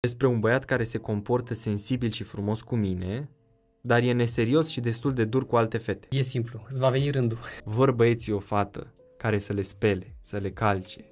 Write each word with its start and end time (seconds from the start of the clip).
despre 0.00 0.26
un 0.26 0.40
băiat 0.40 0.64
care 0.64 0.82
se 0.82 0.98
comportă 0.98 1.54
sensibil 1.54 2.10
și 2.10 2.22
frumos 2.22 2.62
cu 2.62 2.76
mine, 2.76 3.30
dar 3.80 4.02
e 4.02 4.12
neserios 4.12 4.68
și 4.68 4.80
destul 4.80 5.12
de 5.12 5.24
dur 5.24 5.46
cu 5.46 5.56
alte 5.56 5.78
fete. 5.78 6.06
E 6.10 6.22
simplu, 6.22 6.66
îți 6.68 6.78
va 6.78 6.88
veni 6.88 7.10
rândul. 7.10 7.38
Vor 7.64 7.92
băieții 7.92 8.32
o 8.32 8.38
fată 8.38 8.94
care 9.16 9.38
să 9.38 9.52
le 9.52 9.62
spele, 9.62 10.16
să 10.20 10.36
le 10.36 10.50
calce, 10.50 11.04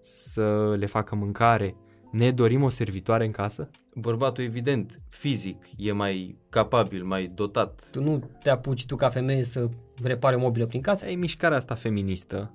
să 0.00 0.74
le 0.78 0.86
facă 0.86 1.14
mâncare, 1.14 1.76
ne 2.12 2.30
dorim 2.30 2.62
o 2.62 2.68
servitoare 2.68 3.24
în 3.24 3.30
casă? 3.30 3.70
Bărbatul, 3.94 4.44
evident, 4.44 5.00
fizic, 5.08 5.64
e 5.76 5.92
mai 5.92 6.38
capabil, 6.48 7.04
mai 7.04 7.26
dotat. 7.34 7.88
Tu 7.90 8.02
nu 8.02 8.30
te 8.42 8.50
apuci 8.50 8.86
tu 8.86 8.96
ca 8.96 9.08
femeie 9.08 9.42
să 9.42 9.68
repare 10.02 10.36
o 10.36 10.38
mobilă 10.38 10.66
prin 10.66 10.80
casă? 10.80 11.06
E 11.06 11.14
mișcarea 11.14 11.56
asta 11.56 11.74
feministă, 11.74 12.54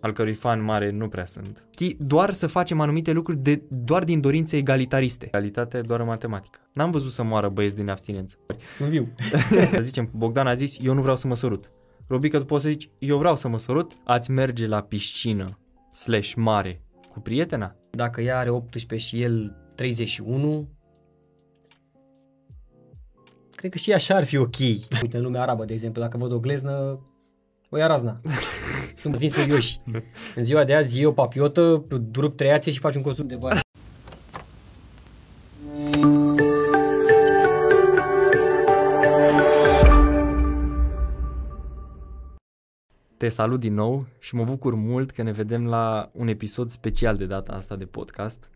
al 0.00 0.12
cărui 0.12 0.34
fan 0.34 0.62
mare 0.62 0.90
nu 0.90 1.08
prea 1.08 1.26
sunt. 1.26 1.68
Știi, 1.70 1.96
doar 2.00 2.32
să 2.32 2.46
facem 2.46 2.80
anumite 2.80 3.12
lucruri 3.12 3.38
de, 3.38 3.62
doar 3.68 4.04
din 4.04 4.20
dorințe 4.20 4.56
egalitariste. 4.56 5.26
Egalitate 5.26 5.80
doar 5.80 6.00
în 6.00 6.06
matematică. 6.06 6.58
N-am 6.72 6.90
văzut 6.90 7.10
să 7.10 7.22
moară 7.22 7.48
băieți 7.48 7.76
din 7.76 7.88
abstinență. 7.88 8.36
Sunt 8.76 8.88
viu. 8.88 9.08
Să 9.74 9.78
zicem, 9.80 10.10
Bogdan 10.12 10.46
a 10.46 10.54
zis, 10.54 10.76
eu 10.82 10.94
nu 10.94 11.00
vreau 11.00 11.16
să 11.16 11.26
mă 11.26 11.34
sărut. 11.34 11.70
Robică, 12.06 12.38
tu 12.38 12.44
poți 12.44 12.62
să 12.62 12.68
zici, 12.68 12.90
eu 12.98 13.18
vreau 13.18 13.36
să 13.36 13.48
mă 13.48 13.58
sărut, 13.58 13.92
ați 14.04 14.30
merge 14.30 14.66
la 14.66 14.82
piscină, 14.82 15.58
slash 15.92 16.32
mare, 16.36 16.82
cu 17.08 17.20
prietena? 17.20 17.76
Dacă 17.90 18.20
ea 18.20 18.38
are 18.38 18.50
18 18.50 19.08
și 19.08 19.22
el 19.22 19.56
31, 19.74 20.68
cred 23.54 23.70
că 23.70 23.78
și 23.78 23.92
așa 23.92 24.16
ar 24.16 24.24
fi 24.24 24.36
ok. 24.36 24.58
Uite, 25.02 25.16
în 25.16 25.22
lumea 25.22 25.42
arabă, 25.42 25.64
de 25.64 25.72
exemplu, 25.72 26.02
dacă 26.02 26.16
văd 26.16 26.32
o 26.32 26.38
gleznă, 26.38 27.00
o 27.68 27.76
ia 27.76 27.86
razna. 27.86 28.20
Sunt 29.00 29.16
vin 29.16 29.28
serioși. 29.28 29.80
În 30.34 30.44
ziua 30.44 30.64
de 30.64 30.74
azi 30.74 30.96
iei 30.96 31.04
o 31.04 31.12
papiotă, 31.12 31.84
drup 32.10 32.36
treiațe 32.36 32.70
și 32.70 32.78
faci 32.78 32.94
un 32.94 33.02
costum 33.02 33.26
de 33.26 33.36
bani. 33.36 33.60
Te 43.16 43.28
salut 43.28 43.60
din 43.60 43.74
nou 43.74 44.06
și 44.18 44.34
mă 44.34 44.44
bucur 44.44 44.74
mult 44.74 45.10
că 45.10 45.22
ne 45.22 45.32
vedem 45.32 45.66
la 45.66 46.10
un 46.12 46.28
episod 46.28 46.70
special 46.70 47.16
de 47.16 47.26
data 47.26 47.52
asta 47.52 47.76
de 47.76 47.84
podcast. 47.84 48.50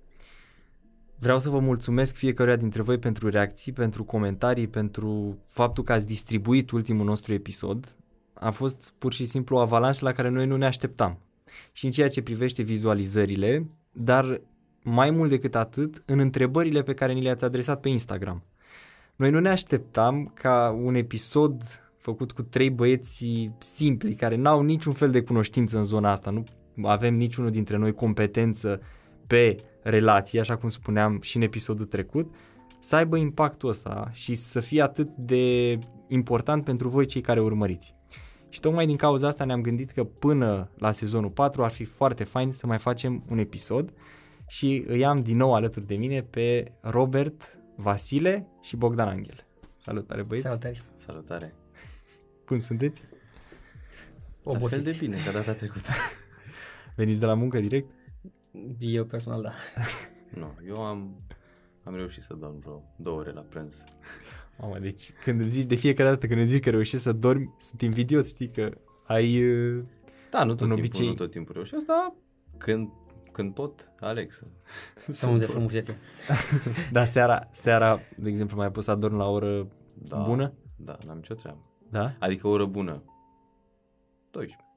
Vreau 1.18 1.38
să 1.38 1.48
vă 1.48 1.58
mulțumesc 1.58 2.14
fiecăruia 2.14 2.56
dintre 2.56 2.82
voi 2.82 2.98
pentru 2.98 3.28
reacții, 3.28 3.72
pentru 3.72 4.04
comentarii, 4.04 4.68
pentru 4.68 5.38
faptul 5.46 5.84
că 5.84 5.92
ați 5.92 6.06
distribuit 6.06 6.70
ultimul 6.70 7.04
nostru 7.04 7.32
episod. 7.32 7.96
A 8.44 8.50
fost 8.50 8.92
pur 8.98 9.12
și 9.12 9.24
simplu 9.24 9.56
o 9.56 9.60
avalanșă 9.60 10.04
la 10.04 10.12
care 10.12 10.28
noi 10.28 10.46
nu 10.46 10.56
ne 10.56 10.66
așteptam. 10.66 11.18
Și 11.72 11.84
în 11.84 11.90
ceea 11.90 12.08
ce 12.08 12.22
privește 12.22 12.62
vizualizările, 12.62 13.66
dar 13.92 14.40
mai 14.82 15.10
mult 15.10 15.30
decât 15.30 15.54
atât, 15.54 16.02
în 16.06 16.18
întrebările 16.18 16.82
pe 16.82 16.94
care 16.94 17.12
ni 17.12 17.22
le-ați 17.22 17.44
adresat 17.44 17.80
pe 17.80 17.88
Instagram. 17.88 18.42
Noi 19.16 19.30
nu 19.30 19.40
ne 19.40 19.48
așteptam 19.48 20.30
ca 20.34 20.78
un 20.82 20.94
episod 20.94 21.62
făcut 21.98 22.32
cu 22.32 22.42
trei 22.42 22.70
băieți 22.70 23.50
simpli, 23.58 24.14
care 24.14 24.36
n-au 24.36 24.62
niciun 24.62 24.92
fel 24.92 25.10
de 25.10 25.22
cunoștință 25.22 25.78
în 25.78 25.84
zona 25.84 26.10
asta, 26.10 26.30
nu 26.30 26.44
avem 26.88 27.14
niciunul 27.14 27.50
dintre 27.50 27.76
noi 27.76 27.92
competență 27.92 28.80
pe 29.26 29.56
relații, 29.82 30.40
așa 30.40 30.56
cum 30.56 30.68
spuneam 30.68 31.18
și 31.20 31.36
în 31.36 31.42
episodul 31.42 31.86
trecut, 31.86 32.34
să 32.80 32.96
aibă 32.96 33.16
impactul 33.16 33.68
ăsta 33.68 34.08
și 34.12 34.34
să 34.34 34.60
fie 34.60 34.82
atât 34.82 35.08
de 35.16 35.78
important 36.08 36.64
pentru 36.64 36.88
voi 36.88 37.06
cei 37.06 37.20
care 37.20 37.40
urmăriți. 37.40 37.93
Și 38.54 38.60
tocmai 38.60 38.86
din 38.86 38.96
cauza 38.96 39.28
asta 39.28 39.44
ne-am 39.44 39.60
gândit 39.60 39.90
că 39.90 40.04
până 40.04 40.70
la 40.78 40.92
sezonul 40.92 41.30
4 41.30 41.64
ar 41.64 41.70
fi 41.70 41.84
foarte 41.84 42.24
fain 42.24 42.52
să 42.52 42.66
mai 42.66 42.78
facem 42.78 43.24
un 43.28 43.38
episod 43.38 43.92
și 44.46 44.84
îi 44.86 45.04
am 45.04 45.22
din 45.22 45.36
nou 45.36 45.54
alături 45.54 45.86
de 45.86 45.96
mine 45.96 46.22
pe 46.22 46.72
Robert, 46.80 47.58
Vasile 47.76 48.46
și 48.60 48.76
Bogdan 48.76 49.08
Angel. 49.08 49.46
Salutare 49.76 50.22
băieți! 50.22 50.46
Salutare! 50.46 50.76
Salutare! 50.94 51.54
Cum 52.46 52.58
sunteți? 52.58 53.02
La 53.02 54.52
fel 54.52 54.56
Obosiți. 54.56 54.84
de 54.84 54.96
bine 54.98 55.16
ca 55.24 55.32
data 55.32 55.52
trecută. 55.52 55.90
Veniți 56.96 57.20
de 57.20 57.26
la 57.26 57.34
muncă 57.34 57.60
direct? 57.60 57.90
Eu 58.78 59.04
personal, 59.04 59.42
da. 59.42 59.52
nu, 60.40 60.54
eu 60.66 60.84
am, 60.84 61.24
am 61.84 61.94
reușit 61.94 62.22
să 62.22 62.34
dorm 62.34 62.58
vreo 62.58 62.82
două 62.96 63.18
ore 63.18 63.30
la 63.30 63.40
prânz. 63.40 63.84
Mamă, 64.58 64.78
deci 64.78 65.12
când 65.24 65.40
îmi 65.40 65.50
zici 65.50 65.64
de 65.64 65.74
fiecare 65.74 66.08
dată 66.08 66.26
când 66.26 66.38
îmi 66.40 66.48
zici 66.48 66.62
că 66.62 66.70
reușești 66.70 67.04
să 67.04 67.12
dormi, 67.12 67.54
sunt 67.58 67.80
invidios, 67.80 68.28
știi 68.28 68.50
că 68.50 68.70
ai... 69.06 69.42
uh, 69.44 69.82
Da, 70.30 70.44
nu 70.44 70.54
tot, 70.54 70.60
Un 70.60 70.66
timpul, 70.74 70.78
obicei- 70.84 71.06
nu 71.06 71.14
tot 71.14 71.30
timpul 71.30 71.54
reușesc, 71.54 71.84
dar 71.86 72.14
când, 72.58 72.88
când 73.32 73.54
pot, 73.54 73.90
Alex. 74.00 74.42
Să 75.10 75.28
unde 75.28 75.44
frumusețe. 75.44 75.96
Da, 76.92 77.04
seara, 77.04 77.48
seara, 77.52 78.00
de 78.16 78.28
exemplu, 78.28 78.56
mai 78.56 78.70
poți 78.70 78.84
să 78.84 78.90
adormi 78.90 79.18
la 79.18 79.28
o 79.28 79.32
oră 79.32 79.68
Da, 79.94 80.16
bună? 80.16 80.52
Da, 80.76 80.98
n-am 81.06 81.16
nicio 81.16 81.34
treabă. 81.34 81.58
Da? 81.90 82.14
Adică 82.18 82.46
o 82.46 82.50
oră 82.50 82.64
bună. 82.64 83.02
12. 84.30 84.68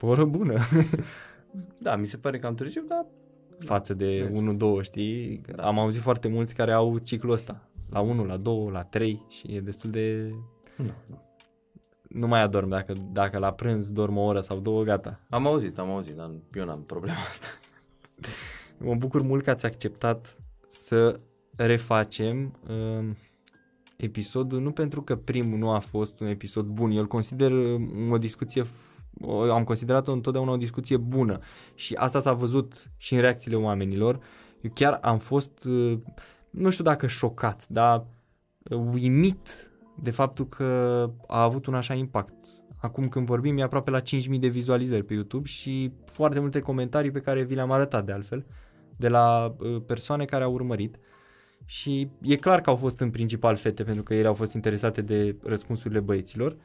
O 0.00 0.06
oră 0.06 0.24
bună. 0.24 0.58
Da, 1.80 1.96
mi 1.96 2.06
se 2.06 2.16
pare 2.16 2.38
că 2.38 2.46
am 2.46 2.54
târziu, 2.54 2.82
dar 2.88 3.06
Față 3.58 3.94
de 3.94 4.28
Merge. 4.32 4.56
1-2, 4.80 4.82
știi? 4.82 5.40
Da. 5.56 5.62
Am 5.66 5.78
auzit 5.78 6.00
foarte 6.02 6.28
mulți 6.28 6.54
care 6.54 6.72
au 6.72 6.98
ciclul 6.98 7.32
ăsta. 7.32 7.68
La 7.94 8.00
1, 8.00 8.24
la 8.24 8.36
2, 8.36 8.68
la 8.70 8.82
3 8.82 9.22
și 9.28 9.54
e 9.54 9.60
destul 9.60 9.90
de... 9.90 10.34
nu, 10.76 10.92
nu. 11.06 11.22
Nu 12.08 12.26
mai 12.26 12.42
adorm. 12.42 12.68
Dacă, 12.68 12.94
dacă 13.12 13.38
la 13.38 13.52
prânz 13.52 13.90
dorm 13.90 14.16
o 14.16 14.22
oră 14.22 14.40
sau 14.40 14.58
două, 14.58 14.82
gata. 14.82 15.20
Am 15.30 15.46
auzit, 15.46 15.78
am 15.78 15.90
auzit, 15.90 16.14
dar 16.14 16.30
eu 16.54 16.64
n-am 16.64 16.82
problema 16.82 17.16
asta. 17.30 17.46
Mă 18.86 18.94
bucur 18.94 19.22
mult 19.22 19.44
că 19.44 19.50
ați 19.50 19.66
acceptat 19.66 20.36
să 20.68 21.20
refacem 21.56 22.58
uh, 22.68 23.10
episodul, 23.96 24.60
nu 24.60 24.70
pentru 24.70 25.02
că 25.02 25.16
primul 25.16 25.58
nu 25.58 25.70
a 25.70 25.78
fost 25.78 26.20
un 26.20 26.26
episod 26.26 26.66
bun, 26.66 26.90
eu 26.90 27.00
îl 27.00 27.06
consider 27.06 27.52
uh, 27.52 27.80
o 28.10 28.18
discuție, 28.18 28.62
f- 28.62 29.04
o, 29.20 29.52
am 29.52 29.64
considerat-o 29.64 30.12
întotdeauna 30.12 30.52
o 30.52 30.56
discuție 30.56 30.96
bună 30.96 31.38
și 31.74 31.94
asta 31.94 32.20
s-a 32.20 32.32
văzut 32.32 32.90
și 32.96 33.14
în 33.14 33.20
reacțiile 33.20 33.56
oamenilor. 33.56 34.20
Eu 34.60 34.70
chiar 34.74 34.98
am 35.02 35.18
fost, 35.18 35.64
uh, 35.64 35.98
nu 36.54 36.70
știu 36.70 36.84
dacă 36.84 37.06
șocat, 37.06 37.68
dar 37.68 38.06
uh, 38.70 38.78
uimit 38.92 39.70
de 40.02 40.10
faptul 40.10 40.46
că 40.46 41.10
a 41.26 41.42
avut 41.42 41.66
un 41.66 41.74
așa 41.74 41.94
impact. 41.94 42.34
Acum 42.80 43.08
când 43.08 43.26
vorbim 43.26 43.58
e 43.58 43.62
aproape 43.62 43.90
la 43.90 44.00
5.000 44.00 44.38
de 44.38 44.48
vizualizări 44.48 45.04
pe 45.04 45.14
YouTube 45.14 45.48
și 45.48 45.92
foarte 46.04 46.40
multe 46.40 46.60
comentarii 46.60 47.10
pe 47.10 47.20
care 47.20 47.42
vi 47.42 47.54
le-am 47.54 47.70
arătat 47.70 48.04
de 48.04 48.12
altfel 48.12 48.46
de 48.96 49.08
la 49.08 49.54
uh, 49.58 49.82
persoane 49.86 50.24
care 50.24 50.44
au 50.44 50.52
urmărit 50.52 50.98
și 51.64 52.08
e 52.22 52.36
clar 52.36 52.60
că 52.60 52.70
au 52.70 52.76
fost 52.76 53.00
în 53.00 53.10
principal 53.10 53.56
fete 53.56 53.82
pentru 53.84 54.02
că 54.02 54.14
ele 54.14 54.26
au 54.26 54.34
fost 54.34 54.54
interesate 54.54 55.00
de 55.00 55.36
răspunsurile 55.42 56.00
băieților, 56.00 56.56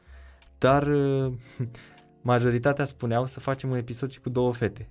dar 0.58 0.86
uh, 0.86 1.32
majoritatea 2.22 2.84
spuneau 2.84 3.26
să 3.26 3.40
facem 3.40 3.70
un 3.70 3.76
episod 3.76 4.10
și 4.10 4.20
cu 4.20 4.28
două 4.28 4.52
fete. 4.52 4.90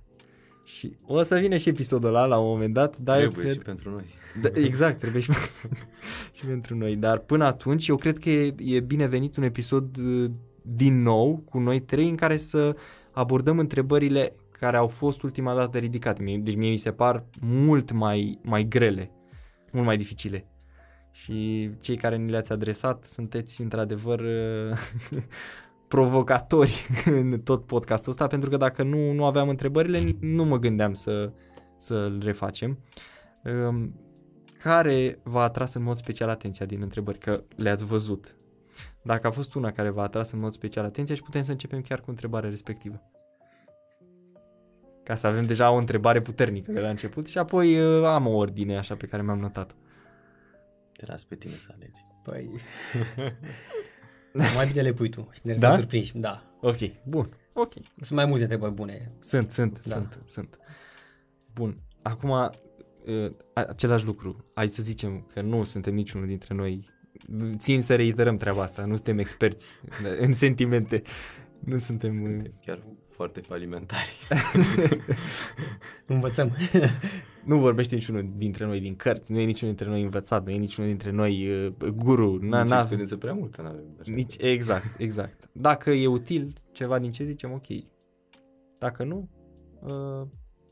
Și 0.70 0.96
o 1.06 1.22
să 1.22 1.38
vină 1.38 1.56
și 1.56 1.68
episodul 1.68 2.08
ăla 2.08 2.24
la 2.24 2.38
un 2.38 2.48
moment 2.48 2.74
dat, 2.74 2.98
dar 2.98 3.20
eu 3.20 3.30
Trebuie 3.30 3.44
cred... 3.44 3.56
și 3.58 3.64
pentru 3.64 3.90
noi. 3.90 4.04
Da, 4.42 4.48
exact, 4.60 4.98
trebuie 4.98 5.22
și, 5.22 5.32
și 6.36 6.44
pentru 6.44 6.76
noi. 6.76 6.96
Dar 6.96 7.18
până 7.18 7.44
atunci, 7.44 7.88
eu 7.88 7.96
cred 7.96 8.18
că 8.18 8.30
e, 8.30 8.54
e 8.58 8.80
binevenit 8.80 9.36
un 9.36 9.42
episod 9.42 9.96
uh, 9.96 10.30
din 10.62 11.02
nou 11.02 11.42
cu 11.48 11.58
noi 11.58 11.80
trei 11.80 12.08
în 12.08 12.16
care 12.16 12.36
să 12.36 12.76
abordăm 13.12 13.58
întrebările 13.58 14.34
care 14.50 14.76
au 14.76 14.86
fost 14.86 15.22
ultima 15.22 15.54
dată 15.54 15.78
ridicate. 15.78 16.22
Mie- 16.22 16.38
Deci 16.38 16.56
mie 16.56 16.70
mi 16.70 16.76
se 16.76 16.92
par 16.92 17.24
mult 17.40 17.92
mai, 17.92 18.38
mai 18.42 18.64
grele, 18.68 19.10
mult 19.72 19.86
mai 19.86 19.96
dificile. 19.96 20.46
Și 21.10 21.70
cei 21.80 21.96
care 21.96 22.16
ni 22.16 22.30
le-ați 22.30 22.52
adresat 22.52 23.04
sunteți 23.04 23.60
într-adevăr 23.60 24.20
uh, 24.20 24.78
provocatori 25.90 26.86
în 27.20 27.40
tot 27.40 27.66
podcastul 27.66 28.10
ăsta, 28.10 28.26
pentru 28.26 28.50
că 28.50 28.56
dacă 28.56 28.82
nu, 28.82 29.12
nu 29.12 29.24
aveam 29.24 29.48
întrebările, 29.48 30.00
nu 30.20 30.44
mă 30.44 30.58
gândeam 30.58 30.92
să, 30.92 31.32
să-l 31.78 32.20
refacem. 32.24 32.78
Um, 33.44 34.00
care 34.58 35.18
v-a 35.22 35.42
atras 35.42 35.74
în 35.74 35.82
mod 35.82 35.96
special 35.96 36.28
atenția 36.28 36.66
din 36.66 36.82
întrebări, 36.82 37.18
că 37.18 37.42
le-ați 37.56 37.84
văzut? 37.84 38.36
Dacă 39.02 39.26
a 39.26 39.30
fost 39.30 39.54
una 39.54 39.70
care 39.70 39.90
v-a 39.90 40.02
atras 40.02 40.30
în 40.32 40.38
mod 40.38 40.52
special 40.52 40.84
atenția 40.84 41.14
și 41.14 41.22
putem 41.22 41.42
să 41.42 41.50
începem 41.50 41.80
chiar 41.80 42.00
cu 42.00 42.10
întrebarea 42.10 42.50
respectivă. 42.50 43.02
Ca 45.04 45.14
să 45.14 45.26
avem 45.26 45.44
deja 45.44 45.70
o 45.70 45.76
întrebare 45.76 46.20
puternică 46.20 46.72
de 46.72 46.80
la 46.80 46.88
început 46.88 47.28
și 47.28 47.38
apoi 47.38 47.80
uh, 47.80 48.04
am 48.04 48.26
o 48.26 48.36
ordine 48.36 48.78
așa 48.78 48.96
pe 48.96 49.06
care 49.06 49.22
mi-am 49.22 49.38
notat. 49.38 49.76
Te 50.92 51.06
las 51.06 51.24
pe 51.24 51.34
tine 51.34 51.54
să 51.54 51.74
alegi. 51.74 52.00
Păi... 52.22 52.50
mai 54.32 54.66
bine 54.66 54.82
le 54.82 54.92
pui 54.92 55.08
tu 55.08 55.28
și 55.32 55.40
ne 55.42 55.54
Da? 55.54 55.68
da? 55.68 55.76
surprinși. 55.76 56.18
Da. 56.18 56.42
Ok, 56.60 56.76
bun, 57.04 57.28
ok. 57.52 57.72
Sunt 58.00 58.10
mai 58.18 58.26
multe 58.26 58.42
întrebări 58.42 58.72
bune. 58.72 59.12
Sunt, 59.20 59.50
sunt, 59.50 59.84
Da. 59.86 59.94
sunt, 59.94 60.20
sunt. 60.24 60.58
Bun, 61.54 61.78
acum 62.02 62.30
uh, 62.30 63.30
același 63.52 64.04
lucru. 64.04 64.44
Hai 64.54 64.68
să 64.68 64.82
zicem 64.82 65.26
că 65.34 65.40
nu 65.40 65.64
suntem 65.64 65.94
niciunul 65.94 66.26
dintre 66.26 66.54
noi. 66.54 66.88
Țin 67.56 67.82
să 67.82 67.96
reiterăm 67.96 68.36
treaba 68.36 68.62
asta, 68.62 68.84
nu 68.84 68.94
suntem 68.94 69.18
experți 69.18 69.76
în 70.20 70.32
sentimente. 70.32 71.02
Nu 71.64 71.78
suntem... 71.78 72.22
uh, 72.22 72.28
Suntem 72.28 72.52
chiar 72.64 72.82
foarte 73.20 73.40
falimentari. 73.40 74.18
Învățăm. 76.14 76.52
Nu 77.44 77.58
vorbește 77.58 77.94
niciunul 77.94 78.30
dintre 78.36 78.66
noi 78.66 78.80
din 78.80 78.96
cărți, 78.96 79.32
nu 79.32 79.38
e 79.38 79.44
niciunul 79.44 79.74
dintre 79.74 79.94
noi 79.94 80.02
învățat, 80.02 80.44
nu 80.44 80.50
e 80.50 80.56
niciunul 80.56 80.90
dintre 80.90 81.10
noi 81.10 81.48
uh, 81.66 81.88
guru. 81.88 82.38
Na, 82.42 82.60
Nici 82.60 82.70
na, 82.70 82.76
experiență 82.76 83.16
prea 83.16 83.32
multă 83.32 83.62
n-avem. 83.62 83.84
așa. 84.00 84.12
nici, 84.12 84.34
exact, 84.38 84.98
exact. 85.06 85.48
Dacă 85.52 85.90
e 85.90 86.06
util 86.06 86.52
ceva 86.72 86.98
din 86.98 87.12
ce 87.12 87.24
zicem, 87.24 87.52
ok. 87.52 87.66
Dacă 88.78 89.04
nu, 89.04 89.28
uh, 89.82 90.26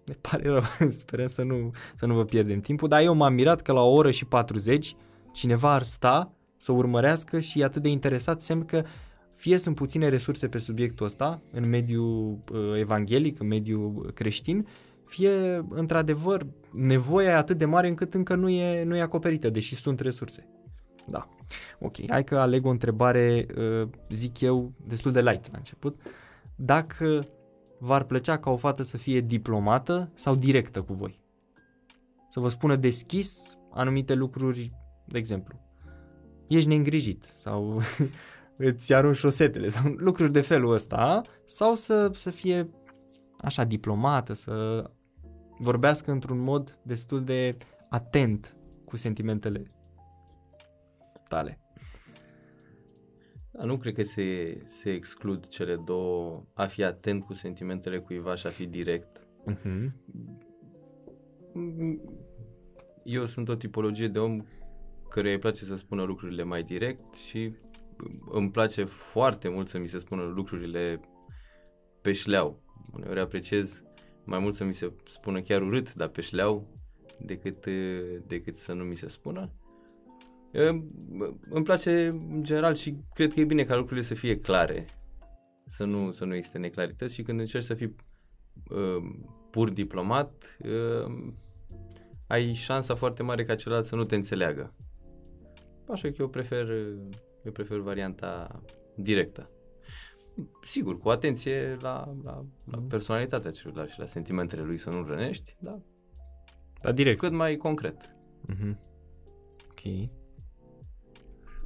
ne 0.04 0.14
pare 0.20 0.48
rău, 0.48 0.62
sperăm 0.90 1.26
să 1.26 1.42
nu, 1.42 1.70
să 1.96 2.06
nu 2.06 2.14
vă 2.14 2.24
pierdem 2.24 2.60
timpul, 2.60 2.88
dar 2.88 3.02
eu 3.02 3.14
m-am 3.14 3.34
mirat 3.34 3.62
că 3.62 3.72
la 3.72 3.82
o 3.82 3.92
oră 3.92 4.10
și 4.10 4.24
40 4.24 4.94
cineva 5.32 5.72
ar 5.72 5.82
sta 5.82 6.32
să 6.56 6.72
urmărească 6.72 7.40
și 7.40 7.60
e 7.60 7.64
atât 7.64 7.82
de 7.82 7.88
interesat, 7.88 8.40
semn 8.40 8.64
că 8.64 8.84
fie 9.38 9.58
sunt 9.58 9.74
puține 9.74 10.08
resurse 10.08 10.48
pe 10.48 10.58
subiectul 10.58 11.06
ăsta 11.06 11.40
în 11.52 11.68
mediul 11.68 12.38
uh, 12.52 12.78
evanghelic, 12.78 13.40
în 13.40 13.46
mediul 13.46 14.10
creștin, 14.14 14.66
fie 15.04 15.66
într-adevăr 15.68 16.46
nevoia 16.72 17.30
e 17.30 17.34
atât 17.34 17.58
de 17.58 17.64
mare 17.64 17.88
încât 17.88 18.14
încă 18.14 18.34
nu 18.34 18.48
e, 18.48 18.84
nu 18.84 18.96
e 18.96 19.00
acoperită, 19.00 19.50
deși 19.50 19.74
sunt 19.74 20.00
resurse. 20.00 20.48
Da. 21.06 21.28
Ok, 21.78 21.94
hai 22.08 22.24
că 22.24 22.38
aleg 22.38 22.66
o 22.66 22.70
întrebare, 22.70 23.46
uh, 23.58 23.88
zic 24.10 24.40
eu, 24.40 24.72
destul 24.86 25.12
de 25.12 25.22
light 25.22 25.50
la 25.52 25.58
început. 25.58 26.00
Dacă 26.56 27.28
v-ar 27.78 28.04
plăcea 28.04 28.38
ca 28.38 28.50
o 28.50 28.56
fată 28.56 28.82
să 28.82 28.96
fie 28.96 29.20
diplomată 29.20 30.10
sau 30.14 30.34
directă 30.34 30.82
cu 30.82 30.92
voi? 30.92 31.20
Să 32.28 32.40
vă 32.40 32.48
spună 32.48 32.76
deschis 32.76 33.58
anumite 33.72 34.14
lucruri, 34.14 34.72
de 35.04 35.18
exemplu, 35.18 35.60
ești 36.48 36.68
neîngrijit 36.68 37.22
sau 37.22 37.80
îți 38.58 38.94
arunci 38.94 39.16
șosetele 39.16 39.68
sau 39.78 39.92
lucruri 39.96 40.32
de 40.32 40.40
felul 40.40 40.72
ăsta 40.72 41.22
sau 41.44 41.74
să, 41.74 42.10
să 42.14 42.30
fie 42.30 42.70
așa 43.40 43.64
diplomată, 43.64 44.32
să 44.32 44.84
vorbească 45.58 46.10
într-un 46.10 46.38
mod 46.38 46.78
destul 46.82 47.24
de 47.24 47.56
atent 47.88 48.56
cu 48.84 48.96
sentimentele 48.96 49.72
tale. 51.28 51.60
Da, 53.50 53.64
nu 53.64 53.76
cred 53.76 53.94
că 53.94 54.02
se, 54.02 54.58
se 54.64 54.90
exclud 54.90 55.46
cele 55.46 55.76
două, 55.76 56.44
a 56.54 56.66
fi 56.66 56.84
atent 56.84 57.24
cu 57.24 57.32
sentimentele 57.32 57.98
cuiva 57.98 58.34
și 58.34 58.46
a 58.46 58.50
fi 58.50 58.66
direct. 58.66 59.26
Uh-huh. 59.50 59.92
Eu 63.04 63.26
sunt 63.26 63.48
o 63.48 63.54
tipologie 63.54 64.08
de 64.08 64.18
om 64.18 64.42
căruia 65.08 65.32
îi 65.32 65.38
place 65.38 65.64
să 65.64 65.76
spună 65.76 66.02
lucrurile 66.02 66.42
mai 66.42 66.62
direct 66.62 67.14
și 67.14 67.54
îmi 68.30 68.50
place 68.50 68.84
foarte 68.84 69.48
mult 69.48 69.68
să 69.68 69.78
mi 69.78 69.86
se 69.86 69.98
spună 69.98 70.22
lucrurile 70.22 71.00
pe 72.00 72.12
șleau. 72.12 72.62
Uneori 72.92 73.20
apreciez 73.20 73.82
mai 74.24 74.38
mult 74.38 74.54
să 74.54 74.64
mi 74.64 74.74
se 74.74 74.92
spună 75.08 75.40
chiar 75.40 75.62
urât, 75.62 75.94
dar 75.94 76.08
pe 76.08 76.20
șleau, 76.20 76.66
decât, 77.20 77.66
decât 78.26 78.56
să 78.56 78.72
nu 78.72 78.84
mi 78.84 78.94
se 78.94 79.08
spună. 79.08 79.50
Îmi 81.50 81.64
place 81.64 82.06
în 82.06 82.42
general 82.42 82.74
și 82.74 82.96
cred 83.14 83.32
că 83.32 83.40
e 83.40 83.44
bine 83.44 83.64
ca 83.64 83.76
lucrurile 83.76 84.06
să 84.06 84.14
fie 84.14 84.38
clare, 84.38 84.86
să 85.66 85.84
nu, 85.84 86.10
să 86.10 86.24
nu 86.24 86.34
existe 86.34 86.58
neclarități 86.58 87.14
și 87.14 87.22
când 87.22 87.40
încerci 87.40 87.64
să 87.64 87.74
fii 87.74 87.94
uh, 88.70 89.14
pur 89.50 89.70
diplomat, 89.70 90.58
uh, 90.58 91.32
ai 92.26 92.52
șansa 92.52 92.94
foarte 92.94 93.22
mare 93.22 93.44
ca 93.44 93.54
celălalt 93.54 93.86
să 93.86 93.96
nu 93.96 94.04
te 94.04 94.14
înțeleagă. 94.14 94.74
Așa 95.88 96.08
că 96.08 96.14
eu 96.18 96.28
prefer, 96.28 96.66
eu 97.44 97.52
prefer 97.52 97.78
varianta 97.78 98.62
directă. 98.94 99.50
Sigur, 100.64 100.98
cu 100.98 101.08
atenție 101.08 101.76
la, 101.80 102.14
la, 102.24 102.44
la 102.64 102.78
personalitatea 102.88 103.50
celuilalt 103.50 103.90
și 103.90 103.98
la 103.98 104.06
sentimentele 104.06 104.62
lui 104.62 104.76
să 104.76 104.90
nu 104.90 105.06
rănești, 105.06 105.56
dar 105.58 105.82
Da, 106.82 106.92
direct. 106.92 107.18
cât 107.18 107.32
mai 107.32 107.56
concret. 107.56 108.10
Uh-huh. 108.52 108.76
Ok. 109.70 110.08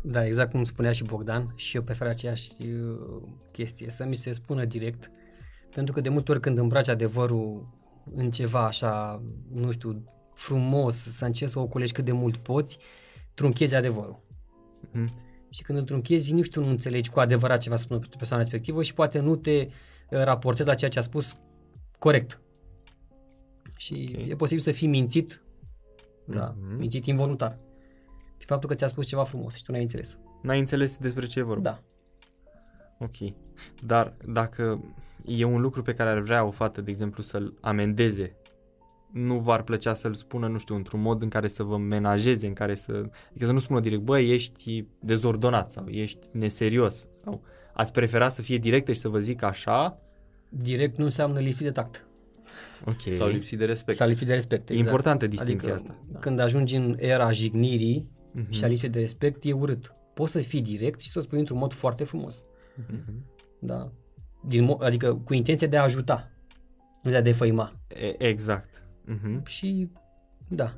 Da, 0.02 0.26
exact 0.26 0.50
cum 0.50 0.64
spunea 0.64 0.92
și 0.92 1.04
Bogdan, 1.04 1.52
și 1.56 1.76
eu 1.76 1.82
prefer 1.82 2.06
aceeași 2.06 2.62
uh, 2.62 3.22
chestie, 3.52 3.90
să 3.90 4.04
mi 4.04 4.14
se 4.14 4.32
spună 4.32 4.64
direct, 4.64 5.10
pentru 5.74 5.94
că 5.94 6.00
de 6.00 6.08
multe 6.08 6.30
ori 6.30 6.40
când 6.40 6.58
îmbraci 6.58 6.88
adevărul 6.88 7.68
în 8.14 8.30
ceva 8.30 8.66
așa, 8.66 9.22
nu 9.50 9.70
știu, 9.70 10.04
frumos, 10.34 10.96
să 10.96 11.24
încerci 11.24 11.50
să 11.50 11.58
o 11.58 11.66
culegi 11.66 11.92
cât 11.92 12.04
de 12.04 12.12
mult 12.12 12.36
poți, 12.36 12.78
trunchezi 13.34 13.74
adevărul. 13.74 14.20
Uh-huh. 14.90 15.21
Și 15.52 15.62
când 15.62 15.78
îl 15.78 15.84
trunchezi, 15.84 16.32
nici 16.32 16.48
tu 16.48 16.60
nu 16.60 16.68
înțelegi 16.68 17.10
cu 17.10 17.20
adevărat 17.20 17.60
ce 17.60 17.68
va 17.70 17.76
spune 17.76 18.00
persoana 18.16 18.42
respectivă 18.42 18.82
și 18.82 18.94
poate 18.94 19.18
nu 19.18 19.36
te 19.36 19.50
uh, 19.60 19.68
raportezi 20.22 20.68
la 20.68 20.74
ceea 20.74 20.90
ce 20.90 20.98
a 20.98 21.02
spus 21.02 21.34
corect. 21.98 22.40
Și 23.76 24.14
Ok. 24.18 24.26
e 24.28 24.34
posibil 24.36 24.62
să 24.62 24.72
fii 24.72 24.88
mințit, 24.88 25.42
da, 26.24 26.54
Mhm. 26.60 26.78
mințit 26.78 27.06
involuntar. 27.06 27.58
Și 28.38 28.46
faptul 28.46 28.68
că 28.68 28.74
ți-a 28.74 28.86
spus 28.86 29.06
ceva 29.06 29.24
frumos 29.24 29.54
și 29.56 29.62
tu 29.62 29.72
n-ai 29.72 29.82
înțeles. 29.82 30.18
N-ai 30.42 30.58
înțeles 30.58 30.96
despre 30.96 31.26
ce 31.26 31.38
e 31.38 31.42
vorba. 31.42 31.62
Da. 31.70 31.82
Ok. 32.98 33.34
Dar 33.84 34.14
dacă 34.26 34.84
e 35.26 35.44
un 35.44 35.60
lucru 35.60 35.82
pe 35.82 35.94
care 35.94 36.10
ar 36.10 36.18
vrea 36.18 36.44
o 36.44 36.50
fată, 36.50 36.80
de 36.80 36.90
exemplu, 36.90 37.22
să-l 37.22 37.54
amendeze, 37.60 38.36
nu 39.12 39.38
v-ar 39.38 39.62
plăcea 39.62 39.94
să-l 39.94 40.14
spună, 40.14 40.46
nu 40.48 40.58
știu, 40.58 40.74
într-un 40.74 41.00
mod 41.00 41.22
în 41.22 41.28
care 41.28 41.48
să 41.48 41.62
vă 41.62 41.76
menajeze, 41.76 42.46
în 42.46 42.52
care 42.52 42.74
să... 42.74 42.92
Adică 43.30 43.44
să 43.46 43.52
nu 43.52 43.58
spună 43.58 43.80
direct, 43.80 44.02
băi, 44.02 44.30
ești 44.30 44.84
dezordonat 45.00 45.70
sau 45.70 45.86
ești 45.88 46.18
neserios 46.32 47.08
sau 47.24 47.42
ați 47.72 47.92
prefera 47.92 48.28
să 48.28 48.42
fie 48.42 48.56
directă 48.58 48.92
și 48.92 48.98
să 49.00 49.08
vă 49.08 49.18
zic 49.18 49.42
așa, 49.42 49.98
Direct 50.48 50.96
nu 50.98 51.04
înseamnă 51.04 51.40
lipsit 51.40 51.64
de 51.64 51.70
tact. 51.70 52.06
ok. 52.86 53.14
Sau 53.14 53.28
lipsit 53.28 53.58
de 53.58 53.64
respect. 53.64 53.98
Sau 53.98 54.08
lipsit 54.08 54.26
de 54.26 54.32
respect. 54.32 54.68
E 54.68 54.72
Exact. 54.72 54.88
importantă 54.90 55.26
distinția 55.26 55.72
adică, 55.72 55.90
asta. 55.90 56.04
Da. 56.12 56.18
Când 56.18 56.38
ajungi 56.38 56.76
în 56.76 56.94
era 56.98 57.30
jignirii 57.30 58.10
Mhm. 58.34 58.50
și 58.52 58.64
a 58.64 58.66
lipsei 58.66 58.88
de 58.88 58.98
respect, 58.98 59.44
e 59.44 59.52
urât. 59.52 59.94
Poți 60.14 60.32
să 60.32 60.38
fii 60.38 60.62
direct 60.62 61.00
și 61.00 61.10
să 61.10 61.18
o 61.18 61.22
spui 61.22 61.38
într-un 61.38 61.58
mod 61.58 61.72
foarte 61.72 62.04
frumos. 62.04 62.44
Mhm. 62.88 63.24
Da. 63.58 63.92
Din, 64.46 64.64
mo- 64.64 64.78
adică 64.84 65.14
cu 65.24 65.34
intenție 65.34 65.66
de 65.66 65.76
a 65.76 65.82
ajuta, 65.82 66.30
nu 67.02 67.10
de 67.10 67.16
a 67.16 67.22
defăima. 67.22 67.72
E- 67.88 68.26
Exact. 68.26 68.84
Mhm. 69.04 69.44
Și 69.44 69.88
da, 70.48 70.74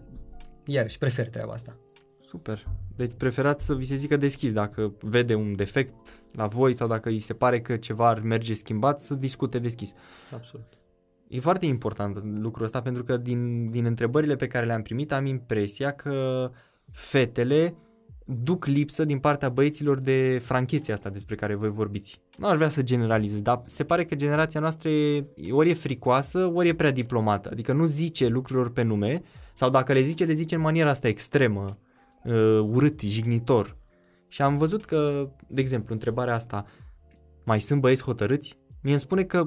iarăși 0.64 0.98
prefer 0.98 1.28
treaba 1.28 1.52
asta. 1.52 1.76
Super. 2.20 2.66
Deci 2.96 3.12
preferați 3.16 3.64
să 3.64 3.74
vi 3.74 3.84
se 3.84 3.94
zică 3.94 4.16
deschis 4.16 4.52
dacă 4.52 4.94
vede 5.00 5.34
un 5.34 5.56
defect 5.56 6.22
la 6.32 6.46
voi 6.46 6.74
sau 6.74 6.88
dacă 6.88 7.08
îi 7.08 7.18
se 7.18 7.32
pare 7.32 7.60
că 7.60 7.76
ceva 7.76 8.08
ar 8.08 8.20
merge 8.20 8.52
schimbat, 8.52 9.00
să 9.00 9.14
discute 9.14 9.58
deschis. 9.58 9.92
Absolut. 10.32 10.78
E 11.28 11.40
foarte 11.40 11.66
important 11.66 12.40
lucrul 12.40 12.64
ăsta 12.64 12.82
pentru 12.82 13.04
că 13.04 13.16
din, 13.16 13.70
din 13.70 13.84
întrebările 13.84 14.36
pe 14.36 14.46
care 14.46 14.66
le-am 14.66 14.82
primit 14.82 15.12
am 15.12 15.26
impresia 15.26 15.92
că 15.92 16.50
fetele 16.90 17.74
duc 18.24 18.66
lipsă 18.66 19.04
din 19.04 19.18
partea 19.18 19.48
băieților 19.48 19.98
de 19.98 20.40
francheția 20.42 20.94
asta 20.94 21.08
despre 21.08 21.34
care 21.34 21.54
voi 21.54 21.70
vorbiți. 21.70 22.20
Nu 22.36 22.46
aș 22.46 22.56
vrea 22.56 22.68
să 22.68 22.82
generalizez, 22.82 23.40
dar 23.40 23.62
se 23.64 23.84
pare 23.84 24.04
că 24.04 24.14
generația 24.14 24.60
noastră 24.60 24.88
e, 24.88 25.26
ori 25.50 25.70
e 25.70 25.74
fricoasă, 25.74 26.50
ori 26.54 26.68
e 26.68 26.74
prea 26.74 26.90
diplomată. 26.90 27.48
Adică 27.52 27.72
nu 27.72 27.84
zice 27.84 28.26
lucrurilor 28.26 28.70
pe 28.70 28.82
nume 28.82 29.22
sau 29.54 29.70
dacă 29.70 29.92
le 29.92 30.00
zice, 30.00 30.24
le 30.24 30.32
zice 30.32 30.54
în 30.54 30.60
maniera 30.60 30.90
asta 30.90 31.08
extremă, 31.08 31.78
uh, 32.24 32.58
urât, 32.60 33.00
jignitor. 33.00 33.76
Și 34.28 34.42
am 34.42 34.56
văzut 34.56 34.84
că, 34.84 35.28
de 35.48 35.60
exemplu, 35.60 35.92
întrebarea 35.94 36.34
asta, 36.34 36.66
mai 37.44 37.60
sunt 37.60 37.80
băieți 37.80 38.02
hotărâți? 38.02 38.58
Mie 38.82 38.92
îmi 38.92 39.00
spune 39.00 39.22
că 39.22 39.44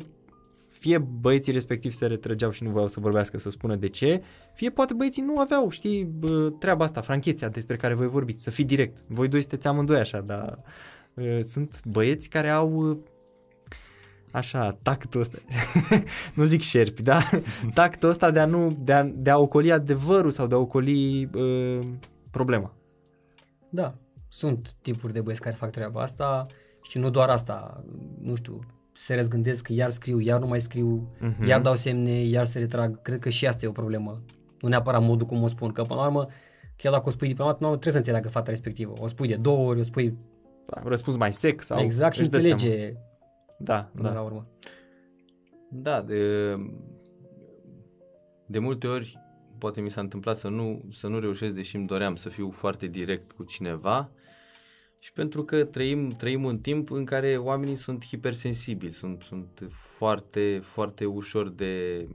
fie 0.77 0.97
băieții 0.97 1.53
respectiv 1.53 1.91
se 1.91 2.05
retrăgeau 2.05 2.51
și 2.51 2.63
nu 2.63 2.69
voiau 2.69 2.87
să 2.87 2.99
vorbească, 2.99 3.37
să 3.37 3.49
spună 3.49 3.75
de 3.75 3.87
ce, 3.87 4.23
fie 4.53 4.69
poate 4.69 4.93
băieții 4.93 5.21
nu 5.21 5.39
aveau, 5.39 5.69
știi, 5.69 6.03
bă, 6.03 6.49
treaba 6.59 6.83
asta, 6.83 7.01
franchețea 7.01 7.49
despre 7.49 7.75
care 7.75 7.93
voi 7.93 8.07
vorbiți, 8.07 8.43
să 8.43 8.49
fii 8.49 8.63
direct. 8.63 9.03
Voi 9.07 9.27
doi 9.27 9.39
sunteți 9.39 9.67
amândoi 9.67 9.99
așa, 9.99 10.21
dar 10.21 10.59
uh, 11.13 11.39
sunt 11.43 11.85
băieți 11.85 12.29
care 12.29 12.49
au 12.49 12.89
uh, 12.89 12.97
așa, 14.31 14.77
tactul 14.81 15.21
ăsta, 15.21 15.37
nu 16.35 16.43
zic 16.43 16.61
șerpi, 16.61 17.01
da? 17.01 17.19
tactul 17.73 18.09
ăsta 18.09 18.31
de 18.31 18.39
a, 18.39 18.45
nu, 18.45 18.77
de 18.83 18.93
a, 18.93 19.03
de 19.03 19.29
a 19.29 19.37
ocoli 19.37 19.71
adevărul 19.71 20.31
sau 20.31 20.47
de 20.47 20.55
a 20.55 20.57
ocoli 20.57 21.29
uh, 21.33 21.87
problema. 22.31 22.73
Da, 23.69 23.95
sunt 24.27 24.75
tipuri 24.81 25.13
de 25.13 25.21
băieți 25.21 25.41
care 25.41 25.55
fac 25.55 25.71
treaba 25.71 26.01
asta 26.01 26.45
și 26.81 26.97
nu 26.97 27.09
doar 27.09 27.29
asta, 27.29 27.83
nu 28.19 28.35
știu, 28.35 28.59
se 28.97 29.15
răzgândesc 29.15 29.63
că 29.65 29.73
iar 29.73 29.89
scriu, 29.89 30.19
iar 30.19 30.39
nu 30.39 30.47
mai 30.47 30.59
scriu, 30.59 31.07
Mhm. 31.19 31.45
iar 31.47 31.61
dau 31.61 31.75
semne, 31.75 32.11
iar 32.23 32.45
se 32.45 32.59
retrag. 32.59 33.01
Cred 33.01 33.19
că 33.19 33.29
și 33.29 33.47
asta 33.47 33.65
e 33.65 33.69
o 33.69 33.71
problemă. 33.71 34.21
Nu 34.61 34.67
neapărat 34.67 35.03
modul 35.03 35.27
cum 35.27 35.43
o 35.43 35.47
spun, 35.47 35.71
că 35.71 35.83
până 35.83 35.99
la 35.99 36.05
urmă, 36.05 36.27
chiar 36.75 36.91
dacă 36.91 37.03
o 37.07 37.11
spui 37.11 37.27
diplomat, 37.27 37.53
până 37.57 37.65
la 37.69 37.75
urmă 37.75 37.81
trebuie 37.81 37.91
să 37.91 37.97
înțeleagă 38.09 38.29
fata 38.29 38.49
respectivă. 38.49 38.93
O 38.99 39.07
spui 39.07 39.27
de 39.27 39.35
două 39.35 39.67
ori, 39.67 39.79
o 39.79 39.83
spui 39.83 40.17
Da, 40.69 40.81
răspuns 40.85 41.17
mai 41.17 41.33
sec 41.33 41.61
sau... 41.61 41.79
exact 41.79 42.15
și 42.15 42.21
își 42.21 42.29
dă 42.29 42.35
înțelege 42.35 42.77
seama. 42.77 42.99
Da, 43.59 43.89
până 43.95 44.07
da. 44.07 44.13
la 44.13 44.21
urmă. 44.21 44.47
Da, 45.69 46.01
de, 46.01 46.21
de 48.45 48.59
multe 48.59 48.87
ori 48.87 49.19
poate 49.57 49.81
mi 49.81 49.89
s-a 49.91 50.01
întâmplat 50.01 50.37
să 50.37 50.47
nu, 50.47 50.81
să 50.91 51.07
nu 51.07 51.19
reușesc, 51.19 51.53
deși 51.53 51.75
îmi 51.75 51.85
doream 51.87 52.15
să 52.15 52.29
fiu 52.29 52.49
foarte 52.49 52.85
direct 52.87 53.31
cu 53.31 53.43
cineva, 53.43 54.09
și 54.99 55.13
pentru 55.13 55.43
că 55.43 55.63
trăim, 55.63 56.09
trăim 56.09 56.43
un 56.43 56.59
timp 56.59 56.91
în 56.91 57.05
care 57.05 57.37
oamenii 57.37 57.75
sunt 57.75 58.05
hipersensibili, 58.05 58.93
sunt, 58.93 59.23
sunt 59.23 59.67
foarte, 59.69 60.59
foarte 60.63 61.05
ușor 61.05 61.49
de 61.49 62.07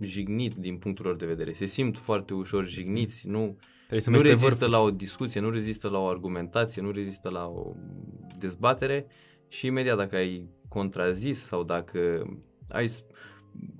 jignit 0.00 0.54
din 0.54 0.76
punctul 0.76 1.04
lor 1.04 1.16
de 1.16 1.26
vedere. 1.26 1.52
Se 1.52 1.64
simt 1.64 1.98
foarte 1.98 2.34
ușor 2.34 2.66
jigniți, 2.66 3.28
nu, 3.28 3.58
să 3.98 4.10
nu 4.10 4.20
rezistă 4.20 4.66
la 4.66 4.80
o 4.80 4.90
discuție, 4.90 5.40
nu 5.40 5.50
rezistă 5.50 5.88
la 5.88 5.98
o 5.98 6.06
argumentație, 6.06 6.82
nu 6.82 6.90
rezistă 6.90 7.28
la 7.28 7.46
o 7.46 7.72
dezbatere 8.38 9.06
și 9.48 9.66
imediat 9.66 9.96
dacă 9.96 10.16
ai 10.16 10.48
contrazis 10.68 11.44
sau 11.44 11.64
dacă 11.64 12.30
ai 12.68 12.90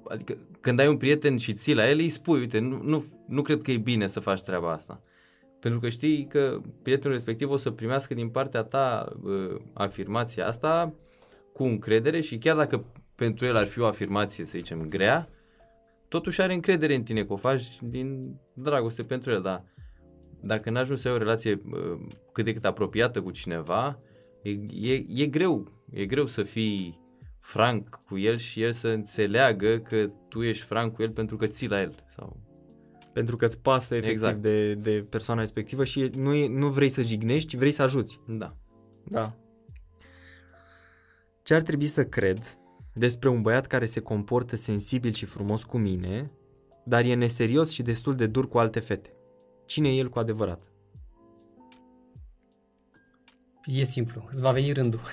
adică 0.05 0.37
când 0.61 0.81
ai 0.81 0.89
un 0.89 0.97
prieten 0.97 1.37
și 1.37 1.53
ții 1.53 1.75
la 1.75 1.89
el, 1.89 1.99
îi 1.99 2.09
spui, 2.09 2.39
uite, 2.39 2.59
nu, 2.59 2.83
nu, 2.83 3.05
nu 3.29 3.43
cred 3.43 3.63
că 3.63 3.71
e 3.71 3.77
bine 3.77 4.07
să 4.07 4.21
faci 4.21 4.41
treaba 4.41 4.73
asta. 4.73 5.03
Pentru 5.61 5.81
că 5.81 5.89
știi 5.89 6.27
că 6.27 6.61
prietenul 6.83 7.17
respectiv 7.17 7.51
o 7.51 7.57
să 7.57 7.71
primească 7.71 8.15
din 8.15 8.29
partea 8.29 8.63
ta 8.63 9.13
uh, 9.23 9.57
afirmația 9.73 10.47
asta 10.47 10.95
cu 11.53 11.65
încredere 11.65 12.21
și 12.21 12.39
chiar 12.39 12.57
dacă 12.57 12.85
pentru 13.15 13.47
el 13.47 13.57
ar 13.57 13.67
fi 13.67 13.81
o 13.81 13.87
afirmație, 13.87 14.45
să 14.45 14.53
zicem, 14.57 14.89
grea, 14.89 15.29
totuși 16.09 16.41
are 16.41 16.53
încredere 16.53 16.95
în 16.95 17.03
tine 17.03 17.25
că 17.25 17.33
o 17.33 17.37
faci 17.37 17.65
din 17.83 18.37
dragoste 18.53 19.03
pentru 19.03 19.31
el, 19.31 19.43
dar 19.43 19.65
dacă 20.41 20.71
n-ai 20.71 20.83
ajuns 20.83 21.01
să 21.01 21.09
ai 21.09 21.15
o 21.15 21.19
relație 21.19 21.61
uh, 21.71 21.99
cât 22.33 22.45
de 22.45 22.53
cât 22.53 22.65
apropiată 22.65 23.23
cu 23.23 23.31
cineva, 23.31 23.99
e, 24.43 24.51
e, 24.93 25.05
e 25.09 25.27
greu, 25.27 25.73
e 25.91 26.07
greu 26.07 26.27
să 26.27 26.43
fii 26.43 27.01
franc 27.41 28.01
cu 28.07 28.19
el 28.19 28.37
și 28.37 28.63
el 28.63 28.73
să 28.73 28.89
înțeleagă 28.89 29.79
că 29.79 30.11
tu 30.29 30.43
ești 30.43 30.65
franc 30.65 30.95
cu 30.95 31.03
el 31.03 31.11
pentru 31.11 31.37
că 31.37 31.47
ții 31.47 31.69
la 31.69 31.81
el. 31.81 32.05
Sau... 32.09 32.48
Pentru 33.19 33.37
că 33.37 33.45
îți 33.45 33.59
pasă 33.59 33.95
efectiv 33.95 34.23
exact. 34.23 34.43
de, 34.43 34.75
de 34.75 35.07
persoana 35.09 35.41
respectivă 35.41 35.85
și 35.85 36.11
nu, 36.15 36.35
e, 36.35 36.49
nu 36.49 36.69
vrei 36.69 36.89
să 36.89 37.03
jignești, 37.03 37.57
vrei 37.57 37.73
să 37.73 37.83
ajuți. 37.83 38.21
Da. 38.27 38.57
Da. 39.05 39.37
Ce 41.43 41.55
ar 41.55 41.63
trebui 41.63 41.87
să 41.87 42.05
cred 42.05 42.59
despre 42.93 43.29
un 43.29 43.43
băiat 43.43 43.67
care 43.67 43.85
se 43.85 44.01
comportă 44.01 44.57
sensibil 44.57 45.13
și 45.13 45.25
frumos 45.25 45.65
cu 45.65 45.79
mine, 45.79 46.31
dar 46.85 47.05
e 47.05 47.15
neserios 47.15 47.71
și 47.71 47.83
destul 47.83 48.15
de 48.15 48.27
dur 48.27 48.49
cu 48.49 48.59
alte 48.59 48.81
fete? 48.81 49.13
Cine 49.67 49.89
e 49.89 49.99
el 49.99 50.09
cu 50.09 50.19
adevărat? 50.19 50.63
E 53.65 53.85
simplu, 53.85 54.29
îți 54.31 54.41
va 54.41 54.53
veni 54.53 54.73
rândul. 54.73 55.01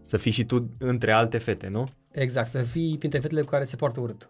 Să 0.00 0.16
fii 0.16 0.32
și 0.32 0.44
tu 0.44 0.70
între 0.78 1.12
alte 1.12 1.38
fete, 1.38 1.68
nu? 1.68 1.88
Exact, 2.10 2.50
să 2.50 2.62
fii 2.62 2.98
printre 2.98 3.18
fetele 3.18 3.40
cu 3.40 3.50
care 3.50 3.64
se 3.64 3.76
poartă 3.76 4.00
urât. 4.00 4.28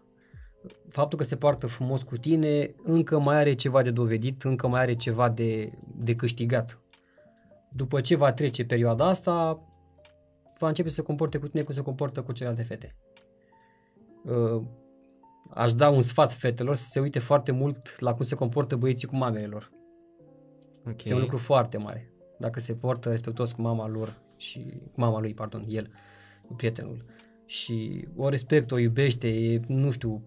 Faptul 0.89 1.17
că 1.17 1.23
se 1.23 1.35
poartă 1.35 1.67
frumos 1.67 2.03
cu 2.03 2.17
tine 2.17 2.75
încă 2.83 3.19
mai 3.19 3.35
are 3.35 3.53
ceva 3.53 3.81
de 3.81 3.91
dovedit, 3.91 4.43
încă 4.43 4.67
mai 4.67 4.81
are 4.81 4.95
ceva 4.95 5.29
de, 5.29 5.71
de 5.95 6.15
câștigat. 6.15 6.79
După 7.71 8.01
ce 8.01 8.15
va 8.15 8.33
trece 8.33 8.65
perioada 8.65 9.05
asta, 9.07 9.63
va 10.59 10.67
începe 10.67 10.89
să 10.89 10.95
se 10.95 11.01
comporte 11.01 11.37
cu 11.37 11.47
tine 11.47 11.63
cum 11.63 11.73
se 11.73 11.81
comportă 11.81 12.21
cu 12.21 12.31
celelalte 12.31 12.63
fete. 12.63 12.95
Uh, 14.23 14.61
aș 15.49 15.73
da 15.73 15.89
un 15.89 16.01
sfat 16.01 16.33
fetelor 16.33 16.75
să 16.75 16.87
se 16.89 16.99
uite 16.99 17.19
foarte 17.19 17.51
mult 17.51 17.99
la 17.99 18.13
cum 18.13 18.25
se 18.25 18.35
comportă 18.35 18.75
băieții 18.75 19.07
cu 19.07 19.15
mamele 19.15 19.45
lor. 19.45 19.71
Okay. 20.79 20.95
Este 20.97 21.13
un 21.13 21.19
lucru 21.19 21.37
foarte 21.37 21.77
mare. 21.77 22.09
Dacă 22.39 22.59
se 22.59 22.73
portă 22.73 23.09
respectuos 23.09 23.51
cu 23.51 23.61
mama 23.61 23.87
lor 23.87 24.17
și 24.37 24.73
mama 24.95 25.19
lui, 25.19 25.33
pardon, 25.33 25.65
el, 25.67 25.91
prietenul. 26.55 27.05
Și 27.45 28.07
o 28.15 28.29
respectă, 28.29 28.73
o 28.73 28.77
iubește, 28.77 29.27
e, 29.27 29.61
nu 29.67 29.91
știu, 29.91 30.23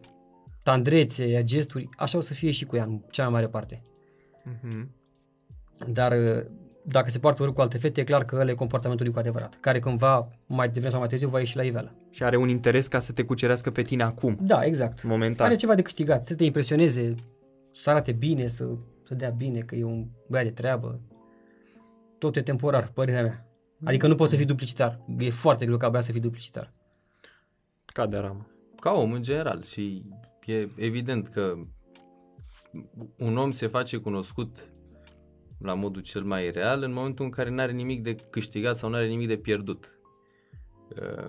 tandrețe, 0.69 1.45
gesturi, 1.45 1.89
așa 1.97 2.19
o 2.19 2.21
să 2.21 2.35
fie 2.35 2.51
și 2.51 2.65
cu 2.65 2.77
ea 2.77 2.85
în 2.85 3.01
cea 3.11 3.23
mai 3.23 3.33
mare 3.33 3.47
parte. 3.47 3.83
Mm-hmm. 4.45 4.87
Dar 5.87 6.15
dacă 6.83 7.11
se 7.11 7.19
poartă 7.19 7.43
urât 7.43 7.55
cu 7.55 7.61
alte 7.61 7.79
fete, 7.79 8.01
e 8.01 8.05
clar 8.05 8.25
că 8.25 8.37
ăla 8.41 8.51
e 8.51 8.55
comportamentul 8.55 9.05
lui 9.05 9.15
cu 9.15 9.21
adevărat, 9.21 9.59
care 9.61 9.79
cândva, 9.79 10.29
mai 10.47 10.67
devreme 10.67 10.91
sau 10.91 10.99
mai 10.99 11.09
târziu, 11.09 11.29
va 11.29 11.39
ieși 11.39 11.57
la 11.57 11.63
iveală. 11.63 11.95
Și 12.11 12.23
are 12.23 12.37
un 12.37 12.49
interes 12.49 12.89
ca 12.89 12.99
să 12.99 13.13
te 13.13 13.25
cucerească 13.25 13.71
pe 13.71 13.83
tine 13.83 14.03
acum. 14.03 14.39
Da, 14.41 14.65
exact. 14.65 15.03
Momentan. 15.03 15.47
Are 15.47 15.57
ceva 15.57 15.75
de 15.75 15.83
câștigat, 15.83 16.27
să 16.27 16.35
te 16.35 16.45
impresioneze, 16.45 17.15
să 17.73 17.91
arate 17.91 18.13
bine, 18.13 18.47
să, 18.47 18.69
să 19.07 19.15
dea 19.15 19.31
bine, 19.31 19.61
că 19.61 19.75
e 19.75 19.85
un 19.85 20.07
băiat 20.29 20.47
de 20.47 20.53
treabă. 20.53 21.01
Tot 22.19 22.37
e 22.37 22.43
temporar, 22.43 22.91
părerea 22.95 23.23
mea. 23.23 23.47
Adică 23.85 24.07
nu 24.07 24.15
poți 24.15 24.31
să 24.31 24.37
fii 24.37 24.47
duplicitar. 24.47 25.01
E 25.19 25.31
foarte 25.31 25.65
greu 25.65 25.77
ca 25.77 25.89
băiat 25.89 26.05
să 26.05 26.13
fii 26.13 26.21
duplicitar. 26.21 26.73
Ca 27.85 28.07
de 28.07 28.17
ramă. 28.17 28.47
Ca 28.81 28.93
om 28.93 29.13
în 29.13 29.23
general 29.23 29.63
și 29.63 30.05
e 30.49 30.69
evident 30.77 31.29
că 31.29 31.55
un 33.17 33.37
om 33.37 33.51
se 33.51 33.67
face 33.67 33.97
cunoscut 33.97 34.73
la 35.59 35.75
modul 35.75 36.03
cel 36.03 36.23
mai 36.23 36.51
real 36.51 36.83
în 36.83 36.93
momentul 36.93 37.25
în 37.25 37.31
care 37.31 37.51
nu 37.51 37.61
are 37.61 37.73
nimic 37.73 38.03
de 38.03 38.15
câștigat 38.15 38.77
sau 38.77 38.89
nu 38.89 38.97
are 38.97 39.07
nimic 39.07 39.29
de 39.29 39.37
pierdut. 39.37 39.99
Uh, 41.03 41.27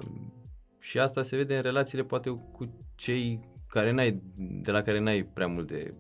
și 0.79 0.99
asta 0.99 1.23
se 1.23 1.35
vede 1.35 1.55
în 1.55 1.61
relațiile 1.61 2.03
poate 2.03 2.29
cu 2.51 2.85
cei 2.95 3.39
care 3.67 3.91
n-ai, 3.91 4.21
de 4.37 4.71
la 4.71 4.81
care 4.81 4.99
n-ai 4.99 5.23
prea 5.23 5.47
mult 5.47 5.67
de 5.67 5.93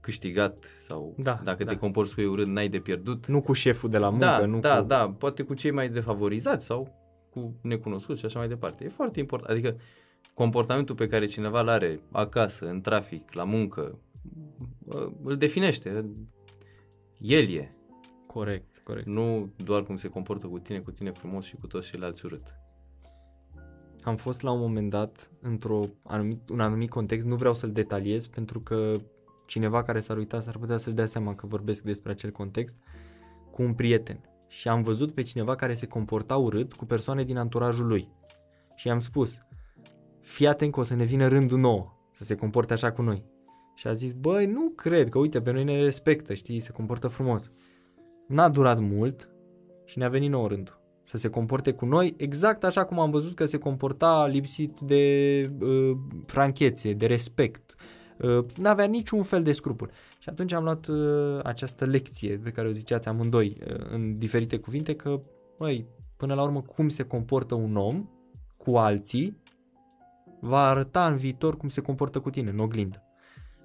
câștigat 0.00 0.64
sau 0.78 1.14
da, 1.18 1.40
dacă 1.44 1.64
da. 1.64 1.70
te 1.70 1.76
comporți 1.76 2.14
cu 2.14 2.20
ei 2.20 2.26
urât, 2.26 2.46
n-ai 2.46 2.68
de 2.68 2.78
pierdut. 2.78 3.26
Nu 3.26 3.42
cu 3.42 3.52
șeful 3.52 3.90
de 3.90 3.98
la 3.98 4.10
muncă, 4.10 4.24
da, 4.24 4.46
nu 4.46 4.60
da, 4.60 4.80
cu... 4.80 4.86
Da, 4.86 5.10
poate 5.18 5.42
cu 5.42 5.54
cei 5.54 5.70
mai 5.70 5.88
defavorizați 5.88 6.64
sau 6.64 6.96
cu 7.30 7.58
necunoscuți 7.62 8.20
și 8.20 8.26
așa 8.26 8.38
mai 8.38 8.48
departe. 8.48 8.84
E 8.84 8.88
foarte 8.88 9.20
important. 9.20 9.50
Adică 9.50 9.76
comportamentul 10.38 10.94
pe 10.94 11.06
care 11.06 11.26
cineva 11.26 11.60
îl 11.60 11.68
are 11.68 12.00
acasă, 12.10 12.68
în 12.68 12.80
trafic, 12.80 13.32
la 13.32 13.44
muncă, 13.44 13.98
îl 15.22 15.36
definește. 15.36 16.04
El 17.18 17.48
e. 17.48 17.74
Corect, 18.26 18.80
corect. 18.84 19.06
Nu 19.06 19.52
doar 19.56 19.82
cum 19.82 19.96
se 19.96 20.08
comportă 20.08 20.46
cu 20.46 20.58
tine, 20.58 20.78
cu 20.78 20.90
tine 20.90 21.10
frumos 21.10 21.44
și 21.44 21.56
cu 21.56 21.66
toți 21.66 21.88
ceilalți 21.88 22.24
urât. 22.24 22.54
Am 24.02 24.16
fost 24.16 24.40
la 24.40 24.50
un 24.50 24.60
moment 24.60 24.90
dat 24.90 25.30
într-un 25.40 25.94
anumit, 26.02 26.48
un 26.48 26.60
anumit 26.60 26.90
context, 26.90 27.26
nu 27.26 27.36
vreau 27.36 27.54
să-l 27.54 27.72
detaliez 27.72 28.26
pentru 28.26 28.60
că 28.60 28.96
cineva 29.46 29.82
care 29.82 30.00
s-ar 30.00 30.16
uita 30.16 30.40
s-ar 30.40 30.56
putea 30.56 30.78
să-și 30.78 30.96
dea 30.96 31.06
seama 31.06 31.34
că 31.34 31.46
vorbesc 31.46 31.82
despre 31.82 32.10
acel 32.10 32.30
context 32.30 32.76
cu 33.50 33.62
un 33.62 33.74
prieten 33.74 34.20
și 34.48 34.68
am 34.68 34.82
văzut 34.82 35.14
pe 35.14 35.22
cineva 35.22 35.54
care 35.54 35.74
se 35.74 35.86
comporta 35.86 36.36
urât 36.36 36.72
cu 36.72 36.84
persoane 36.84 37.24
din 37.24 37.36
anturajul 37.36 37.86
lui. 37.86 38.08
Și 38.74 38.86
i-am 38.86 38.98
spus, 38.98 39.38
fii 40.28 40.46
atent 40.46 40.72
că 40.72 40.80
o 40.80 40.82
să 40.82 40.94
ne 40.94 41.04
vină 41.04 41.28
rândul 41.28 41.58
nou 41.58 41.96
să 42.12 42.24
se 42.24 42.34
comporte 42.34 42.72
așa 42.72 42.92
cu 42.92 43.02
noi. 43.02 43.24
Și 43.74 43.86
a 43.86 43.92
zis, 43.92 44.12
băi, 44.12 44.46
nu 44.46 44.72
cred 44.76 45.08
că, 45.08 45.18
uite, 45.18 45.40
pe 45.40 45.50
noi 45.50 45.64
ne 45.64 45.82
respectă, 45.82 46.34
știi, 46.34 46.60
se 46.60 46.72
comportă 46.72 47.08
frumos. 47.08 47.50
N-a 48.26 48.48
durat 48.48 48.80
mult 48.80 49.28
și 49.84 49.98
ne-a 49.98 50.08
venit 50.08 50.30
nou 50.30 50.46
rândul. 50.46 50.80
Să 51.02 51.16
se 51.16 51.28
comporte 51.28 51.72
cu 51.72 51.84
noi 51.84 52.14
exact 52.16 52.64
așa 52.64 52.84
cum 52.84 52.98
am 52.98 53.10
văzut 53.10 53.34
că 53.34 53.46
se 53.46 53.58
comporta 53.58 54.26
lipsit 54.26 54.80
de 54.80 55.50
uh, 55.60 55.96
franchețe, 56.26 56.92
de 56.92 57.06
respect, 57.06 57.76
Uh, 58.18 58.44
n-avea 58.56 58.84
niciun 58.84 59.22
fel 59.22 59.42
de 59.42 59.52
scrupul. 59.52 59.90
Și 60.18 60.28
atunci 60.28 60.52
am 60.52 60.64
luat 60.64 60.86
uh, 60.86 61.40
această 61.42 61.84
lecție 61.84 62.36
pe 62.36 62.50
care 62.50 62.68
o 62.68 62.70
ziceați 62.70 63.08
amândoi 63.08 63.56
uh, 63.66 63.86
în 63.90 64.18
diferite 64.18 64.58
cuvinte 64.58 64.94
că, 64.94 65.20
măi, 65.58 65.86
până 66.16 66.34
la 66.34 66.42
urmă 66.42 66.60
cum 66.60 66.88
se 66.88 67.02
comportă 67.02 67.54
un 67.54 67.76
om 67.76 68.08
cu 68.56 68.76
alții 68.76 69.36
va 70.40 70.68
arăta 70.68 71.06
în 71.06 71.16
viitor 71.16 71.56
cum 71.56 71.68
se 71.68 71.80
comportă 71.80 72.20
cu 72.20 72.30
tine, 72.30 72.50
în 72.50 72.58
oglindă. 72.58 73.02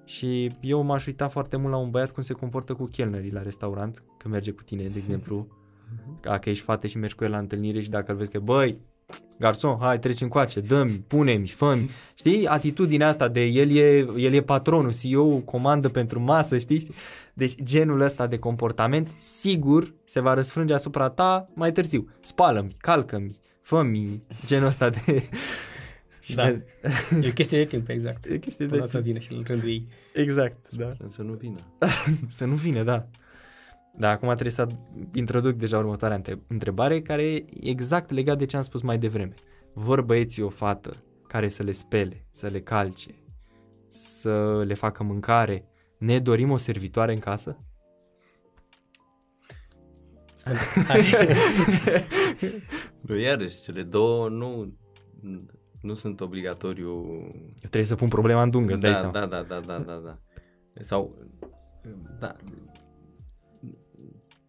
Și 0.04 0.56
eu 0.60 0.82
m-aș 0.82 1.06
uita 1.06 1.28
foarte 1.28 1.56
mult 1.56 1.72
la 1.72 1.78
un 1.78 1.90
băiat 1.90 2.10
cum 2.10 2.22
se 2.22 2.32
comportă 2.32 2.74
cu 2.74 2.84
chelnerii 2.84 3.32
la 3.32 3.42
restaurant, 3.42 4.02
că 4.18 4.28
merge 4.28 4.50
cu 4.50 4.62
tine, 4.62 4.82
de 4.82 4.98
exemplu, 4.98 5.46
dacă 6.20 6.50
ești 6.50 6.64
fată 6.64 6.86
și 6.86 6.98
mergi 6.98 7.14
cu 7.14 7.24
el 7.24 7.30
la 7.30 7.38
întâlnire 7.38 7.80
și 7.80 7.90
dacă 7.90 8.12
îl 8.12 8.18
vezi 8.18 8.30
că, 8.30 8.38
băi, 8.38 8.78
garson, 9.38 9.76
hai, 9.80 9.98
treci 9.98 10.20
încoace, 10.20 10.60
dă-mi, 10.60 11.04
pune-mi, 11.06 11.46
fă 11.46 11.78
Știi? 12.14 12.46
Atitudinea 12.46 13.08
asta 13.08 13.28
de 13.28 13.44
el 13.44 13.76
e, 13.76 13.98
el 14.16 14.32
e 14.32 14.42
patronul, 14.42 14.92
CEO, 14.92 15.38
comandă 15.38 15.88
pentru 15.88 16.20
masă, 16.20 16.58
știi? 16.58 16.94
Deci 17.34 17.54
genul 17.62 18.00
ăsta 18.00 18.26
de 18.26 18.38
comportament 18.38 19.12
sigur 19.16 19.94
se 20.04 20.20
va 20.20 20.34
răsfrânge 20.34 20.74
asupra 20.74 21.08
ta 21.08 21.48
mai 21.54 21.72
târziu. 21.72 22.08
Spală-mi, 22.20 22.76
calcă-mi, 22.78 23.38
fă-mi, 23.60 24.22
genul 24.46 24.66
ăsta 24.66 24.90
de... 24.90 25.00
Da, 26.34 26.48
e 27.22 27.28
o 27.28 27.32
chestie 27.34 27.58
de 27.58 27.64
timp, 27.64 27.88
exact. 27.88 28.24
E 28.24 28.38
chestie 28.38 28.66
Până 28.66 28.82
de 28.82 28.88
timp. 28.90 29.02
vină 29.02 29.18
și 29.18 29.32
în 29.32 29.42
rândul 29.46 29.68
ei. 29.68 29.88
Exact, 30.14 30.72
da. 30.72 30.96
Să 31.08 31.22
nu 31.22 31.32
vină. 31.32 31.58
să 32.28 32.44
nu 32.44 32.54
vină, 32.54 32.82
da. 32.82 33.08
Dar 33.96 34.12
acum 34.12 34.28
trebuie 34.28 34.50
să 34.50 34.66
introduc 35.14 35.52
deja 35.56 35.78
următoarea 35.78 36.22
întrebare, 36.46 37.02
care 37.02 37.22
e 37.22 37.44
exact 37.60 38.10
legat 38.10 38.38
de 38.38 38.44
ce 38.44 38.56
am 38.56 38.62
spus 38.62 38.82
mai 38.82 38.98
devreme. 38.98 39.34
Vor 39.72 40.02
băieții 40.02 40.42
o 40.42 40.48
fată 40.48 41.02
care 41.28 41.48
să 41.48 41.62
le 41.62 41.72
spele, 41.72 42.26
să 42.30 42.46
le 42.46 42.60
calce, 42.60 43.14
să 43.88 44.62
le 44.66 44.74
facă 44.74 45.02
mâncare, 45.02 45.68
ne 45.98 46.18
dorim 46.18 46.50
o 46.50 46.56
servitoare 46.56 47.12
în 47.12 47.18
casă? 47.18 47.58
nu, 53.00 53.16
iarăși, 53.16 53.62
cele 53.62 53.82
două 53.82 54.28
nu, 54.28 54.78
nu 55.84 55.94
sunt 55.94 56.20
obligatoriu... 56.20 56.88
Eu 57.38 57.58
trebuie 57.58 57.84
să 57.84 57.94
pun 57.94 58.08
problema 58.08 58.42
în 58.42 58.50
dungă, 58.50 58.74
da, 58.74 59.10
da, 59.10 59.26
da, 59.26 59.42
da, 59.42 59.60
da, 59.60 59.78
da, 59.78 59.94
da. 60.04 60.12
Sau, 60.80 61.14
da, 62.18 62.36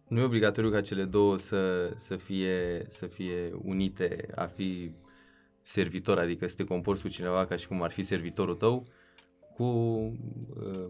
nu 0.08 0.20
e 0.20 0.24
obligatoriu 0.24 0.70
ca 0.70 0.80
cele 0.80 1.04
două 1.04 1.38
să, 1.38 1.92
să, 1.94 2.16
fie, 2.16 2.84
să 2.88 3.06
fie 3.06 3.52
unite, 3.62 4.28
a 4.34 4.44
fi 4.44 4.94
servitor, 5.62 6.18
adică 6.18 6.46
să 6.46 6.54
te 6.54 6.64
comporți 6.64 7.02
cu 7.02 7.08
cineva 7.08 7.46
ca 7.46 7.56
și 7.56 7.66
cum 7.66 7.82
ar 7.82 7.90
fi 7.90 8.02
servitorul 8.02 8.54
tău, 8.54 8.84
cu 9.54 9.64
uh, 9.64 10.88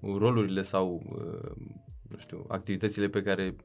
rolurile 0.00 0.62
sau, 0.62 1.02
uh, 1.08 1.66
nu 2.08 2.16
știu, 2.18 2.44
activitățile 2.48 3.08
pe 3.08 3.22
care 3.22 3.56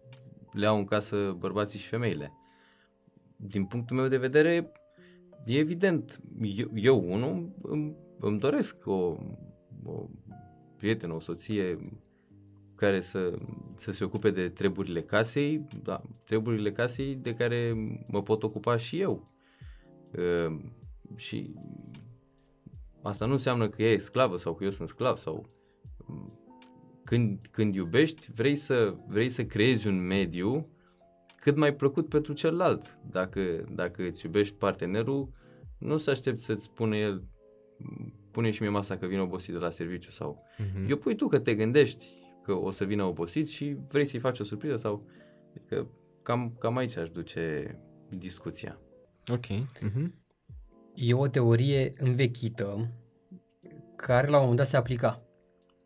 le 0.53 0.65
au 0.65 0.77
în 0.77 0.85
casă 0.85 1.35
bărbații 1.37 1.79
și 1.79 1.87
femeile. 1.87 2.33
Din 3.35 3.65
punctul 3.65 3.97
meu 3.97 4.07
de 4.07 4.17
vedere, 4.17 4.53
e 4.53 4.71
evident, 5.55 6.21
eu, 6.41 6.67
eu 6.73 7.11
unul, 7.11 7.55
îmi, 7.61 7.95
îmi 8.19 8.39
doresc 8.39 8.87
o, 8.87 9.17
o 9.83 10.09
prietenă, 10.77 11.13
o 11.13 11.19
soție 11.19 11.91
care 12.75 13.01
să, 13.01 13.37
să 13.75 13.91
se 13.91 14.03
ocupe 14.03 14.31
de 14.31 14.49
treburile 14.49 15.01
casei, 15.01 15.67
da, 15.83 16.01
treburile 16.23 16.71
casei 16.71 17.15
de 17.15 17.33
care 17.33 17.73
mă 18.07 18.21
pot 18.21 18.43
ocupa 18.43 18.77
și 18.77 18.99
eu. 18.99 19.31
Uh, 20.17 20.59
și 21.15 21.53
asta 23.01 23.25
nu 23.25 23.31
înseamnă 23.31 23.69
că 23.69 23.81
ea 23.81 23.91
e 23.91 23.97
sclavă 23.97 24.37
sau 24.37 24.55
că 24.55 24.63
eu 24.63 24.69
sunt 24.69 24.87
sclav 24.87 25.17
sau 25.17 25.49
când, 27.03 27.47
când 27.51 27.75
iubești, 27.75 28.31
vrei 28.31 28.55
să, 28.55 28.95
vrei 29.07 29.29
să 29.29 29.45
creezi 29.45 29.87
un 29.87 30.05
mediu 30.05 30.67
cât 31.47 31.55
mai 31.55 31.75
plăcut 31.75 32.09
pentru 32.09 32.33
celălalt. 32.33 32.97
Dacă, 33.11 33.41
dacă 33.71 34.03
îți 34.03 34.25
iubești 34.25 34.55
partenerul, 34.55 35.29
nu 35.77 35.97
să 35.97 36.09
aștepți 36.09 36.45
să-ți 36.45 36.63
spune 36.63 36.97
el 36.97 37.23
pune 38.31 38.51
și 38.51 38.61
mie 38.61 38.71
masa 38.71 38.97
că 38.97 39.05
vine 39.05 39.21
obosit 39.21 39.53
de 39.53 39.59
la 39.59 39.69
serviciu 39.69 40.11
sau 40.11 40.43
uh-huh. 40.59 40.89
eu 40.89 40.97
pui 40.97 41.15
tu 41.15 41.27
că 41.27 41.39
te 41.39 41.55
gândești 41.55 42.05
că 42.43 42.53
o 42.53 42.69
să 42.69 42.83
vină 42.83 43.03
obosit 43.03 43.47
și 43.47 43.77
vrei 43.87 44.05
să-i 44.05 44.19
faci 44.19 44.39
o 44.39 44.43
surpriză 44.43 44.75
sau 44.75 45.07
adică 45.49 45.87
cam, 46.23 46.55
cam 46.59 46.77
aici 46.77 46.97
aș 46.97 47.09
duce 47.09 47.77
discuția. 48.09 48.79
Ok. 49.31 49.45
Uh-huh. 49.45 50.11
E 50.93 51.13
o 51.13 51.27
teorie 51.27 51.93
învechită 51.97 52.91
care 53.95 54.27
la 54.27 54.35
un 54.35 54.41
moment 54.41 54.57
dat 54.57 54.67
se 54.67 54.77
aplica. 54.77 55.21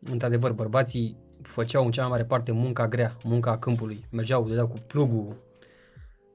Într-adevăr, 0.00 0.52
bărbații 0.52 1.16
făceau 1.42 1.84
în 1.84 1.90
cea 1.90 2.00
mai 2.00 2.10
mare 2.10 2.24
parte 2.24 2.52
munca 2.52 2.88
grea, 2.88 3.16
munca 3.24 3.58
câmpului. 3.58 4.06
Mergeau, 4.10 4.48
de 4.48 4.60
cu 4.60 4.76
plugul, 4.86 5.50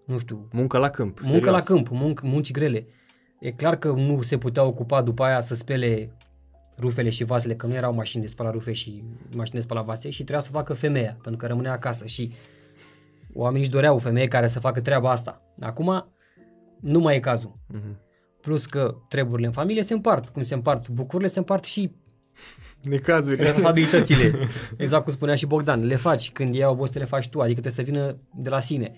nu 0.07 0.17
știu. 0.17 0.47
Muncă 0.51 0.77
la 0.77 0.89
câmp. 0.89 1.19
Muncă 1.19 1.35
serios. 1.35 1.53
la 1.53 1.61
câmp, 1.61 1.89
munc, 1.89 2.21
munci 2.21 2.51
grele. 2.51 2.87
E 3.39 3.51
clar 3.51 3.77
că 3.77 3.91
nu 3.91 4.21
se 4.21 4.37
putea 4.37 4.63
ocupa 4.63 5.01
după 5.01 5.23
aia 5.23 5.39
să 5.39 5.53
spele 5.53 6.17
rufele 6.77 7.09
și 7.09 7.23
vasele, 7.23 7.55
că 7.55 7.67
nu 7.67 7.73
erau 7.73 7.93
mașini 7.93 8.23
de 8.23 8.29
spălat 8.29 8.53
rufe 8.53 8.71
și 8.71 9.03
mașini 9.31 9.55
de 9.55 9.61
spălat 9.61 9.85
vase 9.85 10.09
și 10.09 10.23
trebuia 10.23 10.39
să 10.39 10.49
facă 10.51 10.73
femeia, 10.73 11.17
pentru 11.21 11.41
că 11.41 11.47
rămânea 11.47 11.71
acasă 11.71 12.05
și 12.05 12.33
oamenii 13.33 13.61
își 13.61 13.71
doreau 13.71 13.95
o 13.95 13.99
femeie 13.99 14.27
care 14.27 14.47
să 14.47 14.59
facă 14.59 14.81
treaba 14.81 15.11
asta. 15.11 15.41
Acum 15.59 16.13
nu 16.81 16.99
mai 16.99 17.15
e 17.15 17.19
cazul. 17.19 17.59
Uh-huh. 17.73 18.05
Plus 18.41 18.65
că 18.65 18.95
treburile 19.09 19.47
în 19.47 19.53
familie 19.53 19.81
se 19.81 19.93
împart, 19.93 20.29
cum 20.29 20.43
se 20.43 20.53
împart 20.53 20.89
bucurile, 20.89 21.29
se 21.29 21.39
împart 21.39 21.63
și 21.63 21.91
Necazurile. 22.81 23.43
Responsabilitățile. 23.43 24.33
Exact 24.77 25.03
cum 25.03 25.13
spunea 25.13 25.35
și 25.35 25.45
Bogdan. 25.45 25.85
Le 25.85 25.95
faci 25.95 26.31
când 26.31 26.55
e 26.55 26.65
obosit, 26.65 26.97
le 26.97 27.05
faci 27.05 27.29
tu. 27.29 27.39
Adică 27.39 27.61
trebuie 27.61 27.85
să 27.85 27.91
vină 27.91 28.17
de 28.35 28.49
la 28.49 28.59
sine. 28.59 28.95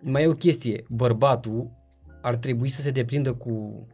Mai 0.00 0.22
e 0.22 0.26
o 0.26 0.32
chestie. 0.32 0.84
Bărbatul 0.88 1.70
ar 2.22 2.36
trebui 2.36 2.68
să 2.68 2.80
se 2.80 2.90
deprindă 2.90 3.32
cu 3.32 3.86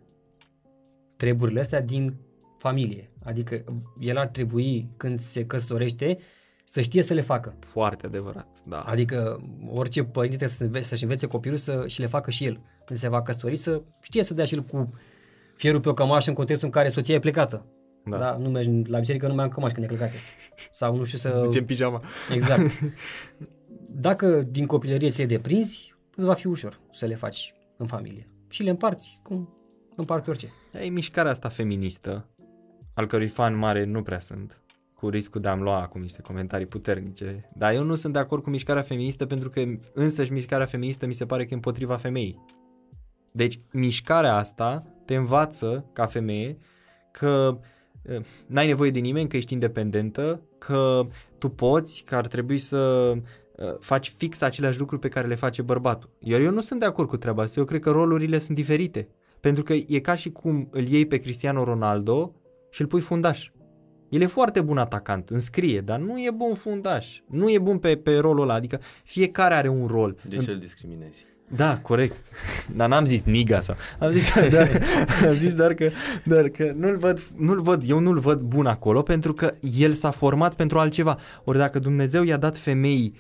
treburile 1.16 1.61
astea 1.61 1.80
din 1.80 2.16
familie. 2.59 3.11
Adică 3.25 3.64
el 4.00 4.16
ar 4.16 4.26
trebui, 4.26 4.88
când 4.97 5.21
se 5.21 5.47
căsătorește, 5.47 6.18
să 6.64 6.80
știe 6.80 7.02
să 7.02 7.14
le 7.14 7.21
facă. 7.21 7.54
Foarte 7.61 8.06
adevărat, 8.06 8.47
da. 8.66 8.80
Adică 8.80 9.40
orice 9.68 10.04
părinte 10.04 10.37
trebuie 10.37 10.56
să 10.56 10.64
învețe, 10.64 10.87
să-și 10.87 11.02
învețe 11.02 11.26
copilul 11.26 11.59
să 11.59 11.85
și 11.87 12.00
le 12.00 12.06
facă 12.06 12.30
și 12.30 12.44
el. 12.44 12.61
Când 12.85 12.99
se 12.99 13.09
va 13.09 13.23
căsători 13.23 13.56
să 13.56 13.82
știe 14.00 14.23
să 14.23 14.35
dea 14.35 14.44
și 14.44 14.54
el 14.54 14.62
cu 14.62 14.92
fierul 15.56 15.80
pe 15.80 15.88
o 15.88 15.94
cămașă 15.94 16.28
în 16.28 16.35
contextul 16.35 16.66
în 16.66 16.73
care 16.73 16.88
soția 16.88 17.14
e 17.14 17.18
plecată. 17.18 17.66
Da. 18.04 18.18
da. 18.18 18.37
Nu 18.37 18.49
mergi 18.49 18.71
la 18.87 18.99
biserică, 18.99 19.26
nu 19.26 19.35
mai 19.35 19.44
am 19.44 19.50
cămași 19.50 19.75
când 19.75 19.87
e 19.87 19.88
călcate. 19.88 20.16
Sau 20.71 20.97
nu 20.97 21.04
știu 21.04 21.18
să... 21.18 21.40
Zicem 21.44 21.64
pijama. 21.64 22.02
Exact. 22.30 22.62
Dacă 24.06 24.47
din 24.50 24.67
copilărie 24.67 25.08
ți 25.08 25.19
le 25.19 25.26
deprinzi, 25.26 25.92
îți 26.16 26.26
va 26.26 26.34
fi 26.34 26.46
ușor 26.46 26.80
să 26.90 27.06
le 27.06 27.14
faci 27.14 27.54
în 27.76 27.86
familie. 27.86 28.28
Și 28.48 28.62
le 28.62 28.70
împarți 28.70 29.18
cum 29.22 29.54
împarți 29.96 30.28
orice. 30.28 30.46
E 30.72 30.88
mișcarea 30.88 31.30
asta 31.30 31.48
feministă, 31.48 32.28
al 32.94 33.06
cărui 33.06 33.28
fan 33.28 33.56
mare 33.56 33.84
nu 33.84 34.02
prea 34.02 34.20
sunt, 34.20 34.62
cu 34.94 35.08
riscul 35.08 35.40
de 35.40 35.48
a-mi 35.48 35.62
lua 35.62 35.80
acum 35.80 36.00
niște 36.00 36.20
comentarii 36.20 36.66
puternice. 36.66 37.50
Dar 37.54 37.75
eu 37.75 37.84
nu 37.84 37.94
sunt 37.94 38.12
de 38.12 38.18
acord 38.18 38.42
cu 38.42 38.50
mișcarea 38.50 38.82
feministă 38.82 39.26
pentru 39.26 39.50
că 39.50 39.62
însăși 39.94 40.32
mișcarea 40.32 40.66
feministă 40.66 41.06
mi 41.06 41.14
se 41.14 41.26
pare 41.26 41.42
că 41.42 41.48
e 41.50 41.54
împotriva 41.54 41.96
femeii. 41.96 42.44
Deci 43.32 43.60
mișcarea 43.72 44.36
asta 44.36 44.86
te 45.04 45.14
învață 45.14 45.90
ca 45.92 46.06
femeie 46.06 46.56
că 47.10 47.58
Eh, 48.02 48.20
n-ai 48.46 48.66
nevoie 48.66 48.90
de 48.90 48.98
nimeni, 48.98 49.28
că 49.28 49.36
ești 49.36 49.52
independentă, 49.52 50.40
că 50.58 51.06
tu 51.38 51.48
poți, 51.48 52.02
că 52.06 52.14
ar 52.14 52.26
trebui 52.26 52.58
să 52.58 53.12
eh, 53.16 53.22
faci 53.80 54.12
fix 54.17 54.41
aceleași 54.41 54.78
lucruri 54.78 55.00
pe 55.00 55.08
care 55.08 55.26
le 55.26 55.34
face 55.34 55.62
bărbatul. 55.62 56.10
Iar 56.19 56.41
eu 56.41 56.50
nu 56.50 56.60
sunt 56.60 56.80
de 56.80 56.86
acord 56.86 57.08
cu 57.08 57.17
treaba 57.17 57.43
asta, 57.43 57.60
eu 57.60 57.67
cred 57.67 57.80
că 57.80 57.91
rolurile 57.91 58.38
sunt 58.38 58.56
diferite. 58.56 59.08
Pentru 59.41 59.62
că 59.62 59.73
e 59.73 59.99
ca 60.00 60.15
și 60.15 60.30
cum 60.30 60.69
îl 60.71 60.86
iei 60.86 61.06
pe 61.06 61.17
Cristiano 61.17 61.65
Ronaldo 61.65 62.34
și 62.71 62.80
îl 62.80 62.86
pui 62.86 63.00
fundaș. 63.00 63.50
El 64.08 64.21
e 64.21 64.26
foarte 64.26 64.60
bun 64.60 64.78
atacant, 64.78 65.30
înscrie, 65.30 65.80
dar 65.80 65.99
nu 65.99 66.19
e 66.19 66.30
bun 66.30 66.54
fundaș. 66.54 67.21
Nu 67.28 67.50
e 67.50 67.58
bun 67.58 67.78
pe, 67.78 67.97
pe 67.97 68.19
rolul 68.19 68.43
ăla, 68.43 68.54
adică 68.54 68.80
fiecare 69.04 69.54
are 69.54 69.69
un 69.69 69.86
rol. 69.86 70.17
De 70.28 70.36
ce 70.36 70.50
îl 70.50 70.58
discriminezi? 70.58 71.26
Da, 71.56 71.78
corect. 71.82 72.17
Dar 72.76 72.88
n-am 72.88 73.04
zis 73.04 73.23
niga 73.23 73.60
sau... 73.60 73.76
Am 73.99 74.10
zis 74.10 74.32
doar, 74.50 74.69
am 75.28 75.34
zis 75.34 75.54
doar 75.54 75.75
că, 75.75 75.91
doar 76.25 76.49
că 76.49 76.73
nu-l 76.76 76.97
văd, 76.97 77.23
nu-l 77.36 77.60
văd, 77.60 77.84
eu 77.88 77.99
nu-l 77.99 78.19
văd 78.19 78.41
bun 78.41 78.67
acolo 78.67 79.02
pentru 79.02 79.32
că 79.32 79.54
el 79.78 79.93
s-a 79.93 80.10
format 80.10 80.54
pentru 80.54 80.78
altceva. 80.78 81.19
Ori 81.45 81.58
dacă 81.58 81.78
Dumnezeu 81.78 82.23
i-a 82.23 82.36
dat 82.36 82.56
femeii 82.56 83.15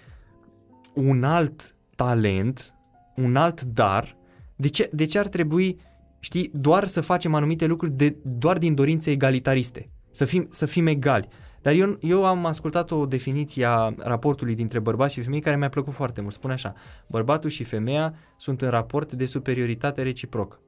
un 0.94 1.24
alt 1.24 1.72
talent, 1.96 2.74
un 3.16 3.36
alt 3.36 3.62
dar, 3.62 4.16
de 4.56 4.68
ce, 4.68 4.90
de 4.92 5.04
ce 5.04 5.18
ar 5.18 5.28
trebui, 5.28 5.80
știi, 6.20 6.50
doar 6.52 6.84
să 6.86 7.00
facem 7.00 7.34
anumite 7.34 7.66
lucruri 7.66 7.92
de, 7.92 8.16
doar 8.24 8.58
din 8.58 8.74
dorințe 8.74 9.10
egalitariste? 9.10 9.90
Să 10.10 10.24
fim, 10.24 10.46
să 10.50 10.66
fim 10.66 10.86
egali. 10.86 11.28
Dar 11.62 11.72
eu, 11.72 11.96
eu 12.00 12.24
am 12.26 12.46
ascultat 12.46 12.90
o 12.90 13.06
definiție 13.06 13.64
a 13.64 13.94
raportului 13.98 14.54
dintre 14.54 14.78
bărbați 14.78 15.14
și 15.14 15.22
femei 15.22 15.40
care 15.40 15.56
mi-a 15.56 15.68
plăcut 15.68 15.92
foarte 15.92 16.20
mult. 16.20 16.34
Spune 16.34 16.52
așa, 16.52 16.74
bărbatul 17.06 17.50
și 17.50 17.64
femeia 17.64 18.14
sunt 18.36 18.62
în 18.62 18.68
raport 18.68 19.12
de 19.12 19.24
superioritate 19.24 20.02
reciprocă. 20.02 20.60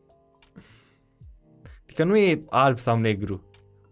Adică 1.82 2.04
nu 2.04 2.16
e 2.16 2.42
alb 2.48 2.78
sau 2.78 2.98
negru, 2.98 3.42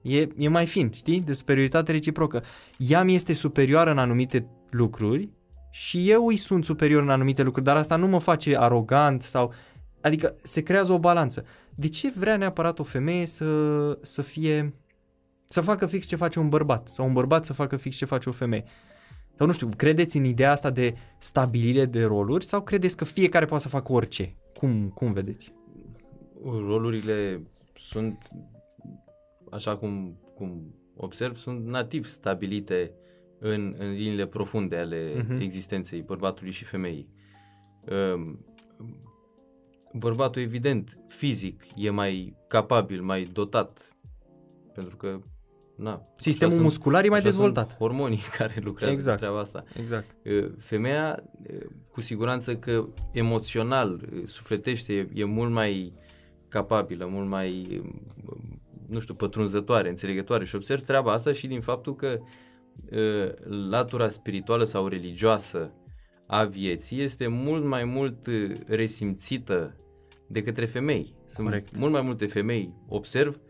e, 0.02 0.28
e 0.36 0.48
mai 0.48 0.66
fin, 0.66 0.90
știi, 0.90 1.20
de 1.20 1.32
superioritate 1.32 1.92
reciprocă. 1.92 2.42
Ea 2.76 3.02
mi 3.02 3.14
este 3.14 3.32
superioară 3.32 3.90
în 3.90 3.98
anumite 3.98 4.46
lucruri 4.70 5.28
și 5.74 6.11
eu 6.11 6.26
îi 6.26 6.37
sunt 6.37 6.64
superior 6.64 7.02
în 7.02 7.11
anumite 7.11 7.42
lucruri, 7.42 7.66
dar 7.66 7.76
asta 7.76 7.96
nu 7.96 8.06
mă 8.06 8.18
face 8.18 8.56
arogant 8.56 9.22
sau... 9.22 9.52
Adică 10.00 10.35
se 10.42 10.62
creează 10.62 10.92
o 10.92 10.98
balanță. 10.98 11.44
De 11.74 11.88
ce 11.88 12.12
vrea 12.16 12.37
neapărat 12.37 12.78
o 12.78 12.82
femeie 12.82 13.26
să, 13.26 13.98
să 14.02 14.22
fie 14.22 14.74
să 15.48 15.61
facă 15.61 15.87
fix 15.87 16.06
ce 16.06 16.16
face 16.16 16.38
un 16.38 16.48
bărbat 16.48 16.88
sau 16.88 17.06
un 17.06 17.12
bărbat 17.12 17.44
să 17.44 17.52
facă 17.52 17.76
fix 17.76 17.96
ce 17.96 18.04
face 18.04 18.28
o 18.28 18.32
femeie. 18.32 18.64
Sau 19.37 19.46
nu 19.46 19.52
știu, 19.52 19.68
credeți 19.76 20.16
în 20.16 20.24
ideea 20.24 20.50
asta 20.50 20.70
de 20.70 20.94
stabilire 21.18 21.85
de 21.85 22.04
roluri 22.04 22.44
sau 22.44 22.62
credeți 22.62 22.96
că 22.96 23.04
fiecare 23.04 23.44
poate 23.44 23.62
să 23.62 23.68
facă 23.68 23.92
orice? 23.92 24.37
Cum, 24.54 24.88
cum 24.88 25.12
vedeți? 25.12 25.52
Rolurile 26.44 27.42
sunt, 27.74 28.28
așa 29.50 29.76
cum, 29.76 30.18
cum 30.35 30.74
observ, 30.96 31.35
sunt 31.35 31.66
nativ 31.66 32.06
stabilite 32.06 32.94
în, 33.44 33.74
în 33.78 33.90
liniile 33.92 34.26
profunde 34.26 34.76
ale 34.76 35.12
uh-huh. 35.12 35.40
existenței 35.40 36.00
bărbatului 36.00 36.52
și 36.52 36.64
femeii. 36.64 37.09
Um, 38.14 38.46
bărbatul, 39.92 40.42
evident, 40.42 40.98
fizic, 41.09 41.64
e 41.76 41.90
mai 41.90 42.37
capabil, 42.48 43.02
mai 43.02 43.24
dotat, 43.33 43.96
pentru 44.74 44.96
că 44.96 45.20
Na, 45.76 46.02
Sistemul 46.16 46.59
muscular 46.59 47.05
e 47.05 47.09
mai 47.09 47.20
dezvoltat. 47.20 47.76
hormonii 47.76 48.22
care 48.38 48.61
lucrează 48.62 48.94
exact. 48.94 49.18
treaba 49.18 49.38
asta. 49.38 49.64
Exact. 49.78 50.16
Femeia, 50.59 51.22
cu 51.90 52.00
siguranță 52.00 52.57
că 52.57 52.88
emoțional, 53.12 54.09
sufletește, 54.24 54.92
e, 54.92 55.09
e 55.14 55.24
mult 55.24 55.52
mai 55.52 55.92
capabilă, 56.48 57.07
mult 57.11 57.28
mai, 57.28 57.83
nu 58.88 58.98
știu, 58.98 59.14
pătrunzătoare, 59.14 59.88
înțelegătoare 59.88 60.44
și 60.44 60.55
observ 60.55 60.83
treaba 60.83 61.12
asta 61.12 61.33
și 61.33 61.46
din 61.46 61.61
faptul 61.61 61.94
că 61.94 62.20
latura 63.44 64.08
spirituală 64.08 64.64
sau 64.64 64.87
religioasă 64.87 65.72
a 66.26 66.44
vieții 66.44 67.00
este 67.00 67.26
mult 67.26 67.64
mai 67.64 67.85
mult 67.85 68.26
resimțită 68.66 69.76
de 70.26 70.42
către 70.42 70.66
femei. 70.66 71.14
Sunt 71.26 71.46
Corect. 71.46 71.76
mult 71.76 71.92
mai 71.92 72.02
multe 72.02 72.26
femei, 72.26 72.74
observ, 72.88 73.40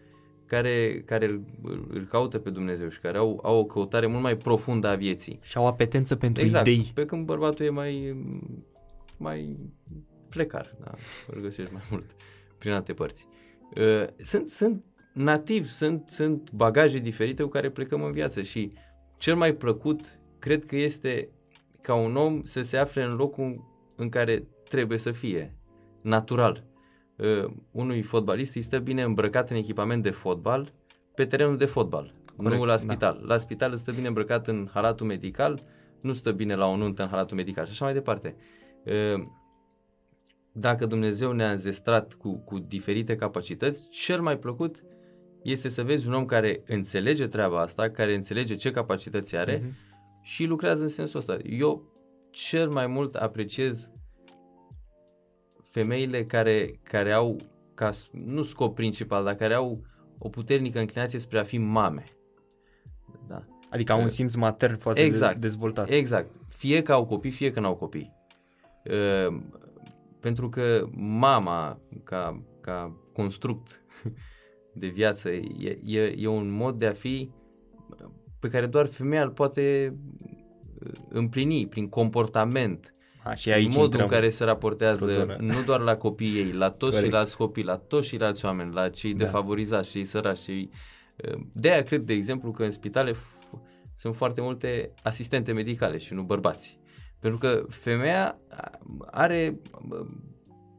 care, 0.47 1.03
care 1.07 1.27
îl, 1.27 1.45
îl 1.89 2.07
caută 2.11 2.39
pe 2.39 2.51
Dumnezeu 2.51 2.89
și 2.89 3.01
care 3.01 3.19
au, 3.19 3.41
au 3.43 3.59
o 3.59 3.65
căutare 3.65 4.07
mult 4.07 4.23
mai 4.23 4.37
profundă 4.37 4.89
a 4.89 4.95
vieții. 4.95 5.39
Și 5.43 5.57
au 5.57 5.67
apetență 5.67 6.17
pentru 6.17 6.43
exact, 6.43 6.67
idei. 6.67 6.91
pe 6.95 7.05
când 7.05 7.27
bărbatul 7.27 7.65
e 7.65 7.71
mai, 7.71 8.17
mai 9.19 9.57
flecar, 10.29 10.77
da, 10.81 10.91
îl 11.27 11.41
găsești 11.41 11.73
mai 11.73 11.83
mult 11.91 12.11
prin 12.59 12.73
alte 12.73 12.93
părți. 12.93 13.27
Uh, 13.77 14.07
sunt, 14.17 14.49
sunt 14.49 14.85
nativ, 15.13 15.67
sunt, 15.67 16.09
sunt 16.09 16.51
bagaje 16.53 16.99
diferite 16.99 17.43
cu 17.43 17.49
care 17.49 17.71
plecăm 17.71 18.03
în 18.03 18.13
viață 18.13 18.43
și 18.43 18.73
cel 19.23 19.37
mai 19.37 19.55
plăcut 19.55 20.21
cred 20.39 20.65
că 20.65 20.77
este 20.77 21.29
ca 21.81 21.95
un 21.95 22.17
om 22.17 22.43
să 22.45 22.63
se 22.63 22.77
afle 22.77 23.03
în 23.03 23.15
locul 23.15 23.65
în 23.97 24.09
care 24.09 24.49
trebuie 24.69 24.99
să 24.99 25.11
fie, 25.11 25.57
natural. 26.01 26.65
Uh, 27.17 27.53
unui 27.71 28.03
fotbalist 28.03 28.55
îi 28.55 28.63
stă 28.63 28.79
bine 28.79 29.03
îmbrăcat 29.03 29.51
în 29.51 29.57
echipament 29.57 30.03
de 30.03 30.11
fotbal 30.11 30.73
pe 31.15 31.27
terenul 31.27 31.57
de 31.57 31.65
fotbal, 31.65 32.15
Corect, 32.37 32.59
nu 32.61 32.65
la 32.65 32.77
spital. 32.77 33.19
Da. 33.21 33.27
La 33.27 33.39
spital 33.39 33.73
îți 33.73 33.81
stă 33.81 33.93
bine 33.93 34.07
îmbrăcat 34.07 34.49
în 34.49 34.69
halatul 34.73 35.07
medical, 35.07 35.63
nu 36.01 36.13
stă 36.13 36.33
bine 36.33 36.55
la 36.55 36.67
o 36.67 36.77
nuntă 36.77 37.03
în 37.03 37.09
halatul 37.09 37.37
medical 37.37 37.65
și 37.65 37.71
așa 37.71 37.85
mai 37.85 37.95
departe. 37.95 38.37
Uh, 38.85 39.25
dacă 40.53 40.87
Dumnezeu 40.87 41.33
ne-a 41.33 41.51
înzestrat 41.51 42.13
cu, 42.13 42.39
cu 42.39 42.59
diferite 42.59 43.17
capacități, 43.17 43.89
cel 43.89 44.21
mai 44.21 44.39
plăcut 44.39 44.83
este 45.43 45.69
să 45.69 45.83
vezi 45.83 46.07
un 46.07 46.15
om 46.15 46.25
care 46.25 46.63
înțelege 46.67 47.27
treaba 47.27 47.61
asta, 47.61 47.91
care 47.91 48.15
înțelege 48.15 48.55
ce 48.55 48.71
capacități 48.71 49.37
are 49.37 49.59
uh-huh. 49.59 50.23
și 50.23 50.45
lucrează 50.45 50.83
în 50.83 50.89
sensul 50.89 51.19
ăsta. 51.19 51.37
Eu 51.43 51.93
cel 52.31 52.71
mai 52.71 52.87
mult 52.87 53.15
apreciez 53.15 53.91
femeile 55.63 56.25
care, 56.25 56.81
care 56.83 57.13
au, 57.13 57.41
ca, 57.75 57.91
nu 58.11 58.43
scop 58.43 58.75
principal, 58.75 59.25
dar 59.25 59.35
care 59.35 59.55
au 59.55 59.85
o 60.19 60.29
puternică 60.29 60.79
înclinație 60.79 61.19
spre 61.19 61.39
a 61.39 61.43
fi 61.43 61.59
mame. 61.59 62.05
Da. 63.29 63.45
Adică 63.71 63.93
au 63.93 64.01
un 64.01 64.09
simț 64.09 64.35
matern 64.35 64.77
foarte 64.77 65.03
exact, 65.03 65.39
dezvoltat. 65.39 65.91
Exact. 65.91 66.31
Fie 66.49 66.83
că 66.83 66.93
au 66.93 67.07
copii, 67.07 67.31
fie 67.31 67.51
că 67.51 67.61
nu 67.61 67.67
au 67.67 67.75
copii. 67.75 68.13
Uh, 68.85 69.41
pentru 70.21 70.49
că 70.49 70.89
mama, 70.97 71.81
ca, 72.05 72.43
ca 72.61 72.97
construct 73.13 73.83
de 74.73 74.87
viață, 74.87 75.31
e, 75.31 75.79
e, 75.85 76.15
e 76.19 76.27
un 76.27 76.51
mod 76.51 76.79
de 76.79 76.87
a 76.87 76.93
fi 76.93 77.31
pe 78.39 78.49
care 78.49 78.67
doar 78.67 78.87
femeia 78.87 79.23
îl 79.23 79.31
poate 79.31 79.95
uh, 80.85 80.93
împlini 81.09 81.67
prin 81.67 81.89
comportament, 81.89 82.95
a, 83.25 83.35
și 83.35 83.53
aici 83.53 83.77
modul 83.77 84.01
în 84.01 84.07
care 84.07 84.31
se 84.31 84.45
raportează 84.45 85.37
nu 85.41 85.63
doar 85.67 85.81
la 85.81 85.97
copiii 85.97 86.39
ei, 86.39 86.53
la 86.53 86.71
toți 86.71 86.99
ceilalți 86.99 87.37
copii, 87.37 87.65
la 87.65 87.77
toți 87.77 88.09
ceilalți 88.09 88.45
oameni, 88.45 88.73
la 88.73 88.89
cei 88.89 89.15
da. 89.15 89.25
defavorizați, 89.25 89.91
cei 89.91 90.05
săraci, 90.05 90.41
cei... 90.41 90.71
Uh, 91.29 91.41
de 91.53 91.71
aia 91.71 91.83
cred, 91.83 92.01
de 92.01 92.13
exemplu, 92.13 92.51
că 92.51 92.65
în 92.65 92.71
spitale 92.71 93.13
f- 93.13 93.61
sunt 93.95 94.15
foarte 94.15 94.41
multe 94.41 94.95
asistente 95.03 95.53
medicale 95.53 95.99
și 95.99 96.15
nu 96.15 96.23
bărbați. 96.23 96.79
Pentru 97.19 97.39
că 97.39 97.65
femeia 97.69 98.39
are 99.11 99.61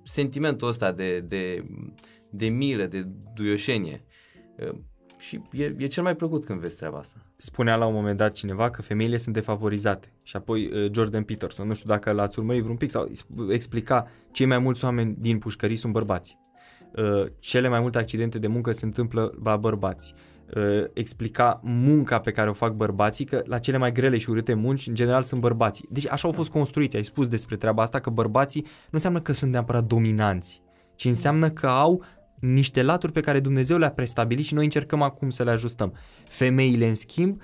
sentimentul 0.04 0.68
ăsta 0.68 0.92
de, 0.92 1.20
de, 1.20 1.66
de 2.34 2.48
milă, 2.48 2.86
de 2.86 3.08
duioșenie. 3.34 4.06
Și 5.18 5.42
e, 5.52 5.76
e 5.78 5.88
cel 5.88 6.04
mai 6.04 6.16
plăcut 6.16 6.46
când 6.46 6.60
vezi 6.60 6.78
treaba 6.78 6.98
asta. 6.98 7.26
Spunea 7.36 7.76
la 7.76 7.86
un 7.86 7.94
moment 7.94 8.18
dat 8.18 8.34
cineva 8.34 8.70
că 8.70 8.82
femeile 8.82 9.18
sunt 9.18 9.36
defavorizate. 9.36 10.14
Și 10.24 10.36
apoi 10.36 10.66
uh, 10.66 10.92
Jordan 10.92 11.24
Peterson, 11.24 11.68
nu 11.68 11.74
știu 11.74 11.90
dacă 11.90 12.12
l-ați 12.12 12.40
urmărit 12.40 12.62
vreun 12.62 12.78
pic, 12.78 12.92
sau 12.92 13.12
explica 13.50 14.08
cei 14.32 14.46
mai 14.46 14.58
mulți 14.58 14.84
oameni 14.84 15.16
din 15.20 15.38
pușcării 15.38 15.76
sunt 15.76 15.94
bărbați. 15.94 16.38
Uh, 16.96 17.26
cele 17.40 17.68
mai 17.68 17.80
multe 17.80 17.98
accidente 17.98 18.40
de 18.40 18.48
muncă 18.48 18.72
se 18.72 18.86
întâmplă 18.86 19.38
la 19.44 19.58
bărbați. 19.58 20.14
Uh, 20.56 20.84
explica 20.94 21.60
munca 21.64 22.20
pe 22.20 22.32
care 22.32 22.50
o 22.50 22.54
fac 22.54 22.74
bărbații, 22.74 23.26
că 23.26 23.42
la 23.46 23.60
cele 23.60 23.78
mai 23.78 23.92
grele 23.92 24.18
și 24.18 24.30
urâte 24.30 24.54
munci, 24.54 24.88
în 24.88 24.96
general, 24.96 25.24
sunt 25.24 25.42
bărbații. 25.42 25.88
Deci 25.92 26.08
așa 26.10 26.28
au 26.28 26.34
fost 26.34 26.52
construiți. 26.52 26.96
Ai 26.96 27.04
spus 27.04 27.28
despre 27.28 27.56
treaba 27.56 27.82
asta 27.82 28.00
că 28.00 28.10
bărbații 28.10 28.62
nu 28.62 28.90
înseamnă 28.92 29.22
că 29.22 29.34
sunt 29.34 29.52
neapărat 29.52 29.84
dominanți, 29.84 30.62
ci 30.96 31.06
înseamnă 31.06 31.50
că 31.50 31.68
au 31.68 32.04
niște 32.44 32.82
laturi 32.82 33.12
pe 33.12 33.20
care 33.20 33.40
Dumnezeu 33.40 33.78
le-a 33.78 33.92
prestabilit 33.92 34.46
și 34.46 34.54
noi 34.54 34.64
încercăm 34.64 35.02
acum 35.02 35.30
să 35.30 35.44
le 35.44 35.52
ajustăm. 35.52 35.94
Femeile, 36.28 36.88
în 36.88 36.96
schimb, 36.96 37.42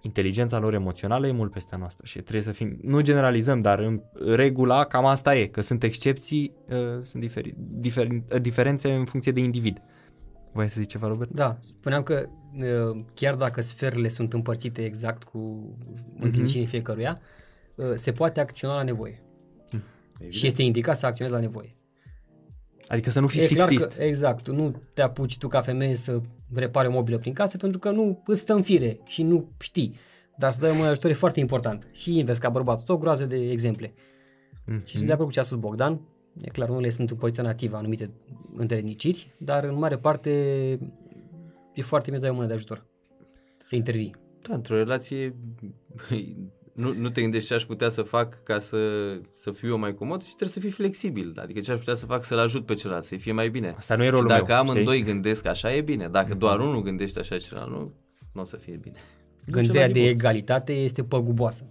inteligența 0.00 0.58
lor 0.58 0.74
emoțională 0.74 1.26
e 1.26 1.32
mult 1.32 1.52
peste 1.52 1.74
a 1.74 1.78
noastră 1.78 2.06
și 2.06 2.20
trebuie 2.20 2.42
să 2.42 2.52
fim, 2.52 2.78
nu 2.82 3.00
generalizăm, 3.00 3.60
dar 3.60 3.78
în 3.78 4.02
regula 4.12 4.84
cam 4.84 5.04
asta 5.04 5.36
e, 5.36 5.46
că 5.46 5.60
sunt 5.60 5.82
excepții, 5.82 6.52
uh, 6.68 7.02
sunt 7.02 7.22
diferi, 7.22 7.54
diferi, 7.56 8.22
diferențe 8.40 8.94
în 8.94 9.04
funcție 9.04 9.32
de 9.32 9.40
individ. 9.40 9.82
Voi 10.52 10.68
să 10.68 10.80
zici 10.80 10.90
ceva, 10.90 11.06
Robert? 11.06 11.30
Da, 11.30 11.58
spuneam 11.60 12.02
că 12.02 12.28
uh, 12.56 13.00
chiar 13.14 13.34
dacă 13.34 13.60
sferele 13.60 14.08
sunt 14.08 14.32
împărțite 14.32 14.84
exact 14.84 15.24
cu 15.24 15.70
înclinicinii 16.20 16.66
uh-huh. 16.66 16.70
fiecăruia, 16.70 17.20
uh, 17.74 17.92
se 17.94 18.12
poate 18.12 18.40
acționa 18.40 18.74
la 18.74 18.82
nevoie. 18.82 19.22
Evident. 20.12 20.32
Și 20.32 20.46
este 20.46 20.62
indicat 20.62 20.96
să 20.96 21.06
acționezi 21.06 21.34
la 21.36 21.42
nevoie. 21.42 21.75
Adică 22.88 23.10
să 23.10 23.20
nu 23.20 23.26
fii 23.26 23.40
e 23.40 23.46
fixist. 23.46 23.84
Clar 23.86 23.96
că, 23.96 24.02
exact. 24.02 24.48
Nu 24.48 24.82
te 24.92 25.02
apuci 25.02 25.38
tu 25.38 25.48
ca 25.48 25.60
femeie 25.60 25.94
să 25.94 26.20
repare 26.54 26.88
mobilă 26.88 27.18
prin 27.18 27.32
casă 27.32 27.56
pentru 27.56 27.78
că 27.78 27.90
nu 27.90 28.22
îți 28.26 28.40
stă 28.40 28.52
în 28.52 28.62
fire 28.62 28.98
și 29.04 29.22
nu 29.22 29.48
știi. 29.58 29.96
Dar 30.38 30.52
să 30.52 30.60
dai 30.60 30.80
un 30.80 30.86
ajutor 30.86 31.10
e 31.10 31.14
foarte 31.14 31.40
important. 31.40 31.88
Și 31.92 32.18
invers 32.18 32.38
ca 32.38 32.48
bărbat. 32.48 32.84
Tot 32.84 33.00
groază 33.00 33.24
de 33.24 33.50
exemple. 33.50 33.88
Mm-hmm. 33.88 34.84
Și 34.84 34.96
sunt 34.96 35.06
de 35.06 35.12
acord 35.12 35.28
cu 35.28 35.34
ce 35.34 35.40
a 35.40 35.42
spus 35.42 35.58
Bogdan. 35.58 36.00
E 36.40 36.48
clar, 36.48 36.68
unele 36.68 36.88
sunt 36.88 37.10
împărțite 37.10 37.42
native 37.42 37.76
anumite 37.76 38.10
întreniciri, 38.56 39.34
dar 39.38 39.64
în 39.64 39.78
mare 39.78 39.96
parte 39.96 40.30
e 41.74 41.82
foarte 41.82 42.04
bine 42.04 42.16
să 42.16 42.22
dai 42.22 42.30
o 42.30 42.34
mână 42.34 42.46
de 42.46 42.54
ajutor. 42.54 42.86
Să 43.64 43.76
intervii. 43.76 44.14
Da, 44.48 44.54
într-o 44.54 44.76
relație 44.76 45.36
nu, 46.76 46.94
nu 46.94 47.10
te 47.10 47.20
gândești 47.20 47.48
ce 47.48 47.54
aș 47.54 47.64
putea 47.64 47.88
să 47.88 48.02
fac 48.02 48.42
ca 48.42 48.58
să, 48.58 48.78
să 49.32 49.50
fiu 49.50 49.68
eu 49.68 49.78
mai 49.78 49.94
comod 49.94 50.20
și 50.20 50.26
trebuie 50.26 50.48
să 50.48 50.60
fii 50.60 50.70
flexibil. 50.70 51.38
Adică 51.42 51.60
ce 51.60 51.72
aș 51.72 51.78
putea 51.78 51.94
să 51.94 52.06
fac 52.06 52.24
să-l 52.24 52.38
ajut 52.38 52.66
pe 52.66 52.74
celălalt, 52.74 53.04
să-i 53.04 53.18
fie 53.18 53.32
mai 53.32 53.48
bine. 53.48 53.74
Asta 53.76 53.96
nu 53.96 54.04
e 54.04 54.08
rolul 54.08 54.28
și 54.28 54.36
dacă 54.36 54.52
meu, 54.52 54.56
amândoi 54.56 54.98
știi? 54.98 55.12
gândesc 55.12 55.46
așa, 55.46 55.74
e 55.74 55.80
bine. 55.80 56.08
Dacă 56.08 56.34
mm-hmm. 56.34 56.38
doar 56.38 56.60
unul 56.60 56.82
gândește 56.82 57.18
așa, 57.18 57.36
celălalt 57.36 57.70
nu, 57.70 57.92
nu 58.32 58.40
o 58.40 58.44
să 58.44 58.56
fie 58.56 58.76
bine. 58.76 58.96
Gândirea 59.46 59.88
de 59.88 60.08
egalitate 60.08 60.72
este 60.72 61.04
păguboasă. 61.04 61.64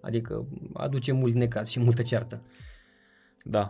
Adică 0.00 0.46
aduce 0.72 1.12
mult 1.12 1.34
necaz 1.34 1.68
și 1.68 1.80
multă 1.80 2.02
ceartă. 2.02 2.42
Da. 3.44 3.68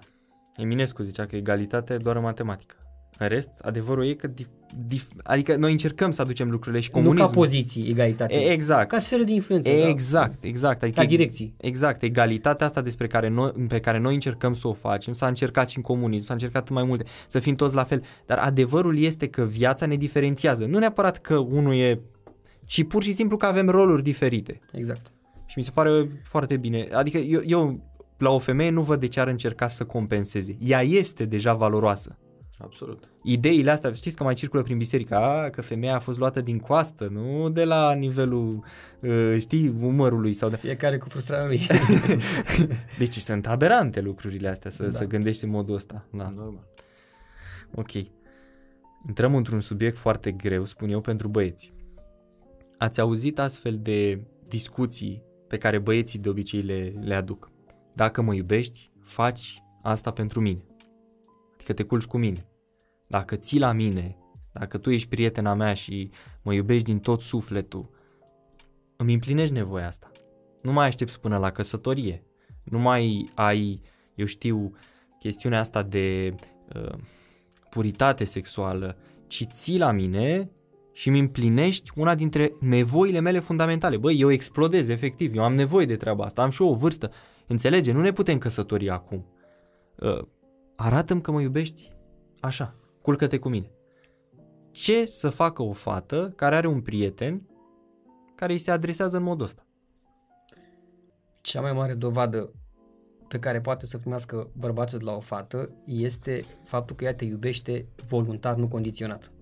Eminescu 0.57 1.03
zicea 1.03 1.27
că 1.27 1.37
egalitatea 1.37 1.95
e 1.95 1.99
doar 1.99 2.17
în 2.17 2.23
matematică. 2.23 2.75
În 3.19 3.29
rest, 3.29 3.51
adevărul 3.63 4.07
e 4.07 4.15
că 4.15 4.29
dif- 4.29 4.60
dif- 4.89 5.17
adică 5.23 5.57
noi 5.57 5.71
încercăm 5.71 6.11
să 6.11 6.23
aducem 6.23 6.51
lucrurile 6.51 6.81
și 6.81 6.91
comunismul. 6.91 7.23
Nu 7.23 7.29
ca 7.29 7.35
poziții, 7.35 7.89
egalitate. 7.89 8.35
E, 8.35 8.51
exact. 8.53 8.89
Ca 8.89 8.99
sferă 8.99 9.23
de 9.23 9.33
influență. 9.33 9.69
E, 9.69 9.83
da. 9.83 9.89
Exact, 9.89 10.45
exact. 10.45 10.83
Adică 10.83 11.01
ca 11.01 11.07
direcții. 11.07 11.55
Exact. 11.57 12.03
Egalitatea 12.03 12.67
asta 12.67 12.81
despre 12.81 13.07
care 13.07 13.29
noi, 13.29 13.51
pe 13.69 13.81
care 13.81 13.99
noi 13.99 14.15
încercăm 14.15 14.55
să 14.55 14.69
o 14.69 14.73
facem, 14.73 15.13
s-a 15.13 15.27
încercat 15.27 15.71
și 15.71 15.77
în 15.77 15.83
comunism, 15.83 16.27
s-a 16.27 16.33
încercat 16.33 16.69
în 16.69 16.75
mai 16.75 16.85
multe, 16.85 17.05
să 17.29 17.39
fim 17.39 17.55
toți 17.55 17.75
la 17.75 17.85
fel. 17.85 18.03
Dar 18.27 18.39
adevărul 18.39 18.99
este 18.99 19.27
că 19.29 19.43
viața 19.43 19.87
ne 19.87 19.97
diferențiază. 19.97 20.65
Nu 20.65 20.79
neapărat 20.79 21.19
că 21.19 21.37
unul 21.37 21.75
e, 21.75 22.01
ci 22.65 22.85
pur 22.85 23.03
și 23.03 23.13
simplu 23.13 23.37
că 23.37 23.47
avem 23.47 23.69
roluri 23.69 24.03
diferite. 24.03 24.61
Exact. 24.73 25.13
Și 25.47 25.59
mi 25.59 25.65
se 25.65 25.71
pare 25.71 26.21
foarte 26.23 26.57
bine. 26.57 26.89
Adică 26.93 27.19
eu, 27.19 27.41
eu 27.45 27.81
la 28.19 28.31
o 28.31 28.39
femeie 28.39 28.71
nu 28.71 28.83
văd 28.83 29.01
de 29.01 29.07
ce 29.07 29.21
ar 29.21 29.29
încerca 29.29 29.69
să 29.69 29.85
compenseze. 29.85 30.57
Ea 30.59 30.83
este 30.83 31.25
deja 31.25 31.55
valoroasă. 31.55 32.19
Absolut. 32.63 33.09
Ideile 33.23 33.71
astea, 33.71 33.93
știți 33.93 34.17
că 34.17 34.23
mai 34.23 34.35
circulă 34.35 34.63
prin 34.63 34.79
biserică, 34.79 35.15
a, 35.17 35.51
că 35.51 35.63
femeia 35.63 35.95
a 35.95 35.99
fost 35.99 36.19
luată 36.19 36.41
din 36.41 36.59
coastă, 36.59 37.09
nu 37.13 37.49
de 37.49 37.65
la 37.65 37.93
nivelul, 37.93 38.65
uh, 39.01 39.37
știi, 39.39 39.75
umărului 39.81 40.33
sau 40.33 40.49
de... 40.49 40.57
Fiecare 40.57 40.99
cu 40.99 41.09
frustrarea 41.09 41.47
lui. 41.47 41.67
deci 42.99 43.15
sunt 43.15 43.47
aberante 43.47 44.01
lucrurile 44.01 44.49
astea, 44.49 44.71
să, 44.71 44.83
da. 44.83 44.91
să 44.91 45.05
gândești 45.05 45.45
în 45.45 45.51
modul 45.51 45.75
ăsta. 45.75 46.07
Da. 46.13 46.29
Normal. 46.29 46.67
Ok. 47.75 47.93
Intrăm 49.07 49.35
într-un 49.35 49.61
subiect 49.61 49.97
foarte 49.97 50.33
greu, 50.33 50.65
spun 50.65 50.89
eu, 50.89 51.01
pentru 51.01 51.29
băieți. 51.29 51.73
Ați 52.79 53.01
auzit 53.01 53.39
astfel 53.39 53.79
de 53.83 54.21
discuții 54.49 55.23
pe 55.49 55.57
care 55.57 55.79
băieții 55.79 56.19
de 56.19 56.29
obicei 56.29 56.63
le, 56.63 56.95
le 57.01 57.15
aduc. 57.15 57.51
Dacă 57.95 58.23
mă 58.23 58.35
iubești, 58.35 58.91
faci 59.03 59.63
asta 59.83 60.11
pentru 60.11 60.41
mine. 60.41 60.65
Adică 61.55 61.73
te 61.73 61.83
culci 61.83 62.05
cu 62.05 62.19
mine. 62.19 62.50
Dacă 63.11 63.37
ții 63.37 63.59
la 63.59 63.73
mine, 63.73 64.17
dacă 64.53 64.79
tu 64.79 64.91
ești 64.91 65.09
prietena 65.09 65.55
mea 65.55 65.75
și 65.75 66.11
mă 66.43 66.53
iubești 66.53 66.85
din 66.85 66.99
tot 66.99 67.21
sufletul, 67.21 67.91
îmi 68.97 69.13
împlinești 69.13 69.55
nevoia 69.55 69.87
asta. 69.87 70.11
Nu 70.63 70.73
mai 70.73 70.87
aștepți 70.87 71.21
până 71.21 71.39
la 71.39 71.51
căsătorie. 71.51 72.25
Nu 72.65 72.79
mai 72.79 73.31
ai, 73.35 73.81
eu 74.15 74.27
știu, 74.27 74.73
chestiunea 75.19 75.59
asta 75.59 75.83
de 75.83 76.35
uh, 76.75 76.99
puritate 77.71 78.25
sexuală, 78.25 78.97
ci 79.27 79.47
ții 79.53 79.79
la 79.79 79.91
mine 79.91 80.51
și 80.93 81.09
îmi 81.09 81.19
împlinești 81.19 81.91
una 81.97 82.15
dintre 82.15 82.53
nevoile 82.61 83.21
mele 83.21 83.39
fundamentale. 83.39 83.97
Băi, 83.97 84.21
eu 84.21 84.31
explodez, 84.31 84.89
efectiv, 84.89 85.37
eu 85.37 85.45
am 85.45 85.55
nevoie 85.55 85.87
de 85.87 85.97
treaba 85.97 86.25
asta, 86.25 86.43
am 86.43 86.51
și 86.51 86.63
eu 86.63 86.69
o 86.69 86.75
vârstă. 86.75 87.11
Înțelege, 87.47 87.93
nu 87.93 88.01
ne 88.01 88.13
putem 88.13 88.39
căsători 88.39 88.91
acum. 88.91 89.27
Uh, 89.97 90.23
arată 90.77 91.17
că 91.17 91.31
mă 91.31 91.41
iubești 91.41 91.93
așa, 92.41 92.75
culcă-te 93.03 93.39
cu 93.39 93.49
mine. 93.49 93.71
ce 94.71 95.07
să 95.07 95.31
facă 95.31 95.63
o 95.63 95.73
fată 95.73 96.33
care 96.37 96.55
are 96.55 96.67
un 96.67 96.81
prieten 96.81 97.49
care 98.35 98.53
îi 98.53 98.59
se 98.59 98.71
adresează 98.71 99.17
în 99.17 99.23
modul 99.23 99.45
ăsta. 99.45 99.67
Cea 101.41 101.61
mai 101.61 101.73
mare 101.73 101.95
dovadă 101.95 102.53
pe 103.29 103.39
care 103.39 103.61
poate 103.61 103.87
să 103.87 103.99
primească 103.99 104.51
bărbatul 104.57 104.99
de 104.99 105.05
la 105.05 105.15
o 105.15 105.21
fată 105.21 105.71
este 105.85 106.45
faptul 106.65 106.97
că 106.97 107.05
ea 107.05 107.15
te 107.15 107.25
iubește 107.25 107.89
voluntar, 108.07 108.57
nu 108.57 108.69
condiționat. 108.69 109.33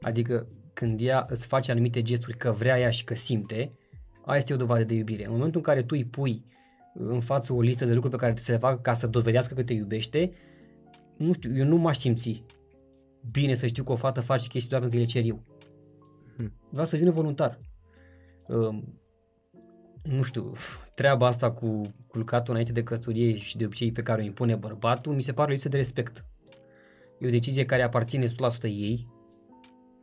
Adică 0.00 0.46
când 0.72 1.00
ea 1.00 1.26
îți 1.28 1.46
face 1.46 1.70
anumite 1.70 2.02
gesturi 2.02 2.36
că 2.36 2.50
vrea 2.50 2.78
ea 2.78 2.90
și 2.90 3.04
că 3.04 3.14
simte, 3.14 3.72
aia 4.24 4.38
este 4.38 4.52
o 4.52 4.56
dovadă 4.56 4.84
de 4.84 4.94
iubire. 4.94 5.24
În 5.24 5.32
momentul 5.32 5.56
în 5.56 5.62
care 5.62 5.82
tu 5.82 5.94
îi 5.96 6.04
pui 6.04 6.44
în 6.94 7.20
față 7.20 7.52
o 7.52 7.60
listă 7.60 7.84
de 7.84 7.92
lucruri 7.92 8.16
pe 8.16 8.20
care 8.20 8.36
să 8.36 8.52
le 8.52 8.58
facă 8.58 8.80
ca 8.80 8.92
să 8.92 9.06
dovedească 9.06 9.54
că 9.54 9.62
te 9.62 9.72
iubește, 9.72 10.32
nu 11.16 11.32
știu, 11.32 11.56
eu 11.56 11.64
nu 11.66 11.76
m-aș 11.76 11.96
simți 11.96 12.44
bine 13.30 13.54
să 13.54 13.66
știu 13.66 13.84
că 13.84 13.92
o 13.92 13.96
fată 13.96 14.20
face 14.20 14.48
chestii 14.48 14.70
doar 14.70 14.80
pentru 14.80 14.98
că 14.98 15.04
le 15.04 15.10
cer 15.10 15.24
eu. 15.24 15.42
Hmm. 16.36 16.52
Vreau 16.70 16.86
să 16.86 16.96
vină 16.96 17.10
voluntar. 17.10 17.58
Uh, 18.48 18.82
nu 20.02 20.22
știu, 20.22 20.52
treaba 20.94 21.26
asta 21.26 21.52
cu 21.52 21.94
culcatul 22.06 22.50
înainte 22.50 22.72
de 22.72 22.82
căsătorie 22.82 23.36
și 23.36 23.56
de 23.56 23.64
obicei 23.64 23.92
pe 23.92 24.02
care 24.02 24.22
o 24.22 24.24
impune 24.24 24.54
bărbatul, 24.54 25.14
mi 25.14 25.22
se 25.22 25.32
pare 25.32 25.48
o 25.48 25.52
lipsă 25.52 25.68
de 25.68 25.76
respect. 25.76 26.24
E 27.18 27.26
o 27.26 27.30
decizie 27.30 27.64
care 27.64 27.82
aparține 27.82 28.24
100% 28.24 28.28
ei, 28.62 29.08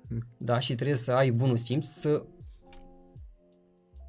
Hmm. 0.09 0.27
da, 0.37 0.59
și 0.59 0.75
trebuie 0.75 0.95
să 0.95 1.11
ai 1.11 1.31
bunul 1.31 1.57
simț 1.57 1.85
să 1.85 2.25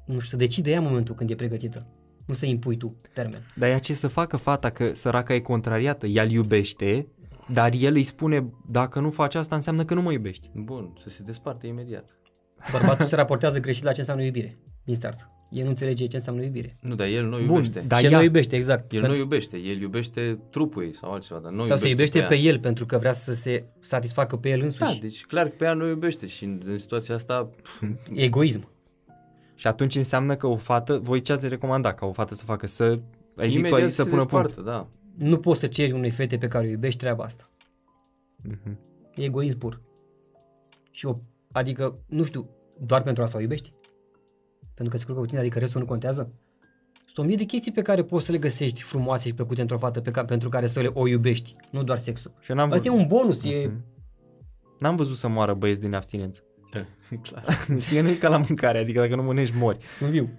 nu 0.05 0.19
știu, 0.19 0.29
să 0.29 0.35
decide 0.35 0.71
ea 0.71 0.77
în 0.77 0.83
momentul 0.83 1.15
când 1.15 1.29
e 1.29 1.35
pregătită. 1.35 1.87
Nu 2.31 2.37
să 2.37 2.45
impui 2.45 2.77
tu 2.77 2.95
termen. 3.13 3.51
Dar 3.55 3.69
ea 3.69 3.79
ce 3.79 3.93
să 3.93 4.07
facă 4.07 4.37
fata 4.37 4.69
că 4.69 4.93
săraca 4.93 5.33
e 5.33 5.39
contrariată? 5.39 6.07
Ea 6.07 6.23
îl 6.23 6.29
iubește, 6.31 7.07
dar 7.53 7.71
el 7.73 7.93
îi 7.95 8.03
spune 8.03 8.49
dacă 8.67 8.99
nu 8.99 9.09
faci 9.09 9.35
asta 9.35 9.55
înseamnă 9.55 9.85
că 9.85 9.93
nu 9.93 10.01
mă 10.01 10.11
iubești. 10.11 10.49
Bun, 10.55 10.93
să 11.01 11.09
se 11.09 11.23
desparte 11.23 11.67
imediat. 11.67 12.09
Bărbatul 12.71 13.05
se 13.05 13.15
raportează 13.15 13.59
greșit 13.59 13.83
la 13.83 13.91
ce 13.91 13.99
înseamnă 13.99 14.23
iubire, 14.23 14.57
din 14.83 14.95
start. 14.95 15.29
El 15.49 15.63
nu 15.63 15.69
înțelege 15.69 16.05
ce 16.05 16.15
înseamnă 16.15 16.43
iubire. 16.43 16.77
Nu, 16.81 16.95
dar 16.95 17.07
el 17.07 17.23
nu 17.23 17.29
Bun, 17.37 17.39
iubește. 17.41 17.83
dar 17.87 17.99
și 17.99 18.05
el 18.05 18.11
ea- 18.11 18.17
nu 18.17 18.23
iubește, 18.23 18.55
exact. 18.55 18.81
El 18.81 18.87
Pentru- 18.99 19.11
nu 19.11 19.15
iubește, 19.17 19.57
el 19.57 19.81
iubește 19.81 20.39
trupul 20.49 20.83
ei 20.83 20.95
sau 20.95 21.11
altceva, 21.11 21.39
dar 21.39 21.51
nu 21.51 21.63
sau 21.63 21.77
se 21.77 21.87
iubește 21.89 22.19
ea. 22.19 22.27
pe 22.27 22.35
el 22.37 22.59
pentru 22.59 22.85
că 22.85 22.97
vrea 22.97 23.11
să 23.11 23.33
se 23.33 23.65
satisfacă 23.79 24.35
pe 24.35 24.49
el 24.49 24.57
Da, 24.59 24.63
însuși. 24.65 24.99
deci 24.99 25.25
clar 25.25 25.47
că 25.47 25.53
pe 25.57 25.65
ea 25.65 25.73
nu 25.73 25.87
iubește 25.87 26.27
și 26.27 26.43
în, 26.43 26.61
în 26.65 26.77
situația 26.77 27.15
asta 27.15 27.49
pf, 27.61 27.83
Egoism. 28.13 28.69
Și 29.61 29.67
atunci 29.67 29.95
înseamnă 29.95 30.35
că 30.35 30.47
o 30.47 30.55
fată, 30.55 30.97
voi 30.97 31.21
ce 31.21 31.31
ați 31.31 31.47
recomanda 31.47 31.93
ca 31.93 32.05
o 32.05 32.11
fată 32.11 32.35
să 32.35 32.43
facă? 32.43 32.67
Să, 32.67 32.83
ai 33.35 33.47
zis 33.47 33.53
tu 33.53 33.59
imediat 33.59 33.79
aici 33.79 33.89
să 33.89 34.03
se 34.03 34.09
pună 34.09 34.25
punct. 34.25 34.45
despartă, 34.45 34.71
da. 34.71 34.87
Nu 35.25 35.37
poți 35.37 35.59
să 35.59 35.67
ceri 35.67 35.91
unei 35.91 36.09
fete 36.09 36.37
pe 36.37 36.47
care 36.47 36.65
o 36.65 36.69
iubești 36.69 36.99
treaba 36.99 37.23
asta. 37.23 37.49
Mhm. 38.43 38.79
E 39.15 39.23
egoism 39.23 39.57
pur. 39.57 39.81
Și 40.91 41.05
o, 41.05 41.17
adică, 41.51 41.99
nu 42.07 42.23
știu, 42.23 42.49
doar 42.79 43.01
pentru 43.01 43.23
asta 43.23 43.37
o 43.37 43.41
iubești? 43.41 43.73
Pentru 44.73 44.93
că 44.93 44.99
se 44.99 45.05
culcă 45.05 45.19
cu 45.19 45.25
tine, 45.25 45.39
adică 45.39 45.59
restul 45.59 45.79
nu 45.79 45.87
contează? 45.87 46.33
Sunt 47.05 47.17
o 47.17 47.23
mie 47.23 47.35
de 47.35 47.43
chestii 47.43 47.71
pe 47.71 47.81
care 47.81 48.03
poți 48.03 48.25
să 48.25 48.31
le 48.31 48.37
găsești 48.37 48.81
frumoase 48.81 49.27
și 49.27 49.33
plăcute 49.33 49.61
într-o 49.61 49.77
fată 49.77 50.01
pe 50.01 50.11
ca, 50.11 50.25
pentru 50.25 50.49
care 50.49 50.67
să 50.67 50.81
le 50.81 50.91
o 50.93 51.07
iubești, 51.07 51.55
nu 51.71 51.83
doar 51.83 51.97
sexul. 51.97 52.31
Și 52.39 52.51
eu 52.51 52.55
n-am, 52.57 52.71
Asta 52.71 52.87
e 52.87 52.91
vă... 52.91 52.97
un 52.97 53.07
bonus, 53.07 53.43
e... 53.43 53.65
Mhm. 53.65 53.83
n-am 54.79 54.95
văzut 54.95 55.17
să 55.17 55.27
moară 55.27 55.53
băieți 55.53 55.81
din 55.81 55.93
abstinență. 55.93 56.41
clar. 57.29 57.45
Știi 57.81 57.95
că 57.95 58.01
nu 58.01 58.09
e 58.09 58.13
ca 58.13 58.29
la 58.29 58.37
mâncare, 58.37 58.77
adică 58.77 58.99
dacă 58.99 59.15
nu 59.15 59.23
mănânci 59.23 59.53
mori. 59.55 59.77
Sunt 59.97 60.09
viu. 60.09 60.29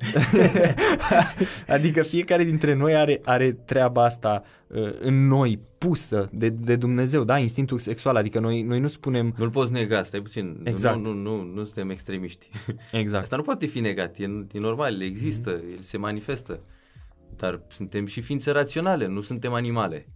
adică 1.69 2.03
fiecare 2.03 2.45
dintre 2.45 2.75
noi 2.75 2.95
are, 2.97 3.21
are 3.25 3.53
treaba 3.53 4.05
asta 4.05 4.43
uh, 4.67 4.91
în 5.01 5.27
noi, 5.27 5.59
pusă 5.79 6.29
de, 6.33 6.49
de 6.49 6.77
Dumnezeu, 6.77 7.25
da? 7.25 7.39
Instinctul 7.39 7.79
sexual, 7.79 8.17
adică 8.17 8.41
noi, 8.41 8.63
noi 8.63 8.81
nu 8.81 8.89
spunem... 8.89 9.35
Nu-l 9.39 9.51
poți 9.51 9.73
nega, 9.73 10.03
stai 10.03 10.21
puțin. 10.21 10.61
Exact. 10.65 11.05
Nu, 11.05 11.13
nu, 11.13 11.37
nu, 11.37 11.43
nu 11.55 11.65
suntem 11.65 11.91
extremiști. 11.91 12.49
Exact. 12.93 13.23
Asta 13.23 13.37
nu 13.37 13.43
poate 13.43 13.67
fi 13.67 13.81
negat, 13.81 14.19
e, 14.19 14.25
e 14.53 14.59
normal, 14.59 15.03
există, 15.03 15.51
Mhm. 15.51 15.71
el 15.71 15.79
se 15.81 15.97
manifestă. 15.97 16.61
Dar 17.37 17.63
suntem 17.71 18.07
și 18.07 18.21
ființe 18.21 18.51
raționale, 18.51 19.07
nu 19.07 19.21
suntem 19.21 19.53
animale. 19.53 20.07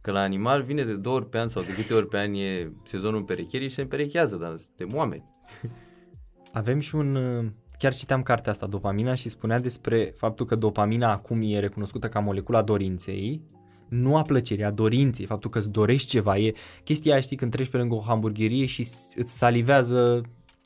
Că 0.00 0.10
la 0.10 0.20
animal 0.20 0.62
vine 0.62 0.84
de 0.84 0.94
două 0.94 1.16
ori 1.16 1.28
pe 1.28 1.38
an 1.38 1.48
sau 1.48 1.62
de 1.62 1.72
câte 1.74 1.94
ori 1.94 2.08
pe 2.08 2.18
an 2.18 2.34
e 2.34 2.72
sezonul 2.84 3.18
împerecherii 3.18 3.68
și 3.68 3.74
se 3.74 3.80
împerechează, 3.80 4.36
dar 4.36 4.56
suntem 4.56 4.96
oameni. 4.96 5.24
Avem 6.52 6.80
și 6.80 6.94
un... 6.94 7.14
uh, 7.14 7.44
Chiar 7.78 7.94
citeam 7.94 8.22
cartea 8.22 8.52
asta, 8.52 8.66
Dopamina, 8.66 9.14
și 9.14 9.28
spunea 9.28 9.58
despre 9.58 10.12
faptul 10.16 10.46
că 10.46 10.54
dopamina 10.54 11.12
acum 11.12 11.40
e 11.42 11.58
recunoscută 11.58 12.08
ca 12.08 12.18
molecula 12.18 12.62
dorinței, 12.62 13.42
nu 13.88 14.16
a 14.16 14.22
plăcerii, 14.22 14.64
a 14.64 14.70
dorinței, 14.70 15.26
faptul 15.26 15.50
că 15.50 15.58
îți 15.58 15.70
dorești 15.70 16.08
ceva. 16.08 16.36
E 16.36 16.52
chestia 16.84 17.12
aia, 17.12 17.20
știi, 17.20 17.36
când 17.36 17.50
treci 17.50 17.68
pe 17.68 17.76
lângă 17.76 17.94
o 17.94 18.00
hamburgerie 18.00 18.64
și 18.66 18.82
s- 18.82 19.12
îți 19.16 19.36
salivează 19.38 20.20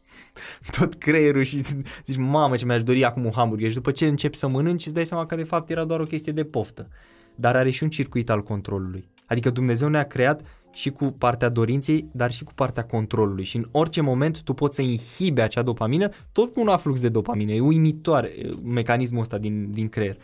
tot 0.79 0.95
creierul 0.95 1.43
și 1.43 1.63
zici, 2.05 2.17
mamă 2.17 2.57
ce 2.57 2.65
mi-aș 2.65 2.83
dori 2.83 3.05
acum 3.05 3.25
un 3.25 3.33
hamburger 3.35 3.69
și 3.69 3.75
după 3.75 3.91
ce 3.91 4.07
începi 4.07 4.37
să 4.37 4.49
mănânci 4.49 4.85
îți 4.85 4.95
dai 4.95 5.07
seama 5.07 5.27
că 5.27 5.35
de 5.35 5.45
fapt 5.45 5.71
era 5.71 5.85
doar 5.85 6.01
o 6.01 6.05
chestie 6.05 6.33
de 6.33 6.45
poftă. 6.45 6.89
Dar 7.35 7.57
are 7.57 7.71
și 7.71 7.83
un 7.83 7.91
circuit 7.91 8.31
al 8.31 8.43
controlului. 8.43 9.09
Adică 9.27 9.51
Dumnezeu 9.51 9.89
ne-a 9.89 10.07
creat 10.07 10.43
și 10.75 10.91
cu 10.91 11.05
partea 11.05 11.49
dorinței, 11.49 12.09
dar 12.13 12.33
și 12.33 12.45
cu 12.45 12.55
partea 12.55 12.85
controlului. 12.85 13.45
Și 13.45 13.57
în 13.57 13.69
orice 13.71 14.01
moment 14.01 14.43
tu 14.43 14.53
poți 14.53 14.75
să 14.77 14.83
inhibe 14.83 15.43
acea 15.43 15.63
dopamină, 15.63 16.09
tot 16.33 16.53
cu 16.53 16.61
un 16.61 16.69
aflux 16.69 17.01
de 17.01 17.09
dopamină. 17.09 17.53
E 17.53 17.61
uimitor 17.61 18.25
e, 18.25 18.55
mecanismul 18.63 19.21
ăsta 19.21 19.39
din, 19.39 19.73
din 19.73 19.89
creier. 19.89 20.17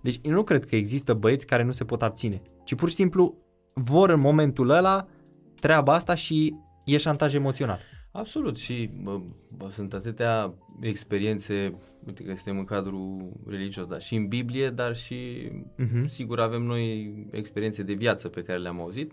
Deci 0.00 0.20
eu 0.22 0.32
nu 0.32 0.42
cred 0.42 0.64
că 0.64 0.76
există 0.76 1.14
băieți 1.14 1.46
care 1.46 1.62
nu 1.62 1.72
se 1.72 1.84
pot 1.84 2.02
abține, 2.02 2.42
ci 2.64 2.74
pur 2.74 2.88
și 2.88 2.94
simplu 2.94 3.34
vor 3.74 4.10
în 4.10 4.20
momentul 4.20 4.70
ăla 4.70 5.06
treaba 5.60 5.94
asta 5.94 6.14
și 6.14 6.54
e 6.84 6.96
șantaj 6.96 7.34
emoțional. 7.34 7.78
Absolut 8.12 8.56
și 8.58 8.90
bă, 9.02 9.20
bă, 9.56 9.68
sunt 9.70 9.92
atâtea 9.94 10.54
experiențe, 10.80 11.74
uite 12.06 12.22
că 12.22 12.34
suntem 12.34 12.58
în 12.58 12.64
cadrul 12.64 13.32
religios, 13.46 13.86
dar 13.86 14.00
și 14.00 14.14
în 14.14 14.26
Biblie, 14.28 14.70
dar 14.70 14.96
și 14.96 15.50
Mhm. 15.76 16.06
sigur 16.06 16.40
avem 16.40 16.62
noi 16.62 17.12
experiențe 17.30 17.82
de 17.82 17.92
viață 17.92 18.28
pe 18.28 18.42
care 18.42 18.58
le-am 18.58 18.80
auzit 18.80 19.12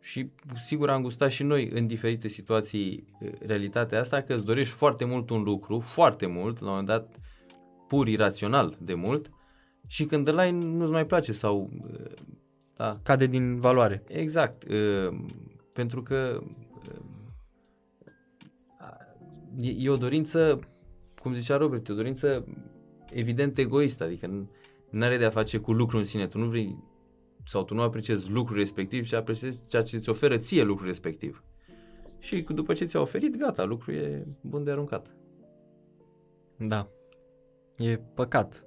și 0.00 0.30
sigur 0.54 0.90
am 0.90 1.02
gustat 1.02 1.30
și 1.30 1.42
noi 1.42 1.70
în 1.72 1.86
diferite 1.86 2.28
situații 2.28 3.04
eh, 3.20 3.32
realitatea 3.46 4.00
asta 4.00 4.22
că 4.22 4.34
îți 4.34 4.44
dorești 4.44 4.74
foarte 4.74 5.04
mult 5.04 5.30
un 5.30 5.42
lucru, 5.42 5.78
foarte 5.78 6.26
mult, 6.26 6.58
la 6.58 6.64
un 6.64 6.70
moment 6.70 6.88
dat 6.88 7.20
pur 7.88 8.08
irațional 8.08 8.76
de 8.80 8.94
mult 8.94 9.30
și 9.86 10.04
când 10.04 10.28
îl 10.28 10.38
ai 10.38 10.52
nu-ți 10.52 10.92
mai 10.92 11.06
place 11.06 11.32
sau 11.32 11.70
eh, 11.92 12.12
da, 12.76 12.94
Cade 13.02 13.26
din 13.26 13.60
valoare. 13.60 14.02
Exact, 14.08 14.64
uh, 14.64 15.18
pentru 15.72 16.02
că 16.02 16.42
uh, 16.82 17.00
e, 19.60 19.74
e 19.78 19.90
o 19.90 19.96
dorință, 19.96 20.58
cum 21.22 21.34
zicea 21.34 21.56
Robert, 21.56 21.88
e 21.88 21.92
o 21.92 21.94
dorință 21.94 22.46
evident 23.10 23.58
egoistă, 23.58 24.04
adică 24.04 24.48
nu 24.90 25.04
are 25.04 25.16
de 25.16 25.24
a 25.24 25.30
face 25.30 25.58
cu 25.58 25.72
lucrul 25.72 25.98
în 25.98 26.04
sine, 26.04 26.26
tu 26.26 26.38
nu 26.38 26.46
vrei 26.46 26.76
sau 27.46 27.64
tu 27.64 27.74
nu 27.74 27.82
apreciezi 27.82 28.30
lucrul 28.30 28.56
respectiv 28.56 29.04
și 29.04 29.14
apreciezi 29.14 29.62
ceea 29.66 29.82
ce 29.82 29.96
îți 29.96 30.08
oferă 30.08 30.36
ție 30.36 30.62
lucrul 30.62 30.86
respectiv. 30.86 31.44
Și 32.18 32.40
după 32.40 32.72
ce 32.72 32.84
ți-a 32.84 33.00
oferit, 33.00 33.36
gata, 33.36 33.64
lucrul 33.64 33.94
e 33.94 34.26
bun 34.40 34.64
de 34.64 34.70
aruncat. 34.70 35.14
Da. 36.56 36.88
E 37.76 37.96
păcat. 37.96 38.64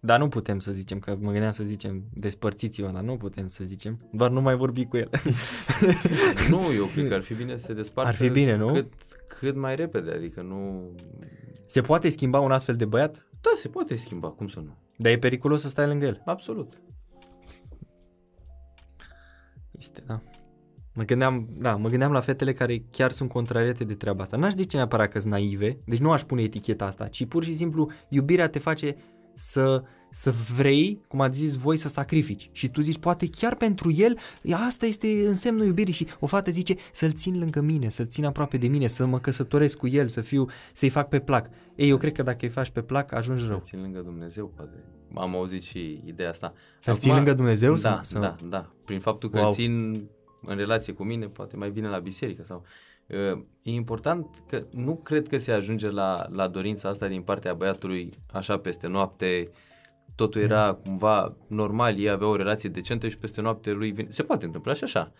Dar 0.00 0.18
nu 0.18 0.28
putem 0.28 0.58
să 0.58 0.72
zicem, 0.72 0.98
că 0.98 1.16
mă 1.20 1.30
gândeam 1.30 1.50
să 1.50 1.64
zicem 1.64 2.04
despărțiți-vă, 2.12 2.90
dar 2.90 3.02
nu 3.02 3.16
putem 3.16 3.46
să 3.46 3.64
zicem. 3.64 4.08
Doar 4.12 4.30
nu 4.30 4.40
mai 4.40 4.56
vorbi 4.56 4.84
cu 4.84 4.96
el. 4.96 5.10
nu, 6.50 6.72
eu 6.74 6.84
cred 6.84 7.08
că 7.08 7.14
ar 7.14 7.22
fi 7.22 7.34
bine 7.34 7.56
să 7.58 7.66
se 7.66 7.74
despartă 7.74 8.10
Ar 8.10 8.16
fi 8.16 8.28
bine, 8.28 8.56
nu? 8.56 8.72
Cât, 8.72 8.92
cât 9.28 9.56
mai 9.56 9.76
repede, 9.76 10.10
adică 10.10 10.42
nu... 10.42 10.90
Se 11.66 11.80
poate 11.80 12.08
schimba 12.08 12.40
un 12.40 12.52
astfel 12.52 12.76
de 12.76 12.84
băiat? 12.84 13.26
Da, 13.40 13.50
se 13.56 13.68
poate 13.68 13.94
schimba, 13.94 14.28
cum 14.28 14.48
să 14.48 14.60
nu? 14.60 14.76
Dar 14.96 15.12
e 15.12 15.18
periculos 15.18 15.60
să 15.60 15.68
stai 15.68 15.86
lângă 15.86 16.06
el. 16.06 16.22
Absolut. 16.24 16.80
Este, 19.80 20.02
da. 20.06 20.20
Mă 20.94 21.02
gândeam, 21.02 21.48
da, 21.58 21.76
mă 21.76 21.88
gândeam 21.88 22.12
la 22.12 22.20
fetele 22.20 22.52
care 22.52 22.84
chiar 22.90 23.10
sunt 23.10 23.28
contrariate 23.28 23.84
de 23.84 23.94
treaba 23.94 24.22
asta. 24.22 24.36
N-aș 24.36 24.52
zice 24.52 24.76
neapărat 24.76 25.10
că 25.10 25.18
sunt 25.18 25.32
naive, 25.32 25.78
deci 25.84 25.98
nu 25.98 26.12
aș 26.12 26.22
pune 26.22 26.42
eticheta 26.42 26.84
asta, 26.84 27.08
ci 27.08 27.26
pur 27.26 27.44
și 27.44 27.56
simplu 27.56 27.90
iubirea 28.08 28.48
te 28.48 28.58
face 28.58 28.96
să, 29.34 29.82
să 30.10 30.34
vrei, 30.56 31.00
cum 31.08 31.20
ați 31.20 31.38
zis 31.38 31.54
voi, 31.54 31.76
să 31.76 31.88
sacrifici. 31.88 32.48
Și 32.52 32.68
tu 32.68 32.80
zici, 32.80 32.98
poate 32.98 33.28
chiar 33.30 33.54
pentru 33.56 33.90
el, 33.92 34.18
asta 34.66 34.86
este 34.86 35.26
însemnul 35.26 35.66
iubirii 35.66 35.92
și 35.94 36.06
o 36.20 36.26
fată 36.26 36.50
zice 36.50 36.76
să-l 36.92 37.12
țin 37.12 37.38
lângă 37.38 37.60
mine, 37.60 37.88
să-l 37.88 38.06
țin 38.06 38.24
aproape 38.24 38.56
de 38.56 38.66
mine, 38.66 38.86
să 38.86 39.06
mă 39.06 39.18
căsătoresc 39.18 39.76
cu 39.76 39.86
el, 39.88 40.08
să 40.08 40.20
fiu, 40.20 40.46
să-i 40.72 40.88
fac 40.88 41.08
pe 41.08 41.18
plac. 41.18 41.50
Ei, 41.74 41.88
eu 41.88 41.96
cred 41.96 42.12
că 42.12 42.22
dacă 42.22 42.38
îi 42.44 42.50
faci 42.50 42.70
pe 42.70 42.82
plac, 42.82 43.12
ajungi 43.12 43.46
rău. 43.46 43.58
Să 43.58 43.64
țin 43.64 43.80
lângă 43.80 44.00
Dumnezeu, 44.00 44.52
poate. 44.56 44.84
Am 45.14 45.34
auzit 45.36 45.62
și 45.62 46.02
ideea 46.04 46.28
asta. 46.28 46.52
Să-l 46.80 46.96
țin 46.96 47.14
lângă 47.14 47.34
Dumnezeu? 47.34 47.74
Da, 47.74 48.00
Să- 48.02 48.18
da, 48.18 48.36
da. 48.48 48.72
Prin 48.84 49.00
faptul 49.00 49.28
că 49.30 49.38
Wow. 49.38 49.46
îl 49.48 49.52
țin 49.54 50.04
în 50.42 50.56
relație 50.56 50.92
cu 50.92 51.02
mine, 51.04 51.26
poate 51.26 51.56
mai 51.56 51.70
bine 51.70 51.88
la 51.88 51.98
biserică 51.98 52.42
sau... 52.42 52.62
Uh, 53.06 53.42
E 53.62 53.70
important 53.70 54.26
că 54.48 54.64
nu 54.70 54.96
cred 54.96 55.28
că 55.28 55.38
se 55.38 55.52
ajunge 55.52 55.90
la, 55.90 56.26
la 56.32 56.48
dorința 56.48 56.88
asta 56.88 57.08
din 57.08 57.22
partea 57.22 57.54
băiatului 57.54 58.10
așa 58.32 58.58
peste 58.58 58.86
noapte, 58.86 59.50
totul 60.24 60.40
era 60.40 60.72
cumva 60.72 61.36
normal, 61.46 61.98
ei 61.98 62.10
aveau 62.10 62.30
o 62.30 62.36
relație 62.36 62.68
decentă 62.68 63.08
și 63.08 63.18
peste 63.18 63.40
noapte 63.40 63.70
lui 63.70 63.90
vine... 63.90 64.08
Se 64.10 64.22
poate 64.22 64.44
întâmpla 64.44 64.72
și 64.72 64.84
așa. 64.84 65.12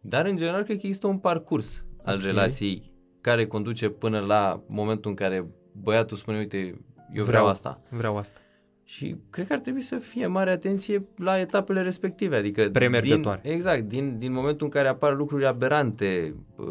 Dar 0.00 0.26
în 0.26 0.36
general 0.36 0.62
cred 0.62 0.78
că 0.78 0.86
există 0.86 1.06
un 1.06 1.18
parcurs 1.18 1.84
al 2.04 2.14
Ok. 2.14 2.22
relației 2.22 2.92
care 3.20 3.46
conduce 3.46 3.88
până 3.88 4.18
la 4.20 4.62
momentul 4.66 5.10
în 5.10 5.16
care 5.16 5.46
băiatul 5.72 6.16
spune, 6.16 6.38
uite, 6.38 6.56
eu 6.58 6.74
vreau, 7.12 7.24
Vreau. 7.24 7.46
asta. 7.46 7.80
Vreau 7.90 8.16
asta. 8.16 8.40
Și 8.84 9.16
cred 9.30 9.46
că 9.46 9.52
ar 9.52 9.58
trebui 9.58 9.80
să 9.80 9.96
fie 9.96 10.26
mare 10.26 10.50
atenție 10.50 11.06
la 11.16 11.38
etapele 11.38 11.80
respective, 11.80 12.36
adică 12.36 12.68
Premergătoare. 12.72 13.40
Din, 13.42 13.52
exact, 13.52 13.82
din, 13.82 14.18
din 14.18 14.32
momentul 14.32 14.66
în 14.66 14.72
care 14.72 14.88
apar 14.88 15.14
lucruri 15.16 15.46
aberante, 15.46 16.34
uh, 16.56 16.66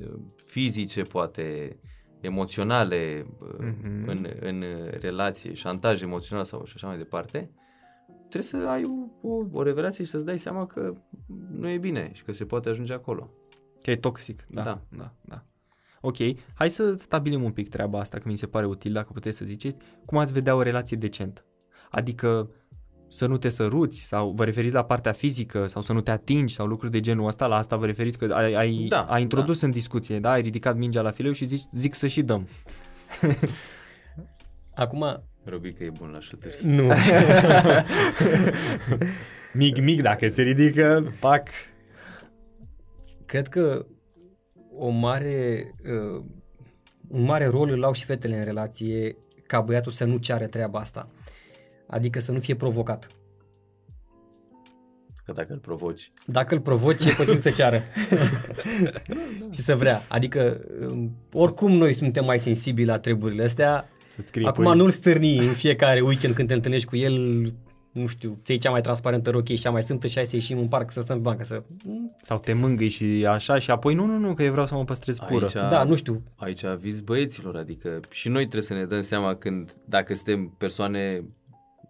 uh, 0.00 0.12
fizice 0.44 1.02
poate, 1.02 1.76
emoționale 2.22 3.26
uh, 3.40 3.48
Mhm. 3.58 4.08
în, 4.08 4.26
în 4.40 4.64
relație, 5.00 5.52
șantaj 5.54 6.02
emoțional 6.02 6.44
sau 6.44 6.64
și 6.64 6.72
așa 6.76 6.86
mai 6.86 6.96
departe, 6.96 7.50
trebuie 8.18 8.42
să 8.42 8.68
ai 8.68 8.84
o, 8.84 9.28
o, 9.28 9.44
o 9.52 9.62
revelație 9.62 10.04
și 10.04 10.10
să-ți 10.10 10.24
dai 10.24 10.38
seama 10.38 10.66
că 10.66 10.94
nu 11.52 11.68
e 11.68 11.78
bine 11.78 12.10
și 12.12 12.22
că 12.24 12.32
se 12.32 12.44
poate 12.44 12.68
ajunge 12.68 12.92
acolo. 12.92 13.30
Că 13.82 13.90
e 13.90 13.96
toxic. 13.96 14.46
Da, 14.50 14.62
Da. 14.62 14.80
da, 14.96 15.12
da. 15.20 15.44
Ok, 16.00 16.16
hai 16.54 16.70
să 16.70 16.92
stabilim 16.92 17.42
un 17.42 17.52
pic 17.52 17.68
treaba 17.68 17.98
asta, 17.98 18.18
că 18.18 18.28
mi 18.28 18.36
se 18.36 18.46
pare 18.46 18.66
util, 18.66 18.92
dacă 18.92 19.10
puteți 19.12 19.36
să 19.36 19.44
ziceți. 19.44 19.76
Cum 20.04 20.18
ați 20.18 20.32
vedea 20.32 20.54
o 20.54 20.62
relație 20.62 20.96
decentă? 20.96 21.44
Adică 21.90 22.50
să 23.12 23.26
nu 23.26 23.36
te 23.36 23.48
săruți 23.48 24.06
sau 24.06 24.30
vă 24.30 24.44
referiți 24.44 24.74
la 24.74 24.84
partea 24.84 25.12
fizică 25.12 25.66
sau 25.66 25.82
să 25.82 25.92
nu 25.92 26.00
te 26.00 26.10
atingi 26.10 26.54
sau 26.54 26.66
lucruri 26.66 26.92
de 26.92 27.00
genul 27.00 27.26
ăsta, 27.26 27.46
la 27.46 27.56
asta 27.56 27.76
vă 27.76 27.86
referiți 27.86 28.18
că 28.18 28.34
ai, 28.34 28.52
ai, 28.52 28.86
Da, 28.88 29.00
ai 29.00 29.22
introdus 29.22 29.60
în 29.60 29.70
discuție, 29.70 30.20
da? 30.20 30.30
Ai 30.30 30.40
ridicat 30.40 30.76
mingea 30.76 31.00
la 31.00 31.10
fileu 31.10 31.32
și 31.32 31.44
zici, 31.44 31.62
zic 31.72 31.94
să 31.94 32.06
și 32.06 32.22
dăm. 32.22 32.48
Acum, 34.74 35.22
Robică 35.44 35.84
e 35.84 35.90
bun 35.90 36.10
la 36.10 36.20
șuturi. 36.20 36.58
nu. 36.62 36.92
Mic, 39.54 39.78
mic, 39.78 40.02
dacă 40.02 40.28
se 40.28 40.42
ridică, 40.42 41.14
pac. 41.20 41.48
Cred 43.26 43.48
că 43.48 43.86
o 44.76 44.88
mare, 44.88 45.74
uh, 45.84 46.24
un 47.08 47.22
mare 47.22 47.46
rol 47.46 47.70
îl 47.70 47.84
au 47.84 47.92
și 47.92 48.04
fetele 48.04 48.38
în 48.38 48.44
relație 48.44 49.16
ca 49.46 49.60
băiatul 49.60 49.92
să 49.92 50.04
nu 50.04 50.16
ceară 50.16 50.46
treaba 50.46 50.78
asta. 50.78 51.08
Adică 51.92 52.20
să 52.20 52.32
nu 52.32 52.40
fie 52.40 52.54
provocat. 52.54 53.08
Că 55.24 55.32
dacă 55.32 55.52
îl 55.52 55.58
provoci. 55.58 56.12
Dacă 56.26 56.54
îl 56.54 56.60
provoci, 56.60 57.04
e 57.04 57.12
posibil 57.16 57.38
să 57.38 57.50
ceară. 57.50 57.82
și 59.54 59.60
să 59.60 59.76
vrea. 59.76 60.02
Adică, 60.08 60.60
um, 60.90 61.16
oricum 61.32 61.72
noi 61.72 61.92
suntem 61.92 62.24
mai 62.24 62.38
sensibili 62.38 62.86
la 62.86 62.98
treburile 62.98 63.44
astea. 63.44 63.88
Să-ți 64.06 64.28
scrie 64.28 64.46
Acum 64.46 64.64
poezii. 64.64 64.82
nu-l 64.82 64.92
stârni 64.92 65.38
în 65.38 65.52
fiecare 65.52 66.00
weekend 66.00 66.34
când 66.34 66.48
te 66.48 66.54
întâlnești 66.54 66.86
cu 66.86 66.96
el, 66.96 67.52
nu 67.92 68.06
știu, 68.06 68.38
ți 68.44 68.56
cea 68.56 68.70
mai 68.70 68.80
transparentă 68.80 69.30
rochie 69.30 69.56
și 69.56 69.62
cea 69.62 69.70
mai 69.70 69.82
strâmtă 69.82 70.06
și 70.06 70.14
hai 70.14 70.26
să 70.26 70.36
ieșim 70.36 70.58
în 70.58 70.68
parc 70.68 70.90
să 70.90 71.00
stăm 71.00 71.16
pe 71.16 71.22
bancă. 71.22 71.44
Să... 71.44 71.62
Sau 72.22 72.38
te 72.38 72.52
mângâi 72.52 72.88
și 72.88 73.26
așa 73.28 73.58
și 73.58 73.70
apoi 73.70 73.94
nu, 73.94 74.06
nu, 74.06 74.18
nu, 74.18 74.34
că 74.34 74.42
eu 74.42 74.50
vreau 74.50 74.66
să 74.66 74.74
mă 74.74 74.84
păstrez 74.84 75.18
pură. 75.18 75.44
Aici, 75.44 75.52
Da, 75.52 75.84
nu 75.84 75.94
știu. 75.94 76.22
Aici 76.36 76.64
aviz 76.64 77.00
băieților, 77.00 77.56
adică 77.56 78.00
și 78.10 78.28
noi 78.28 78.40
trebuie 78.40 78.62
să 78.62 78.74
ne 78.74 78.84
dăm 78.84 79.02
seama 79.02 79.34
când, 79.34 79.72
dacă 79.84 80.14
suntem 80.14 80.54
persoane 80.58 81.24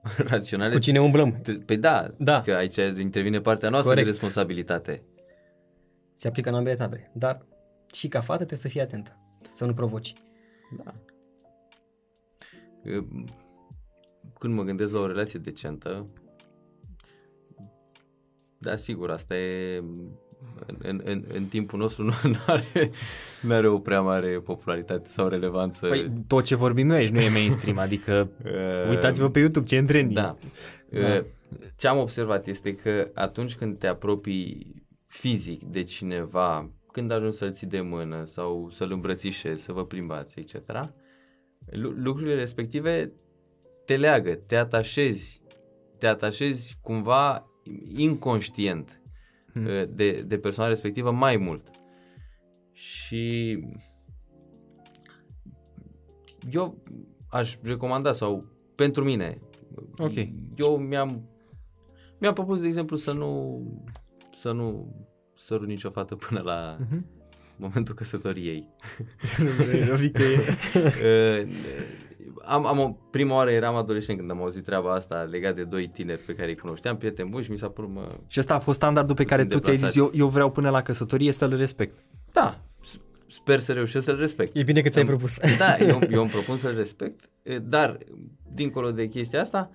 raționale, 0.30 0.72
Cu 0.74 0.78
cine 0.80 1.00
umblăm. 1.00 1.40
T- 1.40 1.64
Păi 1.66 1.76
da, 1.76 2.14
Da. 2.18 2.40
că 2.40 2.52
aici 2.52 2.76
intervine 2.76 3.40
partea 3.40 3.68
noastră 3.68 3.88
Corect. 3.90 4.06
de 4.06 4.12
responsabilitate. 4.12 5.02
Se 6.14 6.28
aplică 6.28 6.48
în 6.48 6.54
ambele 6.54 6.74
tabere. 6.76 7.10
Dar 7.14 7.46
și 7.92 8.08
ca 8.08 8.20
fată 8.20 8.36
trebuie 8.36 8.58
să 8.58 8.68
fii 8.68 8.80
atentă. 8.80 9.16
Să 9.52 9.64
nu 9.64 9.74
provoci. 9.74 10.12
Da. 10.84 10.94
Când 14.38 14.54
mă 14.54 14.62
gândesc 14.62 14.92
la 14.92 15.00
o 15.00 15.06
relație 15.06 15.38
decentă, 15.38 16.06
da, 18.58 18.76
sigur, 18.76 19.10
asta 19.10 19.36
e 19.36 19.82
în, 20.66 20.76
în, 20.82 21.00
în, 21.04 21.24
în 21.32 21.44
timpul 21.44 21.78
nostru 21.78 22.04
nu 22.22 22.36
are, 22.46 22.90
nu 23.42 23.54
are 23.54 23.68
o 23.68 23.78
prea 23.78 24.00
mare 24.00 24.28
popularitate 24.28 25.08
sau 25.08 25.28
relevanță. 25.28 25.86
Păi 25.86 26.12
tot 26.26 26.44
ce 26.44 26.54
vorbim 26.54 26.86
noi 26.86 26.96
aici 26.96 27.10
nu 27.10 27.20
e 27.20 27.28
mainstream, 27.28 27.78
adică 27.86 28.30
Uh, 28.44 28.88
uitați-vă 28.88 29.30
pe 29.30 29.38
YouTube 29.38 29.66
ce 29.66 29.74
e 29.74 29.78
în 29.78 29.86
trending. 29.86 30.18
Da. 30.18 30.36
Da. 30.88 31.24
Ce 31.76 31.88
am 31.88 31.98
observat 31.98 32.46
este 32.46 32.74
că 32.74 33.10
atunci 33.14 33.54
când 33.54 33.78
te 33.78 33.86
apropii 33.86 34.82
fizic 35.06 35.62
de 35.62 35.82
cineva, 35.82 36.70
când 36.92 37.10
ajungi 37.10 37.36
să-l 37.36 37.52
ții 37.52 37.66
de 37.66 37.80
mână 37.80 38.24
sau 38.24 38.68
să-l 38.72 38.92
îmbrățișezi, 38.92 39.62
să 39.62 39.72
vă 39.72 39.84
plimbați, 39.84 40.38
etc., 40.38 40.54
lu- 41.70 41.94
lucrurile 41.96 42.34
respective 42.34 43.12
te 43.84 43.96
leagă, 43.96 44.34
te 44.34 44.56
atașezi, 44.56 45.42
te 45.98 46.06
atașezi 46.06 46.78
cumva 46.80 47.46
inconștient 47.96 49.01
Hmm. 49.52 49.66
uh, 49.66 49.82
de, 49.88 50.22
de 50.22 50.38
persoana 50.38 50.68
respectivă 50.70 51.10
mai 51.10 51.36
mult. 51.36 51.70
Și 52.72 53.58
eu 56.50 56.82
aș 57.30 57.56
recomanda 57.62 58.12
sau 58.12 58.44
pentru 58.74 59.04
mine 59.04 59.38
Ok. 59.98 60.12
eu 60.56 60.76
mi-am 60.76 61.28
mi-am 62.18 62.34
propus 62.34 62.60
de 62.60 62.66
exemplu 62.66 62.96
să 62.96 63.12
nu 63.12 63.62
să 64.32 64.52
nu 64.52 64.94
sărut 65.36 65.66
nicio 65.66 65.90
fată 65.90 66.14
până 66.16 66.40
la 66.40 66.76
Mhm. 66.80 67.06
momentul 67.56 67.94
căsătoriei. 67.94 68.68
Adică 69.94 70.22
e... 70.22 71.42
Uh, 71.42 71.48
am, 72.44 72.66
am 72.66 72.78
o, 72.78 72.88
prima 73.10 73.34
oară 73.34 73.50
eram 73.50 73.74
adolescent 73.74 74.18
când 74.18 74.30
am 74.30 74.40
auzit 74.40 74.64
treaba 74.64 74.92
asta 74.94 75.16
legat 75.16 75.54
de 75.54 75.64
doi 75.64 75.88
tineri 75.88 76.20
pe 76.20 76.34
care 76.34 76.48
îi 76.48 76.56
cunoșteam, 76.56 76.96
prieteni 76.96 77.30
buni 77.30 77.44
și 77.44 77.50
mi 77.50 77.58
s-a 77.58 77.68
părut, 77.68 77.90
mă, 77.90 78.08
Și 78.26 78.40
ăsta 78.40 78.54
a 78.54 78.58
fost 78.58 78.76
standardul 78.78 79.14
pe 79.14 79.24
care 79.24 79.40
Sunt 79.40 79.52
tu 79.52 79.58
ți-ai 79.58 79.76
zis, 79.76 79.84
eu, 79.84 79.90
deplasați. 79.92 80.18
eu 80.20 80.26
vreau 80.28 80.50
până 80.50 80.70
la 80.70 80.82
căsătorie 80.82 81.32
să-l 81.32 81.56
respect. 81.56 81.98
da, 82.32 82.60
s- 82.82 82.98
sper 83.26 83.58
să 83.58 83.72
reușesc 83.72 84.04
să-l 84.04 84.18
respect. 84.18 84.56
E 84.56 84.62
bine 84.62 84.80
că 84.80 84.88
ți-ai 84.88 85.02
Am- 85.04 85.08
propus. 85.08 85.38
Da, 85.58 85.76
eu, 85.78 85.98
eu 86.16 86.20
îmi 86.20 86.30
propun 86.30 86.56
să-l 86.56 86.74
respect, 86.76 87.30
eh, 87.42 87.58
dar 87.62 87.98
dincolo 88.54 88.90
de 88.90 89.06
chestia 89.08 89.40
asta, 89.40 89.70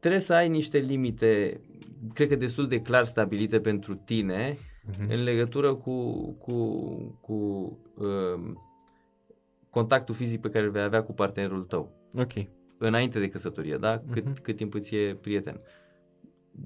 trebuie 0.00 0.20
să 0.20 0.34
ai 0.34 0.48
niște 0.48 0.78
limite, 0.78 1.60
cred 2.14 2.28
că 2.28 2.36
destul 2.36 2.68
de 2.68 2.80
clar 2.80 3.04
stabilite 3.04 3.60
pentru 3.60 3.94
tine 3.94 4.56
Mhm. 4.98 5.10
în 5.10 5.22
legătură 5.22 5.74
cu, 5.74 6.12
cu, 6.32 6.54
cu 7.20 7.32
um, 7.94 8.62
contactul 9.70 10.14
fizic 10.14 10.40
pe 10.40 10.50
care 10.50 10.64
îl 10.64 10.70
vei 10.70 10.82
avea 10.82 11.02
cu 11.02 11.12
partenerul 11.12 11.64
tău 11.64 11.92
Ok. 12.18 12.32
înainte 12.78 13.18
de 13.20 13.28
căsătorie, 13.28 13.76
da? 13.76 14.02
Cât, 14.10 14.24
Mhm. 14.24 14.42
cât 14.42 14.56
timp 14.56 14.74
îți 14.74 14.94
e 14.94 15.14
prieten. 15.14 15.60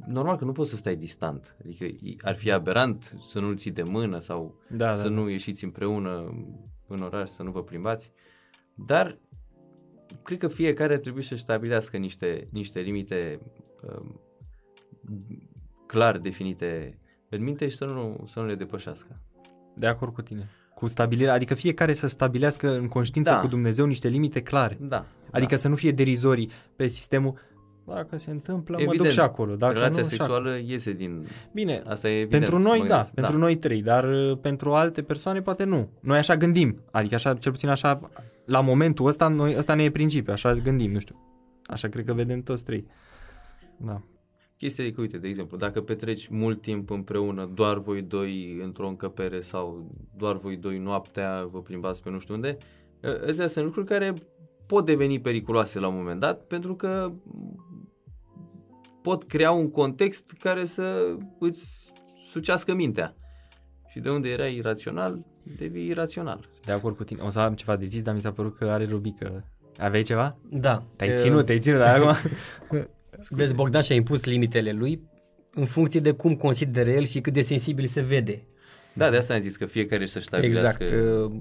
Normal 0.06 0.36
că 0.36 0.44
nu 0.44 0.52
poți 0.52 0.70
să 0.70 0.76
stai 0.76 0.96
distant. 0.96 1.56
Adică 1.64 1.84
i- 1.84 2.16
ar 2.22 2.36
fi 2.36 2.50
aberant 2.52 3.16
să 3.20 3.40
nu-l 3.40 3.56
ții 3.56 3.70
de 3.70 3.82
mână 3.82 4.18
sau 4.18 4.54
Da, 4.70 4.94
să 4.94 5.02
da. 5.02 5.08
nu 5.14 5.28
ieșiți 5.28 5.64
împreună 5.64 6.34
în 6.86 7.02
oraș, 7.02 7.28
să 7.28 7.42
nu 7.42 7.50
vă 7.50 7.62
plimbați. 7.62 8.12
Dar 8.74 9.18
cred 10.22 10.38
că 10.38 10.48
fiecare 10.48 10.98
trebuie 10.98 11.22
să 11.22 11.36
stabilească 11.36 11.96
niște, 11.96 12.48
niște 12.50 12.80
limite 12.80 13.40
um, 13.98 14.20
clar 15.86 16.18
definite 16.18 16.98
în 17.28 17.42
minte 17.42 17.68
și 17.68 17.76
să 17.76 17.84
nu, 17.84 18.24
să 18.26 18.40
nu 18.40 18.46
le 18.46 18.54
depășească. 18.54 19.20
De 19.76 19.86
acord 19.86 20.12
cu 20.12 20.22
tine. 20.22 20.48
Cu 20.82 20.88
stabilirea, 20.88 21.32
adică 21.32 21.54
fiecare 21.54 21.92
să 21.92 22.06
stabilească 22.06 22.76
în 22.76 22.88
conștiință 22.88 23.30
Da. 23.30 23.40
cu 23.40 23.46
Dumnezeu 23.46 23.86
niște 23.86 24.08
limite 24.08 24.40
clare. 24.42 24.78
Da. 24.80 25.04
Adică 25.30 25.56
să 25.56 25.68
nu 25.68 25.74
fie 25.74 25.90
derizorii 25.90 26.50
pe 26.76 26.86
sistemul 26.86 27.34
dacă 27.86 28.16
se 28.16 28.30
întâmplă, 28.30 28.76
mă 28.76 28.82
duc 28.82 28.92
Evident, 28.92 29.12
și 29.12 29.20
acolo. 29.20 29.54
Dacă 29.56 29.72
Relația 29.72 30.02
nu, 30.02 30.08
și 30.08 30.14
sexuală 30.14 30.58
iese 30.66 30.92
din... 30.92 31.10
acolo. 31.10 31.26
Bine, 31.52 31.82
Asta 31.86 32.08
e 32.08 32.20
evident. 32.20 32.42
pentru 32.42 32.58
noi 32.58 32.78
mă 32.78 32.86
da, 32.86 32.94
gândesc. 32.94 33.12
pentru 33.14 33.38
noi 33.38 33.56
trei, 33.56 33.82
dar 33.82 34.04
uh, 34.04 34.38
pentru 34.40 34.72
alte 34.74 35.02
persoane 35.02 35.42
poate 35.42 35.64
nu. 35.64 35.88
Noi 36.00 36.18
așa 36.18 36.36
gândim, 36.36 36.80
adică 36.90 37.14
așa, 37.14 37.34
cel 37.34 37.52
puțin 37.52 37.68
așa, 37.68 38.10
la 38.44 38.60
momentul 38.60 39.06
ăsta, 39.06 39.28
noi, 39.28 39.54
ăsta 39.58 39.74
ne 39.74 39.82
e 39.82 39.90
principiu, 39.90 40.32
așa 40.32 40.54
gândim, 40.54 40.90
nu 40.90 40.98
știu. 40.98 41.16
Așa 41.66 41.88
cred 41.88 42.04
că 42.04 42.12
vedem 42.12 42.42
toți 42.42 42.64
trei. 42.64 42.86
Da. 43.76 44.02
Chestia 44.62 44.84
e 44.84 44.90
că, 44.90 45.00
uite, 45.00 45.18
de 45.18 45.28
exemplu, 45.28 45.56
dacă 45.56 45.80
petreci 45.80 46.28
mult 46.28 46.60
timp 46.60 46.90
împreună, 46.90 47.50
doar 47.54 47.78
voi 47.78 48.02
doi 48.02 48.60
într-o 48.62 48.88
încăpere 48.88 49.40
sau 49.40 49.90
doar 50.16 50.36
voi 50.36 50.56
doi 50.56 50.78
noaptea, 50.78 51.48
vă 51.50 51.62
plimbați 51.62 52.02
pe 52.02 52.10
nu 52.10 52.18
știu 52.18 52.34
unde, 52.34 52.56
ă, 53.04 53.28
astea 53.28 53.46
sunt 53.46 53.64
lucruri 53.64 53.86
care 53.86 54.14
pot 54.66 54.84
deveni 54.84 55.20
periculoase 55.20 55.78
la 55.78 55.88
un 55.88 55.94
moment 55.94 56.20
dat, 56.20 56.42
pentru 56.42 56.74
că 56.74 57.12
pot 59.02 59.22
crea 59.22 59.50
un 59.50 59.70
context 59.70 60.30
care 60.38 60.64
să 60.64 61.16
îți 61.38 61.92
sucească 62.30 62.74
mintea. 62.74 63.14
Și 63.88 64.00
de 64.00 64.10
unde 64.10 64.28
erai 64.28 64.56
irațional, 64.56 65.24
devii 65.56 65.88
irațional. 65.88 66.46
Sunt 66.50 66.64
de 66.64 66.72
acord 66.72 66.96
cu 66.96 67.04
tine. 67.04 67.22
O 67.22 67.30
să 67.30 67.38
am 67.38 67.54
ceva 67.54 67.76
de 67.76 67.84
zis, 67.84 68.02
dar 68.02 68.14
mi 68.14 68.20
s-a 68.20 68.32
părut 68.32 68.56
că 68.56 68.64
are 68.64 68.84
rubică. 68.84 69.44
Aveai 69.78 70.02
ceva? 70.02 70.36
Da. 70.48 70.82
Te-ai 70.96 71.10
Uh, 71.10 71.16
ținut, 71.16 71.46
te-ai 71.46 71.60
ținut, 71.60 71.78
dar 71.78 72.00
acum... 72.00 72.12
Vezi, 73.28 73.54
Bogdan 73.54 73.82
și-a 73.82 73.94
impus 73.94 74.24
limitele 74.24 74.72
lui 74.72 75.02
în 75.54 75.66
funcție 75.66 76.00
de 76.00 76.10
cum 76.10 76.36
consideră 76.36 76.90
el 76.90 77.04
și 77.04 77.20
cât 77.20 77.32
de 77.32 77.42
sensibil 77.42 77.86
se 77.86 78.00
vede. 78.00 78.42
Da, 78.92 79.10
de 79.10 79.16
asta 79.16 79.34
am 79.34 79.40
zis 79.40 79.56
că 79.56 79.66
fiecare 79.66 80.06
să-și 80.06 80.26
stabilească... 80.26 80.82
Exact. 80.82 81.00
Uh, 81.24 81.32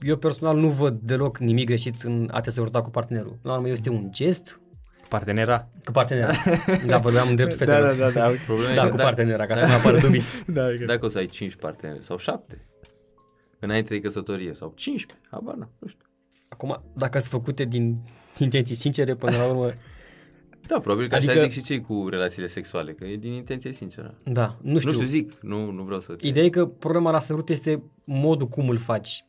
Eu 0.00 0.16
personal 0.16 0.56
nu 0.56 0.68
văd 0.68 0.98
deloc 1.02 1.38
nimic 1.38 1.66
greșit 1.66 2.02
în 2.02 2.28
a 2.32 2.40
te 2.40 2.50
săruta 2.50 2.82
cu 2.82 2.90
partenerul. 2.90 3.38
La 3.42 3.54
urmă 3.54 3.68
este 3.68 3.90
un 3.90 4.08
gest 4.12 4.60
Partenera. 5.08 5.68
Cu 5.84 5.92
partenera. 5.92 6.32
da, 6.86 6.98
vorbeam 6.98 7.28
în 7.28 7.34
dreptul 7.34 7.58
Da, 7.66 7.72
fetelor. 7.74 7.94
da, 7.94 8.10
da, 8.10 8.28
da. 8.28 8.34
Problema 8.46 8.74
Da, 8.74 8.86
e 8.86 8.88
cu 8.88 8.96
că 8.96 9.02
partenera, 9.02 9.46
ca 9.46 9.54
să 9.54 9.66
nu 9.66 9.72
apară 9.72 10.00
dubii. 10.00 10.22
da, 10.46 10.62
da. 10.62 10.84
dacă 10.84 11.06
o 11.06 11.08
să 11.08 11.18
ai 11.18 11.26
5 11.26 11.54
parteneri 11.54 12.04
sau 12.04 12.18
7 12.18 12.66
înainte 13.58 13.94
de 13.94 14.00
căsătorie 14.00 14.52
sau 14.52 14.72
15, 14.76 15.28
habar 15.30 15.54
n 15.54 15.68
nu 15.78 15.88
știu. 15.88 16.06
Acum, 16.48 16.82
dacă 16.96 17.18
sunt 17.18 17.30
făcute 17.30 17.64
din 17.64 17.98
intenții 18.38 18.74
sincere, 18.74 19.14
până 19.14 19.36
la 19.36 19.46
urmă, 19.46 19.72
Da, 20.68 20.80
probabil 20.80 21.08
că 21.08 21.14
adică... 21.14 21.30
Adică- 21.30 21.44
așa 21.46 21.52
zic 21.54 21.62
și 21.62 21.68
cei 21.68 21.80
cu 21.80 22.06
relațiile 22.10 22.46
sexuale, 22.46 22.92
că 22.92 23.04
e 23.04 23.16
din 23.16 23.32
intenție 23.32 23.72
sinceră. 23.72 24.14
da, 24.24 24.56
nu 24.62 24.78
știu. 24.78 24.90
Nu 24.90 24.94
știu, 24.96 25.06
zic, 25.06 25.32
nu, 25.40 25.70
nu 25.70 25.82
vreau 25.82 26.00
să... 26.00 26.16
Ideea 26.20 26.44
e 26.44 26.48
că 26.48 26.66
problema 26.66 27.10
la 27.10 27.20
sărut 27.20 27.48
este 27.48 27.82
modul 28.04 28.48
cum 28.48 28.68
îl 28.68 28.76
faci. 28.76 29.24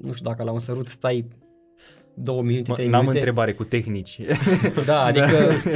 Nu 0.00 0.12
știu 0.12 0.24
dacă 0.30 0.44
la 0.44 0.50
un 0.52 0.58
sărut 0.58 0.88
stai 0.88 1.28
două 2.14 2.42
minute, 2.42 2.70
Mă, 2.70 2.74
trei 2.74 2.88
N-am 2.88 3.00
minute. 3.00 3.18
întrebare 3.18 3.52
cu 3.52 3.64
tehnici. 3.64 4.20
Da, 4.86 5.04
adică 5.04 5.26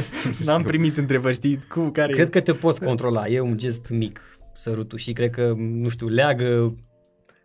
N-am 0.45 0.63
primit 0.63 0.97
întrebări, 0.97 1.33
știi, 1.35 1.59
cu 1.69 1.89
care... 1.89 2.13
cred 2.13 2.29
că 2.29 2.39
te 2.41 2.53
poți 2.53 2.81
controla. 2.83 3.27
E 3.27 3.39
un 3.39 3.57
gest 3.57 3.89
mic 3.89 4.21
sărutul 4.53 4.97
și 4.97 5.13
cred 5.13 5.29
că, 5.29 5.53
nu 5.57 5.89
știu, 5.89 6.07
leagă, 6.07 6.75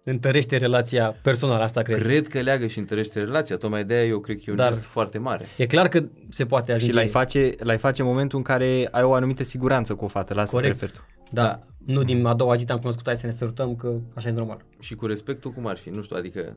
întărește 0.05 0.57
relația 0.57 1.13
personală, 1.23 1.63
asta 1.63 1.83
cred. 1.83 1.99
Cred 1.99 2.29
că 2.29 2.41
leagă 2.41 2.67
și 2.67 2.79
întărește 2.79 3.19
relația, 3.21 3.57
tocmai 3.57 3.85
de 3.85 3.95
aia 3.95 4.05
eu 4.07 4.21
cred 4.21 4.37
că 4.37 4.43
e 4.47 4.51
un 4.51 4.57
Dar- 4.57 4.73
gest 4.73 4.87
foarte 4.87 5.19
mare. 5.19 5.47
E 5.57 5.67
clar 5.67 5.89
că 5.89 6.05
se 6.31 6.47
poate 6.47 6.73
ajunge. 6.73 6.91
Și 6.93 6.97
l-ai 6.97 7.09
face, 7.09 7.55
l-ai 7.59 7.79
face 7.79 8.03
în 8.03 8.09
momentul 8.09 8.39
în 8.39 8.45
care 8.45 8.89
ai 8.91 9.03
o 9.03 9.13
anumită 9.13 9.43
siguranță 9.43 9.95
cu 9.95 10.05
o 10.05 10.09
fată, 10.09 10.35
la 10.35 10.41
asta 10.41 10.57
te 10.57 10.63
Corect. 10.63 10.81
referi 10.81 10.99
tu. 10.99 11.07
Da, 11.31 11.43
Da. 11.43 11.67
nu 11.93 12.03
din 12.03 12.25
a 12.27 12.35
doua 12.35 12.55
zi 12.55 12.65
te-am 12.65 12.79
cunoscut, 12.79 13.07
hai 13.07 13.17
să 13.17 13.27
ne 13.27 13.33
sărutăm, 13.33 13.77
că 13.77 13.95
așa 14.15 14.29
e 14.29 14.33
normal. 14.33 14.65
Și 14.81 14.95
cu 14.95 15.07
respectul 15.07 15.51
cum 15.51 15.67
ar 15.67 15.77
fi, 15.77 15.91
nu 15.91 16.03
știu, 16.03 16.17
adică 16.17 16.57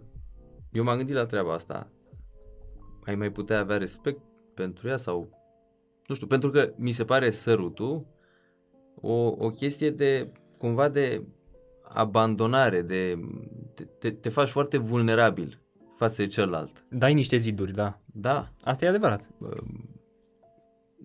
eu 0.71 0.83
m-am 0.83 0.97
gândit 0.97 1.15
la 1.15 1.25
treaba 1.25 1.53
asta. 1.53 1.87
Ai 3.05 3.15
mai 3.15 3.29
putea 3.31 3.59
avea 3.59 3.77
respect 3.77 4.19
pentru 4.53 4.87
ea 4.87 4.97
sau 4.97 5.29
nu 6.07 6.15
știu, 6.15 6.27
pentru 6.27 6.49
că 6.49 6.69
mi 6.75 6.91
se 6.91 7.03
pare 7.03 7.31
sărutul 7.31 8.05
o, 9.01 9.13
o 9.37 9.49
chestie 9.49 9.89
de 9.89 10.27
cumva 10.57 10.89
de 10.89 11.21
abandonare, 11.95 12.81
de 12.81 13.19
te, 13.73 13.83
te, 13.83 14.11
te 14.11 14.29
faci 14.29 14.49
foarte 14.49 14.77
vulnerabil 14.77 15.59
față 15.97 16.21
de 16.21 16.27
celălalt. 16.27 16.85
Dai 16.89 17.13
niște 17.13 17.37
ziduri, 17.37 17.71
da. 17.71 17.99
Da, 18.05 18.51
Asta 18.63 18.85
e 18.85 18.87
adevărat. 18.87 19.29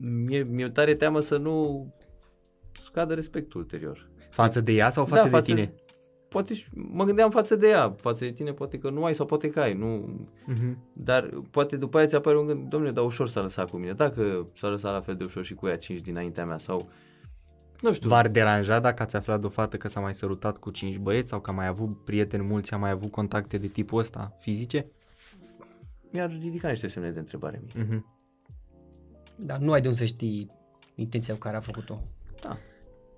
mie, 0.01 0.43
mi-e 0.43 0.68
tare 0.68 0.95
teamă 0.95 1.20
să 1.20 1.36
nu 1.36 1.86
scadă 2.72 3.14
respectul 3.14 3.61
ulterior. 3.61 4.09
Față 4.30 4.61
de 4.61 4.72
ea 4.72 4.91
sau 4.91 5.05
față, 5.07 5.28
da, 5.28 5.38
de 5.41 5.45
tine? 5.45 5.74
Poate 6.28 6.55
și, 6.55 6.66
mă 6.74 7.05
gândeam 7.05 7.30
față 7.30 7.57
de 7.57 7.68
ea, 7.68 7.95
față 7.99 8.24
de 8.24 8.30
tine 8.30 8.53
poate 8.53 8.78
că 8.78 8.91
nu 8.91 9.05
ai 9.05 9.14
sau 9.14 9.26
poate 9.26 9.51
că 9.51 9.61
ai, 9.61 9.74
nu, 9.74 10.18
Mhm. 10.47 10.78
Dar 10.93 11.30
poate 11.51 11.76
după 11.76 11.99
aia 11.99 12.07
ți 12.07 12.14
apare 12.14 12.38
un 12.38 12.47
gând, 12.47 12.68
domnule, 12.68 12.93
dar 12.93 13.05
ușor 13.05 13.28
s-a 13.28 13.41
lăsat 13.41 13.70
cu 13.70 13.76
mine. 13.76 13.93
Dacă 13.93 14.47
s-a 14.57 14.68
lăsat 14.68 14.93
la 14.93 15.01
fel 15.01 15.14
de 15.14 15.24
ușor 15.24 15.45
și 15.45 15.55
cu 15.55 15.66
ea 15.66 15.76
5 15.76 16.01
dinaintea 16.01 16.45
mea 16.47 16.59
sau... 16.59 16.88
Nu 17.80 17.92
știu. 17.92 18.08
V-ar 18.08 18.28
deranja 18.28 18.80
dacă 18.80 19.02
ați 19.02 19.16
aflat 19.16 19.40
de 19.40 19.46
o 19.46 19.48
fată 19.48 19.76
că 19.76 19.88
s-a 19.88 20.00
mai 20.00 20.14
sărutat 20.14 20.58
cu 20.58 20.70
cinci 20.70 20.96
băieți 20.96 21.28
sau 21.28 21.40
că 21.40 21.50
a 21.50 21.52
mai 21.52 21.66
avut 21.66 22.04
prieteni 22.04 22.42
mulți 22.42 22.68
și 22.68 22.74
a 22.74 22.76
mai 22.76 22.90
avut 22.90 23.10
contacte 23.10 23.58
de 23.58 23.66
tipul 23.66 23.98
ăsta, 23.98 24.36
fizice? 24.40 24.86
Mi-ar 26.10 26.30
ridica 26.30 26.68
niște 26.68 26.88
semne 26.88 27.10
de 27.10 27.18
întrebare 27.18 27.62
mie. 27.64 27.84
Mhm. 27.84 28.06
Dar 29.36 29.58
nu 29.58 29.72
ai 29.72 29.80
de 29.80 29.86
unde 29.88 29.98
să 29.98 30.04
știi 30.04 30.50
intenția 30.94 31.34
cu 31.34 31.40
care 31.40 31.56
a 31.56 31.60
făcut-o. 31.60 32.02
Da. 32.40 32.58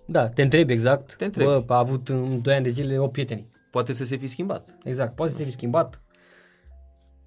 Da, 0.06 0.28
te 0.28 0.42
întrebi 0.42 0.72
exact. 0.72 1.16
Te 1.16 1.24
întrebi. 1.24 1.50
Bă, 1.50 1.74
a 1.74 1.78
avut 1.78 2.08
în 2.08 2.42
2 2.42 2.54
ani 2.54 2.62
de 2.62 2.68
zile 2.70 2.98
8 2.98 3.12
prieteni. 3.12 3.46
Poate 3.70 3.92
să 3.92 4.04
se 4.04 4.16
fi 4.16 4.26
schimbat. 4.26 4.76
Exact, 4.84 5.14
poate 5.14 5.32
să 5.32 5.38
se 5.38 5.44
fi 5.44 5.50
schimbat. 5.50 6.02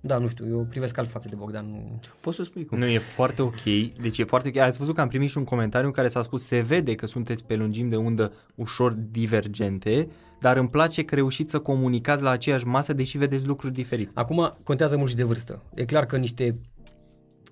Da, 0.06 0.18
nu 0.18 0.28
știu, 0.28 0.47
eu 0.47 0.66
privesc 0.70 0.97
alt 0.97 1.10
față 1.10 1.30
de 1.30 1.36
Bogdan. 1.36 1.70
Nu... 1.70 1.99
Poți 2.20 2.36
să 2.36 2.43
spui 2.43 2.66
cum. 2.66 2.78
Nu, 2.78 2.86
e 2.86 2.97
foarte 2.97 3.41
ok. 3.41 3.64
Deci 4.01 4.18
e 4.18 4.24
foarte 4.24 4.47
ok. 4.47 4.58
Ați 4.58 4.78
văzut 4.78 4.95
că 4.95 5.01
am 5.01 5.08
primit 5.08 5.30
și 5.30 5.38
un 5.38 5.43
comentariu 5.43 5.88
în 5.88 5.93
care 5.93 6.08
s-a 6.08 6.22
spus 6.22 6.43
se 6.43 6.60
vede 6.60 6.95
că 6.95 7.06
sunteți 7.06 7.43
pe 7.43 7.56
lungimi 7.56 7.89
de 7.89 7.95
undă 7.95 8.34
ușor 8.56 8.91
divergente, 8.91 10.08
dar 10.39 10.58
îmi 10.58 10.70
place 10.70 11.06
că 11.06 11.16
reușiți 11.16 11.51
să 11.51 11.60
comunicați 11.60 12.24
la 12.24 12.30
aceeași 12.30 12.68
masă, 12.68 12.93
deși 12.93 13.18
vedeți 13.18 13.45
lucruri 13.45 13.74
diferite. 13.74 14.12
Acum 14.14 14.58
contează 14.64 14.97
mult 14.97 15.10
și 15.10 15.16
de 15.16 15.24
vârstă. 15.24 15.64
E 15.74 15.86
clar 15.86 16.06
că 16.06 16.18
niște 16.18 16.60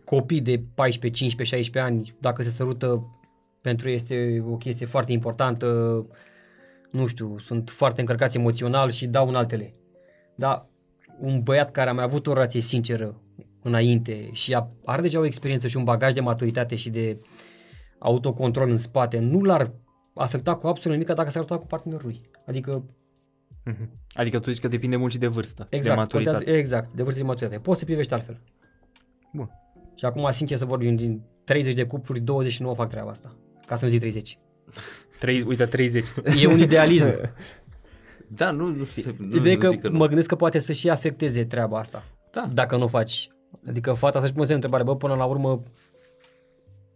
copii 0.05 0.41
de 0.41 0.63
14, 0.73 1.19
15, 1.19 1.55
16 1.55 1.93
ani, 1.93 2.15
dacă 2.19 2.41
se 2.41 2.49
sărută, 2.49 3.07
pentru 3.61 3.89
ei 3.89 3.95
este 3.95 4.43
o 4.49 4.57
chestie 4.57 4.85
foarte 4.85 5.11
importantă, 5.11 5.67
nu 6.91 7.07
știu, 7.07 7.35
sunt 7.39 7.69
foarte 7.69 7.99
încărcați 7.99 8.37
emoțional 8.37 8.91
și 8.91 9.07
dau 9.07 9.27
în 9.27 9.35
altele. 9.35 9.73
Dar 10.35 10.71
un 11.19 11.41
băiat 11.43 11.71
care 11.71 11.89
a 11.89 11.93
mai 11.93 12.03
avut 12.03 12.27
o 12.27 12.33
relație 12.33 12.59
sinceră 12.59 13.21
înainte 13.61 14.29
și 14.31 14.53
a, 14.53 14.69
are 14.85 15.01
deja 15.01 15.19
o 15.19 15.25
experiență 15.25 15.67
și 15.67 15.77
un 15.77 15.83
bagaj 15.83 16.13
de 16.13 16.21
maturitate 16.21 16.75
și 16.75 16.89
de 16.89 17.17
autocontrol 17.99 18.69
în 18.69 18.77
spate, 18.77 19.19
nu 19.19 19.41
l-ar 19.41 19.71
afecta 20.13 20.55
cu 20.55 20.67
absolut 20.67 20.97
nimic 20.97 21.07
dacă 21.15 21.29
s-ar 21.29 21.31
săruta 21.31 21.57
cu 21.57 21.65
partenerul 21.65 22.05
lui. 22.05 22.21
Adică 22.45 22.83
Mhm. 23.65 23.89
Adică 24.13 24.39
tu 24.39 24.51
zici 24.51 24.61
că 24.61 24.67
depinde 24.67 24.95
mult 24.95 25.11
și 25.11 25.17
de 25.17 25.27
vârstă 25.27 25.61
și 25.63 25.69
de 25.69 25.75
Exact, 25.75 25.97
maturitate. 25.97 26.35
contează, 26.37 26.59
exact, 26.59 26.95
de 26.95 27.03
vârstă 27.03 27.19
de 27.21 27.25
maturitate. 27.27 27.61
Poți 27.61 27.79
să 27.79 27.85
privești 27.85 28.13
altfel. 28.13 28.41
Bun. 29.33 29.49
Și 29.95 30.05
acum, 30.05 30.27
sincer 30.31 30.57
să 30.57 30.65
vorbim, 30.65 30.95
din 30.95 31.21
30 31.43 31.73
de 31.73 31.85
cupluri, 31.85 32.19
29 32.19 32.75
fac 32.75 32.89
treaba 32.89 33.09
asta. 33.09 33.35
Ca 33.65 33.75
să 33.75 33.83
nu 33.85 33.91
zic 33.91 33.99
30. 33.99 34.37
Trei, 35.19 35.41
uite, 35.41 35.65
30. 35.65 36.05
E 36.41 36.47
un 36.47 36.59
idealism. 36.59 37.07
Da, 38.27 38.51
nu, 38.51 38.65
nu, 38.65 38.73
nu, 38.73 39.13
nu, 39.17 39.35
Ideea 39.35 39.53
e 39.53 39.55
nu 39.55 39.61
că 39.61 39.67
zic 39.67 39.81
că 39.81 39.89
nu. 39.89 39.97
mă 39.97 40.05
gândesc 40.07 40.27
că 40.27 40.35
poate 40.35 40.59
să 40.59 40.73
și 40.73 40.89
afecteze 40.89 41.45
treaba 41.45 41.77
asta. 41.79 42.03
Da. 42.31 42.49
Dacă 42.53 42.77
nu 42.77 42.83
o 42.83 42.87
faci. 42.87 43.27
Adică 43.67 43.93
fata 43.93 44.19
să-și 44.19 44.33
pune 44.33 44.45
semnul 44.45 44.61
de 44.61 44.67
întrebare, 44.67 44.83
bă, 44.83 44.95
până 44.95 45.15
la 45.15 45.25
urmă, 45.25 45.63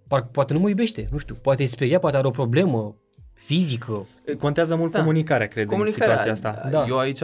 par- 0.07 0.27
poate 0.31 0.53
nu 0.53 0.59
mă 0.59 0.69
iubește, 0.69 1.07
nu 1.11 1.17
știu, 1.17 1.35
poate 1.35 1.63
e 1.63 1.65
speriat, 1.65 2.01
poate 2.01 2.17
are 2.17 2.27
o 2.27 2.31
problemă 2.31 2.95
fizică. 3.33 4.07
Contează 4.39 4.75
mult 4.75 4.91
Da. 4.91 4.99
comunicarea, 4.99 5.47
cred, 5.47 5.71
în 5.71 5.85
situația 5.85 6.31
asta. 6.31 6.67
Da. 6.71 6.85
Eu 6.87 6.97
aici 6.97 7.21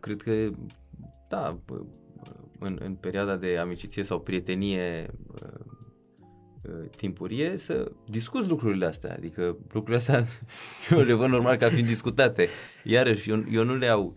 cred 0.00 0.22
că, 0.22 0.32
da, 1.28 1.58
bă, 1.66 1.80
în, 2.58 2.78
în 2.84 2.94
perioada 2.94 3.36
de 3.36 3.56
amiciție 3.60 4.02
sau 4.02 4.20
prietenie 4.20 5.06
uh, 5.34 5.40
uh, 5.42 5.73
timpurie 6.96 7.56
să 7.56 7.90
discuți 8.08 8.48
lucrurile 8.48 8.86
astea. 8.86 9.14
Adică 9.16 9.56
lucrurile 9.72 9.96
astea 9.96 10.24
eu 10.90 11.00
le 11.00 11.12
văd 11.12 11.28
normal 11.28 11.56
ca 11.56 11.68
fiind 11.68 11.86
discutate. 11.86 12.48
Iarăși, 12.84 13.30
eu, 13.30 13.44
eu 13.50 13.64
nu 13.64 13.76
le 13.76 13.88
au 13.88 14.16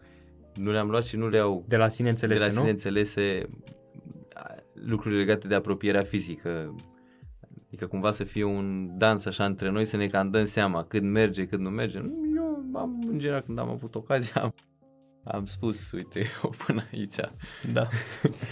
nu 0.57 0.71
le-am 0.71 0.89
luat 0.89 1.03
și 1.03 1.15
nu 1.15 1.27
le 1.27 1.37
au 1.37 1.63
De 1.67 1.77
la 1.77 1.87
sine 1.87 2.09
înțelese, 2.09 2.39
de 2.39 2.45
la 2.45 2.51
nu? 2.51 2.59
sine 2.59 2.69
înțelese 2.69 3.49
a, 4.33 4.55
lucruri 4.73 5.15
legate 5.15 5.47
de 5.47 5.55
apropierea 5.55 6.03
fizică. 6.03 6.75
Adică 7.67 7.87
cumva 7.87 8.11
să 8.11 8.23
fie 8.23 8.43
un 8.43 8.89
dans 8.97 9.25
așa 9.25 9.45
între 9.45 9.69
noi, 9.69 9.85
să 9.85 9.97
ne 9.97 10.07
cam 10.07 10.29
dăm 10.29 10.45
seama 10.45 10.83
cât 10.83 11.03
merge, 11.03 11.45
cât 11.45 11.59
nu 11.59 11.69
merge. 11.69 11.97
Eu 12.35 12.63
am, 12.73 13.05
în 13.09 13.19
general, 13.19 13.41
când 13.41 13.59
am 13.59 13.69
avut 13.69 13.95
ocazia, 13.95 14.41
am, 14.41 14.53
am 15.31 15.45
spus, 15.45 15.91
uite, 15.91 16.19
eu 16.43 16.53
până 16.65 16.83
aici. 16.93 17.15
Da. 17.73 17.87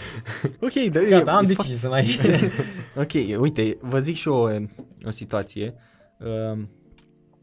ok, 0.66 0.72
da, 0.90 1.00
Gata, 1.00 1.32
am 1.32 1.44
e 1.44 1.46
decis 1.46 1.78
să 1.78 1.88
mai... 1.88 2.18
Ok, 3.02 3.40
uite, 3.40 3.78
vă 3.80 3.98
zic 3.98 4.16
și 4.16 4.28
o, 4.28 4.48
o 5.04 5.10
situație. 5.10 5.74
Uh, 6.18 6.62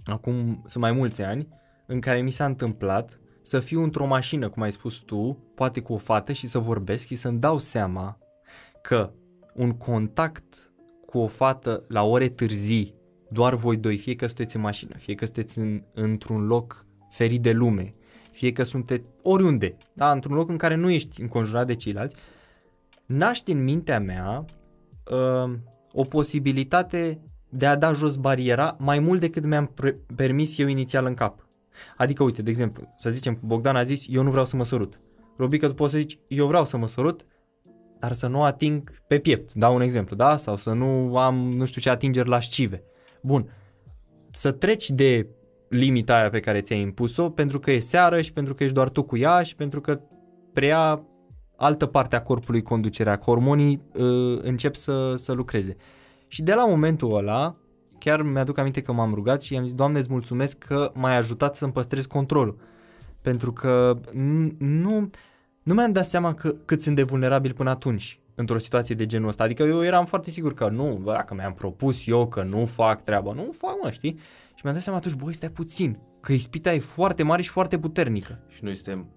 acum 0.05 0.63
sunt 0.67 0.83
mai 0.83 0.91
mulți 0.91 1.21
ani 1.21 1.47
în 1.85 1.99
care 1.99 2.21
mi 2.21 2.31
s-a 2.31 2.45
întâmplat 2.45 3.19
să 3.41 3.59
fiu 3.59 3.83
într-o 3.83 4.05
mașină, 4.05 4.49
cum 4.49 4.61
ai 4.61 4.71
spus 4.71 4.97
tu, 4.97 5.51
poate 5.55 5.81
cu 5.81 5.93
o 5.93 5.97
fată 5.97 6.33
și 6.33 6.47
să 6.47 6.59
vorbesc 6.59 7.05
și 7.05 7.15
să-mi 7.15 7.39
dau 7.39 7.59
seama 7.59 8.17
că 8.81 9.13
un 9.53 9.71
contact 9.71 10.71
cu 11.05 11.17
o 11.17 11.27
fată 11.27 11.83
la 11.87 12.03
ore 12.03 12.29
târzii, 12.29 12.95
doar 13.29 13.55
voi 13.55 13.77
doi, 13.77 13.97
fie 13.97 14.15
că 14.15 14.25
sunteți 14.25 14.55
în 14.55 14.61
mașină, 14.61 14.95
fie 14.97 15.15
că 15.15 15.25
sunteți 15.25 15.59
în, 15.59 15.83
într-un 15.93 16.45
loc 16.45 16.85
ferit 17.09 17.41
de 17.41 17.51
lume, 17.51 17.95
fie 18.33 18.51
că 18.51 18.63
sunteți 18.63 19.03
oriunde, 19.21 19.77
da, 19.93 20.11
într-un 20.11 20.35
loc 20.35 20.49
în 20.49 20.57
care 20.57 20.75
nu 20.75 20.89
ești 20.89 21.21
înconjurat 21.21 21.67
de 21.67 21.75
ceilalți, 21.75 22.15
naște 23.05 23.51
în 23.51 23.63
mintea 23.63 23.99
mea 23.99 24.45
uh, 25.11 25.53
o 25.91 26.03
posibilitate 26.03 27.19
de 27.49 27.65
a 27.65 27.75
da 27.75 27.93
jos 27.93 28.15
bariera 28.15 28.75
mai 28.79 28.99
mult 28.99 29.19
decât 29.19 29.45
mi-am 29.45 29.65
pre- 29.65 29.99
permis 30.15 30.57
eu 30.57 30.67
inițial 30.67 31.05
în 31.05 31.13
cap. 31.13 31.47
Adică, 31.97 32.23
uite, 32.23 32.41
de 32.41 32.49
exemplu, 32.49 32.93
să 32.97 33.09
zicem, 33.09 33.39
Bogdan 33.41 33.75
a 33.75 33.83
zis, 33.83 34.05
eu 34.09 34.23
nu 34.23 34.29
vreau 34.29 34.45
să 34.45 34.55
mă 34.55 34.63
sărut. 34.63 34.99
Robică, 35.37 35.67
tu 35.67 35.73
poți 35.73 35.91
să 35.91 35.97
zici, 35.97 36.19
eu 36.27 36.47
vreau 36.47 36.65
să 36.65 36.77
mă 36.77 36.87
sărut, 36.87 37.25
dar 37.99 38.11
să 38.11 38.27
nu 38.27 38.43
ating 38.43 39.01
pe 39.07 39.19
piept, 39.19 39.53
dau 39.53 39.75
un 39.75 39.81
exemplu, 39.81 40.15
da? 40.15 40.37
Sau 40.37 40.57
să 40.57 40.71
nu 40.71 41.17
am, 41.17 41.35
nu 41.35 41.65
știu 41.65 41.81
ce, 41.81 41.89
atingeri 41.89 42.29
la 42.29 42.39
șcive. 42.39 42.83
Bun, 43.21 43.49
să 44.31 44.51
treci 44.51 44.89
de 44.89 45.27
limita 45.73 46.15
aia 46.17 46.29
pe 46.29 46.39
care 46.39 46.61
ți-ai 46.61 46.81
impus-o 46.81 47.29
pentru 47.29 47.59
că 47.59 47.71
e 47.71 47.79
seară 47.79 48.21
și 48.21 48.33
pentru 48.33 48.53
că 48.53 48.63
ești 48.63 48.75
doar 48.75 48.89
tu 48.89 49.03
cu 49.03 49.17
ea 49.17 49.43
și 49.43 49.55
pentru 49.55 49.81
că 49.81 49.99
preia 50.53 51.03
altă 51.55 51.85
parte 51.85 52.15
a 52.15 52.21
corpului 52.21 52.61
conducerea, 52.61 53.15
că 53.15 53.23
hormonii 53.23 53.81
uh, 53.93 54.39
încep 54.41 54.75
să, 54.75 55.15
să 55.15 55.31
lucreze. 55.31 55.75
Și 56.27 56.41
de 56.41 56.53
la 56.53 56.65
momentul 56.65 57.15
ăla, 57.15 57.55
chiar 57.99 58.21
mi-aduc 58.21 58.57
aminte 58.57 58.81
că 58.81 58.91
m-am 58.91 59.13
rugat 59.13 59.41
și 59.41 59.53
i-am 59.53 59.63
zis, 59.63 59.73
Doamne, 59.73 59.99
îți 59.99 60.11
mulțumesc 60.11 60.57
că 60.57 60.91
m-ai 60.93 61.17
ajutat 61.17 61.55
să-mi 61.55 61.71
păstrez 61.71 62.05
controlul. 62.05 62.57
Pentru 63.21 63.53
că 63.53 63.99
n- 64.09 64.57
nu, 64.57 65.09
nu 65.63 65.73
mi-am 65.73 65.91
dat 65.91 66.05
seama 66.05 66.33
că, 66.33 66.53
cât 66.65 66.81
sunt 66.81 66.95
de 66.95 67.03
vulnerabil 67.03 67.53
până 67.53 67.69
atunci. 67.69 68.17
într-o 68.35 68.57
situație 68.57 68.95
de 68.95 69.05
genul 69.05 69.27
ăsta. 69.27 69.43
Adică 69.43 69.63
eu 69.63 69.83
eram 69.83 70.05
foarte 70.05 70.29
sigur 70.29 70.53
că 70.53 70.69
nu, 70.69 70.99
bă, 71.01 71.11
dacă 71.11 71.33
mi-am 71.33 71.53
propus 71.53 72.07
eu 72.07 72.27
că 72.27 72.43
nu 72.43 72.65
fac 72.65 73.03
treaba, 73.03 73.33
nu 73.33 73.51
fac, 73.51 73.75
mă, 73.83 73.91
știi? 73.91 74.19
Și 74.55 74.61
mi-am 74.63 74.73
dat 74.73 74.83
seama 74.83 74.97
atunci, 74.97 75.15
băi, 75.15 75.33
stai 75.33 75.49
puțin, 75.49 75.99
că 76.21 76.33
ispita 76.33 76.73
e 76.73 76.79
foarte 76.79 77.23
mare 77.23 77.41
și 77.41 77.49
foarte 77.49 77.79
puternică. 77.79 78.39
Și 78.47 78.63
noi 78.63 78.75
suntem 78.75 79.07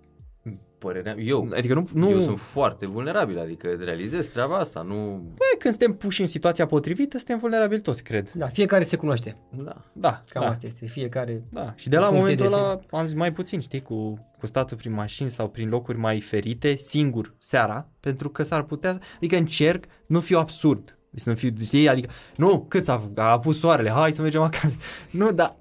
părerea 0.78 1.16
eu, 1.18 1.48
Adică 1.56 1.74
nu, 1.74 1.88
nu 1.92 2.10
eu 2.10 2.20
sunt 2.20 2.38
foarte 2.38 2.86
vulnerabil, 2.86 3.38
adică 3.38 3.68
realizez 3.80 4.26
treaba 4.26 4.56
asta, 4.56 4.82
nu... 4.82 4.94
bă, 5.34 5.44
când 5.58 5.74
suntem 5.74 5.96
puși 5.96 6.20
în 6.20 6.26
situația 6.26 6.66
potrivită, 6.66 7.16
suntem 7.16 7.38
vulnerabili 7.38 7.80
toți, 7.80 8.02
cred. 8.02 8.30
Da, 8.32 8.46
fiecare 8.46 8.84
se 8.84 8.96
cunoaște. 8.96 9.36
Da. 9.64 9.76
Da, 9.92 10.20
Cam 10.28 10.42
da. 10.42 10.50
asta 10.50 10.66
este. 10.66 10.86
Fiecare... 10.86 11.44
Da, 11.50 11.72
și 11.76 11.88
de 11.88 11.98
la 11.98 12.06
În 12.06 12.12
funcție 12.12 12.34
momentul 12.34 12.58
de 12.58 12.64
ăla 12.64 13.00
am 13.00 13.06
zis 13.06 13.16
mai 13.16 13.32
puțin, 13.32 13.60
știi, 13.60 13.82
cu, 13.82 14.26
cu 14.38 14.46
statul 14.46 14.76
prin 14.76 14.92
mașini 14.92 15.30
sau 15.30 15.48
prin 15.48 15.68
locuri 15.68 15.98
mai 15.98 16.20
ferite, 16.20 16.76
singur, 16.76 17.34
seara, 17.38 17.88
pentru 18.00 18.28
că 18.28 18.42
s-ar 18.42 18.62
putea, 18.62 19.00
adică 19.16 19.36
încerc, 19.36 19.84
nu 20.06 20.20
fiu 20.20 20.38
absurd, 20.38 20.95
să 21.20 21.28
nu 21.28 21.34
fiu, 21.34 21.50
știi, 21.62 21.88
adică, 21.88 22.10
nu, 22.36 22.64
cât 22.68 22.88
a, 22.88 23.10
a 23.14 23.22
apus 23.22 23.58
soarele, 23.58 23.90
hai 23.90 24.12
să 24.12 24.22
mergem 24.22 24.42
acasă, 24.42 24.76
nu, 25.10 25.32
dar 25.32 25.56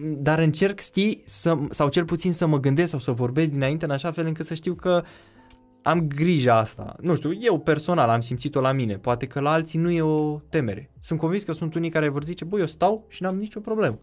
dar 0.00 0.38
încerc, 0.38 0.80
știi, 0.80 1.22
să, 1.26 1.58
sau 1.70 1.88
cel 1.88 2.04
puțin 2.04 2.32
să 2.32 2.46
mă 2.46 2.60
gândesc 2.60 2.90
sau 2.90 2.98
să 2.98 3.12
vorbesc 3.12 3.50
dinainte 3.50 3.84
în 3.84 3.90
așa 3.90 4.10
fel 4.10 4.26
încât 4.26 4.46
să 4.46 4.54
știu 4.54 4.74
că 4.74 5.02
am 5.82 6.08
grija 6.08 6.58
asta. 6.58 6.96
Nu 7.00 7.14
știu, 7.14 7.32
eu 7.40 7.58
personal 7.58 8.08
am 8.08 8.20
simțit-o 8.20 8.60
la 8.60 8.72
mine, 8.72 8.98
poate 8.98 9.26
că 9.26 9.40
la 9.40 9.50
alții 9.50 9.78
nu 9.78 9.90
e 9.90 10.02
o 10.02 10.38
temere. 10.48 10.90
Sunt 11.00 11.18
convins 11.18 11.42
că 11.42 11.52
sunt 11.52 11.74
unii 11.74 11.90
care 11.90 12.08
vor 12.08 12.24
zice, 12.24 12.44
băi, 12.44 12.60
eu 12.60 12.66
stau 12.66 13.04
și 13.08 13.22
n-am 13.22 13.36
nicio 13.36 13.60
problemă. 13.60 13.98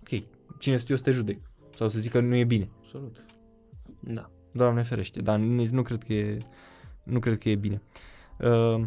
Ok, 0.00 0.22
cine 0.58 0.76
sunt 0.76 0.90
eu 0.90 0.96
să 0.96 1.02
te 1.02 1.10
judec? 1.10 1.38
Sau 1.74 1.88
să 1.88 1.98
zic 1.98 2.10
că 2.10 2.20
nu 2.20 2.34
e 2.34 2.44
bine. 2.44 2.68
Absolut. 2.78 3.24
Da. 4.00 4.30
Doamne 4.52 4.82
ferește, 4.82 5.20
dar 5.20 5.38
nici 5.38 5.68
nu 5.68 5.82
cred 5.82 6.02
că 6.02 6.12
e, 6.12 6.38
nu 7.02 7.18
cred 7.18 7.38
că 7.38 7.48
e 7.48 7.54
bine. 7.54 7.82
Uh, 8.38 8.84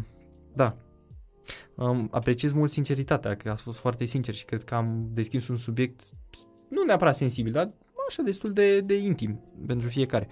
da. 0.52 0.76
Um, 1.74 2.08
apreciez 2.10 2.52
mult 2.52 2.70
sinceritatea, 2.70 3.36
că 3.36 3.50
ați 3.50 3.62
fost 3.62 3.78
foarte 3.78 4.04
sincer 4.04 4.34
și 4.34 4.44
cred 4.44 4.64
că 4.64 4.74
am 4.74 5.08
deschis 5.12 5.48
un 5.48 5.56
subiect 5.56 6.02
nu 6.68 6.82
neapărat 6.84 7.16
sensibil, 7.16 7.52
dar 7.52 7.72
așa 8.08 8.22
destul 8.22 8.52
de, 8.52 8.80
de 8.80 8.94
intim 8.94 9.40
pentru 9.66 9.88
fiecare. 9.88 10.28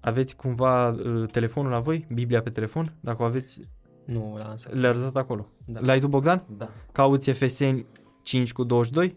Aveți 0.00 0.36
cumva 0.36 0.88
uh, 0.88 1.30
telefonul 1.30 1.70
la 1.70 1.80
voi? 1.80 2.06
Biblia 2.12 2.42
pe 2.42 2.50
telefon? 2.50 2.94
Dacă 3.00 3.22
o 3.22 3.24
aveți, 3.24 3.60
Nu 4.04 4.34
l-am 4.36 4.46
lansat. 4.46 4.74
le-a 4.74 4.90
lăsat 4.90 5.16
acolo. 5.16 5.48
Da. 5.64 5.80
L-ai 5.80 6.00
tu, 6.00 6.08
Bogdan? 6.08 6.44
Da. 6.56 6.70
Cauți 6.92 7.30
Efeseni 7.30 7.86
5 8.22 8.52
cu 8.52 8.64
22 8.64 9.16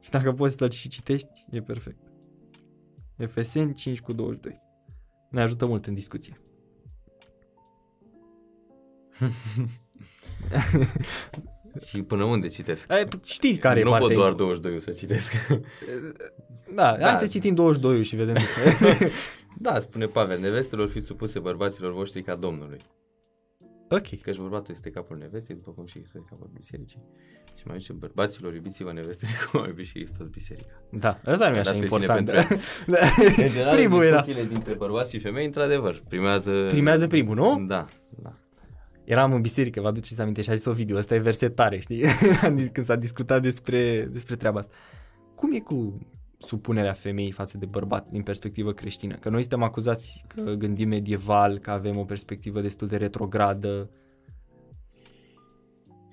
și 0.00 0.10
dacă 0.10 0.32
poți 0.32 0.56
să-l 0.56 0.70
și 0.70 0.88
citești, 0.88 1.46
e 1.50 1.60
perfect. 1.60 1.98
Efeseni 3.16 3.74
5 3.74 4.00
cu 4.00 4.12
22. 4.12 4.60
Ne 5.30 5.40
ajută 5.40 5.66
mult 5.66 5.86
în 5.86 5.94
discuție. 5.94 6.40
Și 11.88 12.02
până 12.02 12.24
unde 12.24 12.48
citesc? 12.48 12.90
Ai, 12.92 13.08
știi 13.24 13.56
care 13.56 13.82
nu 13.82 13.88
e 13.88 13.90
pot 13.90 13.98
partea 14.00 14.16
doar 14.16 14.32
imp- 14.32 14.36
22 14.36 14.80
să 14.80 14.90
citesc. 14.90 15.32
Da, 16.74 16.96
Da. 17.00 17.06
hai 17.06 17.16
să 17.16 17.26
citim 17.26 17.54
22 17.54 18.02
și 18.02 18.16
vedem. 18.16 18.36
da, 19.58 19.80
spune 19.80 20.06
Pavel, 20.06 20.40
nevestelor 20.40 20.88
fiți 20.88 21.06
supuse 21.06 21.38
bărbaților 21.38 21.92
voștri 21.92 22.22
ca 22.22 22.34
Domnului. 22.34 22.78
ok. 23.88 24.20
Căci 24.22 24.36
bărbatul 24.36 24.74
este 24.74 24.90
capul 24.90 25.16
nevestei, 25.16 25.54
după 25.54 25.70
cum 25.70 25.86
și 25.86 25.98
este 26.02 26.24
capul 26.28 26.50
bisericii. 26.54 27.02
Și 27.58 27.62
mai 27.66 27.78
zice, 27.78 27.92
bărbaților, 27.92 28.54
iubiți-vă 28.54 28.92
nevestele 28.92 29.30
cum 29.50 29.60
a 29.62 29.66
iubit 29.66 29.86
și 29.86 29.92
Hristos 29.92 30.26
biserica. 30.26 30.82
Da, 30.90 31.20
ăsta 31.26 31.50
nu 31.50 31.56
e 31.56 31.62
S-a 31.62 31.70
așa 31.70 31.72
dat 31.72 31.80
pe 31.80 31.86
sine 31.86 32.00
important. 32.04 32.30
pentru- 32.30 32.64
Da. 32.86 32.98
În 33.42 33.48
general, 33.48 33.74
Primul 33.74 34.02
era. 34.02 34.16
discuțiile 34.20 34.48
dintre 34.48 34.74
bărbați 34.74 35.10
și 35.14 35.18
femei, 35.18 35.44
într-adevăr, 35.44 36.02
primează... 36.08 36.64
Primează 36.68 37.06
primul, 37.06 37.34
nu? 37.34 37.64
Da, 37.66 37.86
da. 38.22 38.34
Eram 39.06 39.32
în 39.32 39.40
biserică, 39.40 39.80
vă 39.80 39.86
aduceți 39.86 40.20
aminte 40.20 40.42
și 40.42 40.50
a 40.50 40.54
zis 40.54 40.64
o 40.64 40.72
video, 40.72 40.96
ăsta 40.96 41.14
e 41.14 41.18
verset 41.18 41.54
tare, 41.54 41.78
știi? 41.78 42.02
Când 42.72 42.86
s-a 42.86 42.96
discutat 42.96 43.42
despre, 43.42 44.00
despre 44.00 44.36
treaba 44.36 44.58
asta. 44.58 44.74
Cum 45.34 45.52
e 45.52 45.58
cu 45.58 45.98
supunerea 46.38 46.92
femeii 46.92 47.30
față 47.30 47.58
de 47.58 47.66
bărbat 47.66 48.08
din 48.10 48.22
perspectivă 48.22 48.72
creștină? 48.72 49.16
Că 49.16 49.28
noi 49.28 49.40
suntem 49.40 49.62
acuzați 49.62 50.24
că 50.28 50.42
gândim 50.42 50.88
medieval, 50.88 51.58
că 51.58 51.70
avem 51.70 51.98
o 51.98 52.04
perspectivă 52.04 52.60
destul 52.60 52.88
de 52.88 52.96
retrogradă. 52.96 53.90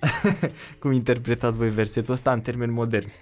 Cum 0.80 0.92
interpretați 0.92 1.56
voi 1.56 1.70
versetul 1.70 2.14
ăsta 2.14 2.32
în 2.32 2.40
termeni 2.40 2.72
moderni? 2.72 3.12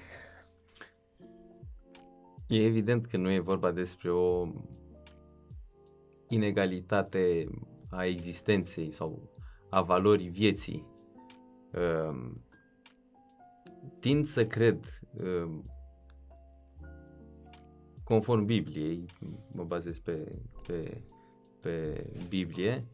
E 2.46 2.64
evident 2.64 3.04
că 3.04 3.16
nu 3.16 3.30
e 3.30 3.40
vorba 3.40 3.70
despre 3.70 4.10
o 4.10 4.48
inegalitate 6.28 7.48
a 7.90 8.04
existenței 8.04 8.92
sau 8.92 9.31
a 9.72 9.82
valorii 9.82 10.28
vieții. 10.28 10.86
Um, 12.08 12.44
Tind 13.98 14.26
să 14.26 14.46
cred, 14.46 15.00
um, 15.12 15.64
conform 18.04 18.44
Bibliei, 18.44 19.06
mă 19.52 19.64
bazez 19.64 19.98
pe, 19.98 20.42
pe, 20.66 21.02
pe 21.60 22.04
Biblie, 22.28 22.86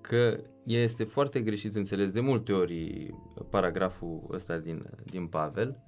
că 0.00 0.40
este 0.64 1.04
foarte 1.04 1.40
greșit 1.40 1.74
înțeles 1.74 2.10
de 2.10 2.20
multe 2.20 2.52
ori 2.52 3.10
paragraful 3.50 4.26
ăsta 4.30 4.58
din, 4.58 4.90
din 5.04 5.26
Pavel, 5.26 5.84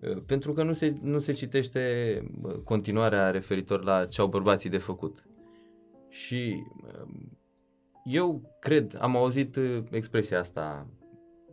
Uh, 0.00 0.22
pentru 0.26 0.52
că 0.52 0.62
nu 0.62 0.72
se, 0.72 0.94
nu 1.02 1.18
se 1.18 1.32
citește 1.32 2.22
uh, 2.42 2.54
continuarea 2.54 3.30
referitor 3.30 3.82
la 3.84 4.06
ce 4.06 4.20
au 4.20 4.26
bărbații 4.26 4.70
de 4.70 4.78
făcut. 4.78 5.24
Și 6.08 6.62
um, 7.02 7.38
eu 8.04 8.56
cred, 8.60 8.96
am 9.00 9.16
auzit 9.16 9.56
uh, 9.56 9.82
expresia 9.90 10.38
asta 10.38 10.86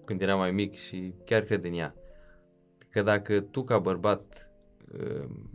când 0.06 0.22
eram 0.22 0.38
mai 0.38 0.52
mic 0.52 0.76
și 0.76 1.14
chiar 1.26 1.42
cred 1.42 1.64
în 1.64 1.74
ea, 1.74 1.96
că 2.90 3.02
dacă 3.02 3.40
tu 3.40 3.64
ca 3.64 3.80
bărbat 3.80 4.52
um, 5.02 5.50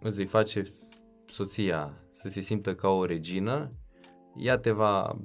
îți 0.00 0.16
vei 0.16 0.26
face 0.26 0.64
soția 1.26 2.04
să 2.10 2.28
se 2.28 2.40
simtă 2.40 2.74
ca 2.74 2.88
o 2.88 3.04
regină, 3.04 3.72
ea 4.36 4.58
te 4.58 4.70
va, 4.70 5.18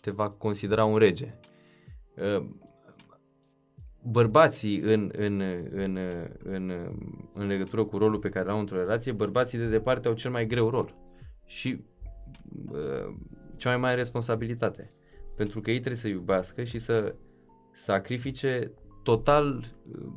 te 0.00 0.10
va 0.10 0.30
considera 0.30 0.84
un 0.84 0.98
rege. 0.98 1.34
Um, 2.36 2.60
bărbații 4.02 4.78
în, 4.78 5.10
în, 5.16 5.40
în, 5.70 5.98
în, 6.42 6.72
în 7.34 7.46
legătură 7.46 7.84
cu 7.84 7.98
rolul 7.98 8.18
pe 8.18 8.28
care 8.28 8.46
l-au 8.46 8.58
într-o 8.58 8.76
relație, 8.76 9.12
bărbații 9.12 9.58
de 9.58 9.68
departe 9.68 10.08
au 10.08 10.14
cel 10.14 10.30
mai 10.30 10.46
greu 10.46 10.68
rol 10.68 10.94
și 11.46 11.84
uh, 12.72 13.14
cea 13.56 13.68
mai 13.68 13.78
mare 13.78 13.94
responsabilitate. 13.94 14.92
Pentru 15.36 15.60
că 15.60 15.70
ei 15.70 15.78
trebuie 15.78 16.00
să 16.00 16.08
iubească 16.08 16.64
și 16.64 16.78
să 16.78 17.14
sacrifice 17.72 18.72
total 19.02 19.64
uh, 19.92 20.12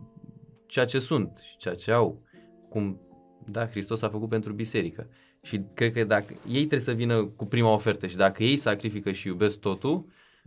ceea 0.65 0.85
ce 0.85 0.99
sunt 0.99 1.37
și 1.43 1.57
ceea 1.57 1.75
ce 1.75 1.91
au. 1.91 2.23
Cum, 2.69 3.01
da, 3.45 3.67
Hristos 3.67 4.01
a 4.01 4.09
făcut 4.09 4.29
pentru 4.29 4.53
biserică. 4.53 5.09
Și 5.41 5.61
cred 5.73 5.93
că 5.93 6.03
dacă 6.03 6.33
ei 6.47 6.57
trebuie 6.57 6.79
să 6.79 6.93
vină 6.93 7.25
cu 7.25 7.45
prima 7.45 7.73
ofertă 7.73 8.07
și 8.07 8.15
dacă 8.15 8.43
ei 8.43 8.57
sacrifică 8.57 9.11
și 9.11 9.27
iubesc 9.27 9.57
totul, 9.59 10.05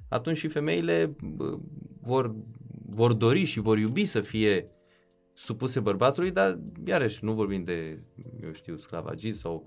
atunci 0.09 0.36
și 0.36 0.49
femeile 0.49 1.16
uh, 1.39 1.59
vor 2.01 2.34
vor 2.91 3.12
dori 3.12 3.45
și 3.45 3.61
vor 3.61 3.78
iubi 3.78 4.05
să 4.05 4.20
fie 4.20 4.68
supuse 5.34 5.80
bărbatului, 5.80 6.30
dar 6.30 6.59
iarăși 6.84 7.24
nu 7.24 7.32
vorbim 7.32 7.64
de, 7.64 8.03
eu 8.43 8.53
știu, 8.53 8.76
sclavagism 8.76 9.39
sau... 9.39 9.66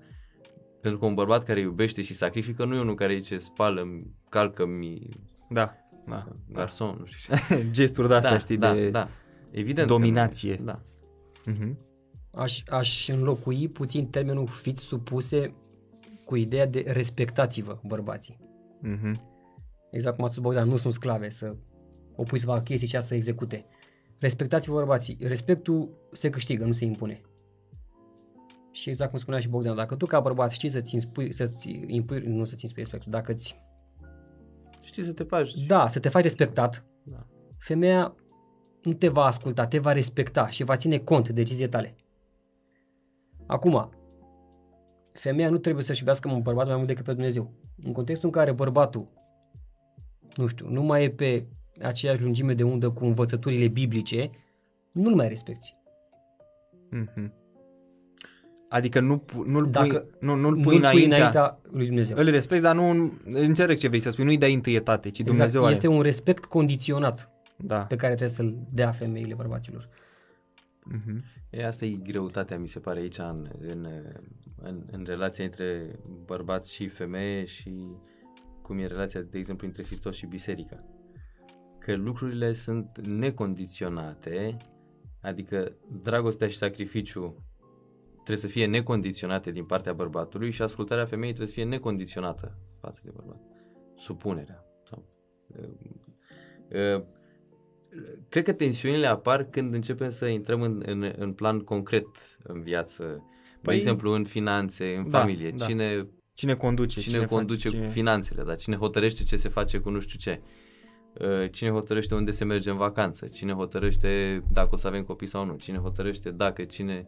Pentru 0.82 1.00
că 1.00 1.06
un 1.06 1.14
bărbat 1.14 1.44
care 1.44 1.60
iubește 1.60 2.02
și 2.02 2.14
sacrifică 2.14 2.64
nu 2.64 2.74
e 2.74 2.80
unul 2.80 2.94
care 2.94 3.18
zice 3.18 3.38
spală 3.38 4.02
calcă-mi 4.28 5.08
Da, 5.48 5.74
da. 6.06 6.26
garson, 6.52 6.96
nu 6.98 7.04
știu 7.04 7.36
ce. 7.36 7.68
Gesturi 7.70 8.08
de 8.08 8.14
astea, 8.14 8.30
da, 8.30 8.38
știi, 8.38 8.56
da, 8.56 8.74
de... 8.74 8.90
da. 8.90 9.08
Evident 9.50 9.86
că 9.88 9.92
dominație. 9.92 10.56
nu 10.56 10.62
e. 10.62 10.64
Da. 10.64 10.82
Mhm. 11.44 11.78
Aș, 12.34 12.62
aș 12.68 13.08
înlocui 13.08 13.68
puțin 13.68 14.06
termenul 14.06 14.46
fiți 14.46 14.82
supuse 14.82 15.54
cu 16.24 16.36
ideea 16.36 16.66
de 16.66 16.84
respectați-vă 16.86 17.80
bărbații. 17.84 18.38
Mhm. 18.80 19.20
Exact 19.90 20.16
cum 20.16 20.24
a 20.24 20.28
spus 20.28 20.42
Bogdan, 20.42 20.68
nu 20.68 20.76
sunt 20.76 20.92
sclave 20.92 21.30
să 21.30 21.56
o 22.16 22.22
pui 22.22 22.38
să 22.38 22.46
facă 22.46 22.62
chestii 22.62 22.88
și 22.88 22.94
ea 22.94 23.00
să 23.00 23.14
execute. 23.14 23.66
Respectați-vă 24.18 24.74
bărbații. 24.74 25.16
Respectul 25.20 26.08
se 26.12 26.30
câștigă, 26.30 26.64
nu 26.64 26.72
se 26.72 26.84
impune. 26.84 27.20
Și 28.72 28.88
exact 28.88 29.10
cum 29.10 29.18
spunea 29.18 29.40
și 29.40 29.48
Bogdan, 29.48 29.76
dacă 29.76 29.96
tu 29.96 30.06
ca 30.06 30.20
bărbat 30.20 30.50
știi 30.50 30.68
să-ți 30.68 30.94
impui, 30.94 31.32
să-ți 31.32 31.70
impui 31.86 32.18
nu 32.18 32.44
să-ți 32.44 32.64
impui 32.64 32.82
respectul, 32.82 33.10
dacă 33.10 33.32
ți 33.32 33.60
Știi 34.82 35.04
să 35.04 35.12
te 35.12 35.22
faci. 35.22 35.54
Da, 35.66 35.88
să 35.88 36.00
te 36.00 36.08
faci 36.08 36.22
respectat. 36.22 36.84
Da. 37.02 37.26
Femeia 37.58 38.14
nu 38.82 38.92
te 38.92 39.08
va 39.08 39.24
asculta, 39.24 39.66
te 39.66 39.78
va 39.78 39.92
respecta 39.92 40.48
și 40.48 40.64
va 40.64 40.76
ține 40.76 40.98
cont 40.98 41.26
de 41.26 41.32
deciziile 41.32 41.68
tale. 41.68 41.96
Acum, 43.46 43.90
femeia 45.12 45.50
nu 45.50 45.58
trebuie 45.58 45.84
să-și 45.84 45.98
iubească 45.98 46.28
un 46.28 46.42
bărbat 46.42 46.66
mai 46.66 46.76
mult 46.76 46.86
decât 46.86 47.04
pe 47.04 47.12
Dumnezeu. 47.12 47.52
În 47.84 47.92
contextul 47.92 48.28
în 48.28 48.34
care 48.34 48.52
bărbatul, 48.52 49.08
nu 50.36 50.46
știu, 50.46 50.68
nu 50.68 50.82
mai 50.82 51.04
e 51.04 51.10
pe 51.10 51.46
aceeași 51.82 52.22
lungime 52.22 52.54
de 52.54 52.62
undă 52.62 52.90
cu 52.90 53.04
învățăturile 53.04 53.68
biblice, 53.68 54.30
nu-l 54.92 55.14
mai 55.14 55.28
respecti. 55.28 55.76
Mhm. 56.90 57.32
Adică 58.72 59.00
nu, 59.00 59.18
pu- 59.18 59.42
nu-l 59.46 59.62
pui, 59.62 59.70
Dacă 59.72 60.06
nu, 60.20 60.34
nu-l 60.34 60.54
pui, 60.54 60.62
nu-l 60.64 60.74
înaintea, 60.74 61.16
înaintea 61.16 61.58
lui 61.70 61.86
Dumnezeu. 61.86 62.16
îl 62.16 62.30
respecti, 62.30 62.62
dar 62.62 62.74
nu, 62.74 63.12
înțeleg 63.24 63.78
ce 63.78 63.88
vrei 63.88 64.00
să 64.00 64.10
spui, 64.10 64.24
nu-i 64.24 64.38
dai 64.38 64.54
întâietate, 64.54 65.10
ci 65.10 65.20
Dumnezeu 65.20 65.46
exact. 65.46 65.64
are. 65.64 65.74
Este 65.74 65.86
un 65.88 66.00
respect 66.02 66.44
condiționat 66.44 67.30
Da. 67.56 67.78
pe 67.78 67.96
care 67.96 68.14
trebuie 68.14 68.36
să-l 68.36 68.54
dea 68.70 68.90
femeile 68.90 69.34
bărbaților. 69.34 69.88
Mhm. 70.84 71.24
E, 71.50 71.66
asta 71.66 71.84
e 71.84 71.90
greutatea, 71.90 72.58
mi 72.58 72.68
se 72.68 72.78
pare, 72.78 73.00
aici 73.00 73.18
în, 73.18 73.48
în, 73.60 73.88
în, 74.62 74.82
în 74.90 75.04
relația 75.06 75.44
între 75.44 75.98
bărbat 76.26 76.66
și 76.66 76.88
femeie 76.88 77.44
și 77.44 77.86
cum 78.62 78.78
e 78.78 78.86
relația, 78.86 79.20
de 79.20 79.38
exemplu, 79.38 79.66
între 79.66 79.84
Hristos 79.84 80.16
și 80.16 80.26
biserică. 80.26 80.84
Că 81.78 81.94
lucrurile 81.94 82.52
sunt 82.52 83.00
necondiționate, 83.06 84.56
adică 85.20 85.72
dragostea 86.02 86.48
și 86.48 86.56
sacrificiu 86.56 87.36
trebuie 88.24 88.36
să 88.36 88.46
fie 88.46 88.66
necondiționate 88.66 89.50
din 89.50 89.64
partea 89.64 89.92
bărbatului 89.92 90.50
și 90.50 90.62
ascultarea 90.62 91.04
femeii 91.04 91.32
trebuie 91.32 91.54
să 91.54 91.60
fie 91.60 91.70
necondiționată 91.70 92.58
față 92.80 93.00
de 93.04 93.10
bărbat. 93.14 93.40
Supunerea. 93.96 94.64
Sau, 94.82 95.04
uh, 95.46 96.96
uh, 96.96 97.02
cred 98.28 98.44
că 98.44 98.52
tensiunile 98.52 99.06
apar 99.06 99.44
când 99.44 99.74
începem 99.74 100.10
să 100.10 100.26
intrăm 100.26 100.62
în, 100.62 100.82
în, 100.86 101.12
în 101.16 101.32
plan 101.32 101.60
concret 101.60 102.06
în 102.42 102.62
viață. 102.62 103.02
Păi, 103.02 103.22
Păi- 103.60 103.64
de 103.70 103.74
exemplu, 103.74 104.12
în 104.12 104.24
finanțe, 104.24 104.94
în 104.94 105.10
Da, 105.10 105.18
familie. 105.18 105.50
da. 105.50 105.64
Cine, 105.64 106.06
Cine 106.34 106.54
conduce? 106.54 107.00
cine, 107.00 107.18
face, 107.18 107.28
conduce 107.28 107.68
cine... 107.68 107.88
finanțele, 107.88 108.42
dar 108.42 108.56
cine 108.56 108.76
hotărăște 108.76 109.22
ce 109.22 109.36
se 109.36 109.48
face 109.48 109.78
cu 109.78 109.90
nu 109.90 110.00
știu 110.00 110.18
ce. 110.18 110.40
Uh, 111.20 111.50
Cine 111.50 111.70
hotărăște 111.70 112.14
unde 112.14 112.30
se 112.30 112.44
merge 112.44 112.70
în 112.70 112.76
vacanță, 112.76 113.26
cine 113.26 113.52
hotărăște 113.52 114.42
dacă 114.52 114.68
o 114.72 114.76
să 114.76 114.86
avem 114.86 115.02
copii 115.02 115.26
sau 115.26 115.44
nu, 115.44 115.56
cine 115.56 115.78
hotărăște 115.78 116.30
dacă, 116.30 116.64
cine... 116.64 117.06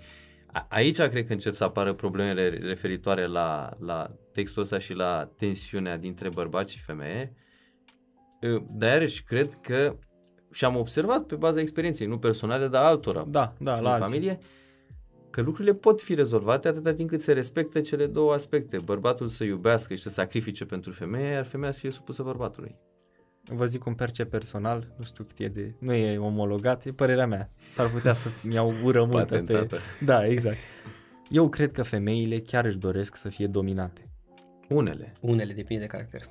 A- 0.55 0.67
Aici 0.71 0.97
cred 1.01 1.27
că 1.27 1.33
încep 1.33 1.55
să 1.55 1.65
apară 1.65 1.93
problemele 1.93 2.49
referitoare 2.49 3.27
la, 3.27 3.77
la 3.79 4.11
textul 4.33 4.63
ăsta 4.63 4.79
și 4.79 4.93
la 4.93 5.31
tensiunea 5.37 5.97
dintre 5.97 6.29
bărbați 6.29 6.73
și 6.73 6.83
femeie. 6.83 7.35
Uh, 8.43 8.63
Dar 8.71 8.91
iarăși 8.91 9.23
cred 9.25 9.59
că 9.63 9.97
și 10.53 10.65
am 10.65 10.77
observat 10.77 11.23
pe 11.27 11.35
baza 11.35 11.61
experienței, 11.61 12.07
nu 12.07 12.19
personale, 12.19 12.69
dar 12.69 12.85
altora 12.85 13.25
Da, 13.29 13.55
da, 13.59 13.75
și 13.75 13.83
la 13.83 13.95
în 13.95 14.03
alții. 14.03 14.15
familie, 14.15 14.39
că 15.31 15.41
lucrurile 15.41 15.75
pot 15.75 16.01
fi 16.03 16.15
rezolvate 16.15 16.69
atâta 16.69 16.95
timp 16.95 17.09
cât 17.09 17.21
se 17.21 17.33
respectă 17.33 17.81
cele 17.81 18.07
două 18.07 18.33
aspecte. 18.33 18.79
Bărbatul 18.79 19.29
să 19.29 19.45
iubească 19.45 19.95
și 19.95 20.03
să 20.03 20.09
sacrifice 20.09 20.65
pentru 20.65 20.93
femeie, 20.93 21.27
iar 21.33 21.45
femeia 21.45 21.73
să 21.73 21.79
fie 21.79 21.91
supusă 21.91 22.23
bărbatului. 22.23 22.77
Vă 23.49 23.67
zic 23.67 23.87
un 23.87 23.95
perce 23.95 24.25
personal, 24.25 24.95
nu 24.99 25.05
știu 25.05 25.25
cât 25.25 25.39
e 25.39 25.49
de... 25.49 25.75
Nu 25.79 25.93
e 25.93 26.19
omologat, 26.19 26.85
e 26.85 26.93
părerea 26.93 27.27
mea. 27.27 27.51
S-ar 27.71 27.89
putea 27.89 28.13
să-mi 28.13 28.55
iau 28.55 28.73
ură 28.85 29.05
multă 29.05 29.25
pe... 29.25 29.41
Patentată. 29.41 29.79
Da, 30.05 30.27
exact. 30.27 30.57
Eu 31.31 31.49
cred 31.49 31.73
că 31.73 31.83
femeile 31.83 32.39
chiar 32.39 32.65
își 32.65 32.77
doresc 32.77 33.17
să 33.17 33.29
fie 33.29 33.47
dominate. 33.47 34.09
Unele. 34.69 35.13
Unele 35.21 35.53
depinde 35.53 35.83
de 35.83 35.89
caracter. 35.89 36.29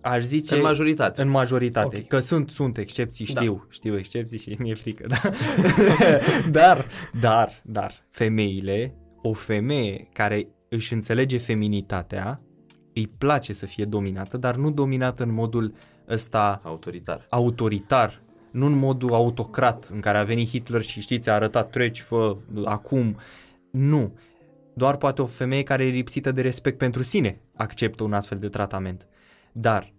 Aș 0.00 0.22
zice... 0.22 0.54
În 0.54 0.60
majoritate. 0.60 1.22
În 1.22 1.28
majoritate, 1.28 1.96
Ok. 1.96 2.06
că 2.06 2.20
sunt, 2.20 2.50
sunt 2.50 2.78
excepții, 2.78 3.26
Da. 3.26 3.40
știu, 3.40 3.66
știu 3.70 3.98
excepții 3.98 4.38
și 4.38 4.56
mi-e 4.58 4.74
frică, 4.74 5.06
da? 5.06 5.30
dar, 6.60 6.84
dar, 7.20 7.62
dar, 7.64 8.06
femeile, 8.10 8.94
o 9.22 9.32
femeie 9.32 10.08
care 10.12 10.48
își 10.68 10.92
înțelege 10.92 11.38
feminitatea, 11.38 12.42
îi 12.94 13.06
place 13.18 13.52
să 13.52 13.66
fie 13.66 13.84
dominată, 13.84 14.36
dar 14.36 14.56
nu 14.56 14.70
dominată 14.70 15.22
în 15.22 15.32
modul 15.32 15.74
ăsta 16.08 16.60
Autoritar. 16.64 17.26
autoritar, 17.28 18.20
nu 18.50 18.66
în 18.66 18.72
modul 18.78 19.14
autocrat 19.14 19.90
în 19.92 20.00
care 20.00 20.18
a 20.18 20.24
venit 20.24 20.48
Hitler 20.48 20.82
și 20.82 21.00
știți, 21.00 21.28
a 21.28 21.34
arătat 21.34 21.70
treci, 21.70 22.00
fă, 22.00 22.36
acum. 22.64 23.16
Nu. 23.70 24.18
Doar 24.74 24.96
poate 24.96 25.22
o 25.22 25.26
femeie 25.26 25.62
care 25.62 25.86
e 25.86 25.90
lipsită 25.90 26.32
de 26.32 26.40
respect 26.40 26.78
pentru 26.78 27.02
sine 27.02 27.40
acceptă 27.56 28.02
un 28.04 28.12
astfel 28.12 28.38
de 28.38 28.48
tratament. 28.48 29.06
Dar 29.52 29.92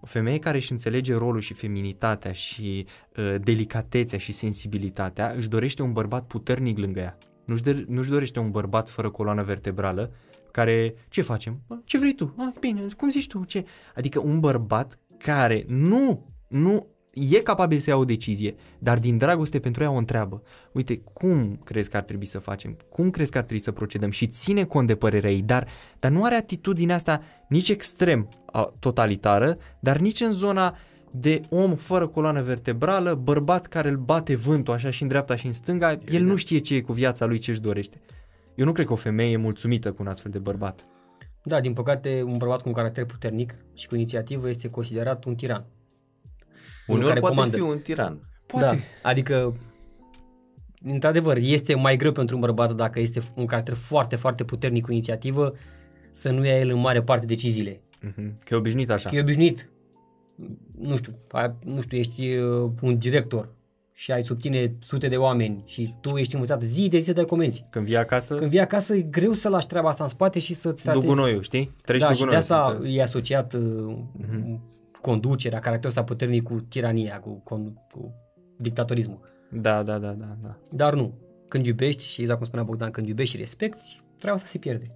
o 0.00 0.06
femeie 0.06 0.38
care 0.38 0.56
își 0.56 0.72
înțelege 0.72 1.14
rolul 1.14 1.40
și 1.40 1.54
feminitatea 1.54 2.32
și 2.32 2.86
uh, 3.16 3.34
delicatețea 3.40 4.18
și 4.18 4.32
sensibilitatea 4.32 5.32
își 5.36 5.48
dorește 5.48 5.82
un 5.82 5.92
bărbat 5.92 6.26
puternic 6.26 6.78
lângă 6.78 7.00
ea. 7.00 7.18
Nu-și, 7.44 7.62
de- 7.62 7.84
nu-și 7.88 8.10
dorește 8.10 8.38
un 8.38 8.50
bărbat 8.50 8.88
fără 8.88 9.10
coloană 9.10 9.42
vertebrală 9.42 10.12
care, 10.50 10.94
ce 11.08 11.22
facem? 11.22 11.60
"Bă, 11.66 11.76
Ce 11.84 11.98
vrei 11.98 12.14
tu? 12.14 12.34
Ah, 12.38 12.52
bine, 12.60 12.80
cum 12.96 13.10
zici 13.10 13.26
tu? 13.26 13.44
Ce? 13.44 13.64
Adică 13.94 14.20
un 14.20 14.40
bărbat 14.40 14.98
care 15.18 15.64
nu, 15.68 16.32
nu 16.48 16.86
e 17.16 17.40
capabil 17.40 17.78
să 17.78 17.90
ia 17.90 17.96
o 17.96 18.04
decizie, 18.04 18.54
dar 18.78 18.98
din 18.98 19.18
dragoste 19.18 19.58
pentru 19.58 19.82
ea 19.82 19.90
o 19.90 19.96
întreabă. 19.96 20.42
Uite, 20.72 20.96
cum 21.12 21.60
crezi 21.64 21.90
că 21.90 21.96
ar 21.96 22.02
trebui 22.02 22.26
să 22.26 22.38
facem? 22.38 22.76
Cum 22.88 23.10
crezi 23.10 23.30
că 23.30 23.38
ar 23.38 23.44
trebui 23.44 23.62
să 23.62 23.72
procedăm? 23.72 24.10
Și 24.10 24.26
ține 24.26 24.64
cont 24.64 24.86
de 24.86 24.94
părerea 24.94 25.30
ei, 25.30 25.42
dar, 25.42 25.68
dar 25.98 26.10
nu 26.10 26.24
are 26.24 26.34
atitudinea 26.34 26.94
asta 26.94 27.22
nici 27.48 27.68
extrem 27.68 28.28
a, 28.46 28.74
totalitară, 28.78 29.58
dar 29.80 29.98
nici 29.98 30.20
în 30.20 30.32
zona 30.32 30.76
de 31.10 31.40
om 31.48 31.74
fără 31.74 32.06
coloană 32.06 32.42
vertebrală, 32.42 33.14
bărbat 33.14 33.66
care 33.66 33.88
îl 33.88 33.96
bate 33.96 34.36
vântul 34.36 34.74
așa 34.74 34.90
și 34.90 35.02
în 35.02 35.08
dreapta 35.08 35.36
și 35.36 35.46
în 35.46 35.52
stânga, 35.52 35.98
el 36.10 36.22
nu 36.22 36.36
știe 36.36 36.58
ce 36.58 36.74
e 36.74 36.80
cu 36.80 36.92
viața 36.92 37.26
lui, 37.26 37.38
ce 37.38 37.50
își 37.50 37.60
dorește. 37.60 38.00
Eu 38.54 38.64
nu 38.64 38.72
cred 38.72 38.86
că 38.86 38.92
o 38.92 38.96
femeie 38.96 39.32
e 39.32 39.36
mulțumită 39.36 39.92
cu 39.92 40.02
un 40.02 40.08
astfel 40.08 40.30
de 40.30 40.38
bărbat. 40.38 40.86
Da, 41.48 41.60
din 41.60 41.72
păcate, 41.72 42.22
un 42.22 42.36
bărbat 42.36 42.62
cu 42.62 42.68
un 42.68 42.74
caracter 42.74 43.04
puternic 43.04 43.54
și 43.74 43.86
cu 43.86 43.94
inițiativă 43.94 44.48
este 44.48 44.68
considerat 44.70 45.24
un 45.24 45.34
tiran. 45.34 45.64
Unul 46.86 47.00
Uneori 47.02 47.06
care 47.06 47.20
poate 47.20 47.34
comandă. 47.34 47.56
fi 47.56 47.62
un 47.62 47.78
tiran. 47.78 48.20
Poate. 48.46 48.66
Da, 48.66 48.74
adică, 49.08 49.56
într-adevăr, 50.82 51.36
este 51.36 51.74
mai 51.74 51.96
greu 51.96 52.12
pentru 52.12 52.34
un 52.34 52.40
bărbat 52.40 52.72
dacă 52.72 53.00
este 53.00 53.20
un 53.34 53.46
caracter 53.46 53.74
foarte, 53.74 54.16
foarte 54.16 54.44
puternic 54.44 54.84
cu 54.84 54.92
inițiativă 54.92 55.54
să 56.10 56.30
nu 56.30 56.44
ia 56.44 56.58
el 56.58 56.70
în 56.70 56.78
mare 56.78 57.02
parte 57.02 57.26
deciziile. 57.26 57.80
Mhm, 58.00 58.38
Că 58.44 58.54
e 58.54 58.56
obișnuit 58.56 58.90
așa. 58.90 59.08
Că 59.08 59.16
e 59.16 59.20
obișnuit. 59.20 59.70
Nu 60.78 60.96
știu, 60.96 61.14
ai, 61.30 61.54
nu 61.64 61.80
știu, 61.80 61.98
ești 61.98 62.36
uh, 62.36 62.70
un 62.82 62.98
director 62.98 63.48
și 63.98 64.12
ai 64.12 64.24
sub 64.24 64.40
tine 64.40 64.76
sute 64.80 65.08
de 65.08 65.16
oameni 65.16 65.62
și 65.66 65.94
tu 66.00 66.16
ești 66.16 66.34
învățat 66.34 66.62
zi 66.62 66.88
de 66.88 66.98
zi 66.98 67.04
să 67.04 67.12
dai 67.12 67.24
comenzi. 67.24 67.64
Când 67.70 67.86
vii 67.86 67.96
acasă, 67.96 68.36
Când 68.36 68.50
vii 68.50 68.60
acasă 68.60 68.94
e 68.94 69.00
greu 69.02 69.32
să 69.32 69.48
lași 69.48 69.66
treaba 69.66 69.88
asta 69.88 70.02
în 70.02 70.08
spate 70.08 70.38
și 70.38 70.54
să-ți 70.54 70.82
tratezi. 70.82 71.04
dugunoiul, 71.04 71.42
știi? 71.42 71.74
Treci 71.84 72.00
da, 72.00 72.06
și 72.06 72.12
de 72.12 72.18
dugunoiul. 72.18 72.40
asta 72.40 72.76
să- 72.80 72.86
e 72.88 73.02
asociat 73.02 73.52
uh, 73.52 73.96
conducerea, 75.00 75.58
caracterul 75.58 75.88
ăsta 75.90 76.04
puternic 76.04 76.42
cu 76.42 76.60
tirania, 76.60 77.20
cu, 77.20 77.40
con, 77.44 77.74
cu 77.92 78.14
dictatorismul. 78.56 79.20
Da, 79.50 79.82
da, 79.82 79.98
da, 79.98 80.10
da, 80.10 80.36
da. 80.42 80.58
Dar 80.70 80.94
nu. 80.94 81.14
Când 81.48 81.66
iubești, 81.66 82.04
și 82.04 82.20
exact 82.20 82.38
cum 82.38 82.46
spunea 82.46 82.64
Bogdan, 82.64 82.90
când 82.90 83.08
iubești 83.08 83.34
și 83.34 83.40
respecti, 83.40 84.00
treaba 84.18 84.36
asta 84.36 84.48
se 84.48 84.58
pierde. 84.58 84.92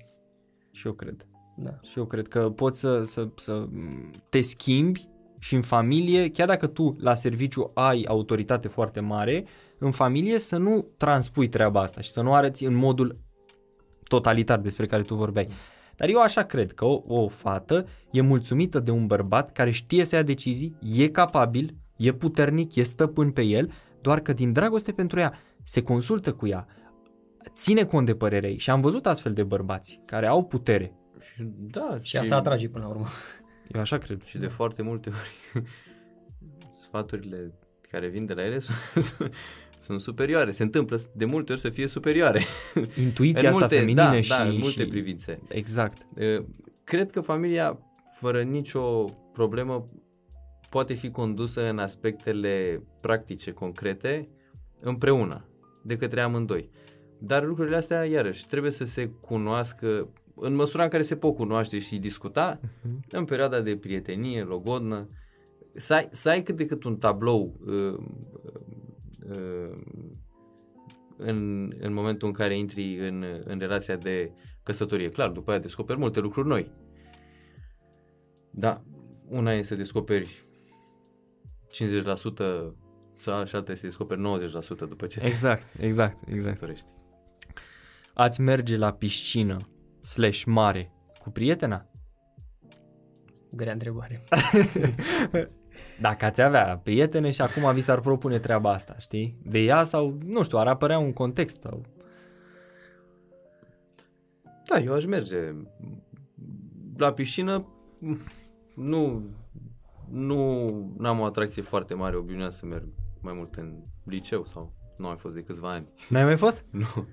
Și 0.72 0.86
eu 0.86 0.92
cred. 0.92 1.26
Da. 1.56 1.78
Și 1.82 1.98
eu 1.98 2.04
cred 2.04 2.28
că 2.28 2.50
poți 2.50 2.80
să, 2.80 3.02
să, 3.04 3.28
să 3.36 3.66
te 4.28 4.40
schimbi 4.40 5.08
și 5.42 5.54
în 5.54 5.62
familie, 5.62 6.28
chiar 6.28 6.46
dacă 6.46 6.66
tu 6.66 6.96
la 6.98 7.14
serviciu 7.14 7.70
ai 7.74 8.04
autoritate 8.08 8.68
foarte 8.68 9.00
mare, 9.00 9.44
în 9.78 9.90
familie 9.90 10.38
să 10.38 10.56
nu 10.56 10.86
transpui 10.96 11.48
treaba 11.48 11.80
asta 11.80 12.00
și 12.00 12.10
să 12.10 12.22
nu 12.22 12.34
arăți 12.34 12.64
în 12.64 12.74
modul 12.74 13.18
totalitar 14.02 14.58
despre 14.58 14.86
care 14.86 15.02
tu 15.02 15.14
vorbeai. 15.14 15.48
Dar 15.96 16.08
eu 16.08 16.20
așa 16.20 16.42
cred 16.42 16.72
că 16.72 16.84
o, 16.84 17.02
o 17.06 17.28
fată 17.28 17.86
e 18.10 18.20
mulțumită 18.20 18.80
de 18.80 18.90
un 18.90 19.06
bărbat 19.06 19.52
care 19.52 19.70
știe 19.70 20.04
să 20.04 20.14
ia 20.14 20.22
decizii, 20.22 20.76
e 20.96 21.08
capabil, 21.08 21.74
e 21.96 22.12
puternic, 22.12 22.74
e 22.74 22.82
stăpân 22.82 23.30
pe 23.30 23.42
el, 23.42 23.72
doar 24.00 24.20
că 24.20 24.32
din 24.32 24.52
dragoste 24.52 24.92
pentru 24.92 25.18
ea 25.18 25.32
se 25.62 25.82
consultă 25.82 26.32
cu 26.32 26.46
ea, 26.46 26.66
ține 27.54 27.84
cont 27.84 28.06
de 28.06 28.14
părerea 28.14 28.50
ei. 28.50 28.58
Și 28.58 28.70
am 28.70 28.80
văzut 28.80 29.06
astfel 29.06 29.32
de 29.32 29.42
bărbați 29.42 30.00
care 30.04 30.26
au 30.26 30.44
putere. 30.44 30.94
Și, 31.20 31.42
da, 31.58 31.98
Și 32.00 32.16
asta 32.16 32.36
atrage 32.36 32.68
până 32.68 32.84
la 32.84 32.90
urmă. 32.90 33.06
Eu 33.74 33.80
așa 33.80 33.98
cred. 33.98 34.24
Și 34.24 34.38
de 34.38 34.46
foarte 34.46 34.82
multe 34.82 35.08
ori 35.08 35.64
sfaturile 36.82 37.52
care 37.90 38.08
vin 38.08 38.26
de 38.26 38.32
la 38.32 38.44
ele 38.44 38.58
sunt, 39.08 39.34
sunt 39.80 40.00
superioare. 40.00 40.50
Se 40.50 40.62
întâmplă 40.62 41.00
de 41.14 41.24
multe 41.24 41.52
ori 41.52 41.60
să 41.60 41.70
fie 41.70 41.86
superioare. 41.86 42.42
Intuiția 43.06 43.40
în 43.40 43.46
asta 43.46 43.58
multe, 43.58 43.76
feminină 43.76 44.02
da, 44.02 44.20
și... 44.20 44.28
da, 44.28 44.42
în 44.42 44.56
multe 44.56 44.82
și... 44.82 44.88
privințe. 44.88 45.42
Exact. 45.48 46.06
Uh, 46.16 46.44
Cred 46.90 47.10
că 47.10 47.20
familia, 47.20 47.78
fără 48.12 48.42
nicio 48.42 49.04
problemă, 49.32 49.88
poate 50.70 50.94
fi 50.94 51.10
condusă 51.10 51.68
în 51.68 51.78
aspectele 51.78 52.82
practice, 53.00 53.52
concrete, 53.52 54.28
împreună, 54.80 55.44
de 55.82 55.96
către 55.96 56.20
amândoi. 56.20 56.70
Dar 57.18 57.44
lucrurile 57.44 57.76
astea, 57.76 58.04
iarăși, 58.04 58.46
trebuie 58.46 58.70
să 58.70 58.84
se 58.84 59.10
cunoască 59.20 60.08
în 60.40 60.54
măsura 60.54 60.82
în 60.82 60.88
care 60.88 61.02
se 61.02 61.16
pot 61.16 61.34
cunoaște 61.34 61.78
și 61.78 61.98
discuta, 61.98 62.60
Mhm. 62.82 63.00
în 63.10 63.24
perioada 63.24 63.60
de 63.60 63.76
prietenie, 63.76 64.42
logodnă, 64.42 65.08
să 65.74 65.94
ai, 65.94 66.08
să 66.10 66.28
ai 66.28 66.42
cât 66.42 66.56
de 66.56 66.66
cât 66.66 66.84
un 66.84 66.96
tablou 66.96 67.60
uh, 67.66 67.98
uh, 69.30 69.78
în, 71.16 71.70
în 71.80 71.92
momentul 71.92 72.28
în 72.28 72.34
care 72.34 72.58
intri 72.58 73.08
în, 73.08 73.24
în 73.44 73.58
relația 73.58 73.96
de 73.96 74.32
căsătorie. 74.62 75.08
Clar, 75.08 75.30
după 75.30 75.50
aia 75.50 75.58
descoperi 75.60 75.98
multe 75.98 76.20
lucruri 76.20 76.48
noi. 76.48 76.70
Da, 78.50 78.82
una 79.28 79.52
e 79.52 79.62
să 79.62 79.74
descoperi 79.74 80.42
50% 81.68 82.74
sau 83.16 83.44
și 83.44 83.54
alta 83.54 83.72
e 83.72 83.74
să 83.74 83.86
descoperi 83.86 84.20
90% 84.20 84.88
după 84.88 85.06
ce 85.06 85.18
te 85.18 85.26
Exact, 85.26 85.62
exact, 85.80 86.28
exact. 86.28 86.54
căsătorești. 86.58 86.86
ați 88.14 88.40
merge 88.40 88.76
la 88.76 88.92
piscină 88.92 89.68
slash 90.00 90.44
mare 90.44 90.92
cu 91.18 91.30
prietena? 91.30 91.86
Grea 93.50 93.72
întrebare. 93.72 94.24
Dacă 96.00 96.24
ați 96.24 96.42
avea 96.42 96.80
prietene 96.82 97.30
și 97.30 97.40
acum 97.40 97.74
vi 97.74 97.80
s-ar 97.80 98.00
propune 98.00 98.38
treaba 98.38 98.70
asta, 98.70 98.96
știi? 98.98 99.38
De 99.42 99.58
ea 99.58 99.84
sau, 99.84 100.18
nu 100.24 100.42
știu, 100.42 100.58
ar 100.58 100.66
apărea 100.66 100.98
un 100.98 101.12
context 101.12 101.60
sau... 101.60 101.82
Da, 104.66 104.78
eu 104.78 104.94
aș 104.94 105.04
merge 105.04 105.54
la 106.96 107.12
piscină. 107.12 107.66
Nu, 108.74 109.22
nu 110.10 111.06
am 111.08 111.20
o 111.20 111.24
atracție 111.24 111.62
foarte 111.62 111.94
mare, 111.94 112.16
obișnuiat 112.16 112.52
să 112.52 112.66
merg 112.66 112.88
mai 113.20 113.32
mult 113.32 113.54
în 113.54 113.82
liceu 114.04 114.44
sau 114.44 114.72
nu 114.96 115.04
am 115.04 115.10
mai 115.10 115.20
fost 115.20 115.34
de 115.34 115.42
câțiva 115.42 115.72
ani. 115.72 115.88
N-ai 116.08 116.24
mai 116.24 116.36
fost? 116.36 116.64
Nu. 116.70 117.06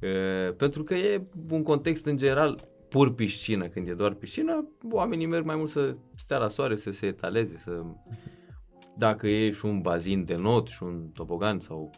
E, 0.00 0.08
pentru 0.52 0.82
că 0.82 0.94
e 0.94 1.22
un 1.50 1.62
context 1.62 2.06
în 2.06 2.16
general 2.16 2.68
pur 2.88 3.14
piscină, 3.14 3.68
când 3.68 3.88
e 3.88 3.94
doar 3.94 4.12
piscină, 4.12 4.68
oamenii 4.90 5.26
merg 5.26 5.44
mai 5.44 5.56
mult 5.56 5.70
să 5.70 5.96
stea 6.16 6.38
la 6.38 6.48
soare, 6.48 6.76
să 6.76 6.90
se 6.90 7.06
etaleze, 7.06 7.56
să... 7.58 7.82
Dacă 8.96 9.28
e 9.28 9.50
și 9.50 9.64
un 9.64 9.80
bazin 9.80 10.24
de 10.24 10.34
not 10.34 10.68
și 10.68 10.82
un 10.82 11.08
tobogan 11.12 11.58
sau 11.58 11.90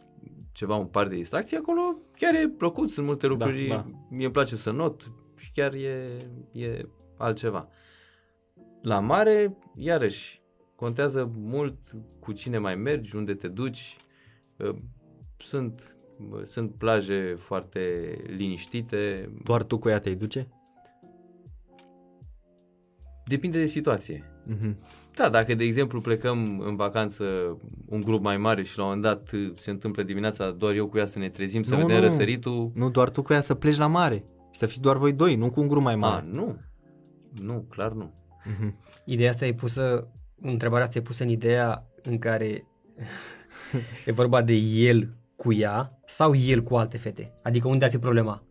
ceva, 0.51 0.75
un 0.75 0.85
par 0.85 1.07
de 1.07 1.15
distracție, 1.15 1.57
acolo 1.57 1.97
chiar 2.15 2.33
e 2.35 2.47
plăcut, 2.57 2.89
sunt 2.89 3.05
multe 3.05 3.27
lucruri, 3.27 3.67
da, 3.67 3.75
da. 3.75 3.85
mie 4.09 4.23
îmi 4.23 4.33
place 4.33 4.55
să 4.55 4.71
not 4.71 5.11
și 5.37 5.51
chiar 5.51 5.73
e, 5.73 6.27
e 6.51 6.87
altceva. 7.17 7.67
La 8.81 8.99
mare, 8.99 9.57
iarăși, 9.75 10.41
contează 10.75 11.31
mult 11.35 11.77
cu 12.19 12.31
cine 12.31 12.57
mai 12.57 12.75
mergi, 12.75 13.15
unde 13.15 13.33
te 13.33 13.47
duci. 13.47 13.97
Sunt, 15.37 15.97
sunt 16.43 16.71
plaje 16.71 17.35
foarte 17.37 18.15
liniștite. 18.27 19.31
Doar 19.43 19.63
tu 19.63 19.77
cu 19.77 19.89
ea 19.89 19.99
te 19.99 20.13
duce? 20.13 20.47
Depinde 23.25 23.59
de 23.59 23.65
situație. 23.65 24.31
Mm-hmm. 24.47 24.75
Da, 25.15 25.29
dacă 25.29 25.55
de 25.55 25.63
exemplu 25.63 26.01
plecăm 26.01 26.59
în 26.59 26.75
vacanță 26.75 27.25
un 27.85 28.01
grup 28.01 28.23
mai 28.23 28.37
mare 28.37 28.63
și 28.63 28.77
la 28.77 28.83
un 28.83 28.89
moment 28.89 29.07
dat 29.07 29.29
se 29.59 29.71
întâmplă 29.71 30.03
dimineața 30.03 30.51
doar 30.51 30.73
eu 30.73 30.87
cu 30.87 30.97
ea 30.97 31.05
să 31.05 31.19
ne 31.19 31.29
trezim, 31.29 31.63
să 31.63 31.75
nu, 31.75 31.81
vedem 31.81 31.95
nu, 31.95 32.01
răsăritul. 32.01 32.71
Nu, 32.73 32.89
doar 32.89 33.09
tu 33.09 33.21
cu 33.21 33.33
ea 33.33 33.41
să 33.41 33.53
pleci 33.53 33.77
la 33.77 33.87
mare 33.87 34.25
și 34.51 34.59
să 34.59 34.65
fiți 34.65 34.81
doar 34.81 34.97
voi 34.97 35.13
doi, 35.13 35.35
nu 35.35 35.49
cu 35.49 35.59
un 35.59 35.67
grup 35.67 35.81
mai 35.81 35.95
mare. 35.95 36.25
A, 36.27 36.31
nu. 36.31 36.57
Nu, 37.41 37.65
clar 37.69 37.91
nu. 37.91 38.13
Mm-hmm. 38.45 38.73
Ideea 39.05 39.29
asta 39.29 39.45
e 39.45 39.53
pusă, 39.53 40.07
întrebarea 40.41 40.87
ți-e 40.87 41.01
pusă 41.01 41.23
în 41.23 41.29
ideea 41.29 41.85
în 42.03 42.19
care 42.19 42.67
e 44.05 44.11
vorba 44.11 44.41
de 44.41 44.53
el 44.53 45.20
cu 45.41 45.53
ea 45.53 45.99
sau 46.05 46.35
el 46.35 46.61
cu 46.61 46.75
alte 46.75 46.97
fete? 46.97 47.33
Adică 47.43 47.67
unde 47.67 47.85
ar 47.85 47.91
fi 47.91 47.97
problema? 47.97 48.43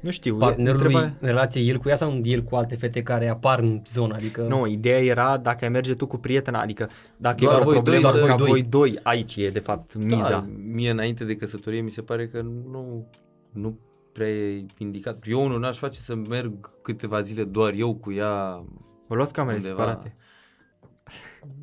Nu 0.00 0.10
știu. 0.10 0.36
Partenerului 0.36 0.94
întreba... 0.94 1.16
în 1.20 1.28
relație 1.28 1.62
el 1.62 1.78
cu 1.78 1.88
ea 1.88 1.94
sau 1.94 2.20
el 2.22 2.42
cu 2.42 2.56
alte 2.56 2.76
fete 2.76 3.02
care 3.02 3.28
apar 3.28 3.58
în 3.58 3.82
zonă? 3.86 4.14
Adică... 4.14 4.42
Nu, 4.42 4.66
ideea 4.66 5.02
era 5.02 5.36
dacă 5.36 5.64
ai 5.64 5.70
merge 5.70 5.94
tu 5.94 6.06
cu 6.06 6.16
prietena, 6.16 6.60
adică 6.60 6.88
dacă 7.16 7.44
doar 7.44 7.60
e 7.60 7.64
o 7.64 7.70
problemă 7.70 8.10
doi, 8.10 8.26
ca 8.26 8.36
doi. 8.36 8.48
voi 8.48 8.62
doi, 8.62 8.98
aici 9.02 9.36
e 9.36 9.50
de 9.50 9.58
fapt 9.58 9.94
miza. 9.94 10.28
Da, 10.28 10.46
mie 10.56 10.90
înainte 10.90 11.24
de 11.24 11.36
căsătorie 11.36 11.80
mi 11.80 11.90
se 11.90 12.02
pare 12.02 12.28
că 12.28 12.40
nu, 12.42 13.06
nu 13.52 13.78
prea 14.12 14.28
e 14.28 14.66
indicat. 14.78 15.24
Eu 15.26 15.46
nu 15.46 15.58
n-aș 15.58 15.78
face 15.78 16.00
să 16.00 16.14
merg 16.14 16.70
câteva 16.82 17.20
zile 17.20 17.44
doar 17.44 17.72
eu 17.72 17.94
cu 17.94 18.12
ea 18.12 18.64
O 19.08 19.14
luați 19.14 19.32
camere 19.32 19.56
undeva. 19.56 19.76
separate. 19.76 20.16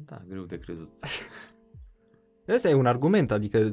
Da, 0.06 0.22
greu 0.30 0.44
de 0.44 0.60
crezut. 0.60 0.90
Asta 2.48 2.70
e 2.70 2.74
un 2.74 2.86
argument, 2.86 3.32
adică 3.32 3.72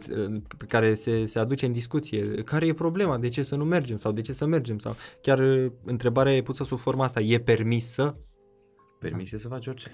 pe 0.59 0.65
care 0.69 0.95
se, 0.95 1.27
se 1.27 1.39
aduce 1.39 1.67
în 1.67 1.73
discuție. 1.73 2.35
Care 2.35 2.67
e 2.67 2.73
problema? 2.73 3.19
De 3.19 3.29
ce 3.29 3.43
să 3.43 3.57
nu 3.57 3.65
mergem? 3.65 3.97
Sau 3.97 4.13
de 4.13 4.21
ce 4.21 4.33
să 4.33 4.47
mergem? 4.47 4.79
Sau 4.79 4.95
chiar 5.21 5.39
uh, 5.39 5.73
întrebarea 5.85 6.37
e 6.37 6.43
pusă 6.43 6.65
sub 6.65 6.79
forma 6.79 7.05
asta. 7.05 7.21
E 7.21 7.39
permis 7.39 7.87
să? 7.87 8.15
Permis 8.99 9.29
să 9.29 9.49
faci 9.49 9.67
orice. 9.67 9.91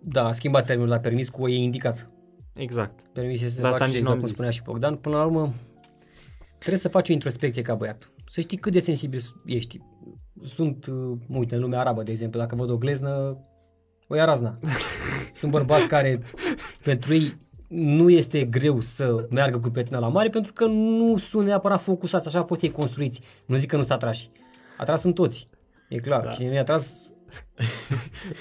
Da, 0.00 0.26
a 0.26 0.32
schimbat 0.32 0.66
termenul 0.66 0.90
la 0.90 0.98
permis 0.98 1.28
cu 1.28 1.48
e 1.48 1.54
indicat. 1.54 2.10
Exact. 2.52 3.00
Permis 3.12 3.54
să 3.54 3.60
faci 3.60 3.72
asta 3.72 3.86
exact 3.86 4.18
cum 4.18 4.28
spunea 4.28 4.50
și 4.50 4.62
Bogdan. 4.62 4.96
Până 4.96 5.16
la 5.16 5.24
urmă, 5.24 5.54
trebuie 6.58 6.78
să 6.78 6.88
faci 6.88 7.08
o 7.08 7.12
introspecție 7.12 7.62
ca 7.62 7.74
băiat. 7.74 8.10
Să 8.26 8.40
știi 8.40 8.58
cât 8.58 8.72
de 8.72 8.78
sensibil 8.78 9.20
ești. 9.44 9.80
Sunt, 10.42 10.86
uh, 10.86 11.18
uite, 11.28 11.54
în 11.54 11.60
lumea 11.60 11.80
arabă, 11.80 12.02
de 12.02 12.10
exemplu, 12.10 12.38
dacă 12.40 12.54
văd 12.54 12.70
o 12.70 12.76
gleznă, 12.76 13.38
o 14.08 14.14
ia 14.14 14.24
razna. 14.24 14.58
Sunt 15.40 15.50
bărbați 15.50 15.86
care, 15.86 16.22
pentru 16.82 17.14
ei, 17.14 17.43
nu 17.68 18.10
este 18.10 18.44
greu 18.44 18.80
să 18.80 19.26
meargă 19.30 19.58
cu 19.58 19.68
prietena 19.68 19.98
la 19.98 20.08
mare 20.08 20.28
pentru 20.28 20.52
că 20.52 20.66
nu 20.66 21.18
sunt 21.18 21.46
neapărat 21.46 21.82
focusați, 21.82 22.26
așa 22.26 22.38
au 22.38 22.44
fost 22.44 22.62
ei 22.62 22.70
construiți. 22.70 23.20
Nu 23.46 23.56
zic 23.56 23.68
că 23.68 23.76
nu 23.76 23.82
sunt 23.82 23.94
atrași. 23.94 24.30
Atrași 24.78 25.00
sunt 25.00 25.14
toți. 25.14 25.46
E 25.88 25.96
clar. 25.96 26.24
Da. 26.24 26.30
Cine 26.30 26.48
nu 26.48 26.54
e 26.56 26.58
atras 26.58 27.12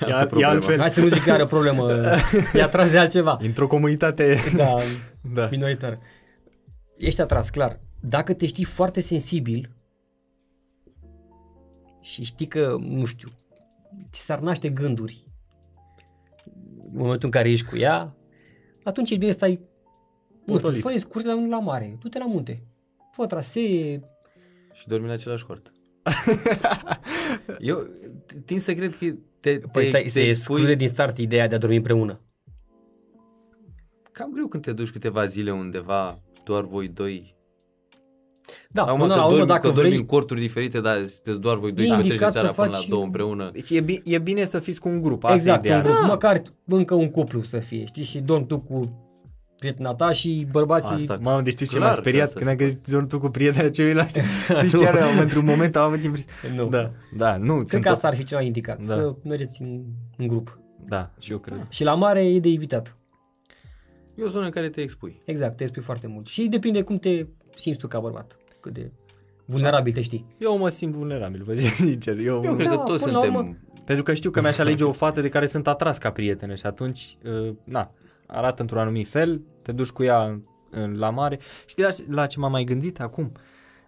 e, 0.07 0.39
e 0.39 0.45
altfel. 0.45 0.80
Hai 0.80 0.89
să 0.89 1.01
nu 1.01 1.07
zic 1.07 1.24
că 1.24 1.32
are 1.32 1.43
o 1.43 1.45
problemă. 1.45 1.91
E 2.53 2.61
atras 2.61 2.91
de 2.91 2.97
altceva. 2.97 3.38
Într-o 3.41 3.67
comunitate 3.67 4.38
da, 4.55 4.76
da. 5.34 5.47
minoritară. 5.51 5.99
Ești 6.97 7.21
atras, 7.21 7.49
clar. 7.49 7.80
Dacă 7.99 8.34
te 8.34 8.45
știi 8.45 8.63
foarte 8.63 8.99
sensibil 8.99 9.69
și 12.01 12.24
știi 12.24 12.47
că, 12.47 12.76
nu 12.80 13.05
știu, 13.05 13.30
ți 14.11 14.21
s-ar 14.21 14.39
naște 14.39 14.69
gânduri 14.69 15.24
în 16.93 16.99
momentul 16.99 17.26
în 17.26 17.32
care 17.32 17.49
ești 17.49 17.65
cu 17.65 17.78
ea, 17.78 18.15
atunci 18.84 19.11
e 19.11 19.15
bine 19.15 19.31
să 19.31 19.38
stai, 19.38 19.59
nu 20.45 20.57
știu, 20.57 20.71
fă 20.71 20.91
excursie 20.91 21.34
la, 21.34 21.47
la 21.47 21.59
mare, 21.59 21.97
du-te 22.01 22.17
la 22.17 22.25
munte, 22.25 22.63
fă 23.11 23.25
trasee. 23.25 24.01
Și 24.73 24.88
dormi 24.88 25.05
în 25.05 25.11
același 25.11 25.45
cort. 25.45 25.71
Eu 27.59 27.88
tind 28.45 28.59
să 28.59 28.73
cred 28.73 28.95
că 28.95 29.05
te, 29.39 29.59
păi 29.59 29.84
te, 29.84 29.89
stai, 29.89 30.01
te 30.01 30.07
se 30.07 30.27
exclude 30.27 30.75
din 30.75 30.88
start 30.88 31.17
ideea 31.17 31.47
de 31.47 31.55
a 31.55 31.57
dormi 31.57 31.75
împreună. 31.75 32.21
Cam 34.11 34.31
greu 34.31 34.47
când 34.47 34.63
te 34.63 34.73
duci 34.73 34.91
câteva 34.91 35.25
zile 35.25 35.51
undeva, 35.51 36.19
doar 36.43 36.63
voi 36.63 36.88
doi, 36.88 37.36
da, 38.70 38.84
Acum 38.84 39.00
până 39.00 39.16
la 39.16 39.26
urmă, 39.26 39.46
dacă 39.46 39.68
că 39.68 39.74
vrei... 39.74 39.96
în 39.96 40.06
corturi 40.06 40.39
diferite, 40.39 40.80
dar 40.80 40.96
sunteți 40.96 41.39
doar 41.39 41.58
voi 41.58 41.72
doi 41.72 41.86
și 41.86 41.96
petreceți 41.96 42.32
seara 42.32 42.48
faci... 42.48 42.66
până 42.66 42.78
la 42.78 42.86
două 42.89 43.04
împreună. 43.04 43.50
Deci 43.54 43.70
e, 43.70 43.82
bine, 43.82 44.02
e 44.04 44.18
bine 44.18 44.46
să 44.46 44.60
fiți 44.60 44.80
cu 44.80 44.89
un 44.89 45.02
grup. 45.02 45.24
Asta 45.24 45.36
exact, 45.36 45.66
un 45.66 45.82
grup. 45.82 46.00
Da. 46.02 46.08
Măcar 46.08 46.41
încă 46.66 46.94
un 46.94 47.10
cuplu 47.10 47.44
să 47.44 47.58
fie, 47.58 47.86
știi? 47.86 48.04
Și 48.04 48.20
dormi 48.20 48.48
tu 48.48 48.60
cu 48.60 49.04
prietena 49.58 49.94
ta 49.94 50.12
și 50.12 50.48
bărbații... 50.52 50.94
Asta, 50.94 51.18
Mamă, 51.22 51.41
deci 51.41 51.54
știu 51.54 51.66
ce 51.66 51.80
m-a 51.80 51.91
speriat 51.91 52.34
când 52.34 52.50
am 52.50 52.56
găsit 52.56 52.88
dormi 52.88 53.08
tu 53.08 53.20
cu 53.20 53.28
prietena 53.28 53.70
celuilalt. 53.70 54.12
Deci 54.62 54.72
chiar 54.72 54.96
am, 54.96 55.20
într-un 55.20 55.46
moment 55.46 55.76
am 55.76 55.84
avut 55.84 56.04
impresia. 56.04 56.32
Nu. 56.56 56.70
Da, 56.70 56.91
da, 57.18 57.38
nu. 57.38 57.64
Cred 57.64 57.82
că 57.82 57.89
asta 57.89 58.08
ar 58.08 58.16
fi 58.16 58.24
cel 58.24 58.38
mai 58.38 58.46
indicat, 58.46 58.84
da. 58.84 58.94
să 58.94 59.16
mergeți 59.24 59.62
în, 59.62 59.82
în 60.18 60.28
grup. 60.28 60.60
Da, 60.86 61.12
și 61.20 61.32
eu 61.32 61.38
cred. 61.38 61.66
Și 61.70 61.84
la 61.84 61.96
mare 61.96 62.26
e 62.26 62.39
de 62.39 62.50
evitat. 62.50 62.98
E 64.16 64.24
o 64.24 64.30
zonă 64.30 64.46
în 64.46 64.52
care 64.52 64.70
te 64.70 64.82
expui. 64.82 65.22
Exact, 65.26 65.58
te 65.58 65.64
expui 65.64 65.82
foarte 65.82 66.08
mult. 66.08 66.28
Și 66.28 66.48
depinde 66.48 66.82
cum 66.82 66.98
te 66.98 67.26
simți 67.54 67.80
tu 67.80 67.88
ca 67.88 67.99
bărbat. 67.99 68.38
Cât 68.60 68.74
de 68.74 68.91
vulnerabil 69.45 69.93
te 69.93 70.01
știi. 70.01 70.26
Eu 70.38 70.58
mă 70.58 70.70
simt 70.70 70.93
vulnerabil, 70.93 71.43
vă 71.43 71.54
zic 71.54 71.74
sincer. 71.74 72.18
Eu, 72.20 72.43
eu 72.43 72.56
cred 72.56 72.68
da, 72.68 72.78
că 72.78 72.84
toți 72.84 73.04
suntem... 73.04 73.36
Urmă... 73.36 73.58
Pentru 73.86 74.04
că 74.04 74.14
știu 74.14 74.32
că 74.32 74.41
mi-aș 74.41 74.58
alege 74.58 74.84
o 74.84 74.91
fată 74.91 75.22
de 75.22 75.30
care 75.30 75.45
sunt 75.45 75.68
atras 75.68 75.97
ca 75.97 76.12
prietenă 76.12 76.56
și 76.56 76.66
atunci, 76.66 77.18
uh, 77.26 77.54
na, 77.64 77.91
arată 78.28 78.62
într-un 78.62 78.80
anumit 78.80 79.08
fel, 79.08 79.41
te 79.62 79.72
duci 79.72 79.89
cu 79.89 80.04
ea 80.04 80.41
la 80.93 81.10
mare. 81.10 81.39
Știi 81.66 81.84
la, 81.84 81.89
la 82.10 82.26
ce 82.26 82.39
m-am 82.39 82.51
mai 82.51 82.64
gândit 82.64 82.99
acum? 82.99 83.32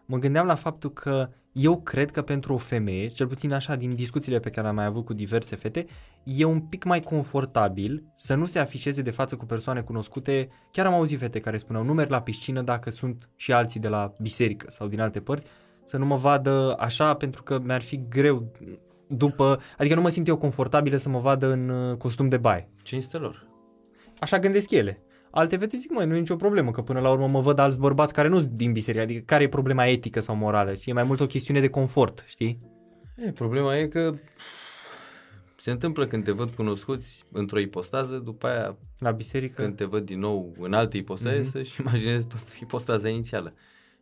Mă 0.06 0.18
gândeam 0.18 0.46
la 0.46 0.56
faptul 0.56 0.92
că 0.92 1.30
eu 1.58 1.82
cred 1.82 2.12
că 2.12 2.22
pentru 2.22 2.54
o 2.54 2.58
femeie, 2.58 3.08
cel 3.08 3.28
puțin 3.28 3.54
așa 3.54 3.76
din 3.76 3.96
discuțiile 3.96 4.40
pe 4.40 4.50
care 4.50 4.68
am 4.68 4.76
mai 4.76 4.86
avut 4.86 5.06
cu 5.06 5.14
diverse 5.14 5.56
fete, 5.56 5.86
e 6.24 6.44
un 6.44 6.60
pic 6.60 6.84
mai 6.84 7.02
confortabil 7.02 8.04
să 8.16 8.36
nu 8.36 8.46
se 8.46 8.60
afișeze 8.60 9.02
de 9.02 9.12
față 9.12 9.36
cu 9.36 9.46
persoane 9.46 9.82
cunoscute. 9.82 10.50
Chiar 10.72 10.86
am 10.86 10.94
auzit 10.94 11.20
fete 11.20 11.40
care 11.40 11.58
spuneau 11.58 11.84
nu 11.84 11.94
merg 11.94 12.10
la 12.10 12.22
piscină 12.22 12.62
dacă 12.62 12.90
sunt 12.90 13.30
și 13.36 13.54
alții 13.54 13.80
de 13.80 13.88
la 13.88 14.14
biserică 14.22 14.66
sau 14.70 14.88
din 14.88 15.02
alte 15.02 15.20
părți, 15.20 15.46
să 15.84 15.98
nu 15.98 16.06
mă 16.06 16.16
vadă 16.16 16.76
așa 16.80 17.14
pentru 17.14 17.44
că 17.44 17.60
mi-ar 17.64 17.82
fi 17.82 18.08
greu 18.10 18.52
după, 19.08 19.60
adică 19.78 19.96
nu 19.96 20.02
mă 20.02 20.10
simt 20.10 20.28
eu 20.28 20.38
confortabilă 20.38 20.98
să 20.98 21.10
mă 21.10 21.20
vadă 21.20 21.52
în 21.52 21.70
uh, 21.70 21.98
costum 21.98 22.30
de 22.30 22.38
baie. 22.38 22.70
Cinstelor. 22.84 23.48
Așa 24.20 24.40
gândesc 24.40 24.72
ele. 24.72 25.00
Alte 25.38 25.58
fete 25.58 25.78
zic, 25.78 25.92
măi, 25.92 26.06
nu 26.06 26.16
e 26.16 26.20
nicio 26.20 26.36
problemă, 26.36 26.72
că 26.72 26.82
până 26.82 27.00
la 27.00 27.10
urmă 27.10 27.28
mă 27.28 27.40
văd 27.40 27.60
alți 27.60 27.80
bărbați 27.80 28.14
care 28.14 28.28
nu 28.28 28.40
sunt 28.40 28.52
din 28.52 28.72
biserică, 28.72 29.04
adică 29.04 29.24
care 29.26 29.44
e 29.44 29.50
problema 29.50 29.86
etică 29.86 30.20
sau 30.20 30.36
morală, 30.36 30.74
ci 30.74 30.86
e 30.86 30.94
mai 30.94 31.04
mult 31.04 31.20
o 31.20 31.26
chestiune 31.26 31.60
de 31.60 31.70
confort, 31.70 32.24
știi? 32.28 32.60
E, 33.16 33.32
problema 33.32 33.78
e 33.78 33.88
că 33.88 34.14
se 35.58 35.72
întâmplă 35.72 36.08
când 36.08 36.24
te 36.24 36.32
văd 36.32 36.50
cunoscuți 36.50 37.24
într-o 37.32 37.60
ipostază, 37.60 38.18
după 38.18 38.48
aia 38.48 38.78
la 38.98 39.12
biserică 39.12 39.62
când 39.62 39.76
te 39.76 39.86
văd 39.86 40.06
din 40.06 40.20
nou 40.20 40.56
în 40.60 40.74
altă 40.74 40.98
ipostaze 40.98 41.40
mm-hmm. 41.40 41.52
să-și 41.52 41.82
imaginezi 41.82 42.28
tot 42.28 42.40
ipostaza 42.62 43.10
inițială. 43.10 43.54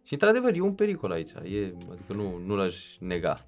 Și 0.04 0.14
într-adevăr 0.14 0.54
e 0.56 0.62
un 0.62 0.74
pericol 0.74 1.12
aici, 1.12 1.32
e, 1.32 1.74
adică 1.92 2.14
nu, 2.14 2.42
nu 2.46 2.56
l-aș 2.56 2.98
nega. 3.00 3.46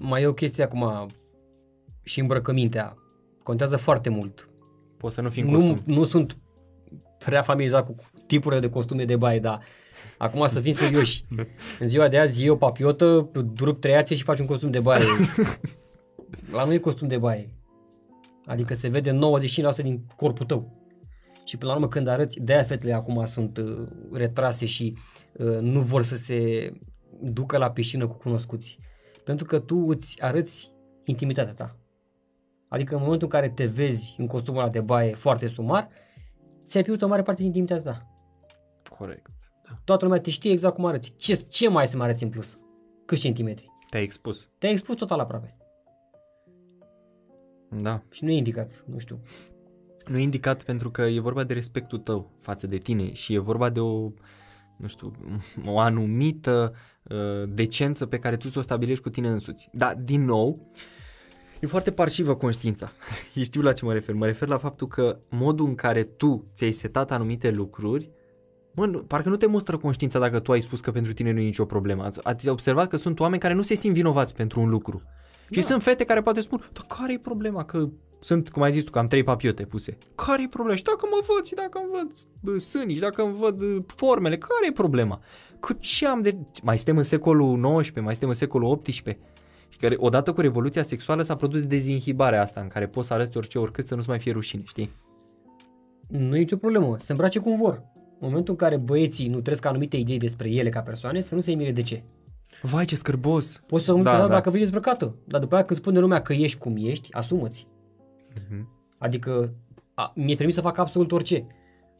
Mai 0.00 0.22
e 0.22 0.26
o 0.26 0.34
chestie 0.34 0.64
acum 0.64 1.10
și 2.02 2.20
îmbrăcămintea. 2.20 2.96
Contează 3.42 3.76
foarte 3.76 4.08
mult 4.08 4.48
Poți 5.04 5.14
să 5.14 5.20
nu 5.20 5.28
fii 5.28 5.42
în 5.42 5.48
costum. 5.48 5.82
Nu, 5.84 5.94
nu 5.94 6.04
sunt 6.04 6.36
prea 7.18 7.42
familiarizat 7.42 7.86
cu 7.86 7.94
tipurile 8.26 8.60
de 8.60 8.70
costume 8.70 9.04
de 9.04 9.16
baie, 9.16 9.38
dar 9.38 9.62
acum 10.18 10.46
să 10.46 10.60
fim 10.60 10.72
serioși. 10.72 11.24
În 11.80 11.88
ziua 11.88 12.08
de 12.08 12.18
azi 12.18 12.40
iei 12.40 12.48
o 12.48 12.56
papiotă, 12.56 13.30
drup 13.54 13.80
treiațe 13.80 14.14
și 14.14 14.22
faci 14.22 14.38
un 14.38 14.46
costum 14.46 14.70
de 14.70 14.80
baie. 14.80 15.04
La 16.52 16.64
noi 16.64 16.74
e 16.74 16.78
costum 16.78 17.08
de 17.08 17.18
baie. 17.18 17.50
Adică 18.46 18.74
se 18.74 18.88
vede 18.88 19.10
95% 19.10 19.16
din 19.82 20.04
corpul 20.16 20.46
tău. 20.46 20.72
Și 21.44 21.56
până 21.56 21.70
la 21.70 21.76
urmă 21.76 21.88
când 21.88 22.08
arăți, 22.08 22.40
de-aia 22.40 22.64
fetele 22.64 22.92
acum 22.92 23.24
sunt 23.24 23.56
uh, 23.56 23.86
retrase 24.12 24.66
și 24.66 24.96
uh, 25.32 25.58
nu 25.60 25.80
vor 25.80 26.02
să 26.02 26.16
se 26.16 26.72
ducă 27.22 27.58
la 27.58 27.70
piscină 27.70 28.06
cu 28.06 28.14
cunoscuți. 28.14 28.78
Pentru 29.24 29.46
că 29.46 29.58
tu 29.58 29.84
îți 29.88 30.22
arăți 30.22 30.72
intimitatea 31.04 31.52
ta. 31.52 31.76
Adică 32.68 32.94
în 32.94 33.00
momentul 33.02 33.28
în 33.32 33.40
care 33.40 33.52
te 33.52 33.64
vezi 33.64 34.14
în 34.18 34.26
costumul 34.26 34.60
ăla 34.60 34.70
de 34.70 34.80
baie 34.80 35.14
foarte 35.14 35.46
sumar, 35.46 35.88
ți-ai 36.66 36.82
pierdut 36.82 37.02
o 37.02 37.08
mare 37.08 37.22
parte 37.22 37.42
din 37.42 37.54
intimitatea 37.54 37.92
ta. 37.92 38.08
Corect. 38.96 39.30
Toată 39.84 40.04
lumea 40.04 40.20
te 40.20 40.30
știe 40.30 40.50
exact 40.50 40.74
cum 40.74 40.84
arăți. 40.84 41.14
Ce, 41.16 41.34
ce 41.34 41.68
mai 41.68 41.86
să 41.86 41.96
mai 41.96 42.06
arăți 42.06 42.22
în 42.22 42.30
plus? 42.30 42.58
Câți 43.04 43.20
centimetri? 43.20 43.70
Te-ai 43.90 44.02
expus. 44.02 44.50
Te-ai 44.58 44.72
expus 44.72 44.96
total 44.96 45.18
aproape. 45.18 45.56
Da. 47.68 48.02
Și 48.10 48.24
nu 48.24 48.30
e 48.30 48.36
indicat, 48.36 48.84
nu 48.86 48.98
știu. 48.98 49.22
Nu 50.08 50.18
e 50.18 50.22
indicat 50.22 50.62
pentru 50.62 50.90
că 50.90 51.02
e 51.02 51.20
vorba 51.20 51.44
de 51.44 51.54
respectul 51.54 51.98
tău 51.98 52.30
față 52.40 52.66
de 52.66 52.76
tine 52.76 53.12
și 53.12 53.34
e 53.34 53.38
vorba 53.38 53.70
de 53.70 53.80
o, 53.80 54.10
nu 54.76 54.86
știu, 54.86 55.12
o 55.72 55.78
anumită 55.78 56.74
uh, 57.02 57.48
decență 57.48 58.06
pe 58.06 58.18
care 58.18 58.36
tu 58.36 58.48
să 58.48 58.58
o 58.58 58.62
stabilești 58.62 59.02
cu 59.02 59.10
tine 59.10 59.28
însuți. 59.28 59.68
Dar, 59.72 59.94
din 59.94 60.24
nou, 60.24 60.70
e 61.60 61.66
foarte 61.66 61.90
parșivă 61.92 62.34
conștiința. 62.34 62.92
Știu 63.42 63.62
la 63.62 63.72
ce 63.72 63.84
mă 63.84 63.92
refer. 63.92 64.14
Mă 64.14 64.26
refer 64.26 64.48
la 64.48 64.56
faptul 64.56 64.86
că 64.86 65.18
modul 65.30 65.66
în 65.66 65.74
care 65.74 66.02
tu 66.02 66.46
ți-ai 66.54 66.70
setat 66.70 67.10
anumite 67.10 67.50
lucruri 67.50 68.10
Mă, 68.76 68.86
nu- 68.86 68.98
parcă 69.02 69.28
nu 69.28 69.36
te 69.36 69.46
mustră 69.46 69.76
conștiința 69.76 70.18
dacă 70.18 70.38
tu 70.38 70.52
ai 70.52 70.60
spus 70.60 70.80
că 70.80 70.90
pentru 70.90 71.12
tine 71.12 71.32
nu 71.32 71.40
e 71.40 71.44
nicio 71.44 71.64
problemă. 71.64 72.04
Ați, 72.04 72.20
ați 72.22 72.48
observat 72.48 72.88
că 72.88 72.96
sunt 72.96 73.20
oameni 73.20 73.40
care 73.40 73.54
nu 73.54 73.62
se 73.62 73.74
simt 73.74 73.94
vinovați 73.94 74.34
pentru 74.34 74.60
un 74.60 74.68
lucru. 74.68 75.02
Și 75.50 75.62
sunt 75.62 75.82
fete 75.82 76.04
care 76.04 76.22
poate 76.22 76.40
spun, 76.40 76.70
dar 76.72 76.84
care 76.98 77.12
e 77.12 77.18
problema? 77.18 77.64
Că 77.64 77.88
sunt, 78.20 78.50
cum 78.50 78.62
ai 78.62 78.72
zis 78.72 78.84
tu, 78.84 78.90
că 78.90 78.98
am 78.98 79.06
trei 79.06 79.22
papiote 79.22 79.64
puse. 79.64 79.98
care 80.14 80.42
e 80.42 80.48
problema? 80.48 80.76
Și 80.76 80.82
dacă 80.82 81.06
mă 81.10 81.24
văd, 81.34 81.44
și 81.44 81.54
dacă 81.54 81.78
îmi 81.78 81.90
văd 81.92 82.12
bă, 82.40 82.58
sânii, 82.58 82.94
și 82.94 83.00
dacă 83.00 83.22
îmi 83.22 83.34
văd 83.34 83.60
uh, 83.60 83.76
formele, 83.86 84.38
care 84.38 84.66
e 84.68 84.72
problema? 84.72 85.20
Cu 85.60 85.72
ce 85.72 86.06
am 86.06 86.22
de... 86.22 86.36
Mai 86.62 86.76
suntem 86.76 86.96
în 86.96 87.02
secolul 87.02 87.80
XIX, 87.80 87.94
mai 87.94 88.12
suntem 88.12 88.28
în 88.28 88.34
secolul 88.34 88.80
XVIII. 88.80 89.18
Și 89.74 89.80
care, 89.80 89.94
odată 89.98 90.32
cu 90.32 90.40
revoluția 90.40 90.82
sexuală 90.82 91.22
s-a 91.22 91.36
produs 91.36 91.66
dezinhibarea 91.66 92.42
asta 92.42 92.60
în 92.60 92.68
care 92.68 92.86
poți 92.86 93.06
să 93.06 93.14
arăți 93.14 93.36
orice 93.36 93.58
oricât 93.58 93.86
să 93.86 93.94
nu-ți 93.94 94.08
mai 94.08 94.18
fie 94.18 94.32
rușine, 94.32 94.62
știi? 94.66 94.90
Nu 96.08 96.36
e 96.36 96.38
nicio 96.38 96.56
problemă, 96.56 96.98
se 96.98 97.12
îmbrace 97.12 97.38
cum 97.38 97.56
vor. 97.56 97.82
În 98.20 98.28
momentul 98.28 98.52
în 98.52 98.58
care 98.58 98.76
băieții 98.76 99.28
nu 99.28 99.40
trăiesc 99.40 99.64
anumite 99.64 99.96
idei 99.96 100.18
despre 100.18 100.50
ele 100.50 100.68
ca 100.68 100.80
persoane, 100.80 101.20
să 101.20 101.34
nu 101.34 101.40
se 101.40 101.54
mire 101.54 101.72
de 101.72 101.82
ce. 101.82 102.02
Vai, 102.62 102.84
ce 102.84 102.96
scârbos! 102.96 103.62
Poți 103.66 103.84
să 103.84 103.92
nu 103.92 104.02
Da, 104.02 104.12
da, 104.12 104.18
da. 104.18 104.28
dacă 104.28 104.50
vii 104.50 104.58
dezbrăcată, 104.58 105.16
dar 105.24 105.40
după 105.40 105.54
aia 105.54 105.64
când 105.64 105.78
spune 105.78 105.98
lumea 105.98 106.22
că 106.22 106.32
ești 106.32 106.58
cum 106.58 106.74
ești, 106.78 107.12
asumă-ți. 107.12 107.66
Mhm. 108.48 108.68
Adică 108.98 109.54
a, 109.94 110.12
mi-e 110.14 110.34
permis 110.34 110.54
să 110.54 110.60
fac 110.60 110.78
absolut 110.78 111.12
orice, 111.12 111.46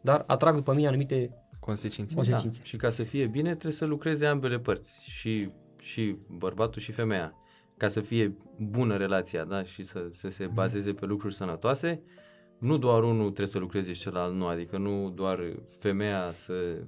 dar 0.02 0.24
atrag 0.26 0.54
după 0.54 0.74
mine 0.74 0.86
anumite 0.88 1.30
Consecințe. 1.60 2.14
consecințe. 2.14 2.60
Și 2.62 2.76
ca 2.76 2.90
să 2.90 3.02
fie 3.02 3.26
bine, 3.26 3.50
trebuie 3.50 3.72
să 3.72 3.84
lucreze 3.84 4.26
ambele 4.26 4.58
părți, 4.58 5.10
și, 5.10 5.50
și 5.78 6.16
bărbatul 6.38 6.80
și 6.80 6.92
femeia. 6.92 7.34
Ca 7.84 7.90
să 7.90 8.00
fie 8.00 8.36
bună 8.58 8.96
relația, 8.96 9.44
da, 9.44 9.62
și 9.62 9.82
să, 9.82 10.06
să 10.10 10.28
se 10.28 10.46
bazeze 10.46 10.92
pe 10.92 11.06
lucruri 11.06 11.34
sănătoase, 11.34 12.02
nu 12.58 12.76
doar 12.76 13.02
unul 13.02 13.24
trebuie 13.24 13.46
să 13.46 13.58
lucreze 13.58 13.92
și 13.92 14.00
celălalt 14.00 14.34
nu, 14.34 14.46
adică 14.46 14.78
nu 14.78 15.10
doar 15.10 15.40
femeia 15.78 16.30
să 16.32 16.82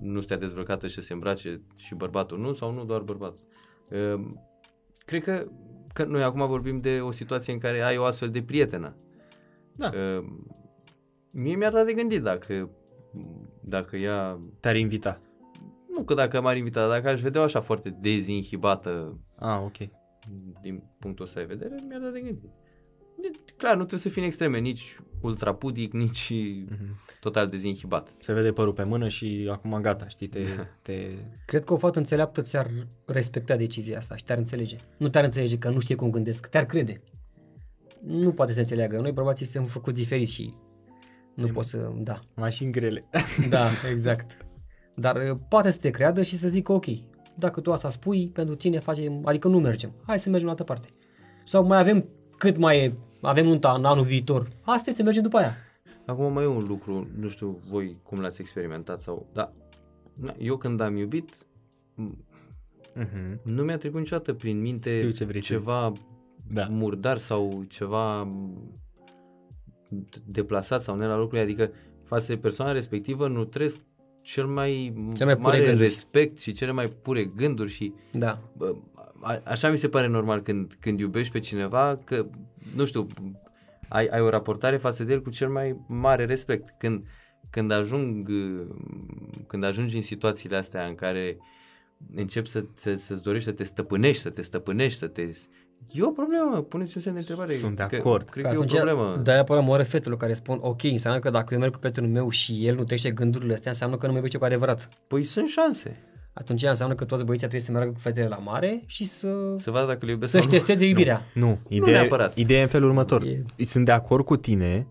nu 0.00 0.20
stea 0.20 0.36
dezbrăcată 0.36 0.86
și 0.86 0.94
să 0.94 1.00
se 1.00 1.12
îmbrace 1.12 1.60
și 1.76 1.94
bărbatul 1.94 2.38
nu, 2.38 2.52
sau 2.52 2.72
nu 2.72 2.84
doar 2.84 3.00
bărbatul. 3.00 3.40
Ehm, 3.88 4.40
Cred 5.04 5.22
că, 5.22 5.46
că 5.92 6.04
noi 6.04 6.22
acum 6.22 6.46
vorbim 6.46 6.80
de 6.80 7.00
o 7.00 7.10
situație 7.10 7.52
în 7.52 7.58
care 7.58 7.82
ai 7.82 7.96
o 7.96 8.04
astfel 8.04 8.30
de 8.30 8.42
prietenă. 8.42 8.96
Da. 9.76 9.90
Ehm, 9.94 10.46
Mie 11.30 11.56
mi-ar 11.56 11.72
da 11.72 11.84
de 11.84 11.92
gândit 11.92 12.22
dacă, 12.22 12.70
dacă 13.60 13.96
ea 13.96 14.40
Te-ar 14.60 14.76
invita. 14.76 15.20
Nu 15.96 16.02
că 16.04 16.14
dacă 16.14 16.40
m-ar 16.40 16.56
invita, 16.56 16.80
dar 16.80 16.90
dacă 16.90 17.08
aș 17.08 17.20
vedea 17.20 17.42
așa 17.42 17.60
foarte 17.60 17.96
dezinhibată 18.00 19.18
Ah, 19.38 19.60
ok. 19.64 19.76
din 20.62 20.82
punctul 20.98 21.24
ăsta 21.24 21.40
de 21.40 21.46
vedere, 21.46 21.74
mi-ar 21.88 22.00
da 22.00 22.08
de 22.08 22.20
gândit. 22.20 22.50
De, 23.22 23.30
clar, 23.56 23.72
nu 23.72 23.78
trebuie 23.78 24.00
să 24.00 24.08
fii 24.08 24.20
în 24.20 24.26
extreme, 24.26 24.58
nici 24.58 24.96
ultrapudic, 25.20 25.92
nici 25.92 26.30
Mhm. 26.70 27.00
total 27.20 27.48
dezinhibat. 27.48 28.08
Se 28.20 28.32
vede 28.32 28.52
părul 28.52 28.72
pe 28.72 28.82
mână 28.82 29.08
și 29.08 29.48
acum 29.50 29.80
gata, 29.80 30.08
știi, 30.08 30.26
te... 30.26 30.40
te... 30.82 31.08
Cred 31.46 31.64
că 31.64 31.72
o 31.72 31.76
fată 31.76 31.98
înțeleaptă 31.98 32.40
ți-ar 32.42 32.70
respecta 33.06 33.56
decizia 33.56 33.96
asta 33.96 34.16
și 34.16 34.24
te-ar 34.24 34.38
înțelege. 34.38 34.76
Nu 34.96 35.08
te-ar 35.08 35.24
înțelege 35.24 35.58
că 35.58 35.68
nu 35.70 35.78
știe 35.80 35.94
cum 35.94 36.10
gândesc, 36.10 36.46
te-ar 36.46 36.64
crede. 36.66 37.02
Nu 38.04 38.32
poate 38.32 38.52
să 38.52 38.58
înțeleagă. 38.60 38.96
Noi 39.00 39.12
bărbații 39.12 39.46
suntem 39.46 39.70
făcuți 39.70 39.96
diferiți 39.96 40.32
și 40.32 40.54
nu 41.34 41.46
pot 41.46 41.64
să... 41.64 41.90
Da. 41.96 42.20
Mașini 42.34 42.72
grele. 42.72 43.04
Da, 43.48 43.66
exact. 43.92 44.36
Dar 44.94 45.16
uh, 45.16 45.38
poate 45.48 45.70
să 45.70 45.78
te 45.78 45.90
creadă 45.90 46.22
și 46.22 46.36
să 46.36 46.48
zică 46.48 46.72
ok, 46.72 46.84
dacă 47.38 47.60
tu 47.60 47.72
asta 47.72 47.88
spui, 47.90 48.28
pentru 48.28 48.54
tine 48.54 48.78
facem, 48.78 49.20
adică 49.26 49.48
nu 49.48 49.60
mergem. 49.60 49.92
Hai 50.06 50.18
să 50.18 50.28
mergem 50.28 50.46
în 50.48 50.52
altă 50.52 50.64
parte. 50.64 50.88
Sau 51.44 51.66
mai 51.66 51.78
avem 51.78 52.04
cât 52.38 52.56
mai 52.56 52.78
e, 52.84 52.94
avem 53.20 53.46
nunta 53.46 53.72
în 53.72 53.84
anul 53.84 54.04
viitor. 54.04 54.48
Asta 54.60 54.90
este, 54.90 55.02
mergem 55.02 55.22
după 55.22 55.36
aia. 55.36 55.54
Acum 56.06 56.32
mai 56.32 56.44
e 56.44 56.46
un 56.46 56.64
lucru, 56.68 57.06
nu 57.18 57.28
știu 57.28 57.58
voi 57.70 57.96
cum 58.02 58.20
l-ați 58.20 58.40
experimentat 58.40 59.00
sau... 59.00 59.26
Da, 59.32 59.52
na, 60.14 60.32
eu 60.38 60.56
când 60.56 60.80
am 60.80 60.96
iubit, 60.96 61.34
m- 61.96 62.30
Mhm. 62.94 63.40
nu 63.44 63.62
mi-a 63.62 63.76
trecut 63.78 63.98
niciodată 63.98 64.32
prin 64.34 64.60
minte 64.60 64.98
Știu 64.98 65.10
ce 65.10 65.24
vrei 65.24 65.40
să 65.40 65.52
ceva 65.52 65.92
Da. 66.52 66.66
murdar 66.70 67.18
sau 67.18 67.64
ceva 67.68 68.28
deplasat 70.26 70.82
sau 70.82 70.96
ne 70.96 71.06
la 71.06 71.16
lucruri, 71.16 71.42
adică 71.42 71.70
față 72.04 72.32
de 72.32 72.38
persoana 72.40 72.72
respectivă 72.72 73.28
nu 73.28 73.44
trăiesc 73.44 73.76
cel 74.22 74.46
mai, 74.46 74.94
Cel 75.14 75.26
mai 75.26 75.36
pure 75.36 75.46
mare 75.48 75.58
gânduri. 75.58 75.82
respect 75.82 76.38
și 76.38 76.52
cele 76.52 76.72
mai 76.72 76.88
pure 76.88 77.24
gânduri 77.24 77.70
și 77.70 77.92
Da. 78.12 78.42
bă, 78.56 78.74
a, 79.20 79.40
așa 79.44 79.70
mi 79.70 79.78
se 79.78 79.88
pare 79.88 80.06
normal 80.06 80.40
când, 80.42 80.76
când 80.80 81.00
iubești 81.00 81.32
pe 81.32 81.38
cineva 81.38 82.00
că, 82.04 82.26
nu 82.76 82.84
știu, 82.84 83.06
ai, 83.88 84.06
ai 84.06 84.20
o 84.20 84.28
raportare 84.28 84.76
față 84.76 85.04
de 85.04 85.12
el 85.12 85.22
cu 85.22 85.30
cel 85.30 85.48
mai 85.48 85.76
mare 85.88 86.24
respect. 86.24 86.74
Când, 86.78 87.04
când 87.50 87.70
ajung 87.70 88.28
uh, 88.28 88.66
când 89.46 89.64
ajungi 89.64 89.96
în 89.96 90.02
situațiile 90.02 90.56
astea 90.56 90.84
în 90.86 90.94
care 90.94 91.36
începi 92.14 92.48
să, 92.48 92.64
să, 92.74 92.94
să-ți 92.96 93.22
dorești 93.22 93.48
să 93.48 93.54
te 93.54 93.64
stăpânești, 93.64 94.22
să 94.22 94.30
te 94.30 94.42
stăpânești, 94.42 94.98
să 94.98 95.06
te... 95.06 95.30
E 95.92 96.02
o 96.02 96.10
problemă, 96.10 96.62
puneți 96.62 96.96
un 96.96 97.02
semn 97.02 97.14
de 97.14 97.20
întrebare. 97.20 97.54
Sunt 97.54 97.76
de 97.76 97.86
Că- 97.88 97.96
acord. 97.96 98.28
Cred 98.28 98.44
că 98.44 98.50
e 98.52 98.56
o 98.56 98.62
problemă. 98.64 99.20
De-aia 99.22 99.40
apără 99.40 99.60
moare 99.60 99.82
fetelor 99.82 100.18
care 100.18 100.32
spun, 100.34 100.58
ok, 100.60 100.82
înseamnă 100.82 101.18
că 101.20 101.30
dacă 101.30 101.54
eu 101.54 101.60
merg 101.60 101.72
cu 101.72 101.78
prietenul 101.78 102.10
meu 102.10 102.28
și 102.30 102.66
el 102.66 102.74
nu 102.74 102.84
trece 102.84 103.10
gândurile 103.10 103.52
astea, 103.54 103.70
înseamnă 103.70 103.96
că 103.96 104.02
nu 104.06 104.10
mă 104.10 104.16
iubește 104.16 104.38
cu 104.38 104.44
adevărat. 104.44 104.88
Păi 105.06 105.24
sunt 105.24 105.48
șanse 105.48 105.96
Atunci 106.34 106.62
înseamnă 106.62 106.94
că 106.94 107.04
toți 107.04 107.24
băieții 107.24 107.48
trebuie 107.48 107.66
să 107.66 107.72
meargă 107.72 107.92
cu 107.92 107.98
fetele 107.98 108.26
la 108.28 108.36
mare 108.36 108.82
și 108.86 109.04
să, 109.04 109.28
să 109.58 109.70
vadă 109.70 109.86
dacă 109.86 110.04
le 110.04 110.10
iubesc 110.10 110.30
să-și 110.30 110.42
sau 110.44 110.52
nu. 110.52 110.58
testeze 110.58 110.86
iubirea. 110.86 111.22
Nu, 111.34 111.58
ideea, 111.68 112.00
neapărat. 112.00 112.36
ideea 112.36 112.58
e 112.60 112.62
în 112.62 112.68
felul 112.68 112.88
următor. 112.88 113.22
E- 113.56 113.64
Sunt 113.64 113.84
de 113.84 113.92
acord 113.92 114.24
cu 114.24 114.36
tine 114.36 114.86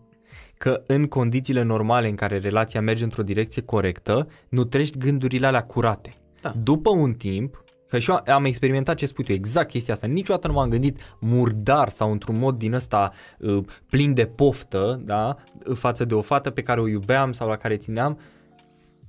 că 0.58 0.84
în 0.88 1.08
condițiile 1.08 1.62
normale 1.64 2.08
în 2.10 2.16
care 2.16 2.38
relația 2.38 2.82
merge 2.82 3.04
într-o 3.04 3.24
direcție 3.24 3.62
corectă, 3.62 4.28
nu 4.50 4.64
treci 4.64 4.98
gândurile 4.98 5.48
alea 5.48 5.64
curate. 5.64 6.16
Da. 6.42 6.54
După 6.64 6.90
un 6.90 7.14
timp, 7.14 7.64
că 7.92 8.00
și 8.00 8.10
eu 8.10 8.34
am 8.34 8.46
experimentat 8.46 8.96
ce 8.96 9.06
spui 9.06 9.24
tu, 9.24 9.32
exact 9.32 9.70
chestia 9.70 9.94
asta, 9.94 10.08
niciodată 10.08 10.48
nu 10.48 10.54
m-am 10.54 10.70
gândit 10.70 11.16
murdar 11.20 11.90
sau 11.90 12.12
într-un 12.12 12.38
mod 12.38 12.58
din 12.58 12.74
ăsta 12.74 13.12
uh, 13.40 13.64
plin 13.90 14.14
de 14.14 14.26
poftă, 14.26 15.02
da, 15.04 15.36
față 15.74 16.06
de 16.06 16.14
o 16.14 16.22
fată 16.22 16.50
pe 16.50 16.62
care 16.62 16.80
o 16.80 16.88
iubeam 16.88 17.32
sau 17.32 17.48
la 17.48 17.56
care 17.56 17.78
țineam, 17.78 18.20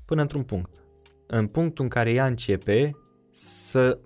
până 0.05 0.21
într-un 0.21 0.43
punct. 0.43 0.71
În 1.27 1.47
punctul 1.47 1.85
în 1.85 1.91
care 1.91 2.13
ea 2.13 2.27
începe 2.27 2.97
să 3.31 3.99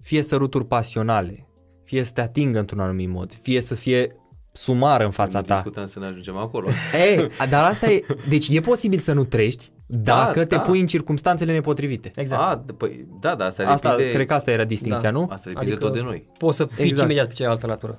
fie 0.00 0.22
săruturi 0.22 0.66
pasionale, 0.66 1.48
fie 1.84 2.02
să 2.02 2.12
te 2.12 2.20
atingă 2.20 2.58
într-un 2.58 2.80
anumit 2.80 3.08
mod, 3.08 3.32
fie 3.42 3.60
să 3.60 3.74
fie 3.74 4.16
sumară 4.52 5.04
în 5.04 5.10
fața 5.10 5.40
Nu 5.40 5.46
ta. 5.46 5.54
discutăm 5.54 5.86
să 5.86 5.98
ne 5.98 6.06
ajungem 6.06 6.36
acolo. 6.36 6.68
Ei, 7.08 7.28
dar 7.48 7.64
asta 7.64 7.90
e, 7.90 8.04
deci 8.28 8.48
e 8.48 8.60
posibil 8.60 8.98
să 8.98 9.12
nu 9.12 9.24
trăiești 9.24 9.70
dacă 9.86 10.44
te 10.44 10.54
da. 10.54 10.60
pui 10.60 10.80
în 10.80 10.86
circumstanțele 10.86 11.52
nepotrivite. 11.52 12.10
Exact. 12.14 12.42
A, 12.42 12.64
d- 12.64 12.76
păi, 12.76 13.06
da, 13.20 13.34
da, 13.34 13.44
asta, 13.44 13.68
Asta, 13.68 13.90
depinde, 13.90 14.12
cred 14.14 14.26
că 14.26 14.34
asta 14.34 14.50
era 14.50 14.64
distinția, 14.64 15.10
Da. 15.10 15.18
nu? 15.18 15.22
asta 15.30 15.50
depinde 15.50 15.72
Adică- 15.72 15.78
tot 15.86 15.92
de 15.94 16.00
noi. 16.00 16.28
Poți 16.38 16.56
să 16.56 16.66
pici 16.66 16.78
Exact. 16.86 17.04
imediat 17.04 17.26
pe 17.26 17.32
cealaltă 17.32 17.66
latură. 17.66 17.98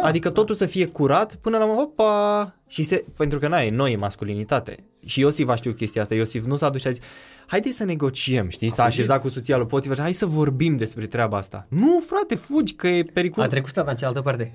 Da, 0.00 0.06
adică 0.06 0.30
totul 0.30 0.54
să 0.54 0.66
fie 0.66 0.86
curat 0.86 1.34
până 1.34 1.58
la 1.58 1.64
opa 1.64 2.54
și 2.68 2.82
se, 2.82 3.04
pentru 3.16 3.38
că 3.38 3.48
n-ai, 3.48 3.70
noi 3.70 3.92
e 3.92 3.96
masculinitate. 3.96 4.76
și 5.06 5.20
Iosif 5.20 5.48
a 5.48 5.54
știut 5.54 5.76
chestia 5.76 6.02
asta. 6.02 6.14
Iosif 6.14 6.44
nu 6.46 6.56
s-a 6.56 6.70
dus 6.70 6.80
și 6.80 6.86
a 6.86 6.90
zis, 6.90 7.02
haideți 7.46 7.76
să 7.76 7.84
negociem, 7.84 8.48
știi? 8.48 8.68
S-a 8.70 8.84
fugit. 8.84 8.98
așezat 9.00 9.20
cu 9.20 9.28
soția 9.28 9.56
lui 9.56 9.66
Potifar, 9.66 9.98
hai 10.00 10.12
să 10.12 10.26
vorbim 10.26 10.76
despre 10.76 11.06
treaba 11.06 11.36
asta. 11.36 11.66
Nu, 11.68 12.02
frate, 12.06 12.34
fugi, 12.34 12.74
că 12.74 12.88
e 12.88 13.00
A 13.08 13.10
periculos. 13.12 13.48
trecut 13.48 13.72
tata 13.72 13.90
în 13.90 13.96
cealaltă 13.96 14.20
parte. 14.20 14.52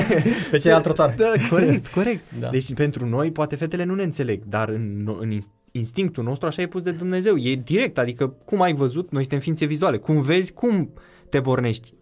Pe 0.50 0.58
cealaltă 0.58 0.88
trotuar. 0.92 1.14
Da, 1.16 1.32
corect, 1.50 1.86
corect. 1.98 2.22
Da. 2.40 2.48
Deci 2.48 2.74
pentru 2.74 3.06
noi, 3.06 3.32
poate 3.32 3.56
fetele 3.56 3.84
nu 3.84 3.94
ne 3.94 4.02
înțeleg, 4.02 4.42
dar 4.48 4.68
în, 4.68 5.16
în 5.20 5.30
ins- 5.30 5.50
instinctul 5.72 6.24
nostru 6.24 6.46
așa 6.46 6.62
e 6.62 6.66
pus 6.66 6.82
de 6.82 6.90
Dumnezeu. 6.90 7.36
E 7.36 7.54
direct, 7.54 7.98
adică 7.98 8.26
cum 8.44 8.60
ai 8.60 8.72
văzut, 8.72 9.10
noi 9.10 9.20
suntem 9.22 9.38
ființe 9.40 9.64
vizuale. 9.64 9.96
Cum 9.96 10.20
vezi, 10.20 10.52
cum 10.52 10.92
te 11.28 11.40
pornești. 11.40 11.94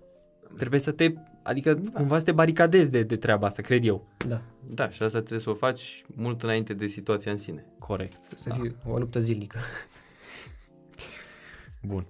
Trebuie 0.56 0.80
să 0.80 0.90
te, 0.90 1.12
adică 1.42 1.74
da. 1.74 1.90
cumva 1.90 2.18
să 2.18 2.24
te 2.24 2.32
baricadezi 2.32 2.90
de, 2.90 3.02
de 3.02 3.16
treaba 3.16 3.46
asta, 3.46 3.62
cred 3.62 3.84
eu. 3.84 4.08
Da. 4.28 4.42
Da, 4.68 4.90
și 4.90 5.02
asta 5.02 5.18
trebuie 5.18 5.40
să 5.40 5.50
o 5.50 5.54
faci 5.54 6.04
mult 6.16 6.42
înainte 6.42 6.74
de 6.74 6.86
situația 6.86 7.32
în 7.32 7.38
sine. 7.38 7.66
Corect. 7.78 8.24
Să 8.24 8.50
fie 8.60 8.76
o 8.86 8.98
luptă 8.98 9.18
zilnică. 9.18 9.58
Bun. 11.82 12.06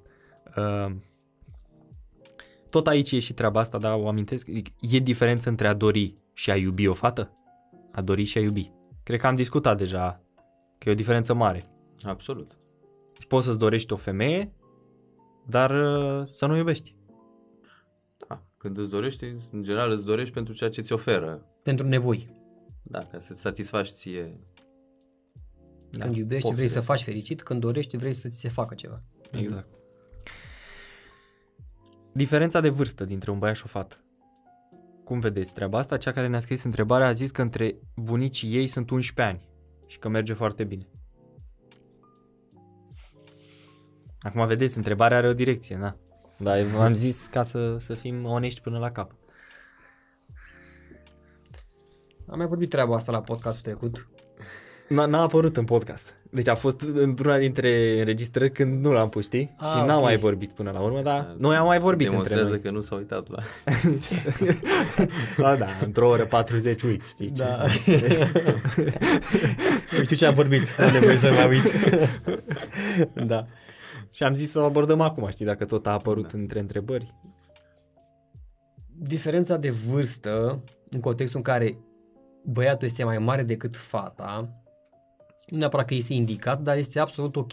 Uh, 0.56 0.92
tot 2.70 2.86
aici 2.86 3.12
e 3.12 3.18
și 3.18 3.32
treaba 3.32 3.60
asta, 3.60 3.78
dar 3.78 3.98
o 3.98 4.08
amintesc. 4.08 4.48
Adică 4.48 4.70
E 4.80 4.98
diferență 4.98 5.48
între 5.48 5.66
a 5.66 5.74
dori 5.74 6.16
și 6.32 6.50
a 6.50 6.56
iubi 6.56 6.86
o 6.86 6.94
fată? 6.94 7.36
A 7.92 8.02
dori 8.02 8.24
și 8.24 8.38
a 8.38 8.40
iubi. 8.40 8.72
Cred 9.02 9.20
că 9.20 9.26
am 9.26 9.34
discutat 9.34 9.76
deja 9.76 10.22
că 10.78 10.88
e 10.88 10.92
o 10.92 10.94
diferență 10.94 11.34
mare. 11.34 11.66
Absolut. 12.02 12.58
Și 13.20 13.26
poți 13.26 13.46
să-ți 13.46 13.58
dorești 13.58 13.92
o 13.92 13.96
femeie, 13.96 14.52
dar 15.46 15.70
uh, 15.70 16.26
să 16.26 16.46
nu 16.46 16.52
o 16.52 16.56
iubești. 16.56 16.94
Da, 18.62 18.68
când 18.68 18.78
îți 18.78 18.90
dorești, 18.90 19.24
în 19.52 19.62
general 19.62 19.90
îți 19.90 20.04
dorești 20.04 20.34
pentru 20.34 20.54
ceea 20.54 20.70
ce 20.70 20.80
ți 20.80 20.92
oferă. 20.92 21.46
Pentru 21.62 21.86
nevoi. 21.86 22.40
Da, 22.82 23.04
ca 23.04 23.18
să-ți 23.18 23.40
satisfaci 23.40 23.88
ție. 23.88 24.40
Da. 25.90 26.04
Când 26.04 26.16
iubești, 26.16 26.42
pofile 26.42 26.54
vrei 26.54 26.68
să 26.68 26.78
astea. 26.78 26.94
faci 26.94 27.04
fericit. 27.04 27.42
Când 27.42 27.60
dorești, 27.60 27.96
vrei 27.96 28.12
să 28.12 28.28
ți 28.28 28.38
se 28.38 28.48
facă 28.48 28.74
ceva. 28.74 29.02
Exact. 29.30 29.74
Diferența 32.12 32.60
de 32.60 32.68
vârstă 32.68 33.04
dintre 33.04 33.30
un 33.30 33.38
băiat 33.38 33.56
și 33.56 33.62
o 33.64 33.68
fată. 33.68 33.96
Cum 35.04 35.20
vedeți 35.20 35.52
treaba 35.52 35.78
asta? 35.78 35.96
Cea 35.96 36.12
care 36.12 36.26
ne-a 36.26 36.40
scris 36.40 36.62
întrebarea 36.62 37.06
a 37.06 37.12
zis 37.12 37.30
că 37.30 37.42
între 37.42 37.78
bunicii 37.96 38.56
ei 38.56 38.66
sunt 38.66 38.90
11 38.90 39.34
ani 39.34 39.48
și 39.86 39.98
că 39.98 40.08
merge 40.08 40.32
foarte 40.32 40.64
bine. 40.64 40.88
Acum 44.20 44.46
vedeți, 44.46 44.76
întrebarea 44.76 45.16
are 45.16 45.28
o 45.28 45.34
direcție, 45.34 45.76
na. 45.76 45.96
Dar 46.42 46.64
am 46.80 46.92
zis 46.92 47.26
ca 47.30 47.42
să, 47.42 47.76
să 47.78 47.94
fim 47.94 48.24
onești 48.24 48.60
până 48.60 48.78
la 48.78 48.90
cap. 48.90 49.10
Am 52.30 52.38
mai 52.38 52.46
vorbit 52.46 52.70
treaba 52.70 52.94
asta 52.94 53.12
la 53.12 53.20
podcastul 53.20 53.62
trecut. 53.62 54.06
N-a, 54.88 55.06
n-a 55.06 55.20
apărut 55.22 55.56
în 55.56 55.64
podcast. 55.64 56.14
Deci 56.30 56.48
a 56.48 56.54
fost 56.54 56.80
într-una 56.94 57.38
dintre 57.38 57.98
înregistrări 57.98 58.52
când 58.52 58.84
nu 58.84 58.92
l-am 58.92 59.08
pus, 59.08 59.24
știi? 59.24 59.54
Ah, 59.58 59.66
și 59.68 59.76
n-am 59.76 59.96
ok. 59.96 60.02
mai 60.02 60.16
vorbit 60.16 60.50
până 60.50 60.70
la 60.70 60.80
urmă, 60.80 61.00
dar 61.02 61.34
noi 61.38 61.56
am 61.56 61.66
mai 61.66 61.78
vorbit 61.78 62.06
între 62.06 62.10
Demonstrează 62.10 62.48
noi. 62.50 62.60
că 62.60 62.70
nu 62.70 62.80
s-a 62.80 62.94
uitat 62.94 63.28
la... 63.28 63.38
Da, 65.42 65.56
da, 65.56 65.66
într-o 65.84 66.08
oră 66.08 66.24
40 66.24 66.82
uiți, 66.82 67.08
știi 67.08 67.32
ce 67.32 67.42
Da. 67.42 67.48
să- 67.48 67.68
Știu 70.02 70.16
ce 70.20 70.26
am 70.26 70.34
vorbit. 70.34 70.76
Nu 70.78 70.84
am 70.84 70.92
nevoie 70.92 71.16
să 71.16 71.30
mai 71.32 71.48
uit. 71.48 71.62
da. 73.26 73.46
Și 74.12 74.22
am 74.22 74.34
zis 74.34 74.50
să 74.50 74.60
o 74.60 74.64
abordăm 74.64 75.00
acum, 75.00 75.28
știi, 75.28 75.44
dacă 75.44 75.64
tot 75.64 75.86
a 75.86 75.90
apărut 75.92 76.32
Da. 76.32 76.38
între 76.38 76.58
întrebări. 76.58 77.14
Diferența 78.98 79.56
de 79.56 79.70
vârstă, 79.70 80.64
în 80.90 81.00
contextul 81.00 81.38
în 81.38 81.44
care 81.44 81.78
băiatul 82.44 82.86
este 82.86 83.04
mai 83.04 83.18
mare 83.18 83.42
decât 83.42 83.76
fata, 83.76 84.62
nu 85.46 85.58
neapărat 85.58 85.86
că 85.86 85.94
este 85.94 86.12
indicat, 86.12 86.62
dar 86.62 86.76
este 86.76 86.98
absolut 87.00 87.36
ok. 87.36 87.52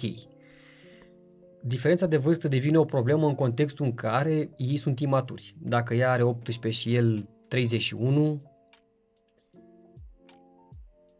Diferența 1.61 2.05
de 2.05 2.17
vârstă 2.17 2.47
devine 2.47 2.77
o 2.77 2.85
problemă 2.85 3.27
în 3.27 3.35
contextul 3.35 3.85
în 3.85 3.93
care 3.93 4.49
ei 4.57 4.77
sunt 4.77 4.99
imaturi. 4.99 5.55
Dacă 5.61 5.93
ea 5.93 6.11
are 6.11 6.23
18 6.23 6.81
și 6.81 6.95
el 6.95 7.29
31, 7.47 8.41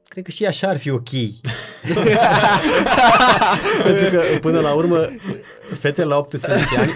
cred 0.08 0.24
că 0.24 0.32
și 0.32 0.46
așa 0.46 0.68
ar 0.70 0.78
fi 0.78 0.90
ok. 0.90 1.10
Pentru 3.84 4.10
că, 4.10 4.22
până 4.42 4.60
la 4.60 4.74
urmă, 4.74 5.10
fetele 5.80 6.08
la 6.08 6.18
18 6.18 6.78
ani 6.78 6.92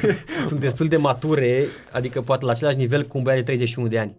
sunt 0.48 0.60
destul 0.60 0.88
de 0.88 0.98
mature, 0.98 1.68
adică 1.92 2.22
poate 2.22 2.46
la 2.46 2.52
același 2.52 2.78
nivel 2.78 3.06
cu 3.06 3.18
un 3.18 3.24
băiat 3.24 3.40
de 3.40 3.46
31 3.46 3.88
de 3.88 4.00
ani. 4.00 4.18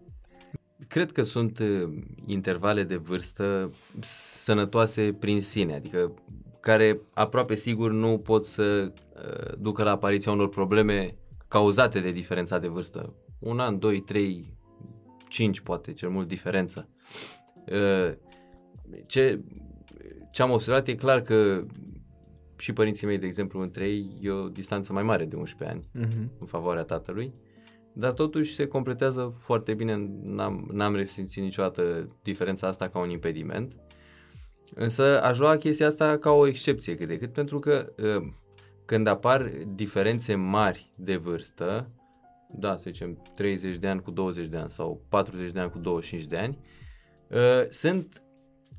Cred 0.88 1.12
că 1.12 1.22
sunt 1.22 1.58
uh, 1.58 1.88
intervale 2.26 2.82
de 2.82 2.96
vârstă 2.96 3.70
sănătoase 4.44 5.16
prin 5.20 5.40
sine, 5.40 5.74
adică 5.74 6.14
care 6.60 7.00
aproape 7.14 7.54
sigur 7.54 7.92
nu 7.92 8.18
pot 8.18 8.44
să 8.44 8.62
uh, 8.62 9.54
ducă 9.58 9.82
la 9.82 9.90
apariția 9.90 10.32
unor 10.32 10.48
probleme 10.48 11.14
cauzate 11.48 12.00
de 12.00 12.10
diferența 12.10 12.58
de 12.58 12.68
vârstă. 12.68 13.14
Un 13.38 13.58
an, 13.58 13.78
doi, 13.78 14.00
trei, 14.00 14.56
cinci 15.28 15.60
poate, 15.60 15.92
cel 15.92 16.08
mult 16.08 16.28
diferență. 16.28 16.88
Uh, 17.66 18.12
ce, 19.06 19.40
ce 20.34 20.42
am 20.42 20.50
observat 20.50 20.88
e 20.88 20.94
clar 20.94 21.22
că 21.22 21.64
și 22.56 22.72
părinții 22.72 23.06
mei, 23.06 23.18
de 23.18 23.26
exemplu, 23.26 23.60
între 23.60 23.88
ei 23.88 24.18
e 24.20 24.30
o 24.30 24.48
distanță 24.48 24.92
mai 24.92 25.02
mare 25.02 25.24
de 25.24 25.36
11 25.36 25.76
ani 25.76 26.06
Mm-hmm. 26.06 26.38
în 26.38 26.46
favoarea 26.46 26.82
tatălui, 26.82 27.34
dar 27.92 28.12
totuși 28.12 28.54
se 28.54 28.66
completează 28.66 29.34
foarte 29.44 29.74
bine, 29.74 30.10
n-am, 30.22 30.68
n-am 30.72 30.94
resimțit 30.94 31.42
niciodată 31.42 32.08
diferența 32.22 32.66
asta 32.66 32.88
ca 32.88 32.98
un 32.98 33.10
impediment, 33.10 33.76
însă 34.74 35.22
aș 35.22 35.38
lua 35.38 35.56
chestia 35.56 35.86
asta 35.86 36.18
ca 36.18 36.30
o 36.30 36.46
excepție 36.46 36.94
cât 36.94 37.08
de 37.08 37.18
cât, 37.18 37.32
pentru 37.32 37.58
că 37.58 37.92
uh, 37.96 38.28
când 38.84 39.06
apar 39.06 39.52
diferențe 39.74 40.34
mari 40.34 40.92
de 40.96 41.16
vârstă, 41.16 41.90
da, 42.58 42.76
să 42.76 42.82
zicem 42.90 43.22
30 43.34 43.76
de 43.76 43.88
ani 43.88 44.02
cu 44.02 44.10
20 44.10 44.46
de 44.46 44.56
ani 44.56 44.70
sau 44.70 45.04
40 45.08 45.50
de 45.50 45.60
ani 45.60 45.70
cu 45.70 45.78
25 45.78 46.28
de 46.28 46.36
ani, 46.36 46.58
uh, 47.28 47.68
sunt, 47.68 48.22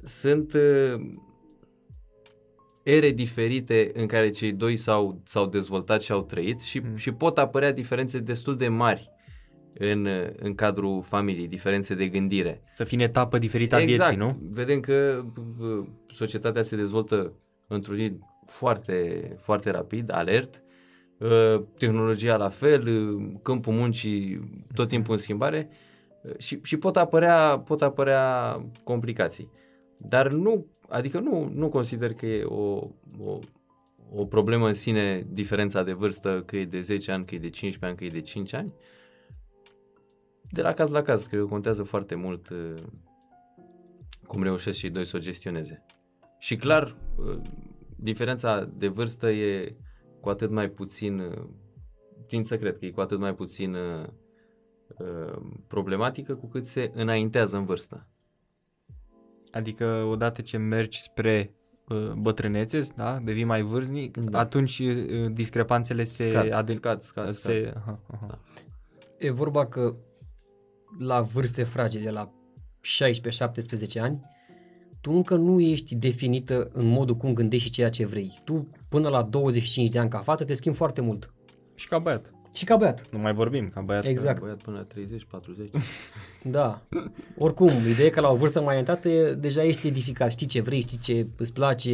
sunt 0.04 0.54
uh, 0.54 1.00
ere 2.86 3.10
diferite 3.12 3.92
în 3.94 4.06
care 4.06 4.30
cei 4.30 4.52
doi 4.52 4.78
s-au, 4.78 5.22
s-au 5.24 5.46
dezvoltat 5.46 6.02
și 6.02 6.12
au 6.12 6.22
trăit 6.22 6.62
și, 6.62 6.80
Mm. 6.80 6.90
mm. 6.90 6.96
și 6.96 7.12
pot 7.12 7.38
apărea 7.38 7.72
diferențe 7.74 8.20
destul 8.20 8.58
de 8.58 8.68
mari 8.68 9.10
în, 9.74 10.08
în 10.40 10.56
cadrul 10.56 11.02
familiei, 11.02 11.48
diferențe 11.48 11.96
de 11.96 12.08
gândire. 12.08 12.62
Să 12.72 12.84
fie 12.84 12.98
în 12.98 13.04
etapă 13.04 13.38
diferită 13.38 13.76
a 13.76 13.82
exact. 13.82 14.16
vieții, 14.16 14.38
nu? 14.40 14.50
Vedem 14.52 14.80
că 14.80 15.24
uh, 15.60 15.88
societatea 16.08 16.64
se 16.64 16.76
dezvoltă 16.76 17.34
într-un 17.68 17.96
ritm 17.96 18.42
foarte, 18.46 19.30
foarte 19.40 19.72
rapid, 19.72 20.12
alert, 20.14 20.64
uh, 21.18 21.64
tehnologia 21.78 22.38
la 22.38 22.50
fel, 22.50 22.88
uh, 22.88 23.34
câmpul 23.42 23.74
muncii 23.74 24.50
tot 24.74 24.88
timpul 24.88 25.14
în 25.14 25.20
schimbare 25.20 25.70
uh, 26.22 26.38
și, 26.38 26.60
și 26.64 26.78
pot, 26.78 26.98
apărea, 26.98 27.60
pot 27.60 27.82
apărea 27.82 28.60
complicații. 28.84 29.52
Dar 29.98 30.28
nu, 30.28 30.66
adică 30.90 31.20
nu, 31.20 31.50
nu 31.54 31.70
consider 31.70 32.14
că 32.14 32.26
e 32.26 32.44
o, 32.44 32.90
o, 33.20 33.40
o 34.14 34.26
problemă 34.26 34.68
în 34.68 34.74
sine 34.74 35.28
diferența 35.32 35.84
de 35.84 35.94
vârstă, 35.94 36.44
că 36.46 36.58
e 36.58 36.66
de 36.66 36.82
10 36.82 37.12
ani, 37.12 37.26
că 37.26 37.36
e 37.36 37.40
de 37.40 37.50
15 37.50 37.86
ani, 37.86 37.96
că 37.96 38.04
e 38.04 38.20
de 38.20 38.26
5 38.26 38.54
ani. 38.54 38.74
De 40.52 40.62
la 40.62 40.74
caz 40.74 40.90
la 40.90 41.02
caz, 41.02 41.26
cred 41.26 41.40
că 41.40 41.46
contează 41.46 41.84
foarte 41.84 42.16
mult 42.16 42.50
uh, 42.50 42.84
cum 44.28 44.44
reușesc 44.44 44.80
cei 44.80 44.90
doi 44.90 45.06
să 45.06 45.18
o 45.18 45.20
gestioneze. 45.20 45.86
Și 46.40 46.56
clar, 46.56 46.98
uh, 47.18 47.42
diferența 47.96 48.70
de 48.78 48.88
vârstă 48.88 49.32
e 49.32 49.76
cu 50.22 50.30
atât 50.30 50.50
mai 50.50 50.70
puțin, 50.70 51.20
uh, 51.20 51.48
tind 52.28 52.46
să 52.46 52.58
cred 52.58 52.78
că 52.78 52.86
e 52.86 52.92
cu 52.92 53.02
atât 53.02 53.20
mai 53.20 53.36
puțin 53.36 53.74
uh, 53.74 54.08
uh, 54.98 55.42
problematică 55.68 56.36
cu 56.36 56.48
cât 56.48 56.66
se 56.66 56.92
înaintează 56.94 57.58
în 57.58 57.66
vârstă. 57.66 58.08
Adică 59.56 60.08
odată 60.10 60.42
ce 60.42 60.58
mergi 60.58 61.02
spre 61.02 61.54
uh, 61.88 62.12
bătrânețe, 62.12 62.80
da, 62.96 63.20
devii 63.24 63.44
mai 63.44 63.62
vârstnic, 63.62 64.18
Da. 64.18 64.40
atunci 64.40 64.80
uh, 64.80 65.32
discrepanțele 65.32 66.04
se 66.04 66.30
Scad, 66.30 66.46
aden- 66.64 66.76
scad, 66.76 67.02
scad, 67.02 67.32
se, 67.32 67.62
scad. 67.62 67.76
aha, 67.76 68.00
aha. 68.14 68.26
Da. 68.28 68.40
E 69.18 69.30
vorba 69.30 69.66
că 69.66 69.96
la 71.00 71.22
vârste 71.22 71.64
fragile, 71.64 72.10
la 72.12 72.32
16-17 73.98 74.00
ani, 74.00 74.22
tu 75.02 75.12
încă 75.12 75.36
nu 75.36 75.60
ești 75.60 75.96
definită 75.96 76.70
în 76.74 76.86
modul 76.86 77.16
cum 77.16 77.34
gândești 77.34 77.66
și 77.66 77.72
ceea 77.72 77.90
ce 77.90 78.06
vrei. 78.06 78.42
Tu 78.44 78.68
până 78.90 79.10
la 79.10 79.24
25 79.24 79.90
de 79.90 80.00
ani 80.00 80.10
ca 80.10 80.18
fată 80.20 80.44
te 80.44 80.54
schimbi 80.54 80.78
foarte 80.78 81.02
mult. 81.02 81.34
Și 81.76 81.88
ca 81.88 82.00
băiat. 82.00 82.34
Și 82.56 82.66
ca 82.66 82.76
băiat. 82.76 83.06
Nu 83.12 83.20
mai 83.20 83.34
vorbim, 83.34 83.70
ca 83.70 83.82
băiat. 83.82 84.06
Exact. 84.06 84.40
Băiat 84.40 84.62
până 84.62 84.78
la 84.78 84.84
30, 84.84 85.24
40. 85.26 85.70
Da. 86.44 86.82
Oricum, 87.38 87.70
ideea 87.92 88.08
e 88.08 88.10
că 88.10 88.22
la 88.22 88.30
o 88.32 88.36
vârstă 88.36 88.60
mai 88.60 88.68
înaintată 88.70 89.10
e- 89.10 89.34
deja 89.34 89.64
ești 89.64 89.88
edificat, 89.88 90.32
știi 90.32 90.48
ce 90.48 90.62
vrei, 90.62 90.80
știi 90.82 90.98
ce 90.98 91.28
îți 91.38 91.54
place, 91.54 91.90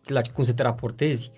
știi 0.00 0.14
la 0.14 0.20
cum 0.34 0.44
să 0.44 0.52
te 0.52 0.62
raportezi 0.62 1.30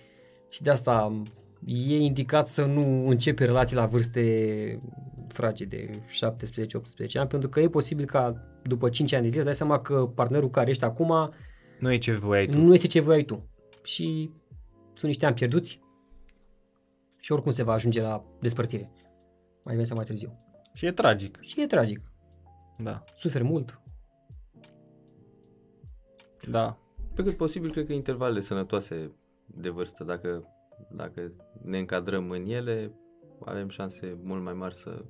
și 0.48 0.62
de 0.62 0.70
asta 0.70 1.22
e 1.66 1.96
indicat 1.96 2.48
să 2.48 2.64
nu 2.64 3.08
începi 3.08 3.44
relații 3.44 3.76
la 3.76 3.86
vârste 3.86 4.80
fragede, 5.28 6.04
17-18 6.08 7.14
ani, 7.14 7.28
pentru 7.28 7.48
că 7.48 7.60
e 7.60 7.68
posibil 7.68 8.04
ca 8.04 8.34
după 8.62 8.88
5 8.88 9.12
ani 9.12 9.22
de 9.22 9.28
zile 9.28 9.40
să 9.40 9.46
dai 9.48 9.56
seama 9.56 9.80
că 9.80 9.94
partenerul 10.14 10.50
care 10.50 10.70
ești 10.70 10.84
acum 10.84 11.32
Nu 11.78 11.92
e 11.92 11.98
ce 11.98 12.12
voiai 12.12 12.46
tu. 12.46 12.58
nu 12.58 12.72
este 12.74 12.86
ce 12.86 13.00
voiai 13.00 13.22
tu. 13.22 13.48
Și 13.82 14.30
sunt 14.94 15.06
niște 15.10 15.26
ani 15.26 15.34
pierduți 15.34 15.80
și 17.20 17.32
oricum 17.32 17.50
se 17.50 17.62
va 17.62 17.72
ajunge 17.72 18.02
la 18.02 18.24
despărțire. 18.40 18.90
Mai 19.62 19.62
devreme 19.62 19.84
sau 19.84 19.96
mai 19.96 20.04
târziu. 20.04 20.38
Și 20.74 20.86
e 20.86 20.92
tragic. 20.92 21.38
Și 21.40 21.60
e 21.60 21.66
tragic. 21.66 22.00
Da. 22.78 23.04
Suferi 23.14 23.44
mult. 23.44 23.80
Da. 26.50 26.78
Pe 27.14 27.22
cât 27.22 27.36
posibil, 27.36 27.70
cred 27.70 27.86
că 27.86 27.92
intervalele 27.92 28.40
sănătoase 28.40 29.12
de 29.46 29.68
vârstă, 29.68 30.04
dacă, 30.04 30.44
dacă 30.90 31.28
ne 31.62 31.78
încadrăm 31.78 32.30
în 32.30 32.44
ele, 32.46 32.92
avem 33.44 33.68
șanse 33.68 34.18
mult 34.22 34.42
mai 34.42 34.52
mari 34.52 34.74
să, 34.74 35.04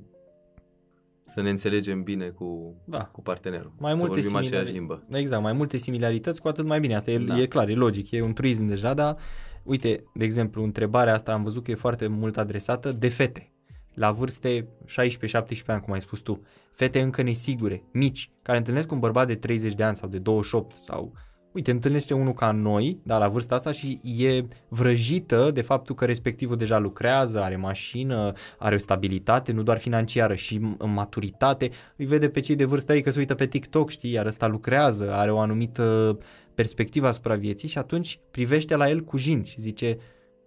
să 1.29 1.41
ne 1.41 1.51
înțelegem 1.51 2.03
bine 2.03 2.29
cu, 2.29 2.75
Da. 2.85 3.05
cu 3.05 3.23
partenerul. 3.23 3.73
Mai 3.79 3.93
să 3.93 3.99
multe 3.99 4.13
vorbim 4.21 4.29
similari- 4.31 4.47
aceeași 4.47 4.73
limbă. 4.73 5.03
Exact, 5.11 5.43
mai 5.43 5.53
multe 5.53 5.77
similarități, 5.77 6.41
cu 6.41 6.49
atât 6.49 6.67
mai 6.67 6.81
bine. 6.81 6.95
Asta 6.95 7.11
e, 7.11 7.19
Da. 7.19 7.39
e 7.41 7.47
clar, 7.47 7.69
e 7.69 7.75
logic, 7.75 8.11
e 8.11 8.23
un 8.23 8.33
truism 8.33 8.65
deja, 8.67 8.95
dar 8.95 9.17
uite, 9.63 10.05
de 10.15 10.25
exemplu, 10.25 10.63
întrebarea 10.63 11.15
asta 11.15 11.33
am 11.33 11.43
văzut 11.43 11.65
că 11.65 11.71
e 11.71 11.75
foarte 11.75 12.07
mult 12.07 12.37
adresată 12.37 12.93
de 12.93 13.09
fete. 13.09 13.53
La 13.95 14.11
vârste 14.11 14.69
16-17 14.87 15.67
ani, 15.67 15.81
cum 15.81 15.93
ai 15.93 16.01
spus 16.01 16.21
tu. 16.21 16.43
Fete 16.73 17.01
încă 17.01 17.23
nesigure, 17.23 17.83
mici, 17.93 18.31
care 18.43 18.59
întâlnesc 18.59 18.93
un 18.93 18.99
bărbat 18.99 19.27
de 19.27 19.35
30 19.35 19.75
de 19.75 19.83
ani 19.83 19.97
sau 19.97 20.09
de 20.09 20.19
28 20.19 20.75
sau... 20.75 21.13
Uite, 21.53 21.71
întâlnește 21.71 22.15
unul 22.15 22.33
ca 22.33 22.51
noi, 22.51 23.01
da, 23.03 23.19
la 23.19 23.29
vârsta 23.29 23.55
asta 23.55 23.73
și 23.73 24.01
e 24.19 24.45
vrăjită 24.69 25.51
de 25.51 25.61
faptul 25.61 25.95
că 25.95 26.05
respectivul 26.05 26.57
deja 26.57 26.79
lucrează, 26.79 27.43
are 27.43 27.57
mașină, 27.57 28.33
are 28.59 28.75
o 28.75 28.79
stabilitate, 28.79 29.53
nu 29.53 29.63
doar 29.63 29.79
financiară, 29.79 30.35
și 30.35 30.55
în 30.79 30.93
maturitate. 30.93 31.71
Îi 31.97 32.05
vede 32.05 32.29
pe 32.29 32.41
cei 32.41 32.57
de 32.57 32.65
vârsta 32.65 32.95
ei 32.95 33.03
că 33.03 33.11
se 33.11 33.19
uită 33.19 33.35
pe 33.35 33.47
TikTok, 33.47 33.91
știi, 33.91 34.13
iar 34.13 34.27
ăsta 34.27 34.47
lucrează, 34.47 35.13
are 35.13 35.33
o 35.33 35.39
anumită 35.39 36.19
perspectivă 36.55 37.07
asupra 37.07 37.35
vieții 37.35 37.69
și 37.69 37.79
atunci 37.79 38.21
privește 38.31 38.77
la 38.77 38.89
el 38.89 39.01
cu 39.01 39.17
jind 39.17 39.47
și 39.47 39.61
zice, 39.61 39.99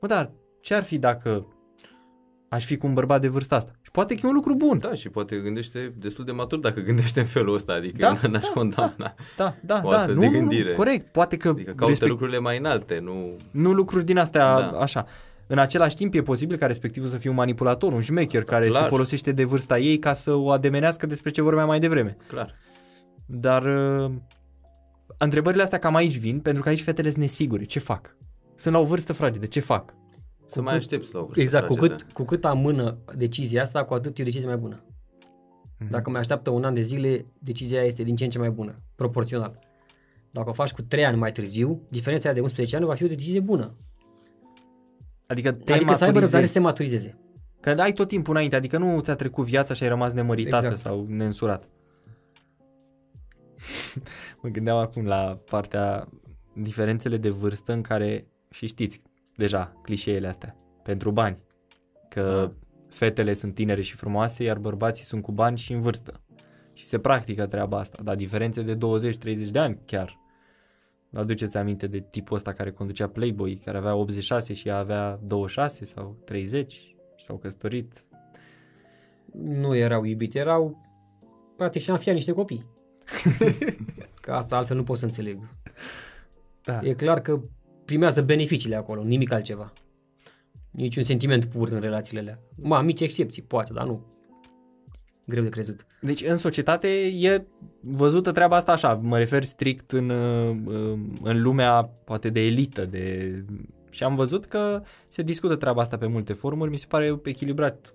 mă, 0.01 0.07
dar 0.07 0.31
ce 0.61 0.73
ar 0.73 0.83
fi 0.83 0.97
dacă 0.97 1.47
aș 2.49 2.65
fi 2.65 2.77
cu 2.77 2.87
un 2.87 2.93
bărbat 2.93 3.21
de 3.21 3.27
vârsta 3.27 3.55
asta? 3.55 3.71
Și 3.95 3.99
poate 3.99 4.15
că 4.15 4.21
e 4.23 4.27
un 4.29 4.35
lucru 4.35 4.55
bun. 4.55 4.79
Da, 4.79 4.93
și 4.93 5.09
poate 5.09 5.35
gândește 5.35 5.93
destul 5.97 6.25
de 6.25 6.31
matur 6.31 6.59
dacă 6.59 6.79
gândește 6.79 7.19
în 7.19 7.25
felul 7.25 7.53
ăsta, 7.53 7.73
adică 7.73 7.97
Da, 7.97 8.19
eu 8.23 8.29
n-aș 8.31 8.43
da, 8.43 8.49
condamna. 8.53 9.13
Da, 9.37 9.55
da, 9.61 9.81
O 9.83 9.89
da, 9.89 9.95
astfel 9.97 10.13
nu, 10.15 10.19
de 10.19 10.25
nu, 10.25 10.31
nu, 10.33 10.39
gândire. 10.39 10.71
corect, 10.73 11.11
poate 11.11 11.37
că 11.37 11.47
Adică 11.47 11.71
caută 11.71 11.85
respect- 11.93 12.09
lucrurile 12.09 12.37
mai 12.39 12.57
înalte, 12.57 12.99
nu... 12.99 13.35
nu 13.51 13.71
lucruri 13.73 14.05
din 14.05 14.17
astea 14.17 14.59
Da. 14.59 14.79
așa. 14.79 15.05
În 15.47 15.57
același 15.57 15.95
timp 15.95 16.13
e 16.13 16.21
posibil 16.21 16.57
ca 16.57 16.65
respectivul 16.65 17.09
să 17.09 17.17
fie 17.17 17.29
un 17.29 17.35
manipulator, 17.35 17.93
un 17.93 18.01
șmecher 18.01 18.43
care 18.43 18.67
clar. 18.67 18.81
se 18.83 18.87
folosește 18.89 19.31
de 19.31 19.43
vârsta 19.43 19.77
ei 19.79 19.99
ca 19.99 20.13
să 20.13 20.33
o 20.33 20.49
ademenească 20.51 21.05
despre 21.05 21.29
ce 21.31 21.41
vorbeam 21.41 21.67
mai 21.67 21.79
devreme. 21.79 22.17
Clar. 22.27 22.55
Dar 23.25 23.63
uh, 23.65 24.11
întrebările 25.17 25.63
astea 25.63 25.79
cam 25.79 25.95
aici 25.95 26.17
vin, 26.17 26.39
pentru 26.39 26.63
că 26.63 26.69
aici 26.69 26.83
fetele 26.83 27.09
sunt 27.09 27.21
nesigure. 27.21 27.63
Ce 27.63 27.79
fac? 27.79 28.15
Sunt 28.55 28.73
la 28.73 28.79
o 28.79 28.83
vârstă 28.85 29.13
fragedă. 29.13 29.45
Ce 29.45 29.59
fac? 29.59 29.93
Să 30.45 30.61
mai 30.61 30.75
aștepți 30.75 31.13
la 31.13 31.19
o 31.19 31.23
vârstă 31.23 31.41
Exact, 31.41 31.67
cu 31.67 31.73
fragedă. 31.73 31.95
cât, 32.03 32.11
cu 32.13 32.23
cât 32.23 32.45
amână 32.45 32.97
decizia 33.15 33.61
asta, 33.61 33.83
cu 33.83 33.93
atât 33.93 34.17
e 34.17 34.21
o 34.21 34.25
decizie 34.25 34.47
mai 34.47 34.57
bună. 34.57 34.83
Mhm. 35.79 35.89
Dacă 35.91 36.09
mai 36.09 36.19
așteaptă 36.19 36.49
un 36.49 36.63
an 36.63 36.73
de 36.73 36.81
zile, 36.81 37.25
decizia 37.39 37.77
aia 37.77 37.87
este 37.87 38.03
din 38.03 38.15
ce 38.15 38.23
în 38.23 38.29
ce 38.29 38.37
mai 38.39 38.49
bună, 38.49 38.75
proporțional. 38.95 39.59
Dacă 40.31 40.49
o 40.49 40.53
faci 40.53 40.71
cu 40.71 40.81
3 40.81 41.05
ani 41.05 41.17
mai 41.17 41.31
târziu, 41.31 41.81
diferența 41.89 42.25
aia 42.25 42.35
de 42.35 42.41
11 42.41 42.75
ani 42.75 42.85
va 42.85 42.93
fi 42.93 43.03
o 43.03 43.07
decizie 43.07 43.39
bună. 43.39 43.75
Adică 45.27 45.51
te 45.51 45.73
Adică 45.73 45.93
să 45.93 46.03
aibă 46.03 46.19
răbdare 46.19 46.43
maturizezi. 46.43 46.45
să 46.47 46.51
se 46.51 46.59
maturizeze. 46.59 47.17
Că 47.59 47.69
ai 47.69 47.91
tot 47.93 48.07
timpul 48.07 48.33
înainte, 48.33 48.55
adică 48.55 48.77
nu 48.77 48.99
ți-a 48.99 49.15
trecut 49.15 49.45
viața 49.45 49.73
și 49.73 49.83
ai 49.83 49.89
rămas 49.89 50.13
nemăritată 50.13 50.65
Exact. 50.65 50.81
sau 50.81 51.05
neînsurat. 51.09 51.69
mă 54.41 54.49
gândeam 54.49 54.77
acum 54.77 55.05
la 55.05 55.39
partea 55.49 56.09
diferențele 56.53 57.17
de 57.17 57.29
vârstă 57.29 57.73
în 57.73 57.81
care, 57.81 58.27
și 58.49 58.67
știți 58.67 58.99
deja 59.35 59.73
clișeele 59.81 60.27
astea, 60.27 60.55
pentru 60.83 61.11
bani. 61.11 61.37
Că 62.09 62.21
Da. 62.21 62.53
fetele 62.89 63.33
sunt 63.33 63.53
tinere 63.53 63.81
și 63.81 63.95
frumoase, 63.95 64.43
iar 64.43 64.57
bărbații 64.57 65.03
sunt 65.03 65.21
cu 65.21 65.31
bani 65.31 65.57
și 65.57 65.73
în 65.73 65.79
vârstă. 65.79 66.21
Și 66.73 66.85
se 66.85 66.99
practică 66.99 67.45
treaba 67.45 67.79
asta, 67.79 68.03
dar 68.03 68.15
diferențe 68.15 68.61
de 68.61 68.75
20-30 68.75 69.49
de 69.51 69.59
ani 69.59 69.79
chiar. 69.85 70.21
Vă 71.09 71.19
aduceți 71.19 71.57
aminte 71.57 71.87
de 71.87 71.99
tipul 72.11 72.35
ăsta 72.35 72.53
care 72.53 72.71
conducea 72.71 73.07
Playboy, 73.07 73.55
care 73.55 73.77
avea 73.77 73.95
86 73.95 74.53
și 74.53 74.67
ea 74.67 74.77
avea 74.77 75.19
26 75.23 75.85
sau 75.85 76.17
30 76.25 76.71
și 76.71 76.95
s-au 77.25 77.37
căsătorit. 77.37 77.93
Nu 79.33 79.75
erau 79.75 80.03
iubiti, 80.03 80.37
erau 80.37 80.81
practic 81.57 81.81
și-am 81.81 81.97
fiat 81.97 82.15
niște 82.15 82.31
copii. 82.31 82.65
Că 84.21 84.31
asta 84.31 84.57
altfel 84.57 84.77
nu 84.77 84.83
pot 84.83 84.97
să 84.97 85.05
înțeleg. 85.05 85.39
Da. 86.63 86.79
E 86.83 86.93
clar 86.93 87.21
că 87.21 87.41
primează 87.93 88.21
beneficiile 88.21 88.75
acolo, 88.75 89.03
nimic 89.03 89.31
altceva. 89.31 89.73
Niciun 90.71 91.03
sentiment 91.03 91.45
pur 91.45 91.69
în 91.69 91.79
relațiile 91.79 92.19
alea. 92.19 92.39
Ma, 92.55 92.81
mici 92.81 93.01
excepții, 93.01 93.41
poate, 93.41 93.73
dar 93.73 93.85
nu. 93.85 94.05
Greu 95.25 95.43
de 95.43 95.49
crezut. 95.49 95.85
Deci 96.01 96.21
în 96.21 96.37
societate 96.37 96.87
e 97.07 97.45
văzută 97.79 98.31
treaba 98.31 98.55
asta 98.55 98.71
așa, 98.71 98.93
mă 98.93 99.17
refer 99.17 99.43
strict 99.43 99.91
în, 99.91 100.09
uh, 100.09 100.57
în 101.21 101.41
lumea 101.41 101.83
poate 101.83 102.29
de 102.29 102.39
elită, 102.39 102.85
de... 102.85 103.45
și 103.89 104.03
am 104.03 104.15
văzut 104.15 104.45
că 104.45 104.83
se 105.07 105.21
discută 105.21 105.55
treaba 105.55 105.81
asta 105.81 105.97
pe 105.97 106.07
multe 106.07 106.33
forumuri, 106.33 106.69
mi 106.69 106.77
se 106.77 106.85
pare 106.87 107.19
echilibrat, 107.23 107.93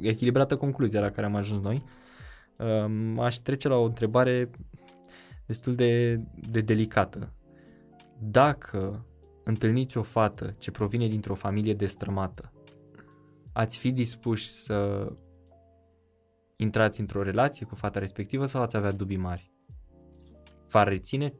echilibrată 0.00 0.56
concluzia 0.56 1.00
la 1.00 1.10
care 1.10 1.26
am 1.26 1.34
ajuns 1.34 1.62
noi. 1.62 1.84
Um, 2.56 3.18
Aș 3.20 3.36
trece 3.36 3.68
la 3.68 3.76
o 3.76 3.84
întrebare 3.84 4.50
destul 5.46 5.74
de, 5.74 6.20
de 6.50 6.60
delicată. 6.60 7.32
Dacă 8.18 9.02
întâlniți 9.48 9.98
o 9.98 10.02
fată 10.02 10.54
ce 10.58 10.70
provine 10.70 11.08
dintr-o 11.08 11.34
familie 11.34 11.74
destrămată, 11.74 12.52
ați 13.52 13.78
fi 13.78 13.92
dispuși 13.92 14.48
să 14.48 15.08
intrați 16.56 17.00
într-o 17.00 17.22
relație 17.22 17.66
cu 17.66 17.74
fata 17.74 17.98
respectivă 17.98 18.46
sau 18.46 18.62
ați 18.62 18.76
avea 18.76 18.92
dubii 18.92 19.16
mari? 19.16 19.52
V-ar 20.68 20.88
reține? 20.88 21.34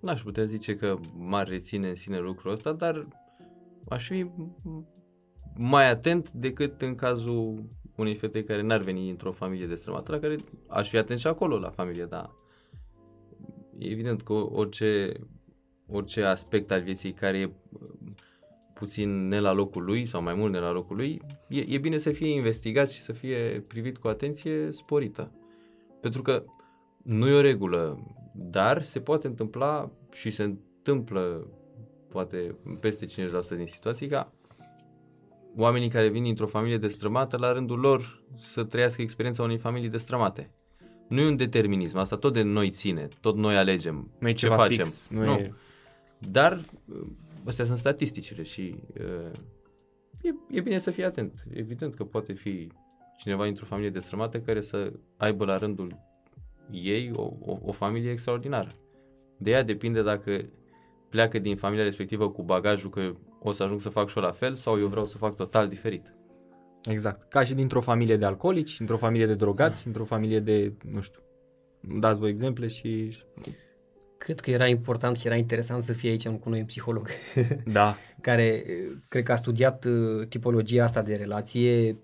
N-aș 0.00 0.22
putea 0.22 0.44
zice 0.44 0.76
că 0.76 0.98
m-ar 1.16 1.48
reține 1.48 1.88
în 1.88 1.94
sine 1.94 2.18
lucrul 2.18 2.52
ăsta, 2.52 2.72
dar 2.72 3.08
aș 3.88 4.06
fi 4.06 4.30
mai 5.54 5.90
atent 5.90 6.30
decât 6.30 6.82
în 6.82 6.94
cazul 6.94 7.68
unei 7.96 8.14
fete 8.14 8.44
care 8.44 8.62
n-ar 8.62 8.80
veni 8.80 9.10
într-o 9.10 9.32
familie 9.32 9.66
destrămată, 9.66 10.12
la 10.12 10.18
care 10.18 10.36
aș 10.68 10.88
fi 10.88 10.96
atent 10.96 11.18
și 11.18 11.26
acolo 11.26 11.58
la 11.58 11.70
familie, 11.70 12.04
da. 12.04 12.36
E 13.78 13.90
evident 13.90 14.22
că 14.22 14.32
orice, 14.32 15.12
orice 15.86 16.22
aspect 16.22 16.70
al 16.70 16.82
vieții 16.82 17.12
care 17.12 17.38
e 17.38 17.44
uh, 17.44 17.80
puțin 18.74 19.28
ne 19.28 19.40
la 19.40 19.52
locul 19.52 19.84
lui 19.84 20.06
sau 20.06 20.22
mai 20.22 20.34
mult 20.34 20.52
ne 20.52 20.58
la 20.58 20.72
locul 20.72 20.96
lui, 20.96 21.20
e, 21.48 21.64
e 21.68 21.78
bine 21.78 21.98
să 21.98 22.10
fie 22.10 22.28
investigat 22.28 22.90
și 22.90 23.00
să 23.00 23.12
fie 23.12 23.64
privit 23.66 23.98
cu 23.98 24.08
atenție 24.08 24.70
sporită. 24.70 25.32
Pentru 26.00 26.22
că 26.22 26.44
nu 27.02 27.28
e 27.28 27.34
o 27.34 27.40
regulă, 27.40 28.06
dar 28.34 28.82
se 28.82 29.00
poate 29.00 29.26
întâmpla 29.26 29.90
și 30.12 30.30
se 30.30 30.42
întâmplă 30.42 31.46
poate 32.08 32.56
peste 32.80 33.06
50% 33.06 33.08
din 33.56 33.66
situații 33.66 34.06
ca 34.08 34.32
oamenii 35.56 35.88
care 35.88 36.08
vin 36.08 36.22
dintr-o 36.22 36.46
familie 36.46 36.78
destrămată 36.78 37.36
la 37.36 37.52
rândul 37.52 37.78
lor 37.78 38.22
să 38.36 38.64
trăiască 38.64 39.02
experiența 39.02 39.42
unei 39.42 39.58
familii 39.58 39.88
destrămate. 39.88 40.50
Nu 41.12 41.20
e 41.20 41.26
un 41.26 41.36
determinism, 41.36 41.98
asta 41.98 42.16
tot 42.16 42.32
de 42.32 42.42
noi 42.42 42.70
ține, 42.70 43.08
tot 43.20 43.36
noi 43.36 43.56
alegem 43.56 44.10
Nu 44.18 44.28
e 44.28 44.32
ce 44.32 44.46
ceva 44.46 44.56
facem. 44.56 44.84
fix. 44.84 45.08
Nu, 45.08 45.24
nu. 45.24 45.32
E... 45.32 45.54
Dar 46.18 46.60
uh, 46.84 47.06
astea 47.44 47.64
sunt 47.64 47.78
statisticile 47.78 48.42
și 48.42 48.74
uh, 49.00 49.32
e, 50.22 50.34
e 50.50 50.60
bine 50.60 50.78
să 50.78 50.90
fii 50.90 51.04
atent. 51.04 51.44
Evident 51.54 51.94
că 51.94 52.04
poate 52.04 52.32
fi 52.32 52.68
cineva 53.18 53.44
dintr-o 53.44 53.64
familie 53.64 53.90
destrămată 53.90 54.40
care 54.40 54.60
să 54.60 54.92
aibă 55.16 55.44
la 55.44 55.58
rândul 55.58 55.98
ei 56.70 57.10
o, 57.14 57.32
o, 57.40 57.58
o 57.62 57.72
familie 57.72 58.10
extraordinară. 58.10 58.74
De 59.38 59.50
ea 59.50 59.62
depinde 59.62 60.02
dacă 60.02 60.44
pleacă 61.08 61.38
din 61.38 61.56
familia 61.56 61.84
respectivă 61.84 62.30
cu 62.30 62.42
bagajul 62.42 62.90
că 62.90 63.14
o 63.40 63.52
să 63.52 63.62
ajung 63.62 63.80
să 63.80 63.88
fac 63.88 64.08
și 64.08 64.18
eu 64.18 64.22
la 64.22 64.30
fel 64.30 64.54
sau 64.54 64.78
eu 64.78 64.86
vreau 64.86 65.06
să 65.06 65.16
fac 65.16 65.36
total 65.36 65.68
diferit. 65.68 66.14
Exact. 66.84 67.28
Ca 67.28 67.44
și 67.44 67.54
dintr-o 67.54 67.80
familie 67.80 68.16
de 68.16 68.24
alcoolici, 68.24 68.80
într-o 68.80 68.96
familie 68.96 69.26
de 69.26 69.34
drogați, 69.34 69.86
într-o 69.86 70.04
familie 70.04 70.40
de, 70.40 70.72
nu 70.90 71.00
știu, 71.00 71.20
dați 71.80 72.18
voi 72.18 72.30
exemple 72.30 72.66
și... 72.66 73.16
Cred 74.18 74.40
că 74.40 74.50
era 74.50 74.66
important 74.66 75.16
și 75.16 75.26
era 75.26 75.36
interesant 75.36 75.82
să 75.82 75.92
fie 75.92 76.10
aici 76.10 76.28
cu 76.28 76.48
noi 76.48 76.58
un 76.58 76.64
psiholog 76.64 77.08
Da, 77.64 77.96
care 78.20 78.44
eh, 78.44 78.86
cred 79.08 79.22
că 79.22 79.32
a 79.32 79.36
studiat 79.36 79.84
eh, 79.84 80.26
tipologia 80.28 80.84
asta 80.84 81.02
de 81.02 81.14
relație 81.14 81.98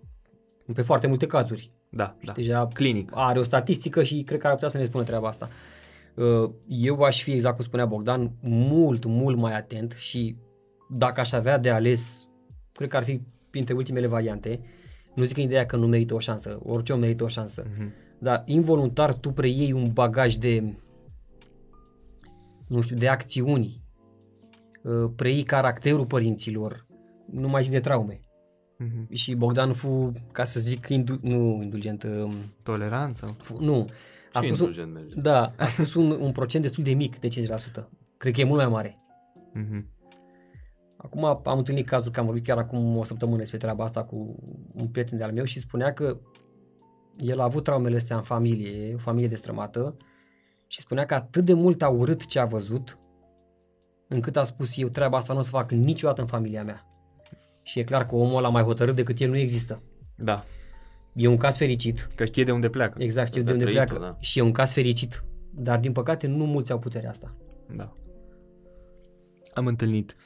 pe 0.74 0.82
foarte 0.82 1.06
multe 1.06 1.26
cazuri. 1.26 1.72
da, 1.88 2.16
da. 2.24 2.32
Deja 2.32 2.68
Clinic. 2.72 3.10
are 3.14 3.38
o 3.38 3.42
statistică 3.42 4.02
și 4.02 4.22
cred 4.22 4.38
că 4.38 4.46
ar 4.46 4.52
putea 4.52 4.68
să 4.68 4.78
ne 4.78 4.84
spună 4.84 5.05
treaba 5.05 5.28
asta. 5.28 5.48
Uh, 6.14 6.50
Eu 6.66 7.00
aș 7.00 7.22
fi, 7.22 7.32
exact 7.32 7.55
cum 7.55 7.64
spunea 7.64 7.86
Bogdan, 7.86 8.30
mult, 8.40 9.05
mult 9.05 9.36
mai 9.36 9.56
atent 9.56 9.92
și 9.92 10.36
dacă 10.88 11.20
aș 11.20 11.32
avea 11.32 11.59
de 11.59 11.70
ales, 11.70 12.28
cred 12.72 12.88
că 12.88 12.96
ar 12.96 13.05
fi 13.05 13.20
printre 13.50 13.74
ultimele 13.74 14.06
variante, 14.06 14.60
Nu 15.14 15.24
zic 15.24 15.36
în 15.36 15.42
ideea 15.42 15.66
că 15.66 15.76
nu 15.76 15.86
merită 15.86 16.14
o 16.14 16.18
șansă, 16.18 16.58
orice 16.62 16.92
om 16.92 17.00
merită 17.00 17.24
o 17.24 17.28
șansă. 17.28 17.66
Mhm. 17.76 17.92
Dar 18.18 18.42
involuntar 18.46 19.14
tu 19.14 19.30
preiei 19.30 19.72
un 19.72 19.90
bagaj 19.92 20.34
de, 20.34 20.74
nu 22.66 22.80
știu, 22.80 22.96
de 22.96 23.08
acțiuni, 23.08 23.82
uh, 24.82 25.10
preiei 25.16 25.42
caracterul 25.42 26.06
părinților, 26.06 26.86
nu 27.30 27.48
mai 27.48 27.62
zic 27.62 27.70
de 27.70 27.80
traume. 27.80 28.20
Mhm. 28.78 29.12
Și 29.14 29.34
Bogdan 29.34 29.72
fu, 29.72 30.12
ca 30.32 30.44
să 30.44 30.60
zic, 30.60 30.88
indu- 30.88 31.18
nu 31.22 31.60
indulgent, 31.62 32.02
um, 32.02 32.34
Toleranță? 32.62 33.36
fu, 33.42 33.62
nu. 33.62 33.86
A 34.32 34.40
Și 34.40 34.46
spus 34.46 34.58
un, 34.60 34.66
indulgent 34.66 34.92
merge. 34.92 35.20
da, 35.20 35.52
a 35.56 35.66
spus 35.66 35.94
un, 35.94 36.10
un 36.10 36.32
procent 36.32 36.62
destul 36.62 36.84
de 36.84 36.92
mic, 36.94 37.18
de 37.18 37.28
50%. 37.28 37.88
Cred 38.16 38.32
că 38.34 38.40
e 38.40 38.44
mult 38.44 38.60
mai 38.60 38.68
mare. 38.70 38.98
Mhm. 39.52 39.86
Acum 41.00 41.24
am 41.24 41.58
întâlnit 41.58 41.86
cazul 41.86 42.12
că 42.12 42.20
am 42.20 42.26
vorbit 42.26 42.44
chiar 42.44 42.58
acum 42.58 42.96
o 42.96 43.04
săptămână 43.04 43.38
despre 43.38 43.58
treaba 43.58 43.84
asta 43.84 44.04
cu 44.04 44.36
un 44.74 44.88
prieten 44.88 45.18
de-al 45.18 45.32
meu 45.32 45.44
și 45.44 45.58
spunea 45.58 45.92
că 45.92 46.18
el 47.16 47.40
a 47.40 47.44
avut 47.44 47.64
traumele 47.64 47.96
astea 47.96 48.16
în 48.16 48.22
familie, 48.22 48.94
o 48.94 48.98
familie 48.98 49.28
destrămată 49.28 49.96
și 50.66 50.80
spunea 50.80 51.06
că 51.06 51.14
atât 51.14 51.44
de 51.44 51.52
mult 51.52 51.82
a 51.82 51.88
urât 51.88 52.26
ce 52.26 52.38
a 52.38 52.44
văzut 52.44 52.98
încât 54.08 54.36
a 54.36 54.44
spus 54.44 54.76
eu 54.76 54.88
treaba 54.88 55.16
asta 55.16 55.32
nu 55.32 55.38
o 55.38 55.42
să 55.42 55.50
fac 55.50 55.70
niciodată 55.70 56.20
în 56.20 56.26
familia 56.26 56.64
mea. 56.64 56.86
Și 57.62 57.78
e 57.78 57.84
clar 57.84 58.06
că 58.06 58.14
omul 58.14 58.36
ăla 58.36 58.48
mai 58.48 58.62
hotărât 58.62 58.94
decât 58.94 59.18
el 59.18 59.28
nu 59.28 59.36
există. 59.36 59.82
Da, 60.16 60.44
E 61.18 61.26
un 61.26 61.36
caz 61.36 61.56
fericit, 61.56 62.08
că 62.14 62.24
știe 62.24 62.44
de 62.44 62.52
unde 62.52 62.68
pleacă. 62.68 63.02
exact 63.02 63.28
știu 63.28 63.42
de 63.42 63.46
De 63.46 63.52
unde 63.52 63.64
trăit-o, 63.64 63.94
pleacă 63.94 64.04
da. 64.04 64.16
și 64.20 64.38
e 64.38 64.42
un 64.42 64.52
caz 64.52 64.72
fericit, 64.72 65.24
dar 65.50 65.78
din 65.78 65.92
păcate 65.92 66.26
nu 66.26 66.46
mulți 66.46 66.72
au 66.72 66.78
puterea 66.78 67.10
asta. 67.10 67.34
Da. 67.76 67.92
Am 69.54 69.66
întâlnit 69.66 70.16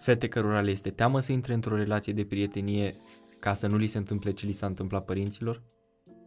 fete 0.00 0.28
cărora 0.28 0.60
le 0.60 0.70
este 0.70 0.90
teamă 0.90 1.20
să 1.20 1.32
intre 1.32 1.54
într-o 1.54 1.76
relație 1.76 2.12
de 2.12 2.24
prietenie 2.24 2.96
ca 3.38 3.54
să 3.54 3.66
nu 3.66 3.76
li 3.76 3.86
se 3.86 3.98
întâmple 3.98 4.30
ce 4.30 4.46
li 4.46 4.52
s-a 4.52 4.66
întâmplat 4.66 5.04
părinților. 5.04 5.62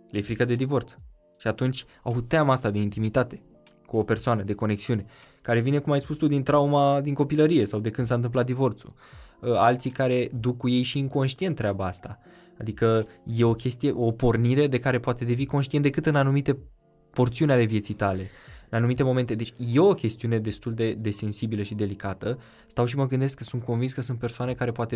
Le 0.10 0.18
e 0.18 0.22
frică 0.22 0.45
de 0.45 0.56
divorț. 0.56 0.95
Și 1.38 1.48
atunci 1.48 1.85
au 2.03 2.22
teama 2.22 2.53
asta 2.53 2.72
de 2.72 2.80
intimitate 2.80 3.41
cu 3.85 3.98
o 3.98 4.03
persoană, 4.03 4.43
de 4.43 4.53
conexiune, 4.53 5.06
care 5.41 5.60
vine, 5.60 5.80
cum 5.80 5.91
ai 5.91 5.99
spus 6.02 6.18
tu, 6.18 6.27
din 6.27 6.43
trauma 6.43 7.02
din 7.02 7.14
copilărie 7.14 7.65
sau 7.65 7.80
de 7.80 7.89
când 7.89 8.07
s-a 8.07 8.15
întâmplat 8.15 8.45
divorțul. 8.45 8.93
Uh, 9.41 9.53
Alții 9.56 9.91
care 9.91 10.30
duc 10.39 10.57
cu 10.57 10.69
ei 10.69 10.81
și 10.81 10.99
inconștient 10.99 11.56
treaba 11.56 11.85
asta. 11.85 12.19
Adică 12.60 13.07
e 13.23 13.43
o 13.43 13.53
chestie, 13.53 13.91
o 13.91 14.11
pornire 14.11 14.68
de 14.68 14.80
care 14.80 14.99
poate 14.99 15.26
devii 15.26 15.45
conștient 15.45 15.84
decât 15.84 16.06
în 16.06 16.15
anumite 16.15 16.57
porțiuni 17.11 17.52
ale 17.52 17.64
vieții 17.64 17.93
tale 17.93 18.30
în 18.72 18.77
anumite 18.77 19.03
momente. 19.03 19.35
Deci 19.35 19.53
e 19.73 19.80
o 19.80 19.93
chestiune 19.93 20.39
destul 20.39 20.73
de, 20.73 20.93
de 20.93 21.10
sensibilă 21.10 21.61
și 21.61 21.76
delicată. 21.76 22.39
Stau 22.68 22.85
și 22.85 22.95
mă 22.95 23.06
gândesc 23.06 23.38
că 23.38 23.43
sunt 23.43 23.64
convins 23.64 23.93
că 23.93 24.02
sunt 24.02 24.19
persoane 24.19 24.53
care 24.53 24.72
poate 24.72 24.95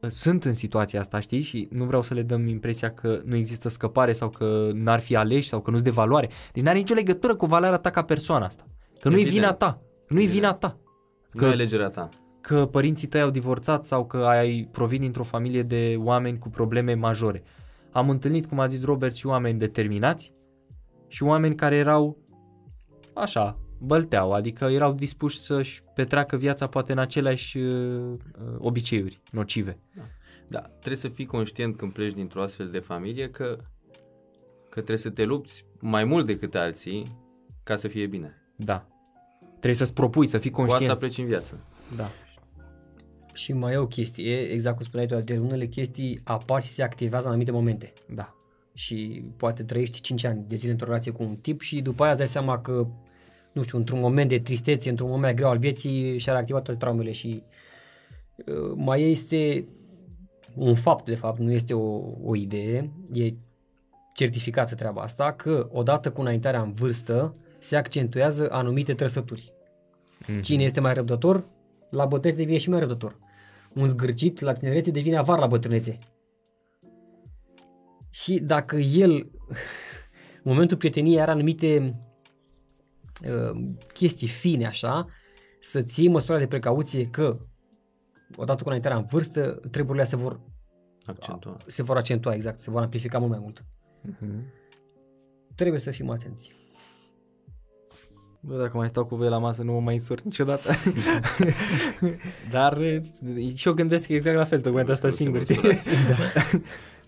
uh, 0.00 0.08
sunt 0.08 0.44
în 0.44 0.52
situația 0.52 1.00
asta, 1.00 1.20
știi? 1.20 1.42
Și 1.42 1.68
nu 1.70 1.84
vreau 1.84 2.02
să 2.02 2.14
le 2.14 2.22
dăm 2.22 2.46
impresia 2.46 2.90
că 2.90 3.20
nu 3.24 3.36
există 3.36 3.68
scăpare 3.68 4.12
sau 4.12 4.30
că 4.30 4.70
n-ar 4.72 5.00
fi 5.00 5.16
aleși 5.16 5.48
sau 5.48 5.60
că 5.60 5.70
nu-s 5.70 5.82
de 5.82 5.90
valoare. 5.90 6.28
Deci 6.52 6.62
n-are 6.62 6.78
nicio 6.78 6.94
legătură 6.94 7.34
cu 7.34 7.46
valoarea 7.46 7.78
ta 7.78 7.90
ca 7.90 8.02
persoană 8.02 8.44
asta. 8.44 8.64
Că 9.00 9.08
nu 9.08 9.16
e 9.16 9.20
Evident. 9.20 9.40
vina 9.40 9.52
ta. 9.52 9.80
Că 10.06 10.14
nu 10.14 10.20
e 10.20 10.22
Evident. 10.22 10.44
vina 10.44 10.54
ta. 10.54 10.78
Nu 11.32 11.46
e 11.46 11.50
alegerea 11.50 11.88
ta. 11.88 12.08
Că 12.40 12.66
părinții 12.66 13.08
tăi 13.08 13.20
au 13.20 13.30
divorțat 13.30 13.84
sau 13.84 14.06
că 14.06 14.16
ai 14.16 14.68
provin 14.72 15.00
dintr-o 15.00 15.22
familie 15.22 15.62
de 15.62 15.96
oameni 15.98 16.38
cu 16.38 16.48
probleme 16.48 16.94
majore. 16.94 17.42
Am 17.92 18.10
întâlnit, 18.10 18.46
cum 18.46 18.60
a 18.60 18.66
zis 18.66 18.84
Robert, 18.84 19.14
și 19.14 19.26
oameni 19.26 19.58
determinați 19.58 20.32
și 21.08 21.22
oameni 21.22 21.54
care 21.54 21.76
erau 21.76 22.18
așa, 23.14 23.58
bălteau, 23.78 24.32
adică 24.32 24.64
erau 24.64 24.92
dispuși 24.92 25.38
să-și 25.38 25.82
petreacă 25.94 26.36
viața 26.36 26.66
poate 26.66 26.92
în 26.92 26.98
aceleași 26.98 27.58
uh, 27.58 28.12
uh, 28.12 28.54
obiceiuri 28.58 29.20
nocive. 29.30 29.78
Da, 30.48 30.58
trebuie 30.60 30.96
să 30.96 31.08
fii 31.08 31.26
conștient 31.26 31.76
când 31.76 31.92
pleci 31.92 32.12
dintr-o 32.12 32.42
astfel 32.42 32.68
de 32.68 32.78
familie 32.78 33.30
că, 33.30 33.56
că 34.64 34.74
trebuie 34.74 34.98
să 34.98 35.10
te 35.10 35.24
lupți 35.24 35.64
mai 35.80 36.04
mult 36.04 36.26
decât 36.26 36.54
alții 36.54 37.16
ca 37.62 37.76
să 37.76 37.88
fie 37.88 38.06
bine. 38.06 38.34
Da. 38.56 38.86
Trebuie 39.48 39.74
să-ți 39.74 39.94
propui, 39.94 40.26
să 40.26 40.38
fii 40.38 40.50
Cu 40.50 40.56
conștient. 40.56 40.84
asta 40.84 40.96
pleci 40.96 41.18
în 41.18 41.26
viață. 41.26 41.64
Da. 41.96 42.06
Și 43.32 43.52
mai 43.52 43.72
e 43.72 43.76
o 43.76 43.86
chestie, 43.86 44.36
exact 44.38 44.76
cum 44.76 44.84
spuneai 44.84 45.06
tu, 45.06 45.20
de 45.20 45.38
unele 45.38 45.66
chestii 45.66 46.20
apar 46.24 46.62
și 46.62 46.68
se 46.68 46.82
activează 46.82 47.24
în 47.24 47.30
anumite 47.30 47.50
momente. 47.52 47.92
Da. 48.08 48.34
și 48.76 49.24
poate 49.36 49.62
trăiești 49.62 50.00
5 50.00 50.24
ani 50.24 50.44
de 50.48 50.54
zile 50.54 50.72
într-o 50.72 50.86
relație 50.86 51.12
cu 51.12 51.22
un 51.22 51.36
tip 51.36 51.60
și 51.60 51.80
după 51.80 52.02
aia 52.02 52.10
îți 52.10 52.18
dai 52.18 52.28
seama 52.28 52.60
că, 52.60 52.86
nu 53.54 53.62
știu, 53.62 53.78
într-un 53.78 54.00
moment 54.00 54.28
de 54.28 54.38
tristețe, 54.38 54.90
într-un 54.90 55.08
moment 55.08 55.36
greu 55.36 55.48
al 55.48 55.58
vieții 55.58 56.18
și-a 56.18 56.32
reactivat 56.32 56.62
toate 56.62 56.78
traumele 56.78 57.12
și 57.12 57.42
uh, 58.46 58.72
mai 58.74 59.10
este 59.10 59.68
un 60.54 60.74
fapt, 60.74 61.04
de 61.04 61.14
fapt, 61.14 61.38
nu 61.38 61.52
este 61.52 61.74
o, 61.74 62.00
o 62.22 62.36
idee, 62.36 62.90
e 63.12 63.32
certificată 64.14 64.74
treaba 64.74 65.02
asta, 65.02 65.32
că 65.32 65.68
odată 65.72 66.10
cu 66.10 66.20
înaintarea 66.20 66.62
în 66.62 66.72
vârstă 66.72 67.34
se 67.58 67.76
accentuează 67.76 68.48
anumite 68.50 68.94
trăsături. 68.94 69.52
Mhm. 70.26 70.40
Cine 70.40 70.64
este 70.64 70.80
mai 70.80 70.94
răbdător, 70.94 71.44
la 71.90 72.04
bătrânețe 72.06 72.40
devine 72.40 72.58
și 72.58 72.68
mai 72.68 72.78
răbdător. 72.78 73.18
Un 73.74 73.86
zgârcit 73.86 74.40
la 74.40 74.52
tinerețe 74.52 74.90
devine 74.90 75.16
avar 75.16 75.38
la 75.38 75.46
bătrânețe. 75.46 75.98
Și 78.10 78.38
dacă 78.38 78.76
el, 78.76 79.10
în 80.42 80.52
momentul 80.52 80.76
prieteniei, 80.76 81.20
are 81.20 81.30
anumite 81.30 81.78
uh, 81.78 82.13
chestii 83.92 84.28
fine 84.28 84.66
așa, 84.66 85.06
să 85.60 85.82
ții 85.82 86.08
măsura 86.08 86.38
de 86.38 86.46
precauție 86.46 87.06
că 87.06 87.38
odată 88.36 88.62
cu 88.62 88.68
înaintarea 88.68 88.98
în 88.98 89.04
vârstă, 89.04 89.60
treburile 89.70 90.04
se 90.04 90.16
vor, 90.16 90.40
Accentua. 91.06 91.56
se 91.66 91.82
vor 91.82 91.96
accentua, 91.96 92.34
exact, 92.34 92.60
se 92.60 92.70
vor 92.70 92.82
amplifica 92.82 93.18
mult 93.18 93.30
mai 93.30 93.40
mult. 93.42 93.64
Mhm. 94.00 94.52
Trebuie 95.54 95.80
să 95.80 95.90
fim 95.90 96.10
atenți. 96.10 96.54
Bă, 98.40 98.56
dacă 98.58 98.76
mai 98.76 98.88
stau 98.88 99.04
cu 99.04 99.16
voi 99.16 99.28
la 99.28 99.38
masă, 99.38 99.62
nu 99.62 99.72
mă 99.72 99.80
mai 99.80 99.94
însor 99.94 100.20
niciodată. 100.20 100.70
Dar 102.50 102.80
e, 102.80 103.00
și 103.56 103.68
eu 103.68 103.74
gândesc 103.74 104.08
exact 104.08 104.36
la 104.36 104.44
fel, 104.44 104.60
tocmai 104.60 104.84
de 104.84 104.92
asta 104.92 105.06
Nu 105.06 105.12
se 105.12 105.22
singur. 105.22 105.42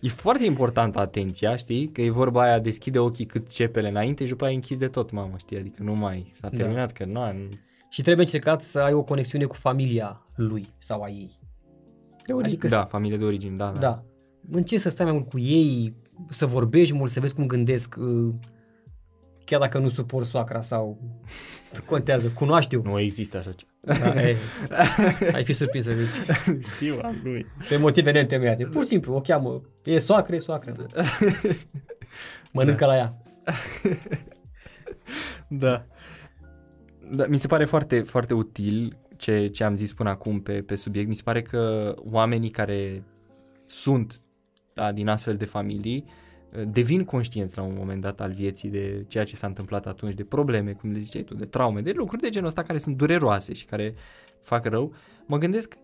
Măsurați. 0.00 0.18
E 0.18 0.22
foarte 0.22 0.44
importantă 0.44 0.98
atenția, 0.98 1.56
știi? 1.56 1.88
Că 1.88 2.00
e 2.02 2.10
vorba 2.10 2.42
aia, 2.42 2.58
deschide 2.58 2.98
ochii 2.98 3.26
cât 3.26 3.48
cepele 3.48 3.88
înainte 3.88 4.24
și 4.24 4.30
după 4.30 4.44
aia 4.44 4.54
închizi 4.54 4.80
de 4.80 4.88
tot, 4.88 5.10
mamă, 5.10 5.34
știi? 5.36 5.56
Adică 5.58 5.82
nu 5.82 5.94
mai 5.94 6.28
s-a 6.32 6.48
Da. 6.48 6.56
terminat, 6.56 6.92
că 6.92 7.04
nu, 7.04 7.12
nu 7.32 7.48
Și 7.90 8.02
trebuie 8.02 8.24
încercat 8.24 8.62
să 8.62 8.78
ai 8.80 8.92
o 8.92 9.02
conexiune 9.02 9.44
cu 9.44 9.54
familia 9.54 10.26
lui 10.36 10.68
sau 10.78 11.02
a 11.02 11.08
ei. 11.08 11.30
de 12.26 12.32
origine. 12.32 12.56
Adică 12.56 12.68
da, 12.76 12.82
să- 12.82 12.88
familie 12.88 13.16
de 13.16 13.24
origine, 13.24 13.56
da, 13.56 13.70
da. 13.70 13.78
Da. 13.78 14.02
Încerci 14.50 14.80
să 14.80 14.88
stai 14.88 15.06
mai 15.06 15.14
mult 15.14 15.28
cu 15.28 15.38
ei, 15.38 15.94
să 16.28 16.46
vorbești 16.46 16.94
mult, 16.94 17.10
să 17.10 17.20
vezi 17.20 17.34
cum 17.34 17.46
gândesc, 17.46 17.94
uh, 17.98 18.34
chiar 19.46 19.60
dacă 19.60 19.78
nu 19.78 19.88
suport 19.88 20.26
soacra 20.26 20.60
sau 20.60 20.98
contează, 21.84 22.28
cunoaște-o. 22.28 22.80
Nu 22.82 22.98
există 22.98 23.38
așa 23.38 23.52
ceva. 23.52 23.70
Da, 24.04 24.22
e, 24.22 24.36
ai 25.32 25.44
fi 25.44 25.52
surprins 25.52 25.84
să 25.84 25.92
vezi. 25.92 26.16
Știu, 26.74 26.98
am 27.02 27.20
lui. 27.22 27.46
Pe 27.68 27.76
motive 27.76 28.10
neîntemeiate. 28.10 28.64
Pur 28.64 28.82
și 28.82 28.88
simplu, 28.88 29.14
o 29.14 29.20
cheamă. 29.20 29.62
E 29.84 29.98
soacră, 29.98 30.34
e 30.34 30.38
soacră. 30.38 30.72
Mănâncă 32.52 32.86
la 32.86 32.96
ea. 32.96 33.16
Da. 35.48 35.86
da. 37.10 37.26
Mi 37.26 37.38
se 37.38 37.46
pare 37.46 37.64
foarte, 37.64 38.00
foarte 38.00 38.34
util 38.34 38.98
ce, 39.16 39.46
ce 39.46 39.64
am 39.64 39.76
zis 39.76 39.92
până 39.92 40.08
acum 40.08 40.40
pe, 40.40 40.62
pe 40.62 40.74
subiect. 40.74 41.08
Mi 41.08 41.14
se 41.14 41.22
pare 41.24 41.42
că 41.42 41.94
oamenii 42.10 42.50
care 42.50 43.02
sunt 43.66 44.20
da, 44.74 44.92
din 44.92 45.08
astfel 45.08 45.36
de 45.36 45.44
familii 45.44 46.04
eh, 46.06 46.25
devin 46.64 47.04
conștienți 47.04 47.56
la 47.56 47.62
un 47.62 47.74
moment 47.78 48.00
dat 48.00 48.20
al 48.20 48.32
vieții 48.32 48.68
de 48.68 49.04
ceea 49.08 49.24
ce 49.24 49.36
s-a 49.36 49.46
întâmplat 49.46 49.86
atunci, 49.86 50.14
de 50.14 50.24
probleme, 50.24 50.72
cum 50.72 50.90
le 50.90 50.98
ziceai 50.98 51.22
tu, 51.22 51.34
de 51.34 51.44
traume, 51.44 51.80
de 51.80 51.92
lucruri 51.94 52.22
de 52.22 52.28
genul 52.28 52.48
ăsta 52.48 52.62
care 52.62 52.78
sunt 52.78 52.96
dureroase 52.96 53.52
și 53.52 53.64
care 53.64 53.94
fac 54.40 54.64
rău. 54.64 54.92
Mă 55.26 55.38
gândesc 55.38 55.74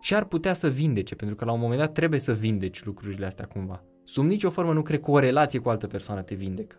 ce 0.00 0.14
ar 0.14 0.24
putea 0.24 0.52
să 0.52 0.68
vindece, 0.68 1.14
pentru 1.14 1.36
că 1.36 1.44
la 1.44 1.52
un 1.52 1.60
moment 1.60 1.80
dat 1.80 1.92
trebuie 1.92 2.20
să 2.20 2.32
vindeci 2.32 2.84
lucrurile 2.84 3.26
astea 3.26 3.46
cumva. 3.46 3.84
Sub 4.04 4.24
nicio 4.24 4.50
formă 4.50 4.72
nu 4.72 4.82
cred 4.82 5.00
că 5.00 5.10
o 5.10 5.18
relație 5.18 5.58
cu 5.58 5.68
o 5.68 5.70
altă 5.70 5.86
persoană 5.86 6.22
te 6.22 6.34
vindecă, 6.34 6.76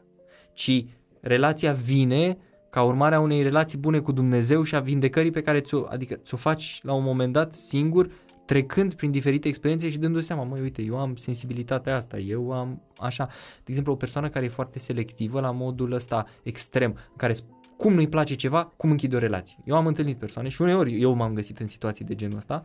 ci 0.53 0.85
relația 1.19 1.71
vine 1.71 2.37
ca 2.69 2.83
urmare 2.83 3.15
a 3.15 3.19
unei 3.19 3.43
relații 3.43 3.77
bune 3.77 3.99
cu 3.99 4.11
Dumnezeu 4.11 4.63
și 4.63 4.75
a 4.75 4.79
vindecării 4.79 5.31
pe 5.31 5.41
care 5.41 5.59
ți-o, 5.59 5.85
adică 5.89 6.15
ți-o 6.15 6.37
faci 6.37 6.79
la 6.83 6.93
un 6.93 7.03
moment 7.03 7.33
dat 7.33 7.53
singur, 7.53 8.11
trecând 8.45 8.93
prin 8.93 9.11
diferite 9.11 9.47
experiențe 9.47 9.89
și 9.89 9.97
dându-ți 9.97 10.25
seama, 10.25 10.43
măi, 10.43 10.61
uite, 10.61 10.81
eu 10.81 10.99
am 10.99 11.15
sensibilitatea 11.15 11.95
asta, 11.95 12.17
eu 12.17 12.51
am 12.51 12.81
așa. 12.97 13.25
De 13.55 13.63
exemplu, 13.65 13.93
o 13.93 13.95
persoană 13.95 14.29
care 14.29 14.45
e 14.45 14.49
foarte 14.49 14.79
selectivă 14.79 15.39
la 15.39 15.51
modul 15.51 15.91
ăsta 15.91 16.25
extrem, 16.43 16.89
în 16.89 17.15
care 17.15 17.33
sp- 17.33 17.61
cum 17.77 17.93
nu-i 17.93 18.07
place 18.07 18.35
ceva, 18.35 18.73
cum 18.77 18.91
închide 18.91 19.15
o 19.15 19.19
relație. 19.19 19.57
Eu 19.65 19.75
am 19.75 19.87
întâlnit 19.87 20.17
persoane 20.17 20.49
și 20.49 20.61
uneori 20.61 21.01
eu 21.01 21.13
m-am 21.13 21.33
găsit 21.33 21.59
în 21.59 21.65
situații 21.65 22.05
de 22.05 22.15
genul 22.15 22.37
ăsta. 22.37 22.63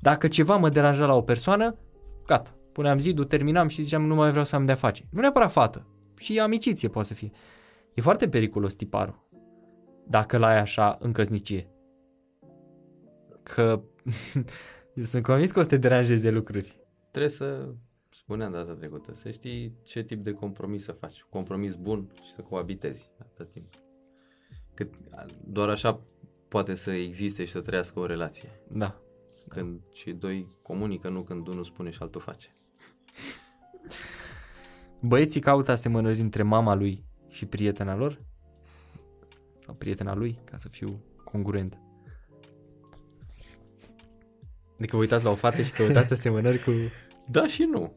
Dacă 0.00 0.28
ceva 0.28 0.56
mă 0.56 0.68
deranja 0.68 1.06
la 1.06 1.14
o 1.14 1.22
persoană, 1.22 1.76
gata, 2.26 2.54
puneam 2.72 2.98
zidul, 2.98 3.24
terminam 3.24 3.68
și 3.68 3.82
ziceam 3.82 4.06
nu 4.06 4.14
mai 4.14 4.30
vreau 4.30 4.44
să 4.44 4.56
am 4.56 4.66
de-a 4.66 4.74
face. 4.74 5.04
Nu 5.10 5.20
neapărat 5.20 5.52
fată, 5.52 5.86
și 6.18 6.38
amiciție 6.38 6.88
poate 6.88 7.08
să 7.08 7.14
fie. 7.14 7.30
E 7.94 8.00
foarte 8.00 8.28
periculos 8.28 8.74
tiparul. 8.74 9.28
Dacă 10.06 10.38
l-ai 10.38 10.58
așa 10.58 10.96
în 11.00 11.12
căsnicie. 11.12 11.70
Că 13.42 13.80
sunt 15.02 15.22
convins 15.22 15.50
că 15.50 15.58
o 15.58 15.62
să 15.62 15.68
te 15.68 15.76
deranjeze 15.76 16.30
lucruri. 16.30 16.76
Trebuie 17.10 17.30
să 17.30 17.68
spuneam 18.10 18.52
data 18.52 18.72
trecută, 18.72 19.14
să 19.14 19.30
știi 19.30 19.74
ce 19.82 20.02
tip 20.02 20.24
de 20.24 20.32
compromis 20.32 20.84
să 20.84 20.92
faci. 20.92 21.22
Compromis 21.22 21.74
bun 21.74 22.10
și 22.26 22.32
să 22.32 22.42
coabitezi 22.42 23.10
atât 23.18 23.52
timp. 23.52 23.74
Cât, 24.74 24.94
doar 25.44 25.68
așa 25.68 26.00
poate 26.48 26.74
să 26.74 26.90
existe 26.90 27.44
și 27.44 27.52
să 27.52 27.60
trăiască 27.60 27.98
o 27.98 28.06
relație. 28.06 28.48
Da. 28.72 29.00
Când 29.48 29.80
și 29.92 30.12
doi 30.12 30.46
comunică, 30.62 31.08
nu 31.08 31.22
când 31.22 31.46
unul 31.46 31.64
spune 31.64 31.90
și 31.90 32.02
altul 32.02 32.20
face. 32.20 32.52
Băieții 35.00 35.40
caută 35.40 35.70
asemănări 35.70 36.20
între 36.20 36.42
mama 36.42 36.74
lui 36.74 37.04
și 37.28 37.46
prietena 37.46 37.96
lor? 37.96 38.22
Sau 39.58 39.74
prietena 39.74 40.14
lui, 40.14 40.40
ca 40.44 40.56
să 40.56 40.68
fiu 40.68 41.04
congruent. 41.24 41.78
Adică 44.78 44.96
vă 44.96 45.02
uitați 45.02 45.24
la 45.24 45.30
o 45.30 45.34
fată 45.34 45.62
și 45.62 45.70
căutați 45.72 46.12
asemănări 46.12 46.58
cu... 46.62 46.70
Da 47.30 47.46
și 47.46 47.62
nu. 47.62 47.92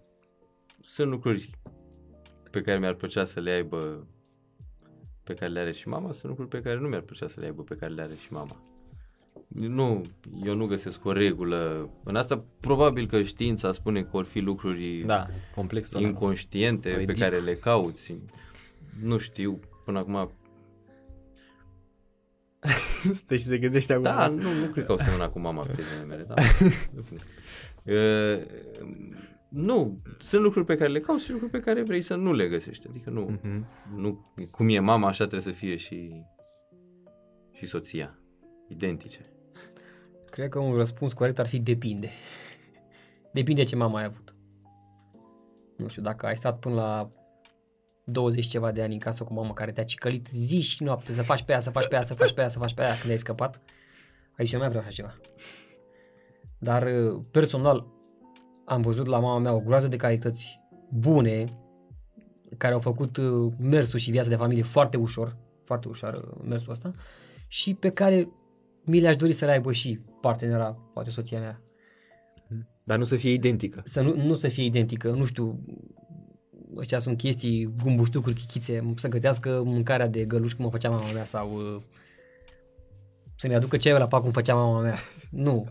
Sunt 0.82 1.10
lucruri 1.10 1.50
pe 2.52 2.62
care 2.62 2.80
mi-ar 2.80 2.94
plăcea 2.94 3.26
să 3.26 3.40
le 3.40 3.52
aibă 3.52 4.08
pe 5.24 5.34
care 5.34 5.52
le 5.52 5.60
are 5.60 5.72
și 5.72 5.88
mama, 5.88 6.12
sunt 6.12 6.24
lucruri 6.24 6.50
pe 6.50 6.62
care 6.62 6.80
nu 6.80 6.88
mi-ar 6.88 7.02
plăcea 7.02 7.28
să 7.28 7.40
le 7.40 7.46
aibă 7.46 7.64
pe 7.64 7.76
care 7.76 7.94
le 7.94 8.02
are 8.02 8.16
și 8.16 8.34
mama. 8.34 8.62
Nu, 9.48 10.02
eu 10.46 10.56
nu 10.56 10.66
găsesc 10.66 11.06
o 11.06 11.12
regulă. 11.12 11.90
În 12.04 12.16
asta 12.16 12.44
probabil 12.60 13.08
că 13.08 13.22
știința 13.22 13.72
spune 13.72 14.04
că 14.04 14.10
or 14.18 14.26
fi 14.26 14.40
lucruri 14.40 15.04
Da, 15.06 15.28
complexul 15.56 15.98
ăla. 15.98 16.08
inconștiente 16.08 16.90
Mai 16.90 16.98
pe 16.98 17.06
deep. 17.06 17.18
care 17.18 17.38
le 17.44 17.54
cauți. 17.54 18.14
Nu 19.04 19.18
știu, 19.18 19.60
până 19.86 20.00
acum 20.00 20.32
Stă 23.14 23.36
și 23.36 23.44
se 23.44 23.58
gândește 23.58 23.92
acum. 23.94 24.04
Da, 24.04 24.28
nu, 24.28 24.52
nu 24.60 24.66
cred 24.72 24.86
că 24.86 24.92
au 24.92 24.98
semănat 24.98 25.32
cu 25.32 25.40
mama 25.40 25.64
prietenele 25.64 26.06
mele, 26.06 26.24
da. 26.24 26.34
Uh, 27.86 28.42
nu, 29.50 30.02
sunt 30.20 30.42
lucruri 30.42 30.66
pe 30.66 30.76
care 30.76 30.92
le 30.92 31.00
cauți 31.00 31.24
și 31.24 31.32
lucruri 31.32 31.52
pe 31.52 31.60
care 31.60 31.82
vrei 31.84 32.02
să 32.02 32.16
nu 32.16 32.34
le 32.34 32.48
găsești. 32.48 32.88
Adică 32.90 33.10
nu, 33.10 33.22
Mhm. 33.22 33.66
nu 33.96 34.34
cum 34.52 34.70
e 34.70 34.80
mama, 34.80 35.08
așa 35.08 35.28
trebuie 35.28 35.54
să 35.54 35.60
fie 35.60 35.76
și, 35.76 36.26
și 37.52 37.66
soția. 37.66 38.20
Identice. 38.68 39.26
Cred 40.30 40.50
că 40.50 40.60
un 40.60 40.76
răspuns 40.76 41.14
corect 41.14 41.40
ar 41.40 41.48
fi 41.48 41.60
depinde. 41.60 42.10
Depinde 43.34 43.64
ce 43.64 43.76
mama 43.76 43.98
ai 44.00 44.06
avut. 44.06 44.36
Nu 45.78 45.88
știu, 45.88 46.02
dacă 46.02 46.26
ai 46.26 46.36
stat 46.36 46.60
până 46.60 46.76
la 46.76 47.12
20 48.04 48.46
ceva 48.46 48.72
de 48.72 48.82
ani 48.82 48.94
în 48.94 49.00
casă 49.00 49.24
cu 49.24 49.34
mama 49.34 49.54
care 49.54 49.72
te-a 49.72 49.84
cicălit 49.84 50.28
zi 50.28 50.60
și 50.60 50.84
noapte 50.84 51.14
să 51.14 51.24
faci 51.24 51.44
pe 51.44 51.52
ea, 51.52 51.60
să 51.60 51.70
faci 51.70 51.88
pe 51.88 51.96
ea, 51.96 52.02
să 52.02 52.14
faci 52.14 52.34
pe 52.34 52.42
ea, 52.42 52.48
să 52.48 52.58
faci 52.58 52.74
pe 52.74 52.82
ea 52.82 52.98
când 53.00 53.12
ai 53.12 53.18
scăpat, 53.18 53.62
aici 54.38 54.52
eu 54.52 54.60
nu 54.60 54.66
mai 54.66 54.70
vreau 54.70 54.84
așa 54.84 54.94
ceva. 54.94 55.18
Dar 56.58 56.84
uh, 56.84 57.22
personal 57.32 57.86
am 58.66 58.82
văzut 58.82 59.06
la 59.06 59.20
mama 59.20 59.40
mea 59.40 59.54
o 59.54 59.60
groază 59.60 59.88
de 59.88 59.96
calități 59.96 60.60
bune 60.90 61.58
care 62.58 62.74
au 62.74 62.80
făcut 62.80 63.18
uh, 63.18 63.54
mersul 63.60 64.00
și 64.00 64.12
viața 64.12 64.30
de 64.30 64.36
familie 64.36 64.64
foarte 64.64 64.98
ușor, 64.98 65.38
foarte 65.64 65.88
ușor 65.88 66.14
uh, 66.14 66.46
mersul 66.48 66.72
ăsta 66.72 66.94
și 67.48 67.74
pe 67.74 67.90
care 67.90 68.30
mi 68.84 69.00
le-aș 69.00 69.16
dori 69.16 69.34
să 69.34 69.46
le 69.46 69.52
aibă 69.52 69.72
și 69.72 70.00
partenera, 70.22 70.78
poate 70.94 71.10
soția 71.10 71.40
mea. 71.40 71.62
Dar 72.84 72.98
nu 72.98 73.04
să 73.04 73.16
fie 73.16 73.32
identică. 73.32 73.82
Să 73.84 74.02
nu, 74.02 74.16
nu 74.16 74.34
să 74.34 74.48
fie 74.48 74.64
identică, 74.64 75.12
nu 75.12 75.26
știu, 75.26 75.60
ăștia 76.78 76.98
sunt 76.98 77.18
chestii, 77.18 77.74
gumbuștucuri, 77.84 78.36
chichițe, 78.36 78.94
să 78.96 79.08
gătească 79.08 79.62
mâncarea 79.66 80.08
de 80.08 80.26
găluși 80.26 80.56
cum 80.56 80.66
o 80.66 80.70
făcea 80.70 80.90
mama 80.90 81.12
mea 81.14 81.24
sau 81.26 81.54
uh, 81.56 81.82
să-mi 83.36 83.56
aducă 83.56 83.78
ceaiul 83.78 84.00
la 84.00 84.08
pac 84.08 84.22
cum 84.22 84.32
făcea 84.32 84.54
mama 84.56 84.82
mea. 84.82 84.96
Nu. 85.30 85.68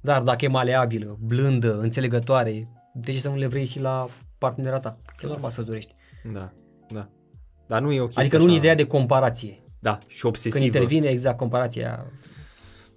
Dar 0.00 0.22
dacă 0.22 0.44
e 0.44 0.48
maleabilă, 0.48 1.18
blândă, 1.20 1.78
înțelegătoare, 1.80 2.68
de 2.94 3.12
ce 3.12 3.18
să 3.18 3.28
nu 3.28 3.36
le 3.36 3.46
vrei 3.46 3.64
și 3.64 3.80
la 3.80 4.08
partenera 4.38 4.80
ta? 4.80 4.98
E 5.22 5.26
normal 5.26 5.50
să-ți 5.50 5.66
dorești. 5.66 5.94
Da, 6.32 6.52
da. 6.90 7.08
Dar 7.66 7.80
nu 7.82 7.92
e 7.92 8.00
o 8.00 8.04
chestie 8.04 8.22
Adică 8.22 8.36
nu 8.36 8.42
în 8.42 8.48
așa- 8.48 8.58
ideea 8.58 8.74
de 8.74 8.86
comparație. 8.86 9.62
Da, 9.78 9.98
și 10.06 10.26
obsesivă. 10.26 10.54
Când 10.54 10.74
intervine 10.74 11.06
exact 11.08 11.36
comparația. 11.36 12.06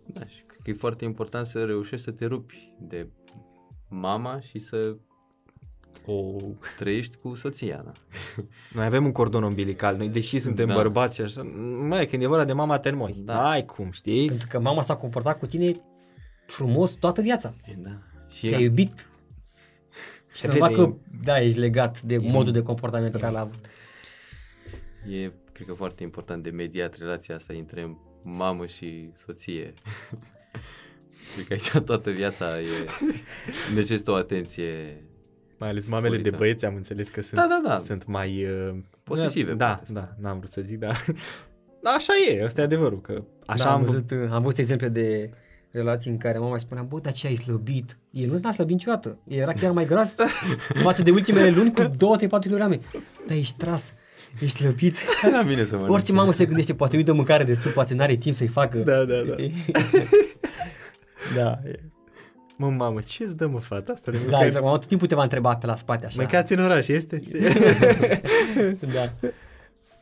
Da, 0.06 0.26
și 0.26 0.42
cred 0.42 0.60
că 0.64 0.70
e 0.70 0.74
foarte 0.74 1.06
important 1.06 1.46
să 1.46 1.64
reușești 1.64 2.06
să 2.06 2.12
te 2.12 2.26
rupi 2.26 2.74
de 2.80 3.08
mama 3.90 4.40
și 4.40 4.60
să 4.60 4.96
O... 6.06 6.36
trăiești 6.78 7.18
cu 7.22 7.36
soția, 7.36 7.82
da. 7.86 7.92
Noi 8.74 8.86
avem 8.86 9.06
un 9.06 9.12
cordon 9.12 9.44
umbilical, 9.44 9.98
noi 9.98 10.10
deși 10.10 10.40
suntem 10.40 10.68
Da. 10.68 10.74
bărbați 10.74 11.16
și 11.16 11.22
așa, 11.22 11.42
mai 11.88 12.08
când 12.08 12.24
e 12.24 12.28
vorba 12.28 12.46
de 12.46 12.54
mama 12.54 12.80
te 12.80 12.90
înmoi. 12.90 13.16
Da. 13.26 13.34
Da. 13.34 13.50
Ai 13.50 13.66
cum, 13.66 13.92
știi? 13.92 14.28
Pentru 14.28 14.48
că 14.52 14.60
mama 14.60 14.82
s-a 14.82 14.96
comportat 14.96 15.40
cu 15.40 15.46
tine 15.46 15.82
frumos 16.46 16.92
toată 16.92 17.22
viața. 17.22 17.54
E, 17.66 17.74
da. 17.78 17.98
Și 18.30 18.50
Te-a 18.50 18.60
e, 18.60 18.64
iubit. 18.64 19.10
Și 20.34 20.40
Se 20.42 20.48
normal 20.48 20.76
vede, 20.76 20.82
că, 20.82 20.94
da, 21.24 21.42
ești 21.42 21.60
legat 21.60 22.02
de 22.02 22.18
modul 22.18 22.52
de 22.54 22.62
comportament 22.62 23.12
pe 23.12 23.20
care 23.20 23.34
l-a 23.34 23.40
avut. 23.40 23.66
e, 25.10 25.32
cred 25.52 25.68
că 25.68 25.74
foarte 25.74 26.04
important 26.04 26.44
de 26.44 26.50
mediat 26.50 26.98
relația 26.98 27.36
asta 27.36 27.54
între 27.58 27.98
mamă 28.22 28.66
și 28.66 29.10
soție. 29.14 29.74
cred 31.46 31.46
că 31.48 31.54
aici 31.54 31.86
toată 31.86 32.10
viața 32.10 32.62
e, 32.62 32.66
necesită 33.76 34.12
o 34.12 34.16
atenție 34.16 35.04
Mai 35.58 35.70
ales 35.70 35.88
mamele 35.88 36.10
de 36.10 36.18
Sporită. 36.18 36.38
băieți 36.38 36.66
am 36.66 36.76
înțeles 36.76 37.10
că 37.10 37.22
sunt, 37.22 37.40
Da, 37.42 37.48
da, 37.50 37.70
da. 37.70 37.78
sunt 37.78 38.06
mai... 38.06 38.46
Uh, 38.70 38.76
Posesive, 39.04 39.54
Da, 39.54 39.66
poate 39.66 39.86
să- 39.86 39.94
da, 39.94 40.10
n-am 40.22 40.38
vrut 40.38 40.50
să 40.50 40.62
zic, 40.62 40.80
da. 40.80 40.92
Da, 41.84 41.90
așa 41.92 42.14
e, 42.30 42.44
ăsta 42.44 42.62
e 42.62 42.64
adevărul, 42.64 43.02
că 43.02 43.24
așa 43.46 43.64
da, 43.64 43.72
am, 43.72 43.78
am 43.80 43.86
văzut, 43.86 44.12
am 44.30 44.42
văzut 44.42 44.58
exemple 44.58 44.88
de 44.88 45.30
relații 45.72 46.12
în 46.12 46.18
care 46.18 46.38
mama 46.38 46.54
îi 46.54 46.60
spunea, 46.60 46.84
bă, 46.84 47.00
dar 47.00 47.14
ce 47.14 47.28
ai 47.28 47.36
slăbit? 47.36 47.98
El 48.12 48.30
nu 48.30 48.38
s-a 48.38 48.52
slăbit 48.52 48.74
niciodată. 48.76 49.18
El 49.28 49.40
era 49.40 49.54
chiar 49.54 49.72
mai 49.72 49.86
gras 49.86 50.16
față 50.84 51.04
de 51.04 51.12
ultimele 51.12 51.50
luni 51.50 51.72
cu 51.72 51.82
2-3-4 51.82 52.28
kg. 52.30 52.58
Dar 52.58 52.80
ești 53.38 53.58
tras, 53.58 53.94
ești 54.42 54.58
slăbit. 54.58 54.98
la 55.32 55.42
mine 55.42 55.64
să 55.64 55.74
mănânce. 55.74 55.94
Orice 55.94 56.12
mamă 56.12 56.32
se 56.32 56.46
gândește, 56.46 56.74
poate 56.74 56.96
uite 56.98 57.12
mâncare 57.12 57.44
destul, 57.44 57.72
poate 57.72 57.94
n-are 57.94 58.16
timp 58.16 58.36
să-i 58.36 58.48
facă. 58.48 58.78
Da, 58.78 59.04
da, 59.04 59.16
da. 59.22 59.34
Știi? 59.38 59.54
da, 61.36 61.60
e. 61.66 61.80
Mă, 62.58 62.70
mamă, 62.70 63.02
ce-ți 63.02 63.38
dă, 63.38 63.48
mă, 63.48 63.60
fata 63.60 63.92
asta 63.92 64.12
de 64.12 64.18
da, 64.18 64.24
mâncare? 64.24 64.46
exact. 64.46 64.64
Mama 64.64 64.78
tot 64.78 64.88
timpul 64.88 65.08
te 65.08 65.16
va 65.16 65.24
întreba 65.24 65.56
pe 65.56 65.66
la 65.66 65.76
spate 65.76 66.06
așa. 66.06 66.22
Mâncați 66.22 66.54
în 66.54 66.60
oraș, 66.60 66.88
este? 66.88 67.22
Da. 68.94 69.14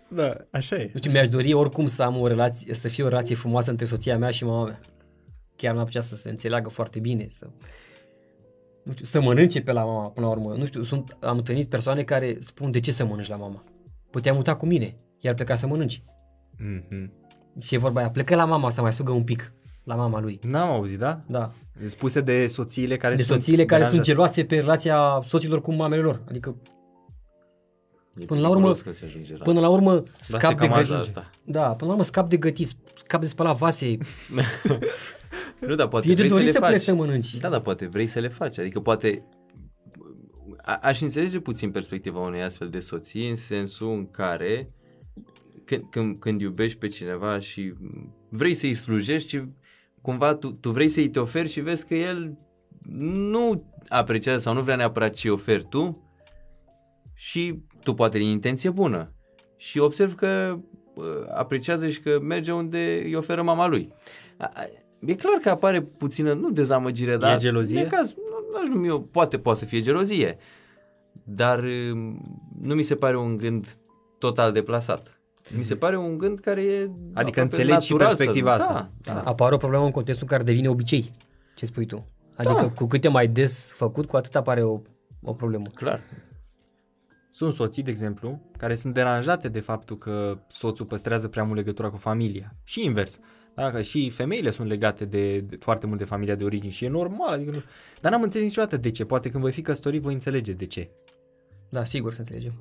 da, 0.08 0.38
așa 0.52 0.76
e. 0.76 0.90
Nu 0.94 1.00
știu, 1.00 1.12
mi-aș 1.12 1.28
dori 1.28 1.54
oricum 1.54 1.86
să 1.86 2.04
am 2.04 2.20
o 2.20 2.28
relație, 2.28 2.74
să 2.74 2.88
fie 2.88 3.04
o 3.04 3.08
relație 3.08 3.36
frumoasă 3.36 3.70
între 3.70 3.86
soția 3.86 4.18
mea 4.18 4.30
și 4.30 4.46
mama 4.46 4.66
mea. 4.66 4.80
Chiar 5.56 5.74
mi-ar 5.74 5.86
plăcea 5.86 6.06
să 6.06 6.16
se 6.16 6.30
înțeleagă 6.30 6.70
foarte 6.70 7.00
bine, 7.00 7.26
să 7.28 7.48
nu 8.84 8.92
știu, 8.92 9.06
să 9.06 9.22
mănânce 9.22 9.62
pe 9.62 9.72
la 9.72 9.84
mama 9.84 10.10
până 10.10 10.26
la 10.26 10.32
urmă. 10.32 10.54
Nu 10.58 10.66
știu, 10.66 10.84
sunt, 10.84 11.18
am 11.20 11.38
întâlnit 11.38 11.70
persoane 11.70 12.04
care 12.04 12.38
spun 12.40 12.72
de 12.72 12.80
ce 12.80 12.92
să 12.92 13.06
mănânci 13.06 13.28
la 13.28 13.36
mama. 13.36 13.64
Puteam 14.10 14.36
muta 14.36 14.56
cu 14.56 14.66
mine, 14.66 14.96
iar 15.20 15.34
pleca 15.34 15.56
să 15.56 15.68
mănânci. 15.68 16.04
Mm-hmm. 16.56 17.10
Și 17.62 17.76
e 17.76 17.78
vorba 17.78 18.00
aia, 18.00 18.10
plecă 18.10 18.36
la 18.36 18.46
mama 18.46 18.70
să 18.70 18.82
mai 18.82 18.94
sugă 18.94 19.12
un 19.12 19.24
pic 19.24 19.54
la 19.84 19.96
mama 19.96 20.20
lui. 20.22 20.40
N-am 20.44 20.70
auzit, 20.70 20.98
da? 21.00 21.22
Da. 21.28 21.52
Spuse 21.86 22.22
de 22.22 22.48
soțiile 22.48 22.98
care 22.98 23.16
De 23.16 23.24
sunt 23.24 23.38
soțiile 23.40 23.66
care 23.66 23.84
sunt 23.84 23.92
deranjate. 24.06 24.12
geloase 24.16 24.44
pe 24.46 24.56
relația 24.56 25.22
soților 25.26 25.62
cu 25.62 25.74
mamele 25.74 26.02
lor. 26.02 26.22
Adică 26.30 26.56
E 28.18 28.26
până 28.26 28.40
la 28.40 28.48
urmă- 28.50 28.54
periculos 28.72 28.82
când 28.82 28.96
se 28.96 29.06
ajunge 29.06 29.34
la... 29.38 29.44
până 29.44 29.60
la 29.60 29.70
urmă 29.70 29.94
Da, 29.94 30.02
se 30.22 30.38
scap 30.38 30.50
de 30.50 30.56
cam 30.56 30.68
gătit. 30.68 30.82
ajunge. 30.92 31.02
asta. 31.08 31.30
Da, 31.44 31.62
până 31.68 31.86
la 31.86 31.92
urmă 31.92 32.04
scap 32.04 32.30
de 32.30 32.38
gătit, 32.38 32.70
scap 32.96 33.22
de 33.22 33.28
spălat 33.28 33.58
vase. 33.58 33.98
Nu, 35.68 35.76
dar 35.76 35.88
poate 35.88 36.06
E 36.12 36.14
de 36.14 36.16
vrei 36.16 36.28
să 36.30 36.34
dorit 36.34 36.48
le 36.48 36.54
să 36.54 36.60
faci. 36.60 36.70
pleci 36.70 36.82
să 36.82 36.94
mănânci. 36.94 37.38
Da, 37.38 37.50
dar 37.50 37.60
poate 37.60 37.86
vrei 37.88 38.06
să 38.08 38.20
le 38.20 38.28
faci. 38.28 38.58
Adică 38.60 38.80
poate... 38.80 39.24
A, 40.62 40.80
aș 40.82 41.02
înțelege 41.02 41.40
puțin 41.40 41.72
perspectiva 41.72 42.20
unei 42.20 42.42
astfel 42.42 42.70
de 42.70 42.80
soții 42.80 43.30
în 43.30 43.36
sensul 43.36 43.92
în 43.92 44.12
care 44.12 44.72
când, 45.66 45.84
când, 45.90 46.20
când 46.20 46.42
iubești 46.42 46.78
pe 46.78 46.88
cineva 46.88 47.40
și 47.40 47.74
vrei 48.30 48.54
să-i 48.54 48.74
slujești 48.74 49.30
și 49.30 49.44
cumva 50.04 50.36
tu, 50.36 50.52
tu 50.52 50.70
vrei 50.72 50.90
să-i 50.90 51.10
te 51.10 51.20
oferi 51.20 51.50
și 51.50 51.60
vezi 51.62 51.86
că 51.88 51.96
el 51.96 52.38
nu 52.98 53.64
apreciază 53.88 54.40
sau 54.40 54.54
nu 54.54 54.62
vrea 54.62 54.76
neapărat 54.76 55.14
ce 55.14 55.30
oferi 55.30 55.66
tu 55.70 56.02
și 57.14 57.60
tu 57.84 57.94
poate 57.94 58.18
din 58.18 58.28
intenție 58.28 58.70
bună 58.70 59.12
și 59.58 59.80
observ 59.80 60.16
că 60.16 60.58
uh, 60.96 61.04
apreciază 61.34 61.88
și 61.90 62.00
că 62.00 62.20
merge 62.22 62.52
unde 62.52 63.02
îi 63.04 63.16
oferă 63.16 63.42
mama 63.42 63.68
lui. 63.68 63.94
A- 64.38 64.52
a- 64.54 64.66
E 65.06 65.16
clar 65.16 65.38
că 65.42 65.50
apare 65.50 65.82
puțină, 65.82 66.34
nu 66.34 66.50
dezamăgire, 66.52 67.18
dar... 67.18 67.38
gelozie? 67.38 67.82
Necaz, 67.82 68.14
nu, 68.16 68.58
n-aș 68.60 68.68
numi 68.68 68.88
eu, 68.88 69.02
poate, 69.02 69.40
poate 69.40 69.60
să 69.60 69.66
fie 69.66 69.80
gelozie, 69.82 70.38
dar 71.24 71.64
um, 71.64 72.42
nu 72.62 72.74
mi 72.76 72.84
se 72.84 72.96
pare 72.96 73.18
un 73.18 73.38
gând 73.38 73.68
total 74.18 74.52
deplasat. 74.52 75.22
Mi 75.58 75.64
se 75.64 75.76
pare 75.76 75.98
un 75.98 76.18
gând 76.18 76.40
care 76.40 76.64
e 76.64 76.80
Adică 76.82 76.92
aproape 77.14 77.40
înțelegi 77.42 77.86
și 77.86 77.92
natural 77.92 78.10
să- 78.12 78.16
perspectiva 78.18 78.58
da, 78.58 78.64
asta. 78.64 78.92
Da, 79.02 79.14
Da. 79.14 79.22
apare 79.22 79.54
o 79.56 79.58
problemă 79.58 79.86
în 79.86 79.92
contextul 79.92 80.28
în 80.30 80.38
care 80.38 80.50
devine 80.52 80.70
obicei. 80.70 81.12
Ce 81.56 81.66
spui 81.66 81.86
tu? 81.86 82.08
Adică 82.36 82.54
Da. 82.62 82.70
cu 82.70 82.86
cât 82.86 83.04
e 83.04 83.08
mai 83.08 83.28
des 83.28 83.72
făcut, 83.76 84.08
cu 84.08 84.16
atât 84.16 84.36
apare 84.36 84.64
o, 84.64 84.82
o 85.22 85.34
problemă. 85.34 85.66
clar. 85.76 86.02
Sunt 87.30 87.54
soții, 87.54 87.84
de 87.84 87.90
exemplu, 87.90 88.42
care 88.58 88.76
sunt 88.76 88.94
deranjate 88.94 89.50
de 89.50 89.60
faptul 89.60 89.98
că 89.98 90.38
soțul 90.48 90.86
păstrează 90.86 91.28
prea 91.28 91.44
mult 91.44 91.58
legătura 91.58 91.90
cu 91.90 91.98
familia. 91.98 92.56
Și 92.64 92.84
invers. 92.86 93.20
Da, 93.56 93.72
că 93.72 93.82
și 93.82 94.10
femeile 94.10 94.50
sunt 94.50 94.68
legate 94.68 95.06
de, 95.06 95.40
de 95.40 95.56
foarte 95.60 95.86
mult 95.88 96.00
de 96.00 96.06
familia 96.06 96.36
de 96.36 96.44
origini 96.44 96.72
și 96.72 96.86
e 96.86 96.90
normal. 96.90 97.30
Adică 97.34 97.52
nu... 97.52 97.62
Dar 98.02 98.12
n-am 98.12 98.22
înțeles 98.22 98.46
niciodată 98.48 98.78
de 98.78 98.92
ce. 98.92 99.06
Poate 99.06 99.30
când 99.30 99.44
voi 99.44 99.52
fi 99.52 99.62
căsătorit 99.62 100.02
voi 100.02 100.14
înțelege 100.14 100.52
de 100.52 100.66
ce. 100.66 100.90
Da, 101.74 101.84
sigur 101.84 102.14
să 102.14 102.20
înțelegem. 102.20 102.54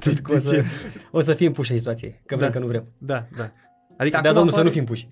Cred 0.00 0.18
că 0.24 0.32
o 0.34 0.38
să, 0.38 0.62
o 1.10 1.20
să 1.20 1.34
fim 1.34 1.52
puși 1.52 1.72
în 1.72 1.78
situație, 1.78 2.20
că 2.26 2.36
vrem 2.36 2.48
Da. 2.48 2.54
că 2.54 2.58
nu 2.58 2.66
vrem. 2.66 2.84
Da, 2.98 3.26
da. 3.36 3.52
Adică 3.96 4.20
Da, 4.22 4.28
acum 4.28 4.32
domnul, 4.34 4.52
să 4.52 4.58
apare- 4.60 4.68
nu 4.68 4.70
fim 4.74 4.84
puși. 4.84 5.08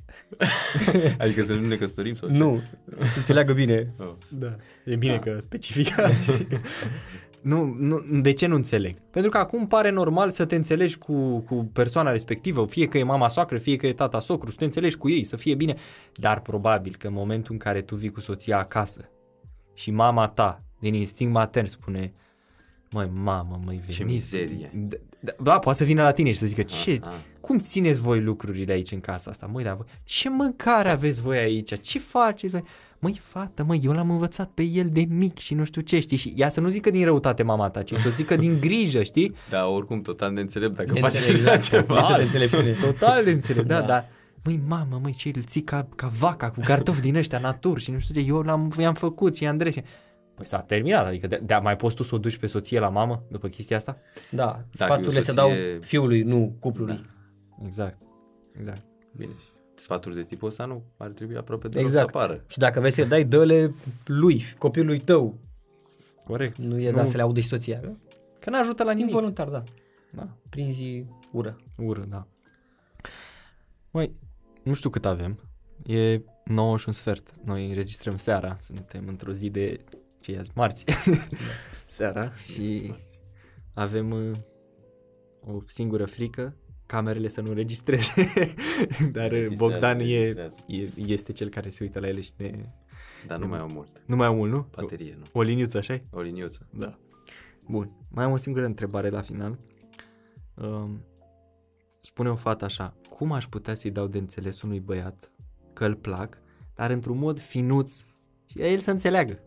Adică 1.24 1.44
să 1.44 1.54
nu 1.54 1.66
ne 1.66 1.76
căsătorim 1.76 2.14
sau 2.14 2.28
ce? 2.28 2.36
Nu, 2.36 2.60
să 2.98 3.14
înțeleagă 3.16 3.52
bine. 3.52 3.94
Oh. 3.98 4.12
Da. 4.30 4.56
E 4.84 4.96
bine 4.96 5.18
că 5.18 5.36
specificați. 5.40 6.46
nu, 7.40 7.64
nu, 7.78 8.00
de 8.20 8.32
ce 8.32 8.46
nu 8.46 8.54
înțeleg? 8.54 8.96
Pentru 9.10 9.30
că 9.30 9.38
acum 9.38 9.66
pare 9.66 9.90
normal 9.90 10.30
să 10.30 10.44
te 10.44 10.54
înțelegi 10.54 10.98
cu, 10.98 11.38
cu 11.38 11.70
persoana 11.72 12.10
respectivă, 12.10 12.66
fie 12.66 12.86
că 12.88 12.98
e 12.98 13.02
mama 13.02 13.28
soacră, 13.28 13.58
fie 13.58 13.76
că 13.76 13.86
e 13.86 13.92
tata 13.92 14.20
socru, 14.20 14.50
să 14.50 14.56
te 14.56 14.64
înțelegi 14.64 14.96
cu 14.96 15.08
ei, 15.10 15.24
să 15.24 15.36
fie 15.36 15.54
bine. 15.54 15.74
Dar 16.14 16.40
probabil 16.40 16.94
că 16.98 17.06
în 17.06 17.12
momentul 17.12 17.52
în 17.52 17.58
care 17.58 17.80
tu 17.80 17.94
vii 17.96 18.10
cu 18.10 18.20
soția 18.20 18.58
acasă 18.58 19.08
și 19.74 19.90
mama 19.90 20.28
ta, 20.28 20.62
din 20.80 20.94
instinct 20.94 21.32
matern, 21.32 21.66
spune 21.66 22.12
Măi, 22.90 23.10
mamă, 23.14 23.60
măi, 23.64 23.76
veniți. 23.76 23.96
Ce 23.96 24.04
mizerie. 24.04 24.70
Da, 24.74 24.96
da, 25.20 25.32
da, 25.42 25.58
poate 25.58 25.78
să 25.78 25.84
vină 25.84 26.02
la 26.02 26.12
tine 26.12 26.32
și 26.32 26.38
să 26.38 26.46
zică, 26.46 26.62
ce, 26.62 27.00
ah. 27.02 27.10
cum 27.40 27.58
țineți 27.58 28.00
voi 28.00 28.20
lucrurile 28.20 28.72
aici 28.72 28.90
în 28.92 29.00
casa 29.00 29.30
asta? 29.30 29.46
Măi, 29.52 29.64
dar 29.64 29.74
voi, 29.74 29.86
ce 30.04 30.28
mâncare 30.28 30.90
aveți 30.90 31.20
voi 31.20 31.38
aici? 31.38 31.80
Ce 31.80 31.98
faceți 31.98 32.52
voi? 32.52 32.62
Măi, 32.98 33.20
fată, 33.22 33.64
măi, 33.64 33.80
eu 33.84 33.92
l-am 33.92 34.10
învățat 34.10 34.50
pe 34.54 34.62
el 34.62 34.88
de 34.92 35.06
mic 35.08 35.38
și 35.38 35.54
nu 35.54 35.64
știu 35.64 35.80
ce, 35.80 36.00
știi? 36.00 36.16
Și 36.16 36.32
ea 36.36 36.48
să 36.48 36.60
nu 36.60 36.68
zică 36.68 36.90
din 36.90 37.04
răutate 37.04 37.42
mama 37.42 37.68
ta, 37.70 37.82
ci 37.82 37.94
să 37.94 38.08
o 38.08 38.10
zică 38.10 38.36
din 38.36 38.60
grijă, 38.60 39.02
știi? 39.02 39.34
Da, 39.48 39.66
oricum, 39.66 40.02
total 40.02 40.34
de 40.34 40.40
înțelept 40.40 40.74
dacă 40.74 40.92
De 40.92 41.00
faci 41.00 41.14
înțeleg, 41.14 41.34
așa 41.36 41.44
da. 41.44 41.56
ceva. 41.56 42.00
Nici 42.00 42.16
de 42.16 42.22
înțelepciune. 42.22 42.70
Total 42.72 43.24
de 43.24 43.30
înțeleg, 43.30 43.64
da, 43.64 43.80
Da. 43.80 43.86
da. 43.86 44.04
Măi, 44.44 44.60
mamă, 44.66 44.98
măi, 45.02 45.12
ce 45.12 45.30
îl 45.34 45.42
ții 45.42 45.62
ca, 45.62 45.88
ca 45.96 46.10
vaca, 46.18 46.50
cu 46.50 46.60
cartofi 46.64 47.00
din 47.00 47.16
ăștia 47.16 47.38
natur 47.38 47.80
și 47.80 47.90
nu 47.90 47.98
știu 47.98 48.14
ce, 48.20 48.26
eu 48.26 48.40
l-am, 48.40 48.72
i-am 48.78 48.94
făcut 48.94 49.36
și 49.36 49.42
i-am 49.42 49.56
dres. 49.56 49.74
Păi 50.40 50.48
s-a 50.48 50.60
terminat, 50.62 51.06
adică 51.06 51.26
de, 51.26 51.40
de 51.44 51.54
mai 51.62 51.76
poți 51.76 51.94
tu 51.94 52.02
să 52.02 52.14
o 52.14 52.18
duci 52.18 52.36
pe 52.36 52.46
soție 52.46 52.78
la 52.78 52.88
mamă 52.88 53.22
după 53.30 53.48
chestia 53.48 53.76
asta? 53.76 53.96
Da, 54.30 54.44
Dacă 54.44 54.64
sfaturile 54.72 55.14
e 55.14 55.18
o 55.18 55.22
se 55.22 55.32
dau 55.32 55.48
soție- 55.48 55.78
fiului, 55.80 56.22
nu 56.22 56.56
cuplului. 56.60 57.00
Exact, 57.64 57.98
exact. 58.58 58.82
Bine. 59.16 59.32
Sfaturi 59.74 60.14
de 60.14 60.22
tipul 60.22 60.48
ăsta 60.48 60.64
nu 60.64 60.82
ar 60.96 61.08
trebui 61.10 61.36
aproape 61.36 61.68
deloc 61.68 61.84
Exact. 61.86 62.10
să 62.10 62.16
apară. 62.18 62.44
Și 62.46 62.58
dacă 62.58 62.78
vrei 62.78 62.90
să-i 62.92 63.06
dai, 63.06 63.24
dă-le 63.24 63.74
lui, 64.04 64.42
copilului 64.58 64.98
tău. 65.00 65.38
Corect. 66.24 66.56
Nu 66.58 66.80
e 66.80 66.90
da 66.90 67.04
să 67.04 67.16
le 67.16 67.22
audă 67.22 67.40
și 67.40 67.46
soția. 67.46 67.80
Că? 67.80 67.92
Că 68.38 68.50
n-ajută 68.50 68.84
la 68.84 68.92
nimic. 68.92 69.10
Involuntar, 69.10 69.48
da. 69.48 69.62
Da. 70.12 70.28
Prinzi 70.48 71.04
ură. 71.32 71.56
Ură, 71.76 72.04
da. 72.08 72.26
Măi, 73.90 74.14
nu 74.62 74.74
știu 74.74 74.90
cât 74.90 75.04
avem. 75.04 75.40
E 75.86 76.20
9 76.44 76.76
și 76.76 76.84
un 76.86 76.92
sfert. 76.94 77.34
Noi 77.44 77.68
înregistrăm 77.68 78.16
seara. 78.16 78.56
Suntem 78.60 79.04
într-o 79.08 79.32
zi 79.32 79.50
de... 79.50 79.84
ce 80.20 80.32
e 80.32 80.38
azi? 80.38 80.50
Marți. 80.54 80.84
seara. 81.96 82.32
Și 82.32 82.94
avem 83.74 84.10
uh, 84.10 84.36
o 85.40 85.58
singură 85.66 86.04
frică. 86.04 86.56
Camerele 86.86 87.28
să 87.28 87.40
nu 87.40 87.48
înregistreze. 87.48 88.12
Dar 89.12 89.32
uh, 89.32 89.38
Înregistrează, 89.38 89.54
Bogdan 89.56 89.98
e, 90.00 90.02
înregistrează. 90.02 90.54
e, 90.66 90.90
este 90.96 91.32
cel 91.32 91.48
care 91.48 91.68
se 91.68 91.84
uită 91.84 92.00
la 92.00 92.08
ele 92.08 92.20
și 92.20 92.30
ne... 92.36 92.68
Dar 93.26 93.38
nu 93.38 93.46
mai 93.46 93.58
au 93.58 93.68
mult. 93.68 94.02
Nu 94.06 94.16
mai 94.16 94.26
am 94.26 94.36
mult, 94.36 94.50
nu? 94.52 94.66
Baterie, 94.76 95.16
nu. 95.18 95.24
O 95.32 95.42
liniuță, 95.42 95.78
așa 95.78 96.00
O 96.10 96.20
liniuță. 96.20 96.66
Da. 96.70 96.98
Bun. 97.68 97.96
Mai 98.08 98.24
am 98.24 98.32
o 98.32 98.36
singură 98.36 98.64
întrebare 98.64 99.08
la 99.08 99.20
final. 99.20 99.58
Um, 100.54 101.04
spune 102.00 102.28
o 102.28 102.34
fată 102.34 102.64
așa, 102.64 102.96
cum 103.16 103.32
aș 103.32 103.46
putea 103.46 103.74
să-i 103.74 103.90
dau 103.90 104.06
de 104.06 104.18
înțeles 104.18 104.62
unui 104.62 104.80
băiat 104.80 105.32
că 105.72 105.84
îl 105.84 105.94
plac, 105.94 106.38
dar 106.74 106.90
într-un 106.90 107.18
mod 107.18 107.40
finuț 107.40 108.02
și 108.46 108.60
el 108.60 108.78
să 108.78 108.90
înțeleagă? 108.90 109.38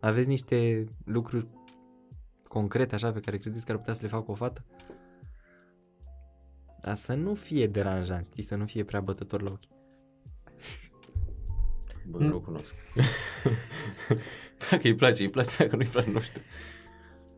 Aveți 0.00 0.28
niște 0.28 0.84
lucruri 1.04 1.48
concrete 2.48 2.94
așa 2.94 3.12
pe 3.12 3.20
care 3.20 3.38
credeți 3.38 3.64
că 3.64 3.72
ar 3.72 3.78
putea 3.78 3.94
să 3.94 4.02
le 4.02 4.08
facă 4.08 4.30
o 4.30 4.34
fată? 4.34 4.64
Dar 6.80 6.94
să 6.94 7.14
nu 7.14 7.34
fie 7.34 7.66
deranjant, 7.66 8.24
știi, 8.24 8.42
să 8.42 8.54
nu 8.54 8.66
fie 8.66 8.84
prea 8.84 9.00
bătător 9.00 9.42
la 9.42 9.50
ochi. 9.50 9.76
Bă, 12.08 12.18
nu 12.18 12.40
cunosc. 12.40 12.74
dacă 14.70 14.80
îi 14.82 14.94
place, 14.94 15.22
îi 15.22 15.30
place, 15.30 15.56
dacă 15.58 15.76
nu 15.76 15.82
îi 15.82 15.88
place, 15.88 16.10
nu 16.10 16.20
știu. 16.20 16.40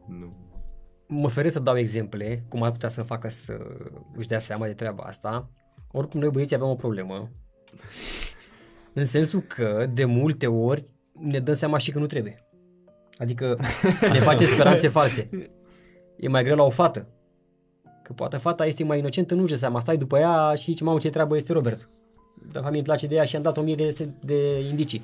Nu. 0.07 0.37
Mă 1.07 1.29
feresc 1.29 1.55
să 1.55 1.61
dau 1.61 1.79
exemple, 1.79 2.45
cum 2.49 2.63
ar 2.63 2.71
putea 2.71 2.89
să 2.89 3.03
facă 3.03 3.29
să 3.29 3.59
își 4.17 4.27
dea 4.27 4.39
seama 4.39 4.67
de 4.67 4.73
treaba 4.73 5.03
asta. 5.03 5.51
Oricum, 5.91 6.21
noi 6.21 6.31
băieții 6.31 6.57
avem 6.57 6.69
o 6.69 6.75
problemă. 6.75 7.31
În 8.93 9.05
sensul 9.05 9.41
că, 9.41 9.91
de 9.93 10.05
multe 10.05 10.47
ori, 10.47 10.85
ne 11.13 11.39
dăm 11.39 11.55
seama 11.55 11.79
și 11.79 11.91
că 11.91 11.99
nu 11.99 12.07
trebuie. 12.07 12.50
Adică 13.21 13.59
ne 14.13 14.19
face 14.19 14.45
speranțe 14.45 14.89
false. 14.89 15.29
E 16.17 16.29
mai 16.29 16.45
greu 16.45 16.57
la 16.57 16.63
o 16.63 16.71
fată. 16.71 17.07
Că 18.03 18.13
poate 18.13 18.37
fata 18.37 18.67
este 18.67 18.85
mai 18.85 18.99
inocentă, 18.99 19.35
nu-și 19.35 19.53
dă 19.53 19.59
seama, 19.59 19.81
stai 19.81 19.97
după 19.97 20.19
ea 20.19 20.53
și 20.55 20.65
zice, 20.65 20.85
mamă, 20.85 20.99
ce 20.99 21.09
treabă 21.11 21.37
este 21.37 21.53
Robert. 21.53 21.89
De 22.53 22.59
fapt, 22.59 22.73
mi-e 22.73 22.83
place 22.83 23.07
de 23.07 23.15
ea 23.15 23.25
și 23.25 23.37
am 23.37 23.43
dat 23.43 23.57
o 23.57 23.63
mie 23.63 23.75
de, 23.75 23.91
se- 23.91 24.09
de 24.25 24.61
indicii. 24.69 25.03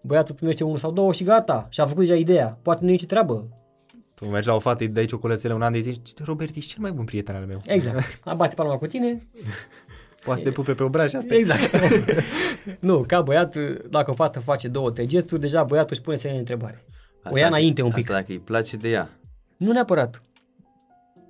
Băiatul 0.00 0.34
primește 0.34 0.64
unul 0.64 0.78
sau 0.78 0.90
două 0.92 1.12
și 1.12 1.24
gata, 1.24 1.66
și-a 1.70 1.86
făcut 1.86 2.04
deja 2.04 2.14
ideea. 2.16 2.58
Poate 2.62 2.80
nu 2.82 2.88
e 2.88 2.92
nicio 2.92 3.06
treabă, 3.06 3.48
Tu 4.14 4.24
mergi 4.26 4.48
la 4.48 4.54
o 4.54 4.58
fată, 4.58 4.82
îi 4.82 4.88
dai 4.88 5.04
ciocolățele 5.04 5.54
un 5.54 5.62
an 5.62 5.72
de 5.72 5.78
zi, 5.78 5.90
zici, 5.90 6.24
Robert, 6.24 6.56
ești 6.56 6.70
cel 6.70 6.82
mai 6.82 6.90
bun 6.92 7.04
prieten 7.04 7.34
al 7.34 7.44
meu. 7.46 7.60
Exact. 7.66 8.20
Am 8.24 8.36
bate 8.36 8.54
palma 8.54 8.76
cu 8.76 8.86
tine. 8.86 9.22
Poate 10.24 10.40
să 10.42 10.46
te 10.48 10.52
pupe 10.54 10.74
pe 10.74 10.82
obraz 10.82 11.10
și 11.10 11.16
asta 11.16 11.34
e. 11.34 11.36
Exact. 11.36 11.70
nu, 12.88 13.04
ca 13.06 13.20
băiat, 13.20 13.56
dacă 13.88 14.10
o 14.10 14.14
fată 14.14 14.40
face 14.40 14.68
două, 14.68 14.90
trei 14.90 15.06
gesturi, 15.06 15.40
deja 15.40 15.62
băiatul 15.64 15.90
își 15.92 16.00
pune 16.00 16.16
semne 16.16 16.34
de 16.34 16.40
întrebare. 16.40 16.84
O 17.24 17.36
ia 17.36 17.42
dacă- 17.42 17.46
înainte 17.46 17.82
un 17.82 17.88
pic. 17.90 17.98
Asta 17.98 18.12
dacă 18.12 18.32
îi 18.32 18.38
place 18.38 18.76
de 18.76 18.88
ea. 18.88 19.10
Nu 19.56 19.72
neapărat. 19.72 20.22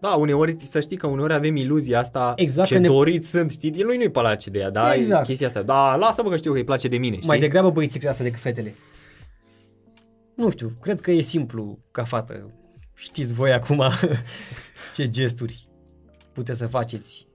Da, 0.01 0.09
uneori, 0.15 0.57
să 0.59 0.81
știi 0.81 0.97
că 0.97 1.07
uneori 1.07 1.33
avem 1.33 1.57
iluzia 1.57 1.99
asta, 1.99 2.33
Exact, 2.37 2.69
ce 2.69 2.75
că 2.75 2.81
ne- 2.81 2.87
doriți 2.89 3.31
sunt, 3.31 3.51
știi, 3.51 3.71
el 3.77 3.87
lui 3.87 3.97
nu-i 3.97 4.11
place 4.11 4.51
de 4.51 4.59
ea, 4.59 4.71
da, 4.71 4.95
Exact. 4.95 5.23
e 5.23 5.27
chestia 5.27 5.47
asta, 5.47 5.63
da, 5.63 5.97
lasă-mă 5.97 6.29
că 6.31 6.37
știu 6.37 6.53
că 6.53 6.59
îi 6.59 6.65
place 6.65 6.89
de 6.89 6.97
mine, 6.99 7.15
știi? 7.15 7.29
Mai 7.29 7.39
degrabă 7.39 7.71
băieții 7.71 7.99
cred 7.99 8.11
asta 8.11 8.23
decât 8.23 8.39
fetele. 8.41 8.75
Nu 10.35 10.51
știu, 10.51 10.73
cred 10.81 11.01
că 11.01 11.11
e 11.11 11.21
simplu 11.21 11.79
ca 11.91 12.05
fată. 12.05 12.51
Știți 12.95 13.33
voi 13.33 13.53
acum 13.53 13.83
ce 14.95 15.09
gesturi 15.09 15.69
puteți 16.33 16.59
să 16.59 16.67
faceți 16.67 17.27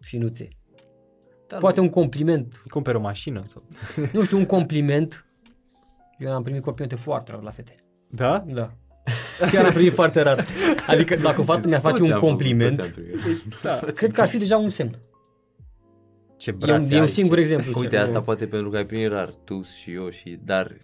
finuțe. 0.00 0.48
Dar 1.46 1.60
Poate 1.60 1.80
nu- 1.80 1.86
un 1.86 1.92
compliment, 1.92 2.60
Îi 2.64 2.70
cumperi 2.70 2.96
o 2.96 3.00
mașină 3.00 3.44
sau... 3.52 3.62
nu 4.12 4.24
știu, 4.24 4.36
un 4.38 4.46
compliment. 4.46 5.25
Eu 6.18 6.32
am 6.32 6.42
primit 6.42 6.62
complimente 6.62 7.00
foarte 7.02 7.30
rar 7.30 7.42
la 7.42 7.50
fete. 7.50 7.74
Da? 8.08 8.44
Da. 8.46 8.70
Chiar 9.50 9.64
am 9.64 9.72
primit 9.72 9.92
foarte 9.92 10.22
rar. 10.22 10.44
Adică 10.86 11.16
dacă 11.16 11.40
o 11.40 11.44
fată 11.44 11.68
mi-ar 11.68 11.80
face 11.80 11.98
Toți 11.98 12.10
un 12.10 12.12
am 12.12 12.20
făcut, 12.20 12.34
compliment, 12.34 12.76
toți 12.76 12.88
am 12.88 12.94
primit. 12.94 13.60
Da. 13.62 13.78
cred 13.94 14.12
că 14.12 14.20
ar 14.20 14.28
fi 14.28 14.38
deja 14.38 14.56
un 14.56 14.68
semn. 14.68 14.98
Ce 16.36 16.50
E 16.50 16.52
un, 16.52 16.58
brațe 16.58 16.94
e 16.94 16.96
un 16.96 17.02
ai, 17.02 17.08
singur 17.08 17.34
ce... 17.34 17.40
exemplu. 17.40 17.72
Uite, 17.76 17.96
ce- 17.96 18.02
asta 18.02 18.22
poate 18.22 18.46
pentru 18.46 18.70
că 18.70 18.76
ai 18.76 18.86
primit 18.86 19.08
rar, 19.08 19.34
tu 19.44 19.62
și 19.62 19.92
eu 19.92 20.10
și... 20.10 20.38
Dar 20.44 20.76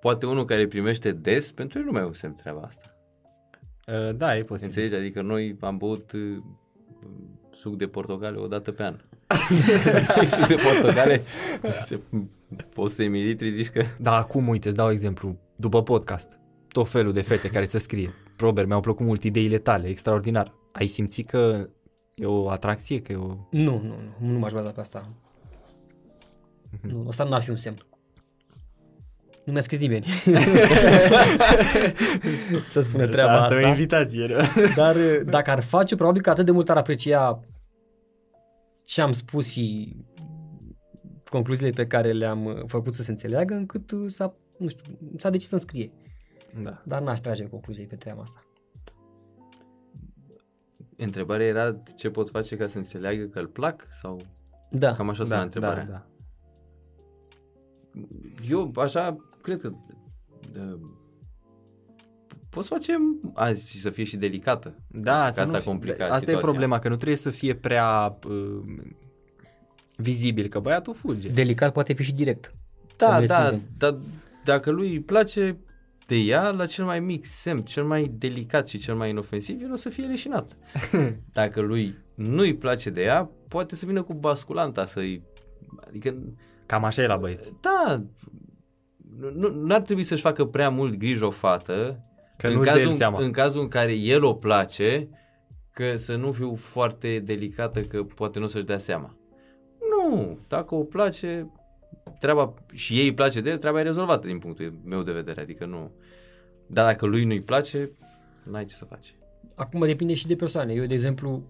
poate 0.00 0.26
unul 0.26 0.44
care 0.44 0.66
primește 0.66 1.12
des, 1.12 1.52
pentru 1.52 1.78
el 1.78 1.84
nu 1.84 1.90
mai 1.90 2.02
e 2.02 2.04
un 2.04 2.12
semn 2.12 2.34
treaba 2.34 2.60
asta. 2.60 2.86
Uh, 3.86 4.16
da, 4.16 4.36
e 4.36 4.42
posibil. 4.42 4.68
Înțelegi? 4.68 4.94
Adică 4.94 5.22
noi 5.22 5.56
am 5.60 5.76
băut 5.76 6.12
uh, 6.12 6.36
suc 7.52 7.76
de 7.76 7.86
portocale 7.86 8.36
o 8.36 8.46
dată 8.46 8.72
pe 8.72 8.82
an. 8.82 8.96
Suc 10.28 10.46
de 10.46 10.54
portocale, 10.54 11.22
se, 11.86 12.00
100 12.76 13.08
ml 13.08 13.46
zici 13.48 13.70
că... 13.70 13.82
Da, 13.98 14.16
acum, 14.16 14.48
uite, 14.48 14.68
îți 14.68 14.76
dau 14.76 14.90
exemplu, 14.90 15.36
după 15.56 15.82
podcast, 15.82 16.38
tot 16.68 16.88
felul 16.88 17.12
de 17.12 17.22
fete 17.22 17.48
care 17.48 17.66
să 17.66 17.78
scrie, 17.78 18.14
Robert, 18.38 18.66
mi-au 18.66 18.80
plăcut 18.80 19.06
mult 19.06 19.24
ideile 19.24 19.58
tale, 19.58 19.88
extraordinar. 19.88 20.54
Ai 20.72 20.86
simțit 20.86 21.28
că 21.28 21.68
e 22.14 22.26
o 22.26 22.50
atracție, 22.50 23.00
că 23.00 23.12
e 23.12 23.16
o... 23.16 23.36
Nu, 23.50 23.80
nu, 23.84 23.94
nu, 24.18 24.30
nu 24.30 24.38
m-aș 24.38 24.52
baza 24.52 24.70
pe 24.70 24.80
asta. 24.80 25.08
Mhm. 26.70 26.88
Nu, 26.88 27.04
asta 27.08 27.24
n-ar 27.24 27.42
fi 27.42 27.50
un 27.50 27.56
semn. 27.56 27.86
Nu 29.44 29.52
mi-a 29.52 29.62
scris 29.62 29.78
nimeni. 29.78 30.06
Să 32.68 32.80
spună 32.80 33.06
treaba 33.06 33.40
asta. 33.40 33.60
e 33.60 33.64
o 33.64 33.68
invitație, 33.68 34.26
nu? 34.26 34.34
Dar 34.74 34.94
uh, 34.94 35.20
dacă 35.24 35.50
ar 35.50 35.62
face, 35.62 35.94
probabil 35.94 36.22
că 36.22 36.30
atât 36.30 36.44
de 36.44 36.50
mult 36.50 36.70
ar 36.70 36.76
aprecia 36.76 37.40
ce 38.84 39.00
am 39.00 39.12
spus 39.12 39.46
și 39.48 39.96
concluziile 41.30 41.70
pe 41.70 41.86
care 41.86 42.12
le-am 42.12 42.44
uh, 42.44 42.62
făcut 42.66 42.94
să 42.94 43.02
se 43.02 43.10
înțeleagă, 43.10 43.54
încât 43.54 43.90
uh, 43.90 44.12
s-a, 44.12 44.34
nu 44.58 44.68
știu, 44.68 44.98
s-a 45.16 45.30
decis 45.30 45.48
să-mi 45.48 45.60
scrie. 45.60 45.92
Da. 46.62 46.82
Dar 46.86 47.02
n-aș 47.02 47.20
trage 47.20 47.48
concluzii 47.48 47.86
pe 47.86 47.96
treaba 47.96 48.22
asta. 48.22 48.44
Întrebarea 50.96 51.46
era 51.46 51.82
ce 51.96 52.10
pot 52.10 52.30
face 52.30 52.56
ca 52.56 52.66
să 52.66 52.78
înțeleagă 52.78 53.24
că 53.24 53.38
îl 53.38 53.46
plac? 53.46 53.86
Sau 53.90 54.20
Da. 54.70 54.92
cam 54.92 55.08
așa 55.08 55.24
suna 55.24 55.36
Da, 55.36 55.42
întrebarea? 55.42 55.84
da, 55.84 55.92
da. 55.92 56.06
Eu 58.50 58.72
așa 58.76 59.16
cred 59.42 59.60
că 59.60 59.70
uh, 60.56 60.80
poți 62.54 62.68
să 62.68 62.74
facem 62.74 63.00
azi 63.34 63.70
și 63.70 63.80
să 63.80 63.90
fie 63.90 64.04
și 64.04 64.16
delicată. 64.16 64.74
Da, 64.88 65.24
Că 65.26 65.32
să 65.32 65.40
asta 65.40 65.44
nu 65.44 65.56
e 65.56 65.60
fi- 65.60 65.66
complicat 65.66 66.00
Asta 66.00 66.14
e 66.16 66.18
situația. 66.18 66.40
problema, 66.40 66.78
că 66.78 66.88
nu 66.88 66.94
trebuie 66.94 67.16
să 67.16 67.30
fie 67.30 67.54
prea... 67.54 68.18
uh, 68.28 68.62
vizibil 69.96 70.48
că 70.48 70.58
băiatul 70.60 70.94
fuge. 70.94 71.28
Delicat 71.28 71.72
poate 71.72 71.92
fi 71.92 72.02
și 72.02 72.14
direct. 72.14 72.54
Da, 72.96 73.14
Să 73.14 73.20
ne 73.20 73.26
da, 73.26 73.38
respingem. 73.40 73.68
dar 73.78 73.98
dacă 74.44 74.70
lui 74.70 74.90
îi 74.92 75.00
place 75.00 75.56
de 76.06 76.16
ea, 76.16 76.50
la 76.50 76.66
cel 76.66 76.84
mai 76.84 77.00
mic 77.00 77.24
semn, 77.24 77.62
cel 77.62 77.84
mai 77.84 78.10
delicat 78.18 78.68
și 78.68 78.78
cel 78.78 78.94
mai 78.94 79.10
inofensiv, 79.10 79.62
el 79.62 79.72
o 79.72 79.76
să 79.76 79.88
fie 79.88 80.04
leșinat. 80.06 80.56
dacă 81.32 81.60
lui 81.60 81.94
nu-i 82.14 82.56
place 82.56 82.90
de 82.90 83.02
ea, 83.02 83.30
poate 83.48 83.76
să 83.76 83.86
vină 83.86 84.02
cu 84.02 84.14
basculanta 84.14 84.86
să-i... 84.86 85.22
Adică, 85.88 86.14
Cam 86.66 86.84
așa 86.84 87.02
e 87.02 87.06
la 87.06 87.16
băieți. 87.16 87.52
da, 87.60 88.02
nu, 89.18 89.30
nu, 89.30 89.64
n-ar 89.66 89.80
trebui 89.80 90.02
să-și 90.02 90.22
facă 90.22 90.44
prea 90.44 90.68
mult 90.70 90.96
grijă 90.96 91.24
o 91.26 91.30
fată 91.30 92.04
Că 92.36 92.46
în, 92.46 92.52
nu-și 92.54 92.70
dă 92.70 92.76
el 92.76 92.82
cazul, 92.82 92.96
seama. 92.96 93.22
în 93.22 93.32
cazul 93.32 93.60
în 93.60 93.68
care 93.68 93.92
el 93.92 94.24
o 94.24 94.34
place, 94.34 95.08
că 95.70 95.96
să 95.96 96.16
nu 96.16 96.32
fiu 96.32 96.54
foarte 96.54 97.18
delicată, 97.18 97.80
că 97.82 98.02
poate 98.02 98.38
nu 98.38 98.44
o 98.44 98.48
să-și 98.48 98.64
dea 98.64 98.78
seama. 98.78 99.16
Nu, 99.90 100.38
dacă 100.48 100.74
o 100.74 100.82
place, 100.82 101.50
treaba, 102.20 102.54
și 102.72 102.98
ei 102.98 103.04
îi 103.04 103.14
place 103.14 103.40
de 103.40 103.50
el, 103.50 103.58
treaba 103.58 103.80
e 103.80 103.82
rezolvată 103.82 104.26
din 104.26 104.38
punctul 104.38 104.78
meu 104.84 105.02
de 105.02 105.12
vedere, 105.12 105.40
adică 105.40 105.64
nu. 105.64 105.90
Dar 106.66 106.84
dacă 106.84 107.06
lui 107.06 107.24
nu-i 107.24 107.40
place, 107.42 107.90
n-ai 108.42 108.64
ce 108.64 108.74
să 108.74 108.84
faci. 108.84 109.14
Acum 109.54 109.86
depinde 109.86 110.14
și 110.14 110.26
de 110.26 110.36
persoane. 110.36 110.72
Eu, 110.72 110.84
de 110.84 110.94
exemplu, 110.94 111.42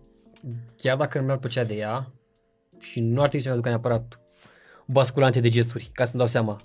chiar 0.77 0.97
dacă 0.97 1.19
nu 1.19 1.25
mi-ar 1.25 1.39
plăcea 1.39 1.65
de 1.65 1.75
ea 1.75 2.13
și 2.79 3.01
nu 3.01 3.21
ar 3.21 3.29
trebui 3.29 3.41
să-mi 3.41 3.55
aducă 3.55 3.69
neapărat 3.69 4.21
basculante 4.87 5.41
de 5.41 5.49
gesturi, 5.49 5.91
ca 5.93 6.05
să-mi 6.05 6.19
dau 6.19 6.27
seama. 6.29 6.61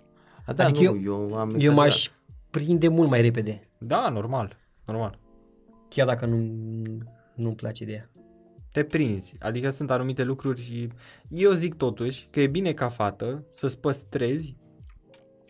A, 0.46 0.54
da, 0.54 0.64
Adică 0.66 0.91
nu, 0.91 1.00
eu, 1.02 1.02
eu 1.04 1.36
am 1.36 1.50
Eu 1.50 1.56
exagerat. 1.56 1.76
m-aș 1.76 2.10
prinde 2.50 2.88
mult 2.88 3.10
mai 3.10 3.22
repede, 3.22 3.69
Da, 3.80 4.10
normal, 4.10 4.57
normal. 4.85 5.19
chiar 5.89 6.07
dacă 6.07 6.26
nu, 6.26 6.38
nu-mi 7.35 7.56
place 7.56 7.85
de 7.85 7.91
ea. 7.91 8.10
Te 8.72 8.84
prinzi, 8.84 9.35
adică 9.39 9.69
sunt 9.69 9.91
anumite 9.91 10.23
lucruri, 10.23 10.88
eu 11.30 11.51
zic 11.51 11.76
totuși 11.76 12.27
că 12.31 12.39
e 12.39 12.47
bine 12.47 12.73
ca 12.73 12.88
fată 12.88 13.45
să-ți 13.49 13.80
păstrezi 13.80 14.56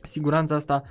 siguranța 0.04 0.56
asta 0.56 0.84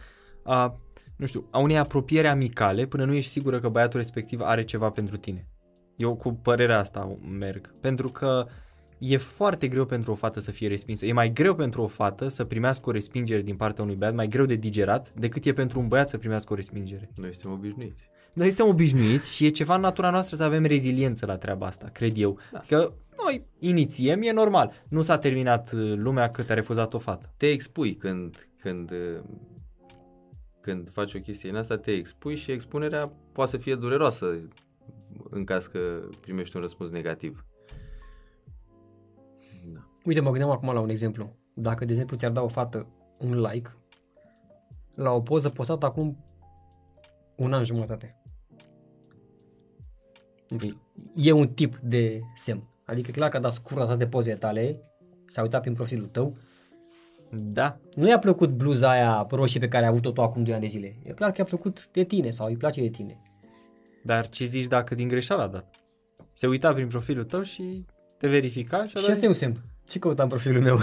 a, 0.45 0.81
nu 1.17 1.27
știu, 1.27 1.49
a 1.51 1.59
unei 1.59 1.79
apropiere 1.79 2.29
amicale 2.29 2.87
până 2.87 3.05
nu 3.05 3.13
ești 3.13 3.31
sigură 3.31 3.61
că 3.61 3.69
băiatul 3.69 3.99
respectiv 3.99 4.41
are 4.41 4.65
ceva 4.65 4.91
pentru 4.91 5.17
tine. 5.17 5.49
Eu 5.97 6.17
cu 6.17 6.33
părerea 6.33 6.79
asta 6.79 7.19
merg, 7.39 7.75
pentru 7.81 8.09
că 8.11 8.47
e 8.99 9.17
foarte 9.17 9.69
greu 9.69 9.85
pentru 9.85 10.13
o 10.13 10.15
fată 10.15 10.41
să 10.41 10.51
fie 10.51 10.69
respinsă. 10.69 11.07
E 11.07 11.13
mai 11.13 11.33
greu 11.33 11.55
pentru 11.55 11.83
o 11.83 11.87
fată 11.87 12.29
să 12.29 12.45
primească 12.45 12.89
o 12.89 12.93
respingere 12.93 13.43
din 13.43 13.57
partea 13.57 13.85
unui 13.85 13.97
băiat, 13.97 14.15
mai 14.15 14.29
greu 14.29 14.45
de 14.45 14.55
digerat, 14.55 15.13
decât 15.15 15.45
e 15.45 15.53
pentru 15.53 15.81
un 15.81 15.89
băiat 15.89 16.09
să 16.09 16.19
primească 16.19 16.53
o 16.53 16.57
respingere. 16.57 17.11
Noi 17.17 17.33
suntem 17.33 17.53
obișnuiți. 17.53 18.11
Noi 18.33 18.47
suntem 18.47 18.67
obișnuiți 18.67 19.35
și 19.35 19.47
e 19.47 19.49
ceva 19.49 19.75
în 19.75 19.81
natura 19.81 20.11
noastră 20.11 20.37
să 20.37 20.43
avem 20.43 20.65
reziliență 20.65 21.27
la 21.27 21.37
treaba 21.37 21.67
asta, 21.67 21.89
cred 21.93 22.17
eu. 22.17 22.39
Da. 22.53 22.61
Că 22.67 22.93
noi 23.25 23.47
inițiem, 23.59 24.23
e 24.23 24.33
normal. 24.33 24.85
Nu 24.89 25.03
s-a 25.03 25.19
terminat 25.19 25.73
uh, 25.73 25.93
lumea 25.97 26.31
cât 26.31 26.51
a 26.51 26.55
refuzat 26.55 26.95
o 26.95 26.99
fată. 26.99 27.33
Te 27.37 27.47
expui 27.47 27.95
când, 27.95 28.49
când, 28.61 28.91
uh, 28.91 29.21
când 30.61 30.91
faci 30.93 31.15
o 31.15 31.19
chestie 31.19 31.51
în 31.51 31.57
asta, 31.57 31.77
te 31.77 31.91
expui 31.91 32.37
și 32.37 32.51
expunerea 32.51 33.13
poate 33.33 33.51
să 33.51 33.57
fie 33.57 33.75
dureroasă 33.75 34.39
în 35.31 35.45
caz 35.45 35.67
că 35.67 36.09
primești 36.21 36.57
un 36.57 36.63
răspuns 36.63 36.91
negativ. 36.91 37.45
Da. 40.09 40.15
Uite, 40.15 40.21
mă 40.21 40.31
gândeam 40.31 40.51
acum 40.51 40.73
la 40.73 40.81
un 40.81 40.89
exemplu. 40.89 41.37
Dacă, 41.55 41.85
de 41.85 41.91
exemplu, 41.93 42.17
ți-ar 42.17 42.31
da 42.31 42.43
o 42.43 42.49
fată 42.49 42.87
un 43.19 43.41
like 43.41 43.71
la 44.95 45.11
o 45.11 45.21
poză 45.21 45.49
postată 45.49 45.87
acum 45.87 46.25
un 47.37 47.53
an 47.53 47.65
jumătate. 47.65 48.21
Nu 50.49 50.59
știu. 50.59 50.83
E 51.15 51.33
un 51.33 51.49
tip 51.49 51.77
de 51.77 52.21
semn. 52.35 52.69
Adică 52.85 53.11
clar 53.11 53.29
că 53.31 53.37
a 53.37 53.41
dat 53.41 53.53
scurt 53.53 53.87
toate 53.87 54.07
pozele 54.07 54.37
tale, 54.37 54.81
s-a 55.27 55.43
uitat 55.43 55.61
prin 55.61 55.75
profilul 55.75 56.07
tău, 56.07 56.37
Da, 57.31 57.79
nu 57.95 58.09
i-a 58.09 58.19
plăcut 58.19 58.51
bluza 58.51 58.91
aia 58.91 59.27
roșie 59.31 59.61
pe 59.61 59.69
care 59.69 59.85
a 59.85 59.89
avut-o 59.89 60.11
tu 60.11 60.23
acum 60.23 60.43
2 60.45 60.53
ani 60.55 60.63
de 60.63 60.69
zile. 60.69 60.97
E 61.03 61.13
clar 61.13 61.31
că 61.31 61.35
i-a 61.39 61.45
plăcut 61.45 61.89
de 61.89 62.05
tine 62.05 62.31
sau 62.31 62.47
îi 62.47 62.57
place 62.57 62.81
de 62.81 62.89
tine. 62.89 63.23
dar 64.05 64.29
ce 64.29 64.45
zici 64.45 64.67
dacă 64.67 64.95
din 64.95 65.09
greșeală 65.09 65.43
a 65.43 65.47
dat? 65.47 65.75
Se 66.33 66.47
uita 66.47 66.73
prin 66.73 66.89
profilul 66.89 67.25
tău 67.25 67.43
și 67.43 67.85
te 68.19 68.29
verifica 68.29 68.77
și, 68.87 68.93
a 68.97 68.99
Și 69.01 69.07
dat- 69.07 69.11
asta 69.15 69.25
e 69.25 69.29
un 69.29 69.35
semn. 69.35 69.65
Ce 69.89 69.99
căutam 69.99 70.29
profilul 70.29 70.63
meu? 70.63 70.79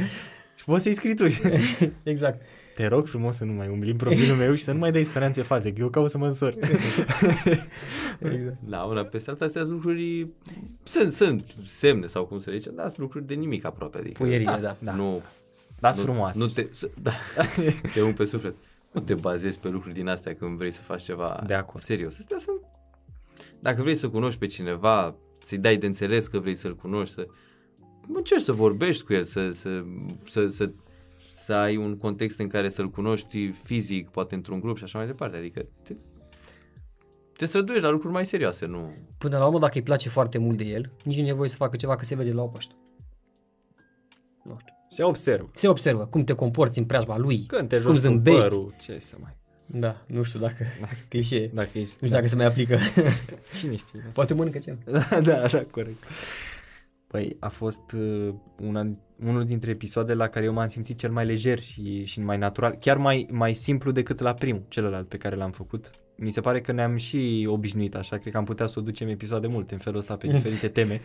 și 0.58 0.64
poți 0.64 0.82
să-i 0.82 0.94
scrii 0.94 1.14
tu. 1.14 1.24
exact. 2.02 2.42
Te 2.74 2.86
rog 2.86 3.06
frumos 3.06 3.36
să 3.36 3.44
nu 3.44 3.52
mai 3.52 3.68
umbli 3.68 3.90
în 3.90 3.96
profilul 3.96 4.36
meu 4.36 4.54
și 4.54 4.62
să 4.62 4.72
nu 4.72 4.78
mai 4.78 4.92
dai 4.92 5.04
speranțe 5.04 5.42
false, 5.42 5.72
că 5.72 5.80
eu 5.80 5.88
caut 5.88 6.10
să 6.10 6.18
mă 6.18 6.26
însori. 6.26 6.58
exact. 8.20 8.56
Da, 8.60 8.82
una 8.82 9.04
peste 9.04 9.30
alta, 9.30 9.44
astea 9.44 9.60
sunt 9.60 9.72
lucruri, 9.74 10.28
sunt, 10.82 11.12
sunt 11.12 11.44
semne 11.66 12.06
sau 12.06 12.24
cum 12.26 12.38
să 12.38 12.50
le 12.50 12.56
zice, 12.56 12.70
dar 12.70 12.86
sunt 12.86 12.98
lucruri 12.98 13.26
de 13.26 13.34
nimic 13.34 13.64
aproape. 13.64 13.98
Adică, 13.98 14.22
Puierile, 14.22 14.58
da. 14.60 14.76
da. 14.78 14.94
Nu, 14.94 15.22
Dați 15.80 15.98
nu, 15.98 16.04
frumoase. 16.04 16.38
Nu 16.38 16.46
te, 16.46 16.66
să- 16.70 16.90
da, 17.02 17.10
te 17.92 18.02
un 18.02 18.12
pe 18.12 18.24
suflet. 18.24 18.54
Nu 18.92 19.00
te 19.00 19.14
bazezi 19.14 19.58
pe 19.60 19.68
lucruri 19.68 19.94
din 19.94 20.08
astea 20.08 20.34
când 20.34 20.56
vrei 20.56 20.70
să 20.70 20.82
faci 20.82 21.02
ceva 21.02 21.42
De 21.46 21.54
acord. 21.54 21.84
serios. 21.84 22.18
Astea 22.18 22.38
sunt... 22.38 22.60
Dacă 23.60 23.82
vrei 23.82 23.94
să 23.94 24.08
cunoști 24.08 24.38
pe 24.38 24.46
cineva, 24.46 25.14
să-i 25.44 25.58
dai 25.58 25.76
de 25.76 25.86
înțeles 25.86 26.26
că 26.26 26.38
vrei 26.38 26.54
să-l 26.54 26.76
cunoști, 26.76 27.14
să 27.14 27.26
încerci 28.14 28.42
să 28.42 28.52
vorbești 28.52 29.04
cu 29.04 29.12
el, 29.12 29.24
să, 29.24 29.50
să, 29.52 29.84
să, 30.28 30.46
să, 30.46 30.70
să 31.44 31.54
ai 31.54 31.76
un 31.76 31.96
context 31.96 32.38
în 32.38 32.48
care 32.48 32.68
să-l 32.68 32.90
cunoști 32.90 33.50
fizic, 33.50 34.08
poate 34.08 34.34
într-un 34.34 34.60
grup 34.60 34.76
și 34.76 34.84
așa 34.84 34.98
mai 34.98 35.06
departe. 35.06 35.36
Adică 35.36 35.66
te, 35.82 35.94
te 37.36 37.46
străduiești 37.46 37.84
la 37.84 37.90
lucruri 37.90 38.12
mai 38.12 38.26
serioase, 38.26 38.66
nu... 38.66 38.92
Până 39.18 39.38
la 39.38 39.46
urmă, 39.46 39.58
dacă 39.58 39.72
îi 39.74 39.82
place 39.82 40.08
foarte 40.08 40.38
mult 40.38 40.56
de 40.56 40.64
el, 40.64 40.90
nici 41.04 41.16
nu 41.16 41.22
e 41.22 41.26
nevoie 41.26 41.48
să 41.48 41.56
facă 41.56 41.76
ceva, 41.76 41.96
că 41.96 42.04
se 42.04 42.14
vede 42.14 42.32
la 42.32 42.42
o 42.42 42.46
paște. 42.46 42.74
Nu 44.42 44.56
știu. 44.60 44.72
Se 44.90 45.02
observă. 45.02 45.50
Se 45.54 45.68
observă 45.68 46.06
cum 46.06 46.24
te 46.24 46.32
comporți 46.32 46.78
în 46.78 46.84
preajma 46.84 47.18
lui, 47.18 47.44
Când 47.46 47.68
te 47.68 47.74
cum 47.76 47.84
joci 47.84 47.94
cu 47.94 48.00
zâmbești. 48.00 48.40
părul, 48.40 48.74
ce 48.80 48.98
să 48.98 49.16
mai... 49.20 49.36
Da, 49.66 50.04
nu 50.06 50.22
știu 50.22 50.40
dacă 50.40 50.64
clișee. 51.08 51.50
Dacă 51.54 51.68
ești... 51.72 51.96
Nu 52.00 52.06
știu 52.06 52.08
dacă 52.08 52.26
se 52.26 52.36
mai 52.36 52.44
aplică. 52.46 52.78
Cine 53.58 53.76
știe? 53.76 54.10
Poate 54.12 54.34
mănâncă 54.34 54.58
ceva. 54.58 54.78
Da, 54.84 55.20
da, 55.30 55.46
da, 55.46 55.64
corect. 55.70 56.02
Păi 57.14 57.36
a 57.40 57.48
fost 57.48 57.92
uh, 57.92 58.34
una, 58.60 58.96
unul 59.24 59.44
dintre 59.44 59.70
episoadele 59.70 60.16
la 60.18 60.28
care 60.28 60.44
eu 60.44 60.52
m-am 60.52 60.66
simțit 60.68 60.98
cel 60.98 61.10
mai 61.10 61.24
lejer 61.26 61.60
și, 61.60 62.04
și 62.04 62.20
mai 62.20 62.38
natural, 62.38 62.76
chiar 62.80 62.96
mai, 62.96 63.28
mai 63.30 63.54
simplu 63.54 63.90
decât 63.90 64.20
la 64.20 64.34
primul, 64.34 64.64
celălalt 64.68 65.08
pe 65.08 65.16
care 65.16 65.36
l-am 65.36 65.50
făcut. 65.50 65.90
Mi 66.16 66.30
se 66.30 66.40
pare 66.40 66.60
că 66.60 66.72
ne-am 66.72 66.96
și 66.96 67.46
obișnuit 67.50 67.94
așa, 67.94 68.16
cred 68.18 68.32
că 68.32 68.38
am 68.38 68.44
putea 68.44 68.66
să 68.66 68.78
o 68.78 68.82
ducem 68.82 69.08
episoade 69.08 69.46
multe 69.46 69.74
în 69.74 69.80
felul 69.80 69.98
ăsta 69.98 70.16
pe 70.16 70.26
diferite 70.26 70.68
teme. 70.78 71.00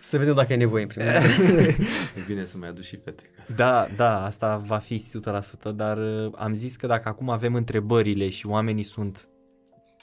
Să 0.00 0.18
vedem 0.18 0.34
dacă 0.34 0.52
e 0.52 0.56
nevoie 0.56 0.82
în 0.82 0.88
primul 0.88 1.10
rând. 1.10 1.24
E 2.18 2.20
bine 2.26 2.44
să 2.44 2.56
mai 2.58 2.68
aduci 2.68 2.84
și 2.84 2.96
fete. 2.96 3.22
ca 3.36 3.42
să- 3.46 3.52
Da, 3.54 3.86
da, 3.96 4.24
asta 4.24 4.56
va 4.56 4.78
fi 4.78 4.98
100%, 4.98 5.72
dar 5.74 5.98
uh, 5.98 6.32
am 6.36 6.54
zis 6.54 6.76
că 6.76 6.86
dacă 6.86 7.08
acum 7.08 7.28
avem 7.30 7.54
întrebările 7.54 8.28
și 8.28 8.46
oamenii 8.46 8.82
sunt 8.82 9.28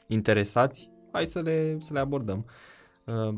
interesați, 0.08 0.90
hai 1.12 1.26
să 1.26 1.40
le, 1.42 1.78
să 1.80 1.94
le 1.94 2.00
abordăm. 2.00 2.46
Uh, 3.10 3.36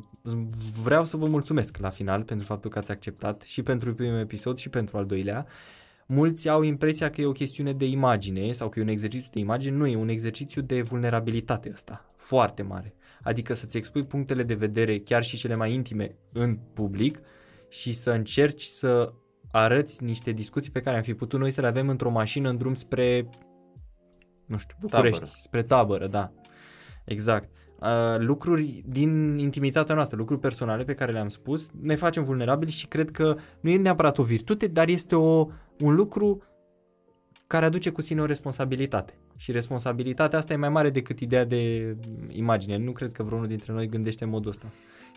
Vreau 0.84 1.06
să 1.06 1.18
vă 1.18 1.26
mulțumesc 1.26 1.78
la 1.78 1.90
final 1.90 2.24
pentru 2.24 2.46
faptul 2.46 2.70
că 2.70 2.80
ați 2.80 2.92
acceptat 2.92 3.42
și 3.42 3.64
pentru 3.64 3.94
primul 3.94 4.20
episod 4.20 4.58
și 4.58 4.70
pentru 4.70 4.98
al 4.98 5.06
doilea. 5.06 5.46
Mulți 6.06 6.50
au 6.50 6.62
impresia 6.62 7.10
că 7.10 7.22
e 7.22 7.26
o 7.26 7.32
chestiune 7.32 7.74
de 7.74 7.86
imagine 7.86 8.52
sau 8.52 8.70
că 8.70 8.80
e 8.80 8.82
un 8.82 8.88
exercițiu 8.88 9.30
de 9.32 9.40
imagine. 9.40 9.76
Nu, 9.76 9.88
e 9.88 9.96
un 9.96 10.10
exercițiu 10.10 10.62
de 10.62 10.82
vulnerabilitate 10.82 11.70
ăsta, 11.74 12.14
foarte 12.16 12.62
mare. 12.62 12.94
Adică 13.22 13.54
să-ți 13.54 13.78
expui 13.78 14.06
punctele 14.06 14.44
de 14.44 14.54
vedere, 14.54 15.00
chiar 15.00 15.24
și 15.24 15.38
cele 15.38 15.56
mai 15.56 15.74
intime, 15.74 16.16
în 16.32 16.58
public 16.74 17.20
și 17.70 17.94
să 17.94 18.12
încerci 18.12 18.64
să 18.64 19.14
arăți 19.52 20.04
niște 20.04 20.32
discuții 20.32 20.72
pe 20.72 20.80
care 20.80 20.96
am 20.96 21.04
fi 21.04 21.14
putut 21.14 21.40
noi 21.40 21.52
să 21.52 21.62
le 21.62 21.68
avem 21.68 21.90
într-o 21.90 22.10
mașină 22.10 22.50
în 22.50 22.58
drum 22.58 22.74
spre, 22.74 23.30
nu 24.46 24.58
știu, 24.58 24.76
București, 24.80 25.20
Tabără. 25.20 25.36
spre 25.36 25.64
tabără, 25.64 26.08
da. 26.08 26.32
Exact. 27.06 27.50
Uh, 27.82 28.16
lucruri 28.18 28.84
din 28.88 29.38
intimitatea 29.38 29.96
noastră, 29.96 30.18
lucruri 30.18 30.40
personale 30.40 30.84
pe 30.84 30.94
care 30.94 31.12
le-am 31.12 31.30
spus, 31.30 31.70
ne 31.82 31.96
facem 31.96 32.24
vulnerabili 32.24 32.72
și 32.72 32.88
cred 32.88 33.12
că 33.12 33.36
nu 33.60 33.70
e 33.70 33.78
neapărat 33.78 34.18
o 34.18 34.24
virtute, 34.24 34.68
dar 34.68 34.88
este 34.88 35.16
o, 35.16 35.48
un 35.80 35.96
lucru 35.96 36.42
care 37.48 37.66
aduce 37.66 37.90
cu 37.90 38.02
sine 38.02 38.22
o 38.22 38.26
responsabilitate. 38.26 39.14
Și 39.38 39.52
responsabilitatea 39.52 40.38
asta 40.40 40.54
e 40.54 40.56
mai 40.56 40.70
mare 40.70 40.90
decât 40.90 41.20
ideea 41.20 41.46
de 41.46 41.96
imagine. 42.30 42.78
Nu 42.78 42.92
cred 42.92 43.12
că 43.12 43.24
vreunul 43.24 43.48
dintre 43.48 43.74
noi 43.74 43.88
gândește 43.88 44.24
în 44.24 44.30
modul 44.30 44.50
ăsta. 44.52 44.66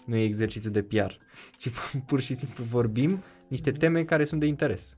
Nu 0.05 0.17
e 0.17 0.23
exercițiu 0.25 0.71
de 0.71 0.83
PR, 0.83 1.13
ci 1.59 1.71
pur 2.07 2.21
și 2.21 2.35
simplu 2.35 2.65
vorbim 2.65 3.23
niște 3.49 3.71
teme 3.71 4.05
care 4.05 4.25
sunt 4.25 4.41
de 4.41 4.47
interes. 4.47 4.97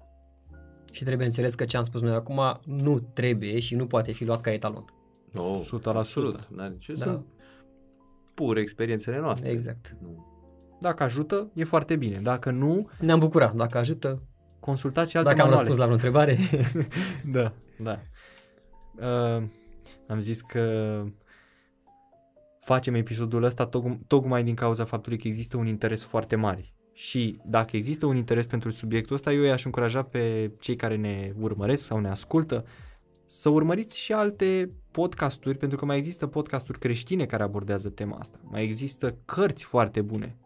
și 0.91 1.05
trebuie 1.05 1.27
înțeles 1.27 1.55
că 1.55 1.65
ce 1.65 1.77
am 1.77 1.83
spus 1.83 2.01
noi 2.01 2.15
acum 2.15 2.61
nu 2.65 2.99
trebuie 3.13 3.59
și 3.59 3.75
nu 3.75 3.87
poate 3.87 4.13
fi 4.13 4.25
luat 4.25 4.41
ca 4.41 4.53
etalon. 4.53 4.85
No, 5.33 5.61
100%. 5.63 5.85
Absolut. 5.85 6.49
N-are 6.55 6.73
nicio- 6.73 6.93
Da. 6.97 7.05
Sunt 7.05 7.25
pur 8.37 8.57
experiențele 8.57 9.19
noastre. 9.19 9.49
Exact. 9.51 9.97
Nu. 10.03 10.27
Dacă 10.81 11.03
ajută, 11.03 11.51
e 11.55 11.65
foarte 11.65 11.97
bine. 11.97 12.19
Dacă 12.23 12.51
nu, 12.51 12.89
Ne-am 13.01 13.19
bucurat. 13.19 13.55
Dacă 13.55 13.79
ajută, 13.79 14.23
consultați 14.61 15.11
și 15.11 15.17
alte 15.17 15.29
dacă 15.29 15.43
am 15.43 15.49
manuale. 15.49 15.69
răspuns 15.69 15.89
la 15.89 15.97
vreo 15.97 15.97
întrebare. 15.97 16.39
Da, 17.33 17.53
da. 17.83 18.01
Uh, 19.37 19.43
am 20.07 20.21
zis 20.21 20.41
că 20.41 21.03
facem 22.61 22.95
episodul 22.95 23.43
ăsta 23.43 23.69
toc- 23.69 24.07
tocmai 24.07 24.45
din 24.45 24.55
cauza 24.55 24.85
faptului 24.85 25.19
că 25.19 25.27
există 25.29 25.57
un 25.57 25.67
interes 25.67 26.05
foarte 26.05 26.37
mare 26.37 26.73
Și 26.93 27.41
dacă 27.45 27.77
există 27.77 28.07
un 28.07 28.17
interes 28.17 28.47
pentru 28.47 28.71
subiectul 28.71 29.15
ăsta, 29.15 29.33
eu 29.33 29.43
i-aș 29.43 29.65
încuraja 29.65 30.03
pe 30.03 30.51
cei 30.59 30.77
care 30.77 30.97
ne 30.97 31.33
urmăresc 31.41 31.85
sau 31.85 31.99
ne 31.99 32.09
ascultă 32.09 32.65
să 33.27 33.49
urmăriți 33.49 33.99
și 33.99 34.13
alte 34.13 34.71
podcasturi, 34.91 35.59
pentru 35.59 35.79
că 35.79 35.85
mai 35.85 35.97
există 35.97 36.27
podcasturi 36.27 36.79
creștine 36.79 37.27
care 37.27 37.43
abordează 37.43 37.89
tema 37.89 38.17
asta. 38.19 38.39
Mai 38.43 38.63
există 38.63 39.17
cărți 39.25 39.65
foarte 39.65 40.03
bune. 40.03 40.37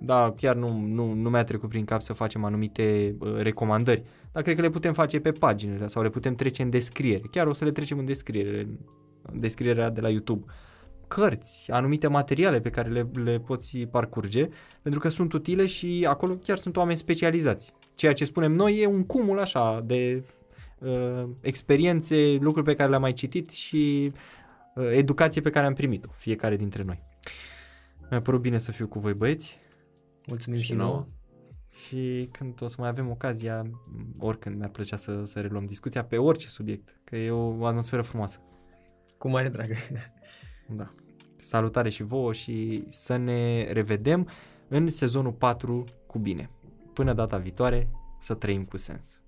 Da, 0.00 0.34
chiar 0.36 0.56
nu, 0.56 0.78
nu, 0.78 1.12
nu 1.12 1.30
mi-a 1.30 1.44
trecut 1.44 1.68
prin 1.68 1.84
cap 1.84 2.02
să 2.02 2.12
facem 2.12 2.44
anumite 2.44 3.16
uh, 3.18 3.36
recomandări, 3.36 4.04
dar 4.32 4.42
cred 4.42 4.56
că 4.56 4.62
le 4.62 4.70
putem 4.70 4.92
face 4.92 5.20
pe 5.20 5.32
paginile 5.32 5.86
sau 5.86 6.02
le 6.02 6.08
putem 6.08 6.34
trece 6.34 6.62
în 6.62 6.70
descriere. 6.70 7.22
Chiar 7.30 7.46
o 7.46 7.52
să 7.52 7.64
le 7.64 7.70
trecem 7.70 7.98
în 7.98 8.04
descriere, 8.04 8.68
în 9.22 9.40
descrierea 9.40 9.90
de 9.90 10.00
la 10.00 10.08
YouTube. 10.08 10.44
Cărți, 11.08 11.70
anumite 11.70 12.06
materiale 12.06 12.60
pe 12.60 12.70
care 12.70 12.88
le, 12.88 13.10
le 13.24 13.38
poți 13.38 13.78
parcurge, 13.78 14.48
pentru 14.82 15.00
că 15.00 15.08
sunt 15.08 15.32
utile 15.32 15.66
și 15.66 16.06
acolo 16.08 16.34
chiar 16.34 16.58
sunt 16.58 16.76
oameni 16.76 16.96
specializați. 16.96 17.72
Ceea 17.94 18.12
ce 18.12 18.24
spunem 18.24 18.52
noi 18.52 18.78
e 18.78 18.86
un 18.86 19.04
cumul 19.06 19.40
așa 19.40 19.82
de 19.86 20.22
uh, 20.84 21.28
experiențe, 21.40 22.36
lucruri 22.40 22.66
pe 22.66 22.74
care 22.74 22.88
le-am 22.88 23.00
mai 23.00 23.12
citit 23.12 23.50
și 23.50 24.12
uh, 24.74 24.90
educație 24.90 25.40
pe 25.40 25.50
care 25.50 25.66
am 25.66 25.74
primit-o, 25.74 26.08
fiecare 26.12 26.56
dintre 26.56 26.82
noi. 26.82 27.02
Mi-a 28.10 28.20
părut 28.20 28.40
bine 28.40 28.58
să 28.58 28.72
fiu 28.72 28.86
cu 28.86 28.98
voi 28.98 29.14
băieți. 29.14 29.58
Mulțumim 30.26 30.58
și, 30.58 30.64
și 30.64 30.72
nouă. 30.72 31.06
Și 31.70 32.28
când 32.32 32.62
o 32.62 32.66
să 32.66 32.76
mai 32.78 32.88
avem 32.88 33.10
ocazia, 33.10 33.70
oricând 34.18 34.56
mi-ar 34.56 34.70
plăcea 34.70 34.96
să, 34.96 35.22
să 35.24 35.40
reluăm 35.40 35.64
discuția 35.64 36.04
pe 36.04 36.16
orice 36.16 36.48
subiect, 36.48 37.00
că 37.04 37.16
e 37.16 37.30
o 37.30 37.66
atmosferă 37.66 38.02
frumoasă. 38.02 38.40
Cu 39.18 39.28
mare 39.28 39.48
drag. 39.48 39.70
Da. 40.68 40.94
Salutare 41.36 41.88
și 41.88 42.02
vouă 42.02 42.32
și 42.32 42.84
să 42.88 43.16
ne 43.16 43.72
revedem 43.72 44.28
în 44.68 44.88
sezonul 44.88 45.32
4 45.32 45.84
cu 46.06 46.18
bine. 46.18 46.50
Până 46.92 47.12
data 47.12 47.36
viitoare, 47.36 47.88
să 48.20 48.34
trăim 48.34 48.64
cu 48.64 48.76
sens. 48.76 49.20